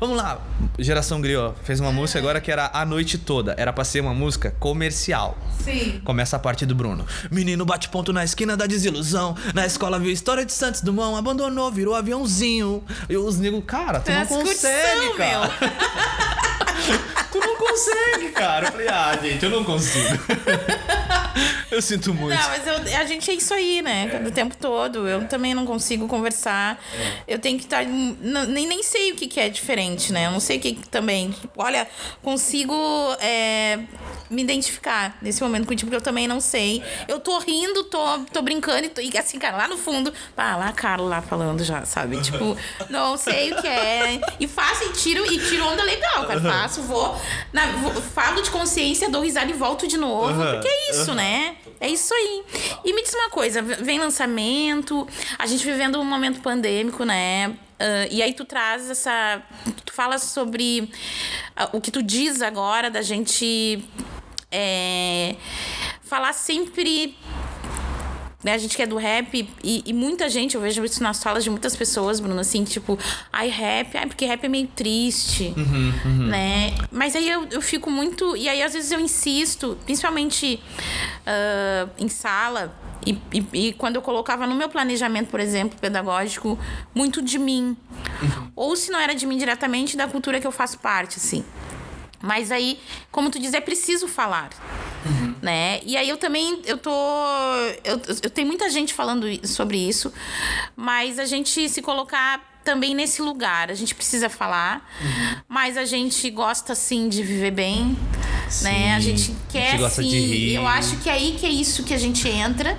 Vamos 0.00 0.16
lá. 0.16 0.40
Geração 0.76 1.20
Griot 1.20 1.54
fez 1.62 1.78
uma 1.78 1.92
música 1.92 2.18
agora 2.18 2.40
que 2.40 2.50
era 2.50 2.68
A 2.72 2.84
Noite 2.84 3.16
Toda. 3.16 3.54
Era 3.56 3.72
pra 3.72 3.84
ser 3.84 4.00
uma 4.00 4.12
música 4.12 4.52
comercial. 4.58 5.38
Sim. 5.62 6.00
Começa 6.04 6.34
a 6.34 6.38
parte 6.40 6.66
do 6.66 6.74
Bruno. 6.74 7.06
Menino 7.30 7.64
bate 7.64 7.88
ponto 7.88 8.12
na 8.12 8.24
esquina 8.24 8.56
da 8.56 8.66
desilusão. 8.66 9.36
Na 9.54 9.64
escola 9.64 10.00
viu 10.00 10.10
história 10.10 10.44
de 10.44 10.52
Santos 10.52 10.80
Dumont. 10.80 11.16
Abandonou, 11.16 11.70
virou 11.70 11.94
aviãozinho. 11.94 12.82
E 13.08 13.16
os 13.16 13.38
negros, 13.38 13.62
cara, 13.64 14.00
tu 14.00 14.10
não 14.10 14.26
consegue, 14.26 15.16
cara. 15.16 15.50
tu 17.30 17.38
não 17.38 17.56
consegue, 17.56 18.30
cara. 18.30 18.66
Eu 18.66 18.72
falei, 18.72 18.88
ah, 18.88 19.18
gente, 19.22 19.44
eu 19.44 19.50
não 19.50 19.62
consigo. 19.62 20.18
eu 21.72 21.82
sinto 21.82 22.12
muito. 22.12 22.36
Não, 22.36 22.48
mas 22.48 22.66
eu, 22.66 22.98
a 22.98 23.04
gente 23.04 23.30
é 23.30 23.34
isso 23.34 23.54
aí, 23.54 23.82
né? 23.82 24.10
É. 24.12 24.28
O 24.28 24.30
tempo 24.30 24.56
todo. 24.56 25.08
Eu 25.08 25.26
também 25.28 25.54
não 25.54 25.64
consigo 25.64 26.06
conversar. 26.08 26.82
É. 27.26 27.34
Eu 27.34 27.38
tenho 27.38 27.58
que 27.58 27.64
estar. 27.64 27.84
Nem, 27.84 28.66
nem 28.66 28.82
sei 28.82 29.12
o 29.12 29.16
que, 29.16 29.26
que 29.26 29.40
é 29.40 29.48
diferente, 29.48 30.12
né? 30.12 30.26
Eu 30.26 30.30
não 30.30 30.40
sei 30.40 30.58
o 30.58 30.60
que, 30.60 30.74
que 30.74 30.88
também. 30.88 31.34
Olha, 31.56 31.86
consigo 32.22 32.74
é, 33.20 33.78
me 34.28 34.42
identificar 34.42 35.16
nesse 35.22 35.42
momento 35.42 35.66
contigo, 35.66 35.90
porque 35.90 35.96
eu 35.96 36.04
também 36.04 36.26
não 36.26 36.40
sei. 36.40 36.82
Eu 37.08 37.20
tô 37.20 37.38
rindo, 37.38 37.84
tô, 37.84 38.18
tô 38.32 38.42
brincando 38.42 38.86
e, 38.86 38.88
tô, 38.88 39.00
e 39.00 39.16
assim, 39.16 39.38
cara, 39.38 39.56
lá 39.56 39.68
no 39.68 39.76
fundo. 39.76 40.12
Ah, 40.36 40.56
lá 40.56 40.68
a 40.68 40.72
Carla 40.72 41.08
lá 41.08 41.22
falando 41.22 41.62
já, 41.64 41.84
sabe? 41.84 42.20
Tipo, 42.30 42.56
não 42.88 43.16
sei 43.16 43.52
o 43.52 43.60
que 43.60 43.66
é. 43.66 44.20
E 44.38 44.46
faço 44.46 44.84
e 44.84 44.92
tiro, 44.92 45.24
e 45.32 45.38
tiro 45.38 45.66
onda 45.66 45.82
legal, 45.82 46.26
cara. 46.26 46.40
Faço, 46.40 46.82
vou, 46.82 47.20
na, 47.52 47.66
vou 47.72 47.92
falo 48.00 48.42
de 48.42 48.50
consciência, 48.50 49.10
dou 49.10 49.22
risada 49.22 49.50
e 49.50 49.54
volto 49.54 49.88
de 49.88 49.96
novo. 49.96 50.34
Porque 50.34 50.68
é 50.68 50.90
isso, 50.90 51.14
né? 51.14 51.56
É 51.80 51.88
isso 51.88 52.12
aí. 52.12 52.44
E 52.84 52.92
me 52.92 53.02
diz 53.02 53.14
uma 53.14 53.30
coisa: 53.30 53.62
vem 53.62 53.98
lançamento, 53.98 55.08
a 55.38 55.46
gente 55.46 55.64
vivendo 55.64 55.98
um 55.98 56.04
momento 56.04 56.40
pandêmico, 56.40 57.04
né? 57.04 57.48
Uh, 57.48 58.08
e 58.10 58.22
aí 58.22 58.34
tu 58.34 58.44
traz 58.44 58.90
essa. 58.90 59.42
Tu 59.84 59.92
fala 59.92 60.18
sobre 60.18 60.90
uh, 61.58 61.76
o 61.76 61.80
que 61.80 61.90
tu 61.90 62.02
diz 62.02 62.42
agora 62.42 62.90
da 62.90 63.00
gente 63.00 63.82
é, 64.50 65.36
falar 66.02 66.32
sempre 66.32 67.16
né? 68.42 68.54
A 68.54 68.58
gente 68.58 68.76
que 68.76 68.82
é 68.82 68.86
do 68.86 68.96
rap 68.96 69.48
e, 69.62 69.82
e, 69.84 69.92
muita 69.92 70.28
gente, 70.28 70.54
eu 70.54 70.60
vejo 70.60 70.84
isso 70.84 71.02
nas 71.02 71.22
falas 71.22 71.44
de 71.44 71.50
muitas 71.50 71.76
pessoas, 71.76 72.20
Bruno, 72.20 72.40
assim, 72.40 72.64
tipo, 72.64 72.98
ai, 73.32 73.48
rap, 73.48 73.96
ai, 73.96 74.06
porque 74.06 74.24
rap 74.24 74.44
é 74.44 74.48
meio 74.48 74.66
triste, 74.68 75.52
uhum, 75.56 75.92
uhum. 76.04 76.26
né? 76.26 76.74
Mas 76.90 77.14
aí 77.14 77.28
eu, 77.28 77.46
eu 77.50 77.60
fico 77.60 77.90
muito. 77.90 78.36
E 78.36 78.48
aí 78.48 78.62
às 78.62 78.72
vezes 78.72 78.90
eu 78.90 79.00
insisto, 79.00 79.76
principalmente 79.84 80.60
uh, 81.26 81.90
em 81.98 82.08
sala, 82.08 82.74
e, 83.06 83.18
e, 83.32 83.46
e, 83.52 83.72
quando 83.74 83.96
eu 83.96 84.02
colocava 84.02 84.46
no 84.46 84.54
meu 84.54 84.68
planejamento, 84.68 85.28
por 85.28 85.40
exemplo, 85.40 85.78
pedagógico, 85.78 86.58
muito 86.94 87.22
de 87.22 87.38
mim. 87.38 87.76
Uhum. 88.22 88.50
Ou 88.54 88.76
se 88.76 88.90
não 88.90 88.98
era 88.98 89.14
de 89.14 89.26
mim 89.26 89.38
diretamente, 89.38 89.96
da 89.96 90.06
cultura 90.06 90.40
que 90.40 90.46
eu 90.46 90.52
faço 90.52 90.78
parte, 90.78 91.16
assim. 91.16 91.44
Mas 92.22 92.52
aí, 92.52 92.78
como 93.10 93.30
tu 93.30 93.38
diz, 93.38 93.54
é 93.54 93.60
preciso 93.60 94.06
falar. 94.06 94.50
Uhum. 95.06 95.34
Né? 95.40 95.80
E 95.84 95.96
aí 95.96 96.08
eu 96.08 96.18
também, 96.18 96.60
eu 96.66 96.76
tô. 96.76 96.90
Eu, 97.82 98.00
eu 98.22 98.30
tenho 98.30 98.46
muita 98.46 98.68
gente 98.68 98.92
falando 98.92 99.26
sobre 99.46 99.78
isso, 99.78 100.12
mas 100.76 101.18
a 101.18 101.24
gente 101.24 101.68
se 101.68 101.80
colocar 101.80 102.50
também 102.64 102.94
nesse 102.94 103.22
lugar. 103.22 103.70
A 103.70 103.74
gente 103.74 103.94
precisa 103.94 104.28
falar, 104.28 104.86
uhum. 105.00 105.36
mas 105.48 105.76
a 105.76 105.84
gente 105.84 106.28
gosta 106.30 106.74
sim 106.74 107.08
de 107.08 107.22
viver 107.22 107.50
bem. 107.50 107.96
Sim, 108.48 108.64
né? 108.64 108.94
A 108.94 109.00
gente 109.00 109.34
quer 109.48 109.74
a 109.74 109.88
gente 109.88 110.10
sim. 110.10 110.56
Eu 110.56 110.66
acho 110.66 110.96
que 110.96 111.08
é 111.08 111.12
aí 111.12 111.36
que 111.38 111.46
é 111.46 111.50
isso 111.50 111.84
que 111.84 111.94
a 111.94 111.98
gente 111.98 112.28
entra. 112.28 112.76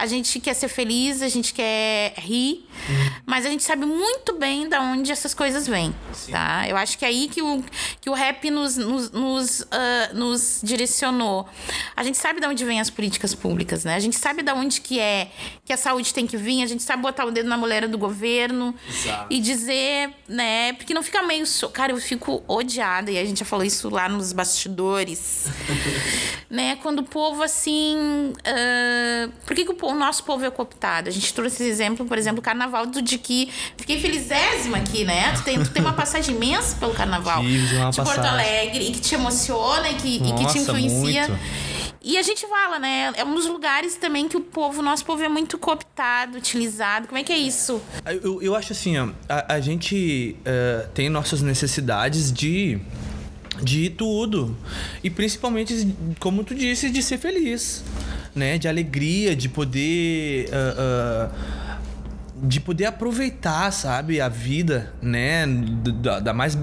A 0.00 0.06
gente 0.06 0.40
quer 0.40 0.54
ser 0.54 0.68
feliz, 0.68 1.20
a 1.20 1.28
gente 1.28 1.52
quer 1.52 2.14
rir, 2.16 2.64
uhum. 2.88 3.10
mas 3.26 3.44
a 3.44 3.50
gente 3.50 3.62
sabe 3.62 3.84
muito 3.84 4.34
bem 4.38 4.66
de 4.66 4.76
onde 4.78 5.12
essas 5.12 5.34
coisas 5.34 5.66
vêm, 5.66 5.94
tá? 6.30 6.66
Eu 6.66 6.76
acho 6.76 6.96
que 6.96 7.04
é 7.04 7.08
aí 7.08 7.28
que 7.28 7.42
o, 7.42 7.62
que 8.00 8.08
o 8.08 8.14
rap 8.14 8.50
nos, 8.50 8.78
nos, 8.78 9.10
nos, 9.10 9.60
uh, 9.60 10.14
nos 10.14 10.60
direcionou. 10.62 11.46
A 11.94 12.02
gente 12.02 12.16
sabe 12.16 12.40
de 12.40 12.46
onde 12.46 12.64
vêm 12.64 12.80
as 12.80 12.88
políticas 12.88 13.34
públicas, 13.34 13.84
né? 13.84 13.94
A 13.94 14.00
gente 14.00 14.16
sabe 14.16 14.42
de 14.42 14.50
onde 14.52 14.80
que 14.80 14.98
é 14.98 15.30
que 15.64 15.72
a 15.72 15.76
saúde 15.76 16.14
tem 16.14 16.26
que 16.26 16.36
vir, 16.36 16.62
a 16.62 16.66
gente 16.66 16.82
sabe 16.82 17.02
botar 17.02 17.24
o 17.26 17.30
dedo 17.30 17.48
na 17.48 17.56
mulher 17.56 17.86
do 17.86 17.98
governo 17.98 18.74
Exato. 18.88 19.26
e 19.28 19.38
dizer, 19.38 20.10
né? 20.26 20.72
Porque 20.72 20.94
não 20.94 21.02
fica 21.02 21.22
meio... 21.22 21.46
So... 21.46 21.68
Cara, 21.68 21.92
eu 21.92 21.98
fico 21.98 22.42
odiada, 22.48 23.10
e 23.10 23.18
a 23.18 23.24
gente 23.24 23.40
já 23.40 23.44
falou 23.44 23.64
isso 23.64 23.88
lá 23.90 24.08
nos 24.08 24.32
bastidores, 24.32 25.46
né? 26.48 26.76
Quando 26.76 27.00
o 27.00 27.04
povo, 27.04 27.42
assim... 27.42 28.32
Uh... 28.40 29.32
Por 29.46 29.54
que, 29.54 29.64
que 29.64 29.70
o 29.70 29.74
povo 29.74 29.89
o 29.90 29.98
nosso 29.98 30.24
povo 30.24 30.44
é 30.44 30.50
cooptado. 30.50 31.08
A 31.08 31.12
gente 31.12 31.32
trouxe 31.32 31.56
esse 31.56 31.70
exemplo, 31.70 32.06
por 32.06 32.18
exemplo, 32.18 32.40
o 32.40 32.42
carnaval 32.42 32.86
do 32.86 33.00
de 33.02 33.18
que 33.18 33.50
fiquei 33.76 34.00
felizésima 34.00 34.78
aqui, 34.78 35.04
né? 35.04 35.32
Tu 35.36 35.42
tem, 35.42 35.62
tu 35.62 35.70
tem 35.70 35.82
uma 35.82 35.92
passagem 35.92 36.34
imensa 36.34 36.76
pelo 36.76 36.92
carnaval 36.94 37.42
Tive 37.42 37.76
uma 37.76 37.90
de 37.90 37.96
Porto 37.96 38.08
passagem. 38.08 38.30
Alegre 38.30 38.84
e 38.88 38.92
que 38.92 39.00
te 39.00 39.14
emociona 39.14 39.88
e 39.90 39.94
que, 39.94 40.16
e 40.16 40.20
que 40.20 40.32
te 40.32 40.42
Nossa, 40.42 40.58
influencia. 40.58 41.28
muito. 41.28 41.38
E 42.02 42.16
a 42.16 42.22
gente 42.22 42.46
fala, 42.46 42.78
né? 42.78 43.12
É 43.14 43.24
um 43.24 43.34
dos 43.34 43.46
lugares 43.46 43.96
também 43.96 44.26
que 44.26 44.36
o 44.36 44.40
povo, 44.40 44.80
nosso 44.80 45.04
povo 45.04 45.22
é 45.22 45.28
muito 45.28 45.58
cooptado, 45.58 46.38
utilizado. 46.38 47.06
Como 47.06 47.18
é 47.18 47.22
que 47.22 47.32
é 47.32 47.36
isso? 47.36 47.80
Eu, 48.22 48.40
eu 48.40 48.54
acho 48.56 48.72
assim, 48.72 48.98
ó, 48.98 49.10
a, 49.28 49.54
a 49.54 49.60
gente 49.60 50.34
eh, 50.44 50.88
tem 50.94 51.10
nossas 51.10 51.42
necessidades 51.42 52.32
de 52.32 52.80
de 53.62 53.90
tudo 53.90 54.56
e 55.04 55.10
principalmente 55.10 55.94
como 56.18 56.42
tu 56.42 56.54
disse 56.54 56.88
de 56.88 57.02
ser 57.02 57.18
feliz 57.18 57.84
né 58.34 58.58
de 58.58 58.68
alegria 58.68 59.34
de 59.36 59.48
poder 59.48 60.48
ah, 60.52 60.74
ah, 60.78 61.78
de 62.42 62.60
poder 62.60 62.86
aproveitar 62.86 63.70
sabe 63.72 64.20
a 64.20 64.28
vida 64.28 64.92
né 65.02 65.46
da, 65.46 66.20
da 66.20 66.32
mais 66.32 66.56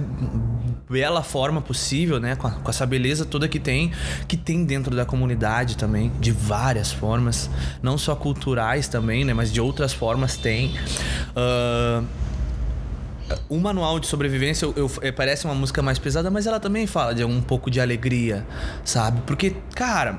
bela 0.89 1.21
forma 1.21 1.61
possível 1.61 2.19
né 2.19 2.35
com, 2.37 2.47
a- 2.47 2.51
com 2.51 2.69
essa 2.69 2.85
beleza 2.85 3.25
toda 3.25 3.47
que 3.47 3.59
tem 3.59 3.91
que 4.27 4.37
tem 4.37 4.63
dentro 4.63 4.95
da 4.95 5.05
comunidade 5.05 5.75
também 5.75 6.11
de 6.19 6.31
várias 6.31 6.91
formas 6.93 7.49
não 7.81 7.97
só 7.97 8.15
culturais 8.15 8.87
também 8.87 9.25
né 9.25 9.33
mas 9.33 9.51
de 9.51 9.59
outras 9.61 9.91
formas 9.93 10.37
tem 10.37 10.73
Ah, 11.35 12.01
o 13.49 13.59
manual 13.59 13.99
de 13.99 14.07
sobrevivência 14.07 14.65
eu, 14.65 14.73
eu- 14.77 14.91
é, 15.01 15.11
parece 15.11 15.43
uma 15.43 15.53
música 15.53 15.81
mais 15.81 15.99
pesada, 15.99 16.31
mas 16.31 16.47
ela 16.47 16.61
também 16.61 16.87
fala 16.87 17.13
de 17.13 17.25
um 17.25 17.41
pouco 17.41 17.69
de 17.69 17.81
alegria, 17.81 18.45
sabe? 18.85 19.19
Porque, 19.27 19.53
cara, 19.75 20.17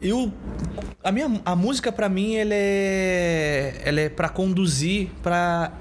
eu 0.00 0.32
a 1.02 1.10
minha 1.12 1.40
a 1.44 1.54
música 1.56 1.90
pra 1.92 2.08
mim 2.08 2.34
ela 2.36 2.54
é 2.54 3.80
ela 3.84 4.00
é 4.00 4.08
para 4.08 4.28
conduzir 4.28 5.08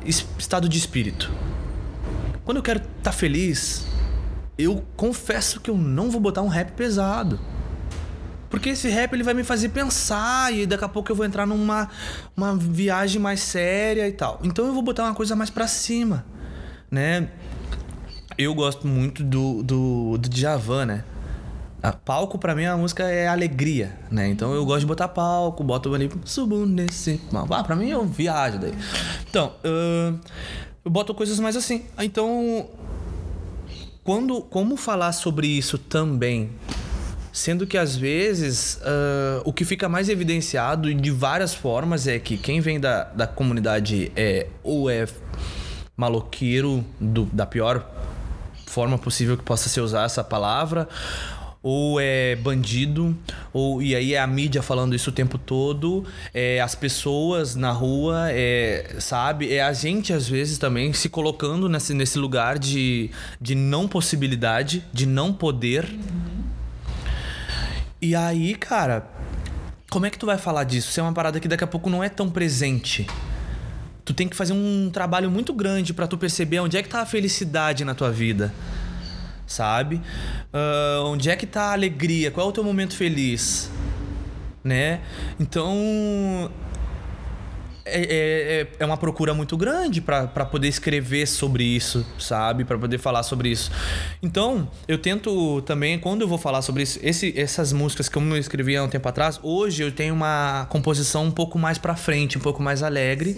es- 0.06 0.26
estado 0.38 0.68
de 0.70 0.78
espírito. 0.78 1.32
Quando 2.44 2.58
eu 2.58 2.64
quero 2.64 2.80
estar 2.98 3.12
feliz, 3.12 3.86
eu 4.58 4.84
confesso 4.96 5.60
que 5.60 5.70
eu 5.70 5.78
não 5.78 6.10
vou 6.12 6.22
botar 6.22 6.42
um 6.42 6.48
rap 6.48 6.72
pesado. 6.74 7.40
Porque 8.50 8.70
esse 8.70 8.88
rap 8.88 9.12
ele 9.14 9.24
vai 9.24 9.34
me 9.34 9.44
fazer 9.44 9.70
pensar 9.70 10.54
e 10.54 10.66
daqui 10.66 10.86
a 10.86 10.88
pouco 10.88 11.12
eu 11.12 11.16
vou 11.16 11.26
entrar 11.26 11.46
numa 11.46 11.90
uma 12.38 12.56
viagem 12.56 13.20
mais 13.20 13.42
séria 13.42 14.08
e 14.08 14.12
tal. 14.14 14.40
Então 14.44 14.66
eu 14.68 14.74
vou 14.74 14.84
botar 14.84 15.04
uma 15.04 15.16
coisa 15.16 15.36
mais 15.36 15.50
pra 15.50 15.68
cima, 15.68 16.24
né? 16.90 17.28
Eu 18.38 18.54
gosto 18.54 18.88
muito 18.88 19.24
do, 19.24 19.64
do, 19.64 20.18
do 20.18 20.30
Djavan, 20.30 20.86
né? 20.86 21.04
A 21.86 21.92
palco 21.92 22.40
pra 22.40 22.56
mim 22.56 22.66
a 22.66 22.76
música 22.76 23.04
é 23.04 23.28
alegria, 23.28 23.96
né? 24.10 24.28
Então 24.28 24.54
eu 24.56 24.66
gosto 24.66 24.80
de 24.80 24.86
botar 24.88 25.08
palco, 25.08 25.64
boto 25.64 25.94
ali, 25.94 26.10
subo 26.26 26.66
nesse. 26.66 27.22
Ah, 27.52 27.64
pra 27.64 27.76
mim 27.76 27.90
eu 27.90 28.04
viajo 28.06 28.58
daí. 28.58 28.74
Então, 29.30 29.54
ahn, 29.64 30.16
eu 30.84 30.90
boto 30.90 31.14
coisas 31.14 31.40
mais 31.40 31.56
assim. 31.56 31.84
Então, 32.00 32.68
quando, 34.04 34.42
como 34.42 34.76
falar 34.78 35.12
sobre 35.12 35.46
isso 35.48 35.78
também? 35.78 36.50
Sendo 37.32 37.68
que 37.68 37.78
às 37.78 37.96
vezes 37.96 38.80
ah, 38.84 39.42
o 39.46 39.54
que 39.54 39.64
fica 39.64 39.88
mais 39.88 40.10
evidenciado 40.10 40.92
de 40.92 41.12
várias 41.12 41.54
formas 41.54 42.08
é 42.08 42.18
que 42.18 42.36
quem 42.36 42.62
vem 42.62 42.80
da, 42.80 43.04
da 43.04 43.28
comunidade 43.28 44.12
é 44.16 44.48
ou 44.64 44.90
é 44.90 45.06
maloqueiro 45.96 46.84
do- 47.00 47.26
da 47.32 47.46
pior 47.46 47.86
forma 48.66 48.98
possível 48.98 49.38
que 49.38 49.44
possa 49.44 49.70
ser 49.70 49.80
usar 49.80 50.04
essa 50.04 50.22
palavra, 50.24 50.90
ou 51.66 52.00
é 52.00 52.36
bandido, 52.36 53.18
ou 53.52 53.82
e 53.82 53.96
aí 53.96 54.14
é 54.14 54.20
a 54.20 54.28
mídia 54.28 54.62
falando 54.62 54.94
isso 54.94 55.10
o 55.10 55.12
tempo 55.12 55.36
todo, 55.36 56.06
é 56.32 56.62
as 56.62 56.76
pessoas 56.76 57.56
na 57.56 57.72
rua, 57.72 58.28
é, 58.30 58.98
sabe? 59.00 59.52
É 59.52 59.64
a 59.64 59.74
gente 59.74 60.14
às 60.14 60.30
vezes 60.30 60.60
também 60.60 60.94
se 60.94 61.10
colocando 61.10 61.68
nesse, 61.68 61.96
nesse 61.96 62.20
lugar 62.20 62.60
de, 62.60 63.10
de 63.42 63.56
não 63.56 63.88
possibilidade, 63.88 64.86
de 64.94 65.08
não 65.08 65.34
poder. 65.34 65.92
E 68.00 68.16
aí, 68.16 68.54
cara, 68.54 69.10
como 69.90 70.06
é 70.06 70.12
que 70.12 70.20
tu 70.20 70.28
vai 70.28 70.38
falar 70.38 70.66
disso? 70.66 70.92
Isso 70.92 71.00
é 71.00 71.04
uma 71.04 71.14
parada 71.14 71.40
que 71.40 71.48
daqui 71.48 71.64
a 71.64 71.68
pouco 71.68 71.90
não 71.90 72.04
é 72.04 72.10
tão 72.10 72.30
presente. 72.30 73.08
Tu 74.04 74.14
tem 74.14 74.28
que 74.28 74.36
fazer 74.36 74.54
um 74.54 74.92
trabalho 74.94 75.32
muito 75.32 75.52
grande 75.52 75.96
pra 75.96 76.06
tu 76.06 76.16
perceber 76.16 76.60
onde 76.60 76.78
é 76.78 76.84
que 76.84 76.90
tá 76.90 77.02
a 77.02 77.08
felicidade 77.08 77.84
na 77.84 77.96
tua 77.96 78.12
vida. 78.12 78.54
Sabe? 79.48 80.02
Ah, 80.54 81.04
onde 81.06 81.30
é 81.30 81.36
que 81.36 81.46
tá 81.46 81.66
a 81.66 81.74
alegria? 81.74 82.32
Qual 82.32 82.46
é 82.48 82.50
o 82.50 82.54
teu 82.54 82.64
momento 82.64 82.96
feliz? 82.96 83.70
Né? 84.64 85.02
Então. 85.40 86.52
É, 87.88 88.00
é, 88.02 88.62
é- 88.62 88.68
é 88.80 88.86
uma 88.86 88.98
procura 88.98 89.32
muito 89.36 89.56
grande 89.56 90.02
pra 90.02 90.26
pra 90.26 90.44
poder 90.44 90.68
escrever 90.68 91.28
sobre 91.28 91.64
isso, 91.64 92.04
sabe? 92.18 92.66
Pra 92.66 92.80
poder 92.80 92.98
falar 92.98 93.22
sobre 93.22 93.50
isso. 93.50 93.72
Então, 94.24 94.68
eu 94.88 94.98
tento 94.98 95.62
também, 95.62 96.00
quando 96.00 96.22
eu 96.22 96.28
vou 96.28 96.40
falar 96.40 96.64
sobre 96.64 96.82
isso, 96.82 96.98
esse, 97.04 97.32
essas 97.40 97.72
músicas 97.72 98.10
que 98.10 98.18
eu 98.18 98.38
escrevi 98.38 98.76
há 98.76 98.82
um 98.84 98.88
tempo 98.90 99.08
atrás, 99.08 99.40
hoje 99.44 99.84
eu 99.84 99.92
tenho 99.92 100.16
uma 100.16 100.66
composição 100.72 101.26
um 101.26 101.32
pouco 101.32 101.60
mais 101.60 101.78
pra 101.78 101.96
frente, 101.96 102.40
um 102.40 102.42
pouco 102.42 102.64
mais 102.64 102.82
alegre. 102.82 103.38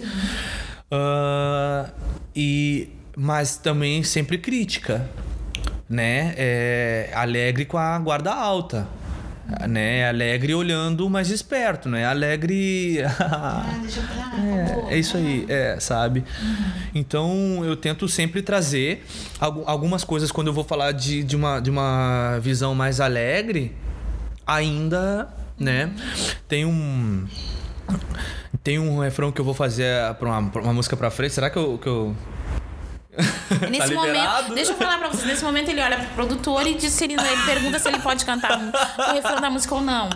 Ah, 0.90 1.90
e, 2.34 2.88
mas 3.14 3.58
também 3.58 4.02
sempre 4.02 4.38
crítica, 4.38 5.10
né? 5.88 6.34
É, 6.36 7.10
alegre 7.14 7.64
com 7.64 7.78
a 7.78 7.98
guarda 7.98 8.32
alta. 8.32 8.86
Né? 9.66 10.06
Alegre 10.06 10.54
olhando 10.54 11.08
mais 11.08 11.30
esperto, 11.30 11.88
né? 11.88 12.04
Alegre. 12.04 12.98
deixa 13.80 14.00
eu 14.00 14.04
falar. 14.04 14.88
É, 14.90 14.94
é 14.94 14.98
isso 14.98 15.16
aí, 15.16 15.46
é, 15.48 15.78
sabe? 15.80 16.22
Então 16.94 17.64
eu 17.64 17.74
tento 17.74 18.06
sempre 18.08 18.42
trazer 18.42 19.06
algu- 19.40 19.64
algumas 19.66 20.04
coisas 20.04 20.30
quando 20.30 20.48
eu 20.48 20.52
vou 20.52 20.64
falar 20.64 20.92
de, 20.92 21.22
de, 21.24 21.34
uma, 21.34 21.60
de 21.60 21.70
uma 21.70 22.38
visão 22.42 22.74
mais 22.74 23.00
alegre, 23.00 23.74
ainda, 24.46 25.28
né? 25.58 25.90
Tem 26.46 26.66
um. 26.66 27.26
Tem 28.62 28.78
um 28.78 28.98
refrão 29.00 29.32
que 29.32 29.40
eu 29.40 29.44
vou 29.46 29.54
fazer 29.54 30.14
pra 30.18 30.28
uma, 30.28 30.38
uma 30.60 30.72
música 30.74 30.94
pra 30.94 31.10
frente. 31.10 31.32
Será 31.32 31.48
que 31.48 31.56
eu. 31.56 31.78
Que 31.78 31.86
eu... 31.88 32.14
Nesse 33.70 33.88
liberado? 33.88 33.94
momento, 33.94 34.54
deixa 34.54 34.72
eu 34.72 34.76
falar 34.76 34.98
pra 34.98 35.08
vocês. 35.08 35.26
Nesse 35.26 35.44
momento 35.44 35.68
ele 35.70 35.80
olha 35.80 35.96
pro 35.98 36.06
produtor 36.14 36.66
e 36.66 36.74
diz 36.74 36.92
se 36.92 37.04
ele, 37.04 37.14
ele 37.14 37.42
pergunta 37.44 37.78
se 37.78 37.88
ele 37.88 37.98
pode 37.98 38.24
cantar 38.24 38.58
o 38.58 39.12
refrão 39.12 39.40
da 39.40 39.50
música 39.50 39.74
ou 39.74 39.80
não. 39.80 40.08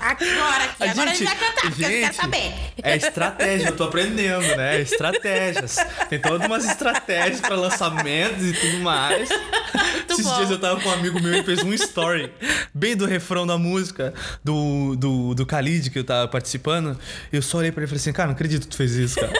Agora 0.00 0.64
aqui, 0.64 0.84
A 0.84 0.90
agora 0.92 1.08
gente- 1.14 1.22
ele 1.22 1.24
vai 1.26 1.36
cantar, 1.36 1.62
porque 1.62 1.84
eu 1.84 1.88
quero 1.88 2.04
gente, 2.06 2.14
saber. 2.16 2.54
É 2.82 2.96
estratégia, 2.96 3.68
eu 3.68 3.76
tô 3.76 3.84
aprendendo, 3.84 4.46
né? 4.56 4.80
Estratégias. 4.80 5.76
Tem 6.08 6.18
todas 6.20 6.46
umas 6.46 6.64
estratégias 6.64 7.40
pra 7.40 7.56
lançamentos 7.56 8.42
e 8.44 8.52
tudo 8.54 8.78
mais. 8.78 9.28
Esses 10.08 10.24
bom. 10.24 10.36
dias 10.36 10.50
eu 10.50 10.58
tava 10.58 10.80
com 10.80 10.88
um 10.88 10.92
amigo 10.92 11.20
meu 11.20 11.34
e 11.34 11.42
fez 11.42 11.62
um 11.62 11.72
story 11.74 12.32
bem 12.72 12.96
do 12.96 13.06
refrão 13.06 13.46
da 13.46 13.58
música 13.58 14.14
do, 14.42 14.94
do, 14.96 15.34
do 15.34 15.44
Khalid 15.44 15.90
que 15.90 15.98
eu 15.98 16.04
tava 16.04 16.28
participando. 16.28 16.98
Eu 17.32 17.42
só 17.42 17.58
olhei 17.58 17.72
pra 17.72 17.80
ele 17.82 17.86
e 17.86 17.88
falei 17.88 18.00
assim, 18.00 18.12
cara, 18.12 18.28
não 18.28 18.34
acredito 18.34 18.62
que 18.62 18.68
tu 18.68 18.76
fez 18.76 18.92
isso, 18.94 19.16
cara. 19.20 19.32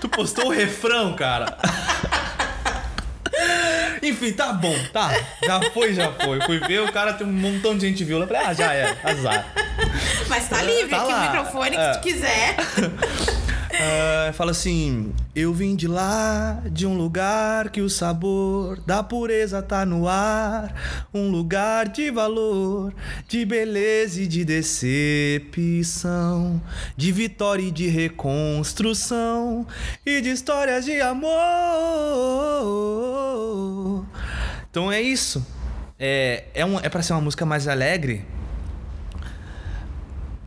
Tu 0.00 0.08
postou 0.08 0.46
o 0.46 0.50
refrão, 0.50 1.14
cara. 1.14 1.56
Enfim, 4.02 4.32
tá 4.32 4.52
bom, 4.52 4.74
tá. 4.92 5.10
Já 5.44 5.60
foi, 5.72 5.92
já 5.94 6.12
foi. 6.12 6.40
Fui 6.42 6.58
ver, 6.60 6.82
o 6.82 6.92
cara 6.92 7.12
tem 7.12 7.26
um 7.26 7.32
montão 7.32 7.76
de 7.76 7.86
gente 7.86 8.04
viu. 8.04 8.20
Eu 8.20 8.26
falei, 8.26 8.42
ah, 8.46 8.54
já 8.54 8.72
é, 8.72 8.96
azar. 9.02 9.44
Mas 10.28 10.48
tá 10.48 10.62
livre 10.62 10.88
Tá 10.88 11.02
aqui 11.02 11.12
lá. 11.12 11.18
o 11.18 11.22
microfone 11.22 11.70
que 11.70 11.76
É. 11.82 11.92
tu 11.94 12.00
quiser. 12.00 12.56
Ah, 13.80 14.32
fala 14.32 14.50
assim: 14.50 15.12
Eu 15.36 15.54
vim 15.54 15.76
de 15.76 15.86
lá, 15.86 16.60
de 16.70 16.84
um 16.84 16.96
lugar 16.96 17.70
que 17.70 17.80
o 17.80 17.88
sabor 17.88 18.80
da 18.80 19.04
pureza 19.04 19.62
tá 19.62 19.86
no 19.86 20.08
ar. 20.08 20.74
Um 21.14 21.30
lugar 21.30 21.88
de 21.88 22.10
valor, 22.10 22.92
de 23.28 23.44
beleza 23.44 24.22
e 24.22 24.26
de 24.26 24.44
decepção. 24.44 25.80
De 26.96 27.12
vitória 27.12 27.62
e 27.62 27.70
de 27.70 27.86
reconstrução. 27.86 29.64
E 30.04 30.20
de 30.20 30.30
histórias 30.30 30.84
de 30.84 31.00
amor. 31.00 31.30
Então 34.68 34.90
é 34.90 35.00
isso. 35.00 35.46
É, 36.00 36.46
é, 36.52 36.66
um, 36.66 36.80
é 36.80 36.88
pra 36.88 37.00
ser 37.02 37.12
uma 37.12 37.20
música 37.20 37.46
mais 37.46 37.68
alegre 37.68 38.24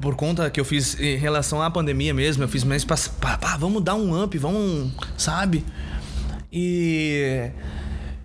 por 0.02 0.16
conta 0.16 0.50
que 0.50 0.60
eu 0.60 0.66
fiz 0.66 1.00
em 1.00 1.16
relação 1.16 1.62
à 1.62 1.70
pandemia 1.70 2.14
mesmo, 2.14 2.44
eu 2.44 2.48
fiz 2.48 2.64
mais 2.64 2.84
pra, 2.84 2.98
pá, 3.38 3.56
vamos 3.56 3.84
dar 3.84 3.96
um 3.96 4.22
up, 4.24 4.36
vamos, 4.38 4.92
sabe? 5.16 5.64
E, 6.52 7.52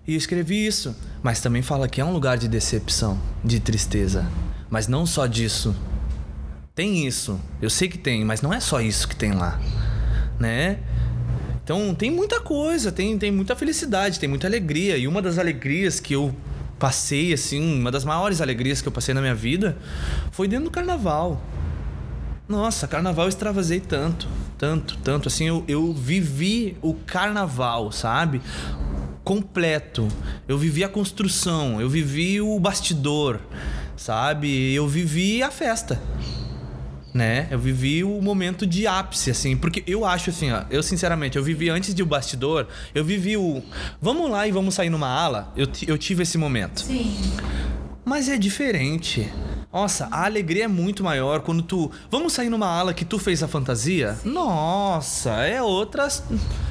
e 0.06 0.16
escrevi 0.16 0.66
isso. 0.66 0.96
Mas 1.22 1.40
também 1.40 1.60
fala 1.60 1.86
que 1.86 2.00
é 2.00 2.04
um 2.04 2.12
lugar 2.12 2.38
de 2.38 2.48
decepção, 2.48 3.20
de 3.44 3.60
tristeza. 3.60 4.26
Mas 4.70 4.88
não 4.88 5.04
só 5.04 5.26
disso. 5.26 5.76
Tem 6.74 7.06
isso. 7.06 7.38
Eu 7.60 7.70
sei 7.70 7.88
que 7.88 7.98
tem, 7.98 8.24
mas 8.24 8.40
não 8.40 8.52
é 8.52 8.60
só 8.60 8.80
isso 8.80 9.06
que 9.06 9.16
tem 9.16 9.32
lá. 9.32 9.60
Né? 10.40 10.78
Então 11.62 11.94
tem 11.94 12.10
muita 12.10 12.40
coisa, 12.40 12.92
tem, 12.92 13.18
tem 13.18 13.30
muita 13.30 13.56
felicidade, 13.56 14.18
tem 14.20 14.28
muita 14.28 14.46
alegria. 14.46 14.96
E 14.96 15.06
uma 15.06 15.20
das 15.20 15.38
alegrias 15.38 16.00
que 16.00 16.14
eu 16.14 16.34
passei, 16.78 17.32
assim, 17.32 17.80
uma 17.80 17.90
das 17.90 18.04
maiores 18.04 18.40
alegrias 18.40 18.80
que 18.80 18.88
eu 18.88 18.92
passei 18.92 19.14
na 19.14 19.20
minha 19.20 19.34
vida 19.34 19.76
foi 20.30 20.46
dentro 20.46 20.66
do 20.66 20.70
carnaval. 20.70 21.42
Nossa, 22.48 22.86
carnaval 22.86 23.26
eu 23.26 23.28
extravasei 23.28 23.80
tanto, 23.80 24.28
tanto, 24.56 24.96
tanto. 24.98 25.28
Assim, 25.28 25.46
eu, 25.46 25.64
eu 25.66 25.92
vivi 25.92 26.76
o 26.80 26.94
carnaval, 26.94 27.90
sabe? 27.90 28.40
Completo. 29.24 30.06
Eu 30.46 30.56
vivi 30.56 30.84
a 30.84 30.88
construção, 30.88 31.80
eu 31.80 31.88
vivi 31.88 32.40
o 32.40 32.58
bastidor, 32.60 33.40
sabe? 33.96 34.72
Eu 34.72 34.86
vivi 34.86 35.42
a 35.42 35.50
festa 35.50 36.00
né? 37.16 37.48
Eu 37.50 37.58
vivi 37.58 38.04
o 38.04 38.20
momento 38.20 38.66
de 38.66 38.86
ápice, 38.86 39.30
assim, 39.30 39.56
porque 39.56 39.82
eu 39.86 40.04
acho 40.04 40.28
assim, 40.28 40.52
ó, 40.52 40.64
eu 40.70 40.82
sinceramente, 40.82 41.38
eu 41.38 41.42
vivi 41.42 41.70
antes 41.70 41.94
de 41.94 42.02
o 42.02 42.06
bastidor, 42.06 42.68
eu 42.94 43.02
vivi 43.02 43.36
o 43.38 43.62
vamos 44.00 44.30
lá 44.30 44.46
e 44.46 44.52
vamos 44.52 44.74
sair 44.74 44.90
numa 44.90 45.08
ala, 45.08 45.52
eu, 45.56 45.66
eu 45.88 45.96
tive 45.96 46.22
esse 46.22 46.36
momento. 46.36 46.82
Sim. 46.82 47.16
Mas 48.04 48.28
é 48.28 48.36
diferente. 48.36 49.32
Nossa, 49.72 50.08
a 50.10 50.24
alegria 50.24 50.64
é 50.64 50.68
muito 50.68 51.04
maior 51.04 51.40
quando 51.40 51.62
tu. 51.62 51.90
Vamos 52.10 52.32
sair 52.32 52.48
numa 52.48 52.66
ala 52.66 52.94
que 52.94 53.04
tu 53.04 53.18
fez 53.18 53.42
a 53.42 53.48
fantasia? 53.48 54.14
Sim. 54.22 54.30
Nossa, 54.30 55.30
é 55.44 55.62
outras. 55.62 56.22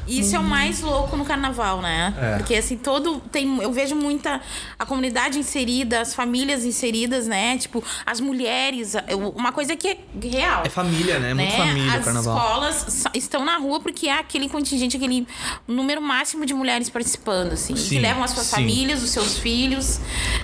Isso 0.08 0.36
é 0.36 0.40
o 0.40 0.44
mais 0.44 0.82
louco 0.82 1.16
no 1.16 1.26
carnaval, 1.26 1.82
né? 1.82 2.14
É. 2.20 2.38
Porque 2.38 2.56
assim, 2.56 2.78
todo. 2.78 3.22
Tem, 3.32 3.62
eu 3.62 3.72
vejo 3.72 3.96
muita. 3.96 4.42
A 4.80 4.86
comunidade 4.86 5.38
inserida, 5.38 6.02
as 6.02 6.16
famílias 6.16 6.64
inseridas, 6.64 7.28
né? 7.28 7.58
Tipo, 7.58 7.84
as 8.06 8.20
mulheres. 8.20 8.94
Uma 9.36 9.52
coisa 9.52 9.76
que 9.76 9.88
é 9.88 9.98
real. 10.22 10.64
É 10.66 10.70
família, 10.70 11.20
né? 11.20 11.32
É 11.32 11.34
muito 11.34 11.52
né? 11.52 11.58
família 11.58 11.94
as 11.94 12.02
o 12.02 12.06
carnaval. 12.06 12.64
As 12.64 12.76
escolas 12.76 13.06
estão 13.14 13.46
na 13.46 13.58
rua 13.58 13.80
porque 13.80 14.08
é 14.08 14.18
aquele 14.18 14.50
contingente, 14.50 14.98
aquele 14.98 15.28
número 15.68 16.02
máximo 16.02 16.46
de 16.46 16.54
mulheres 16.54 16.90
participando, 16.90 17.54
assim. 17.54 17.76
Sim, 17.76 17.90
que 17.90 18.00
levam 18.00 18.24
as 18.24 18.32
suas 18.32 18.48
sim. 18.48 18.56
famílias, 18.56 19.04
os 19.04 19.12
seus 19.12 19.38
filhos. 19.38 20.00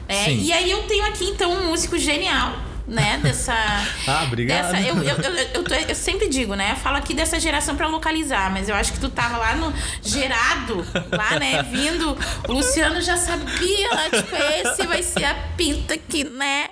Né? 0.08 0.34
E 0.34 0.52
aí 0.52 0.70
eu 0.70 0.84
tenho 0.84 1.06
aqui, 1.06 1.26
então, 1.26 1.52
um 1.52 1.70
músico 1.70 1.98
genial 1.98 2.51
né, 2.92 3.20
dessa. 3.24 3.54
Ah, 4.08 4.24
obrigado. 4.24 4.72
Dessa, 4.72 4.82
eu, 4.82 4.98
eu, 4.98 5.16
eu, 5.18 5.64
eu, 5.64 5.80
eu 5.90 5.96
sempre 5.96 6.28
digo, 6.28 6.54
né? 6.54 6.72
Eu 6.72 6.76
falo 6.76 6.98
aqui 6.98 7.14
dessa 7.14 7.40
geração 7.40 7.76
pra 7.76 7.88
localizar, 7.88 8.52
mas 8.52 8.68
eu 8.68 8.76
acho 8.76 8.92
que 8.92 9.00
tu 9.00 9.10
tava 9.10 9.38
lá 9.38 9.56
no. 9.56 9.74
gerado, 10.04 10.86
lá, 11.12 11.40
né? 11.40 11.64
Vindo. 11.64 12.18
O 12.48 12.54
Luciano 12.54 13.00
já 13.02 13.16
sabia, 13.16 13.90
né? 13.96 14.10
Tipo, 14.10 14.36
esse 14.36 14.86
vai 14.88 15.02
ser 15.02 15.24
a 15.24 15.36
pinta 15.56 15.94
aqui, 15.94 16.24
né? 16.26 16.70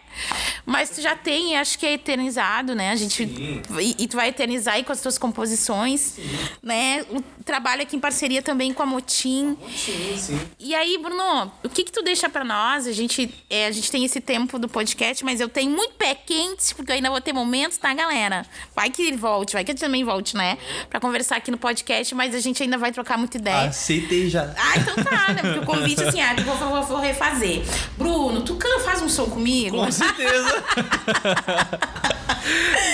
Mas 0.65 0.89
tu 0.89 1.01
já 1.01 1.15
tem, 1.15 1.57
acho 1.57 1.77
que 1.77 1.85
é 1.85 1.93
eternizado, 1.93 2.75
né? 2.75 2.91
A 2.91 2.95
gente. 2.95 3.23
E, 3.23 3.95
e 3.97 4.07
tu 4.07 4.15
vai 4.15 4.29
eternizar 4.29 4.75
aí 4.75 4.83
com 4.83 4.91
as 4.91 5.01
tuas 5.01 5.17
composições, 5.17 6.15
né? 6.61 7.05
O 7.09 7.21
trabalho 7.43 7.81
aqui 7.81 7.95
em 7.95 7.99
parceria 7.99 8.41
também 8.41 8.73
com 8.73 8.83
a 8.83 8.85
Motim. 8.85 9.57
Sim, 9.75 10.17
sim. 10.17 10.39
E 10.59 10.75
aí, 10.75 10.97
Bruno, 10.97 11.51
o 11.63 11.69
que 11.69 11.83
que 11.83 11.91
tu 11.91 12.01
deixa 12.01 12.29
pra 12.29 12.43
nós? 12.43 12.87
A 12.87 12.91
gente, 12.91 13.33
é, 13.49 13.65
a 13.65 13.71
gente 13.71 13.89
tem 13.89 14.05
esse 14.05 14.21
tempo 14.21 14.59
do 14.59 14.67
podcast, 14.67 15.23
mas 15.25 15.39
eu 15.39 15.49
tenho 15.49 15.71
muito 15.71 15.93
pé 15.93 16.13
quente, 16.13 16.75
porque 16.75 16.91
eu 16.91 16.95
ainda 16.95 17.09
vou 17.09 17.21
ter 17.21 17.33
momentos, 17.33 17.77
tá, 17.77 17.93
galera? 17.93 18.45
Vai 18.75 18.89
que 18.89 19.01
ele 19.01 19.17
volte, 19.17 19.53
vai 19.53 19.63
que 19.63 19.71
eu 19.71 19.75
também 19.75 20.03
volte, 20.03 20.35
né? 20.35 20.57
Pra 20.89 20.99
conversar 20.99 21.37
aqui 21.37 21.49
no 21.49 21.57
podcast, 21.57 22.13
mas 22.13 22.35
a 22.35 22.39
gente 22.39 22.61
ainda 22.61 22.77
vai 22.77 22.91
trocar 22.91 23.17
muita 23.17 23.37
ideia. 23.37 23.69
Aceitei 23.69 24.29
já. 24.29 24.53
Ah, 24.57 24.77
então 24.77 24.95
tá, 25.03 25.33
né? 25.33 25.41
Porque 25.41 25.59
o 25.59 25.65
convite, 25.65 26.03
assim, 26.03 26.21
ah, 26.21 26.35
eu 26.37 26.43
vou, 26.43 26.55
vou, 26.55 26.83
vou 26.83 26.99
refazer. 26.99 27.63
Bruno, 27.97 28.41
tu 28.41 28.57
faz 28.89 29.01
um 29.01 29.09
som 29.09 29.25
comigo? 29.29 29.77
Com 29.77 29.91
certeza. 30.15 30.63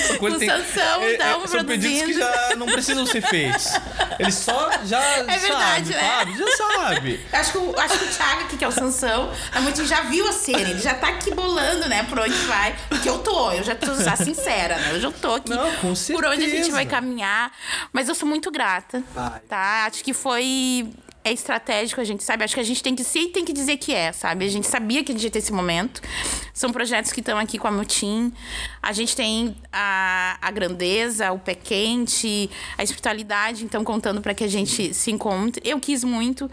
Essa 0.03 0.17
coisa 0.17 0.39
tem- 0.39 0.49
Sansão, 0.49 1.01
é- 1.01 1.05
é- 1.11 1.13
então, 1.15 1.47
São 1.47 1.63
pedidos 1.65 2.01
que 2.03 2.13
já 2.13 2.55
não 2.57 2.65
precisam 2.65 3.05
ser 3.05 3.21
feitos. 3.21 3.73
Ele 4.19 4.31
só 4.31 4.69
já 4.83 4.99
É 5.01 5.37
verdade, 5.37 5.93
sabe, 5.93 6.01
né? 6.03 6.09
sabe? 6.17 6.37
Já 6.37 6.57
sabe. 6.57 7.25
Acho 7.31 7.51
que, 7.51 7.57
o, 7.57 7.79
acho 7.79 7.99
que 7.99 8.05
o 8.05 8.07
Thiago 8.07 8.41
aqui, 8.41 8.57
que 8.57 8.65
é 8.65 8.67
o 8.67 8.71
Sansão, 8.71 9.31
a 9.53 9.61
Mutim 9.61 9.85
já 9.85 10.01
viu 10.01 10.27
a 10.27 10.31
cena, 10.33 10.69
ele 10.69 10.79
já 10.79 10.93
tá 10.93 11.09
aqui 11.09 11.33
bolando, 11.33 11.87
né, 11.87 12.03
por 12.03 12.19
onde 12.19 12.33
vai. 12.45 12.75
Porque 12.89 13.07
eu 13.09 13.19
tô, 13.19 13.51
eu 13.51 13.63
já 13.63 13.75
tô 13.75 13.93
já 13.95 14.15
sincera, 14.15 14.77
né? 14.77 14.91
Eu 14.91 14.99
já 15.01 15.11
tô 15.11 15.35
aqui 15.35 15.49
Não, 15.51 15.71
com 15.75 15.93
por 15.93 16.25
onde 16.25 16.43
a 16.43 16.49
gente 16.49 16.51
certeza. 16.51 16.71
vai 16.71 16.85
caminhar. 16.85 17.51
Mas 17.93 18.09
eu 18.09 18.15
sou 18.15 18.27
muito 18.27 18.51
grata. 18.51 19.03
Vai. 19.13 19.39
Tá? 19.47 19.85
Acho 19.85 20.03
que 20.03 20.13
foi. 20.13 20.89
É 21.25 21.33
estratégico, 21.33 21.99
a 21.99 22.03
gente 22.03 22.23
sabe. 22.23 22.43
Acho 22.43 22.53
que 22.53 22.59
a 22.59 22.63
gente 22.63 22.83
tem 22.83 22.95
que 22.95 23.03
se 23.03 23.29
tem 23.29 23.43
que 23.43 23.51
dizer 23.51 23.77
que 23.77 23.91
é, 23.91 24.11
sabe? 24.11 24.45
A 24.45 24.47
gente 24.47 24.67
sabia 24.67 25.03
que 25.03 25.11
a 25.11 25.15
gente 25.15 25.23
ia 25.23 25.31
ter 25.31 25.39
esse 25.39 25.51
momento. 25.51 25.99
São 26.53 26.71
projetos 26.71 27.11
que 27.11 27.19
estão 27.19 27.35
aqui 27.39 27.57
com 27.57 27.67
a 27.67 27.71
Mutim. 27.71 28.31
A 28.79 28.93
gente 28.93 29.15
tem 29.15 29.55
a, 29.73 30.37
a 30.39 30.51
grandeza, 30.51 31.31
o 31.31 31.39
pé 31.39 31.55
quente, 31.55 32.47
a 32.77 32.83
espiritualidade, 32.83 33.65
então, 33.65 33.83
contando 33.83 34.21
para 34.21 34.35
que 34.35 34.43
a 34.43 34.47
gente 34.47 34.93
se 34.93 35.09
encontre. 35.09 35.67
Eu 35.67 35.79
quis 35.79 36.03
muito. 36.03 36.49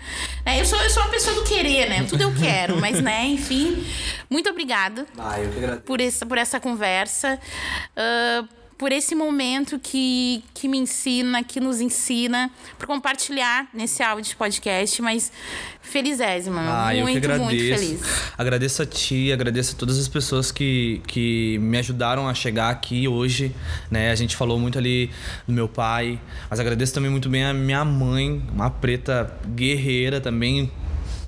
né? 0.47 0.59
Eu, 0.59 0.65
sou, 0.65 0.81
eu 0.81 0.89
sou 0.89 1.03
uma 1.03 1.11
pessoa 1.11 1.35
do 1.37 1.45
querer, 1.45 1.91
né? 1.91 2.05
Tudo 2.09 2.23
eu 2.23 2.35
quero, 2.35 2.81
mas, 2.81 2.99
né, 3.03 3.27
enfim. 3.27 3.85
Muito 4.31 4.49
obrigada 4.49 5.07
Ah, 5.19 5.35
por 5.85 6.01
essa, 6.01 6.25
por 6.25 6.39
essa 6.39 6.59
conversa, 6.59 7.39
ah, 7.95 8.45
por 8.83 8.91
esse 8.91 9.15
momento 9.15 9.79
que, 9.79 10.43
que 10.53 10.67
me 10.67 10.77
ensina, 10.77 11.45
que 11.45 11.61
nos 11.61 11.81
ensina, 11.81 12.51
por 12.77 12.89
compartilhar 12.89 13.69
nesse 13.73 14.03
áudio 14.03 14.31
de 14.31 14.35
podcast, 14.35 15.01
mas 15.01 15.31
felizésima, 15.81 16.61
Ah, 16.67 16.93
eu 16.93 17.07
que 17.07 17.13
muito, 17.13 17.25
agradeço. 17.25 17.45
muito 17.45 17.79
feliz. 17.79 18.01
Agradeço 18.37 18.83
a 18.83 18.87
ti, 18.87 19.33
agradeço 19.33 19.77
a 19.77 19.79
todas 19.79 19.97
as 20.01 20.09
pessoas 20.09 20.51
que, 20.51 21.01
que 21.07 21.59
me 21.59 21.79
ajudaram 21.79 22.29
a 22.29 22.35
chegar 22.35 22.71
aqui 22.71 23.07
hoje, 23.07 23.55
né? 23.89 24.11
A 24.11 24.17
gente 24.17 24.35
falou 24.35 24.59
muito 24.59 24.77
ali 24.79 25.13
do 25.47 25.53
meu 25.53 25.69
pai, 25.69 26.19
mas 26.51 26.59
agradeço 26.59 26.93
também 26.93 27.09
muito 27.09 27.29
bem 27.29 27.45
a 27.45 27.55
minha 27.55 27.85
mãe, 27.85 28.43
uma 28.53 28.69
preta 28.69 29.33
guerreira 29.55 30.21
também, 30.21 30.69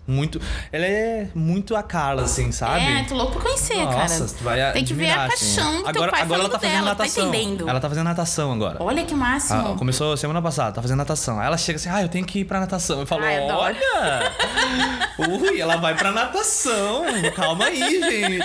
muito... 0.06 0.40
Ela 0.70 0.84
é 0.86 1.28
muito 1.34 1.74
a 1.74 1.82
Carla, 1.82 2.22
assim, 2.24 2.52
sabe? 2.52 2.84
É, 2.84 3.04
tô 3.04 3.14
louco 3.14 3.32
pra 3.32 3.42
conhecer, 3.42 3.76
Nossa, 3.84 4.18
cara. 4.18 4.30
tu 4.38 4.44
vai 4.44 4.72
Tem 4.72 4.84
que 4.84 4.92
ver 4.94 5.10
a 5.10 5.24
assim. 5.24 5.56
paixão 5.56 5.76
do 5.76 5.82
teu 5.82 5.88
agora, 5.90 6.10
pai 6.12 6.22
agora 6.22 6.40
ela 6.40 6.48
tá 6.50 6.58
fazendo 6.58 6.72
dela, 6.74 6.86
natação. 6.90 7.22
tá 7.30 7.36
entendendo? 7.38 7.68
ela 7.68 7.80
tá 7.80 7.88
fazendo 7.88 8.04
natação 8.04 8.52
agora. 8.52 8.76
Olha 8.82 9.04
que 9.04 9.14
máximo. 9.14 9.72
Ah, 9.72 9.78
começou 9.78 10.16
semana 10.16 10.42
passada, 10.42 10.72
tá 10.72 10.82
fazendo 10.82 10.98
natação. 10.98 11.40
Aí 11.40 11.46
ela 11.46 11.56
chega 11.56 11.76
assim, 11.76 11.88
ah, 11.88 12.02
eu 12.02 12.08
tenho 12.08 12.26
que 12.26 12.40
ir 12.40 12.44
pra 12.44 12.60
natação. 12.60 13.00
Eu 13.00 13.06
falo, 13.06 13.24
Ai, 13.24 13.44
adoro. 13.44 13.60
olha! 13.62 14.32
Ui, 15.40 15.60
ela 15.60 15.76
vai 15.76 15.94
pra 15.94 16.10
natação. 16.12 17.04
Calma 17.34 17.66
aí, 17.66 17.78
gente. 18.00 18.38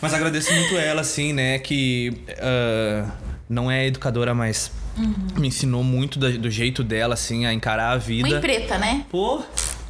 Mas 0.00 0.14
agradeço 0.14 0.52
muito 0.54 0.76
ela, 0.76 1.00
assim, 1.02 1.32
né, 1.32 1.58
que 1.58 2.22
ah, 2.40 3.10
não 3.48 3.70
é 3.70 3.86
educadora, 3.86 4.34
mas 4.34 4.70
Uhum. 4.96 5.14
me 5.36 5.48
ensinou 5.48 5.84
muito 5.84 6.18
da- 6.18 6.30
do 6.30 6.50
jeito 6.50 6.82
dela, 6.82 7.12
assim, 7.12 7.44
a 7.44 7.52
encarar 7.52 7.90
a 7.90 7.96
vida. 7.98 8.26
Mãe 8.28 8.40
preta, 8.40 8.78
né? 8.78 9.04
Pô, 9.10 9.42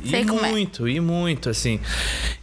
Sei 0.05 0.23
e 0.23 0.23
é. 0.23 0.25
muito, 0.25 0.89
e 0.89 1.01
muito, 1.01 1.49
assim. 1.49 1.81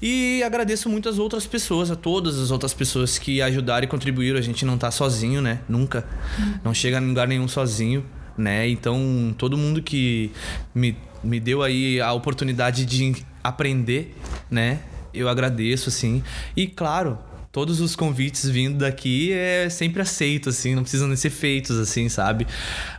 E 0.01 0.41
agradeço 0.43 0.89
muito 0.89 1.07
as 1.07 1.19
outras 1.19 1.45
pessoas, 1.45 1.91
a 1.91 1.95
todas 1.95 2.39
as 2.39 2.51
outras 2.51 2.73
pessoas 2.73 3.19
que 3.19 3.41
ajudaram 3.41 3.85
e 3.85 3.87
contribuíram. 3.87 4.39
A 4.39 4.41
gente 4.41 4.65
não 4.65 4.77
tá 4.77 4.89
sozinho, 4.91 5.41
né? 5.41 5.59
Nunca. 5.69 6.05
Uhum. 6.39 6.53
Não 6.65 6.73
chega 6.73 6.99
em 6.99 7.07
lugar 7.07 7.27
nenhum 7.27 7.47
sozinho, 7.47 8.03
né? 8.37 8.67
Então, 8.67 9.33
todo 9.37 9.57
mundo 9.57 9.81
que 9.81 10.31
me, 10.73 10.97
me 11.23 11.39
deu 11.39 11.61
aí 11.61 12.01
a 12.01 12.11
oportunidade 12.13 12.85
de 12.85 13.15
aprender, 13.43 14.15
né? 14.49 14.79
Eu 15.13 15.29
agradeço, 15.29 15.89
assim. 15.89 16.23
E, 16.55 16.67
claro, 16.67 17.19
todos 17.53 17.79
os 17.79 17.95
convites 17.95 18.49
vindo 18.49 18.79
daqui 18.79 19.31
é 19.31 19.69
sempre 19.69 20.01
aceito, 20.01 20.49
assim, 20.49 20.73
não 20.73 20.81
precisam 20.81 21.07
nem 21.07 21.15
ser 21.15 21.29
feitos, 21.29 21.77
assim, 21.77 22.09
sabe? 22.09 22.47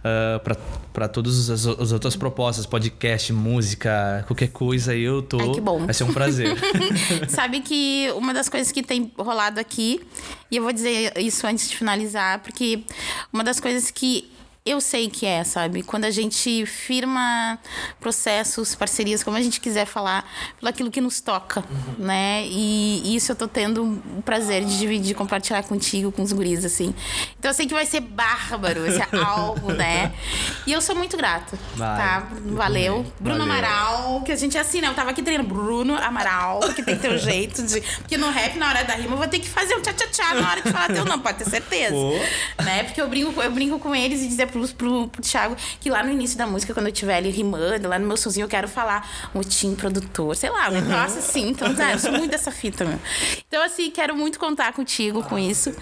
Ah, 0.02 0.40
pra 0.42 0.56
para 0.94 1.08
todas 1.08 1.50
as, 1.50 1.66
as 1.66 1.90
outras 1.90 2.14
propostas, 2.14 2.64
podcast, 2.66 3.32
música, 3.32 4.22
qualquer 4.28 4.46
coisa, 4.50 4.94
eu 4.94 5.20
tô. 5.22 5.40
Ai, 5.40 5.50
que 5.50 5.60
bom. 5.60 5.84
Vai 5.84 5.92
ser 5.92 6.04
um 6.04 6.12
prazer. 6.12 6.56
Sabe 7.28 7.60
que 7.62 8.08
uma 8.14 8.32
das 8.32 8.48
coisas 8.48 8.70
que 8.70 8.80
tem 8.80 9.10
rolado 9.18 9.58
aqui, 9.58 10.00
e 10.48 10.56
eu 10.56 10.62
vou 10.62 10.72
dizer 10.72 11.12
isso 11.18 11.44
antes 11.48 11.68
de 11.68 11.76
finalizar, 11.76 12.38
porque 12.38 12.84
uma 13.32 13.42
das 13.42 13.58
coisas 13.58 13.90
que 13.90 14.30
eu 14.66 14.80
sei 14.80 15.10
que 15.10 15.26
é, 15.26 15.44
sabe? 15.44 15.82
Quando 15.82 16.06
a 16.06 16.10
gente 16.10 16.64
firma 16.64 17.58
processos, 18.00 18.74
parcerias, 18.74 19.22
como 19.22 19.36
a 19.36 19.42
gente 19.42 19.60
quiser 19.60 19.84
falar, 19.84 20.26
pelo 20.58 20.70
aquilo 20.70 20.90
que 20.90 21.02
nos 21.02 21.20
toca, 21.20 21.62
né? 21.98 22.46
E 22.46 23.14
isso 23.14 23.30
eu 23.32 23.36
tô 23.36 23.46
tendo 23.46 23.84
o 24.16 24.22
prazer 24.22 24.64
de 24.64 24.78
dividir, 24.78 25.14
compartilhar 25.14 25.62
contigo, 25.64 26.10
com 26.10 26.22
os 26.22 26.32
guris, 26.32 26.64
assim. 26.64 26.94
Então 27.38 27.50
eu 27.50 27.54
sei 27.54 27.66
que 27.66 27.74
vai 27.74 27.84
ser 27.84 28.00
bárbaro, 28.00 28.90
ser 28.90 29.06
algo, 29.22 29.70
né? 29.76 30.14
E 30.66 30.72
eu 30.72 30.80
sou 30.80 30.96
muito 30.96 31.14
grata, 31.14 31.58
Vai, 31.76 31.96
tá? 31.98 32.28
eu 32.34 32.54
Valeu. 32.54 33.06
Bruno 33.20 33.46
Valeu. 33.46 33.54
Amaral, 33.54 34.22
que 34.22 34.32
a 34.32 34.36
gente 34.36 34.56
é 34.56 34.60
assim, 34.60 34.80
né? 34.80 34.88
Eu 34.88 34.94
tava 34.94 35.10
aqui 35.10 35.22
treinando 35.22 35.52
Bruno 35.52 35.94
Amaral, 35.94 36.60
que 36.74 36.82
tem 36.82 37.12
um 37.12 37.18
jeito 37.20 37.62
de. 37.62 37.82
Porque 37.98 38.16
no 38.16 38.30
rap, 38.30 38.56
na 38.56 38.70
hora 38.70 38.82
da 38.82 38.94
rima, 38.94 39.12
eu 39.12 39.18
vou 39.18 39.28
ter 39.28 39.40
que 39.40 39.48
fazer 39.48 39.74
um 39.76 39.82
tchá-tchá-tchá 39.82 40.32
na 40.32 40.50
hora 40.50 40.62
de 40.62 40.72
falar 40.72 40.86
teu 40.88 41.04
nome, 41.04 41.22
pode 41.22 41.36
ter 41.36 41.50
certeza. 41.50 41.90
Pô. 41.90 42.14
Né? 42.62 42.84
Porque 42.84 42.98
eu 43.02 43.08
brinco, 43.10 43.42
eu 43.42 43.50
brinco 43.50 43.78
com 43.78 43.94
eles 43.94 44.22
e 44.22 44.26
dizer 44.28 44.53
pro, 44.54 44.68
pro, 44.68 45.08
pro 45.08 45.22
Thiago 45.22 45.56
que 45.80 45.90
lá 45.90 46.02
no 46.02 46.12
início 46.12 46.38
da 46.38 46.46
música, 46.46 46.72
quando 46.72 46.86
eu 46.86 46.92
estiver 46.92 47.16
ali 47.16 47.30
rimando, 47.30 47.88
lá 47.88 47.98
no 47.98 48.06
meu 48.06 48.16
sonzinho, 48.16 48.44
eu 48.44 48.48
quero 48.48 48.68
falar 48.68 49.28
o 49.34 49.42
Tim 49.42 49.74
produtor, 49.74 50.36
sei 50.36 50.50
lá, 50.50 50.68
um 50.68 50.72
negócio 50.72 51.18
assim. 51.18 51.48
Então, 51.48 51.72
né, 51.72 51.94
eu 51.94 51.98
sou 51.98 52.12
muito 52.12 52.30
dessa 52.30 52.50
fita, 52.50 52.84
meu. 52.84 52.98
Então, 53.46 53.62
assim, 53.62 53.90
quero 53.90 54.16
muito 54.16 54.38
contar 54.38 54.72
contigo 54.72 55.22
com 55.24 55.38
isso. 55.38 55.74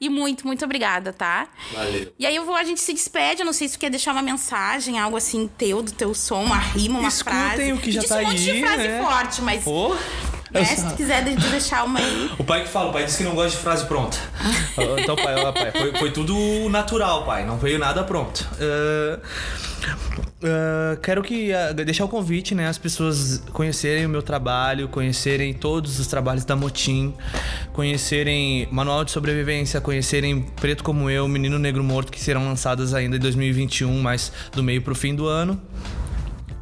E 0.00 0.08
muito, 0.08 0.46
muito 0.46 0.64
obrigada, 0.64 1.12
tá? 1.12 1.48
Valeu. 1.72 2.12
E 2.18 2.26
aí 2.26 2.36
eu 2.36 2.44
vou, 2.44 2.54
a 2.54 2.64
gente 2.64 2.80
se 2.80 2.92
despede, 2.92 3.42
eu 3.42 3.46
não 3.46 3.52
sei 3.52 3.68
se 3.68 3.74
tu 3.76 3.80
quer 3.80 3.90
deixar 3.90 4.12
uma 4.12 4.22
mensagem, 4.22 4.98
algo 4.98 5.16
assim 5.16 5.48
teu, 5.58 5.82
do 5.82 5.92
teu 5.92 6.14
som, 6.14 6.42
uma 6.42 6.58
rima, 6.58 6.98
uma 6.98 7.08
Escutem 7.08 7.32
frase. 7.56 7.72
o 7.72 7.78
que 7.78 7.90
já 7.90 8.00
Disse 8.00 8.12
tá 8.14 8.20
um 8.20 8.24
monte 8.24 8.42
de 8.42 8.50
aí, 8.50 8.60
frase 8.60 8.88
né? 8.88 9.02
forte, 9.02 9.42
mas 9.42 9.64
Pô, 9.64 9.96
Né? 10.52 10.64
Se 10.64 10.86
tu 10.86 10.94
quiser 10.94 11.24
deixar 11.24 11.84
uma 11.84 11.98
aí. 11.98 12.30
O 12.38 12.44
pai 12.44 12.62
que 12.62 12.68
fala, 12.68 12.90
o 12.90 12.92
pai 12.92 13.04
disse 13.04 13.18
que 13.18 13.24
não 13.24 13.34
gosta 13.34 13.56
de 13.56 13.56
frase 13.56 13.86
pronta. 13.86 14.18
então, 14.98 15.16
pai, 15.16 15.34
ó, 15.34 15.50
pai 15.50 15.72
foi, 15.72 15.92
foi, 15.92 16.10
tudo 16.10 16.68
natural, 16.68 17.24
pai. 17.24 17.46
Não 17.46 17.56
veio 17.56 17.78
nada 17.78 18.04
pronto. 18.04 18.46
Uh, 18.60 19.18
uh, 20.44 21.00
quero 21.00 21.22
que 21.22 21.52
uh, 21.52 21.72
deixar 21.72 22.04
o 22.04 22.08
convite, 22.08 22.54
né, 22.54 22.68
as 22.68 22.76
pessoas 22.76 23.42
conhecerem 23.52 24.04
o 24.04 24.08
meu 24.10 24.22
trabalho, 24.22 24.88
conhecerem 24.88 25.54
todos 25.54 25.98
os 25.98 26.06
trabalhos 26.06 26.44
da 26.44 26.54
Motim, 26.54 27.14
conhecerem 27.72 28.68
Manual 28.70 29.04
de 29.04 29.10
Sobrevivência, 29.10 29.80
conhecerem 29.80 30.42
Preto 30.60 30.84
como 30.84 31.08
eu, 31.08 31.26
Menino 31.26 31.58
Negro 31.58 31.82
Morto, 31.82 32.12
que 32.12 32.20
serão 32.20 32.44
lançadas 32.44 32.92
ainda 32.92 33.16
em 33.16 33.20
2021, 33.20 34.02
mas 34.02 34.30
do 34.52 34.62
meio 34.62 34.82
pro 34.82 34.94
fim 34.94 35.14
do 35.14 35.26
ano 35.26 35.58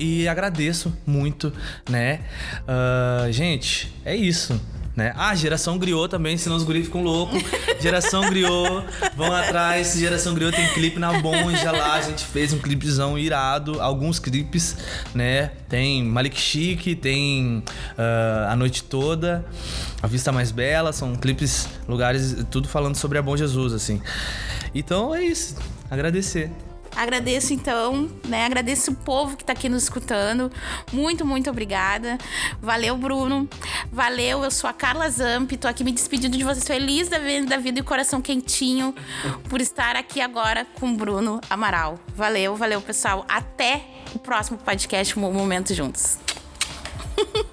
e 0.00 0.26
agradeço 0.26 0.92
muito, 1.06 1.52
né? 1.88 2.20
Uh, 2.62 3.30
gente, 3.30 3.92
é 4.04 4.16
isso. 4.16 4.60
Né? 4.96 5.14
Ah, 5.16 5.34
geração 5.34 5.78
griou 5.78 6.08
também, 6.08 6.36
senão 6.36 6.56
os 6.56 6.64
guris 6.64 6.86
ficam 6.86 7.02
loucos. 7.02 7.42
Geração 7.80 8.28
griou, 8.28 8.84
vão 9.16 9.32
atrás. 9.32 9.94
Geração 9.96 10.34
griou 10.34 10.50
tem 10.50 10.66
clipe 10.74 10.98
na 10.98 11.20
Bonja 11.20 11.70
lá. 11.70 11.94
A 11.94 12.02
gente 12.02 12.24
fez 12.24 12.52
um 12.52 12.58
clipezão 12.58 13.16
irado, 13.16 13.80
alguns 13.80 14.18
clipes, 14.18 14.76
né? 15.14 15.52
Tem 15.68 16.04
Malik 16.04 16.38
Chique, 16.38 16.94
tem 16.94 17.62
uh, 17.96 18.50
A 18.50 18.56
Noite 18.56 18.82
Toda, 18.82 19.44
A 20.02 20.06
Vista 20.06 20.32
Mais 20.32 20.50
Bela. 20.50 20.92
São 20.92 21.14
clipes, 21.14 21.68
lugares, 21.88 22.44
tudo 22.50 22.68
falando 22.68 22.96
sobre 22.96 23.16
a 23.16 23.22
Bom 23.22 23.36
Jesus, 23.36 23.72
assim. 23.72 24.02
Então 24.74 25.14
é 25.14 25.22
isso. 25.22 25.56
Agradecer. 25.88 26.50
Agradeço 26.96 27.52
então, 27.52 28.10
né? 28.26 28.44
Agradeço 28.44 28.90
o 28.90 28.94
povo 28.94 29.36
que 29.36 29.44
tá 29.44 29.52
aqui 29.52 29.68
nos 29.68 29.84
escutando. 29.84 30.50
Muito, 30.92 31.24
muito 31.24 31.48
obrigada. 31.48 32.18
Valeu, 32.60 32.96
Bruno. 32.96 33.48
Valeu, 33.92 34.44
eu 34.44 34.50
sou 34.50 34.68
a 34.68 34.72
Carla 34.72 35.08
Zamp, 35.08 35.52
tô 35.52 35.66
aqui 35.66 35.82
me 35.82 35.92
despedindo 35.92 36.36
de 36.36 36.44
vocês 36.44 36.66
feliz 36.66 37.08
da 37.08 37.56
vida 37.56 37.80
e 37.80 37.82
coração 37.82 38.20
quentinho 38.20 38.94
por 39.48 39.60
estar 39.60 39.96
aqui 39.96 40.20
agora 40.20 40.66
com 40.78 40.94
Bruno 40.94 41.40
Amaral. 41.48 41.98
Valeu, 42.14 42.54
valeu, 42.56 42.80
pessoal. 42.80 43.24
Até 43.28 43.82
o 44.14 44.18
próximo 44.18 44.58
podcast 44.58 45.18
Momento 45.18 45.74
Juntos. 45.74 46.18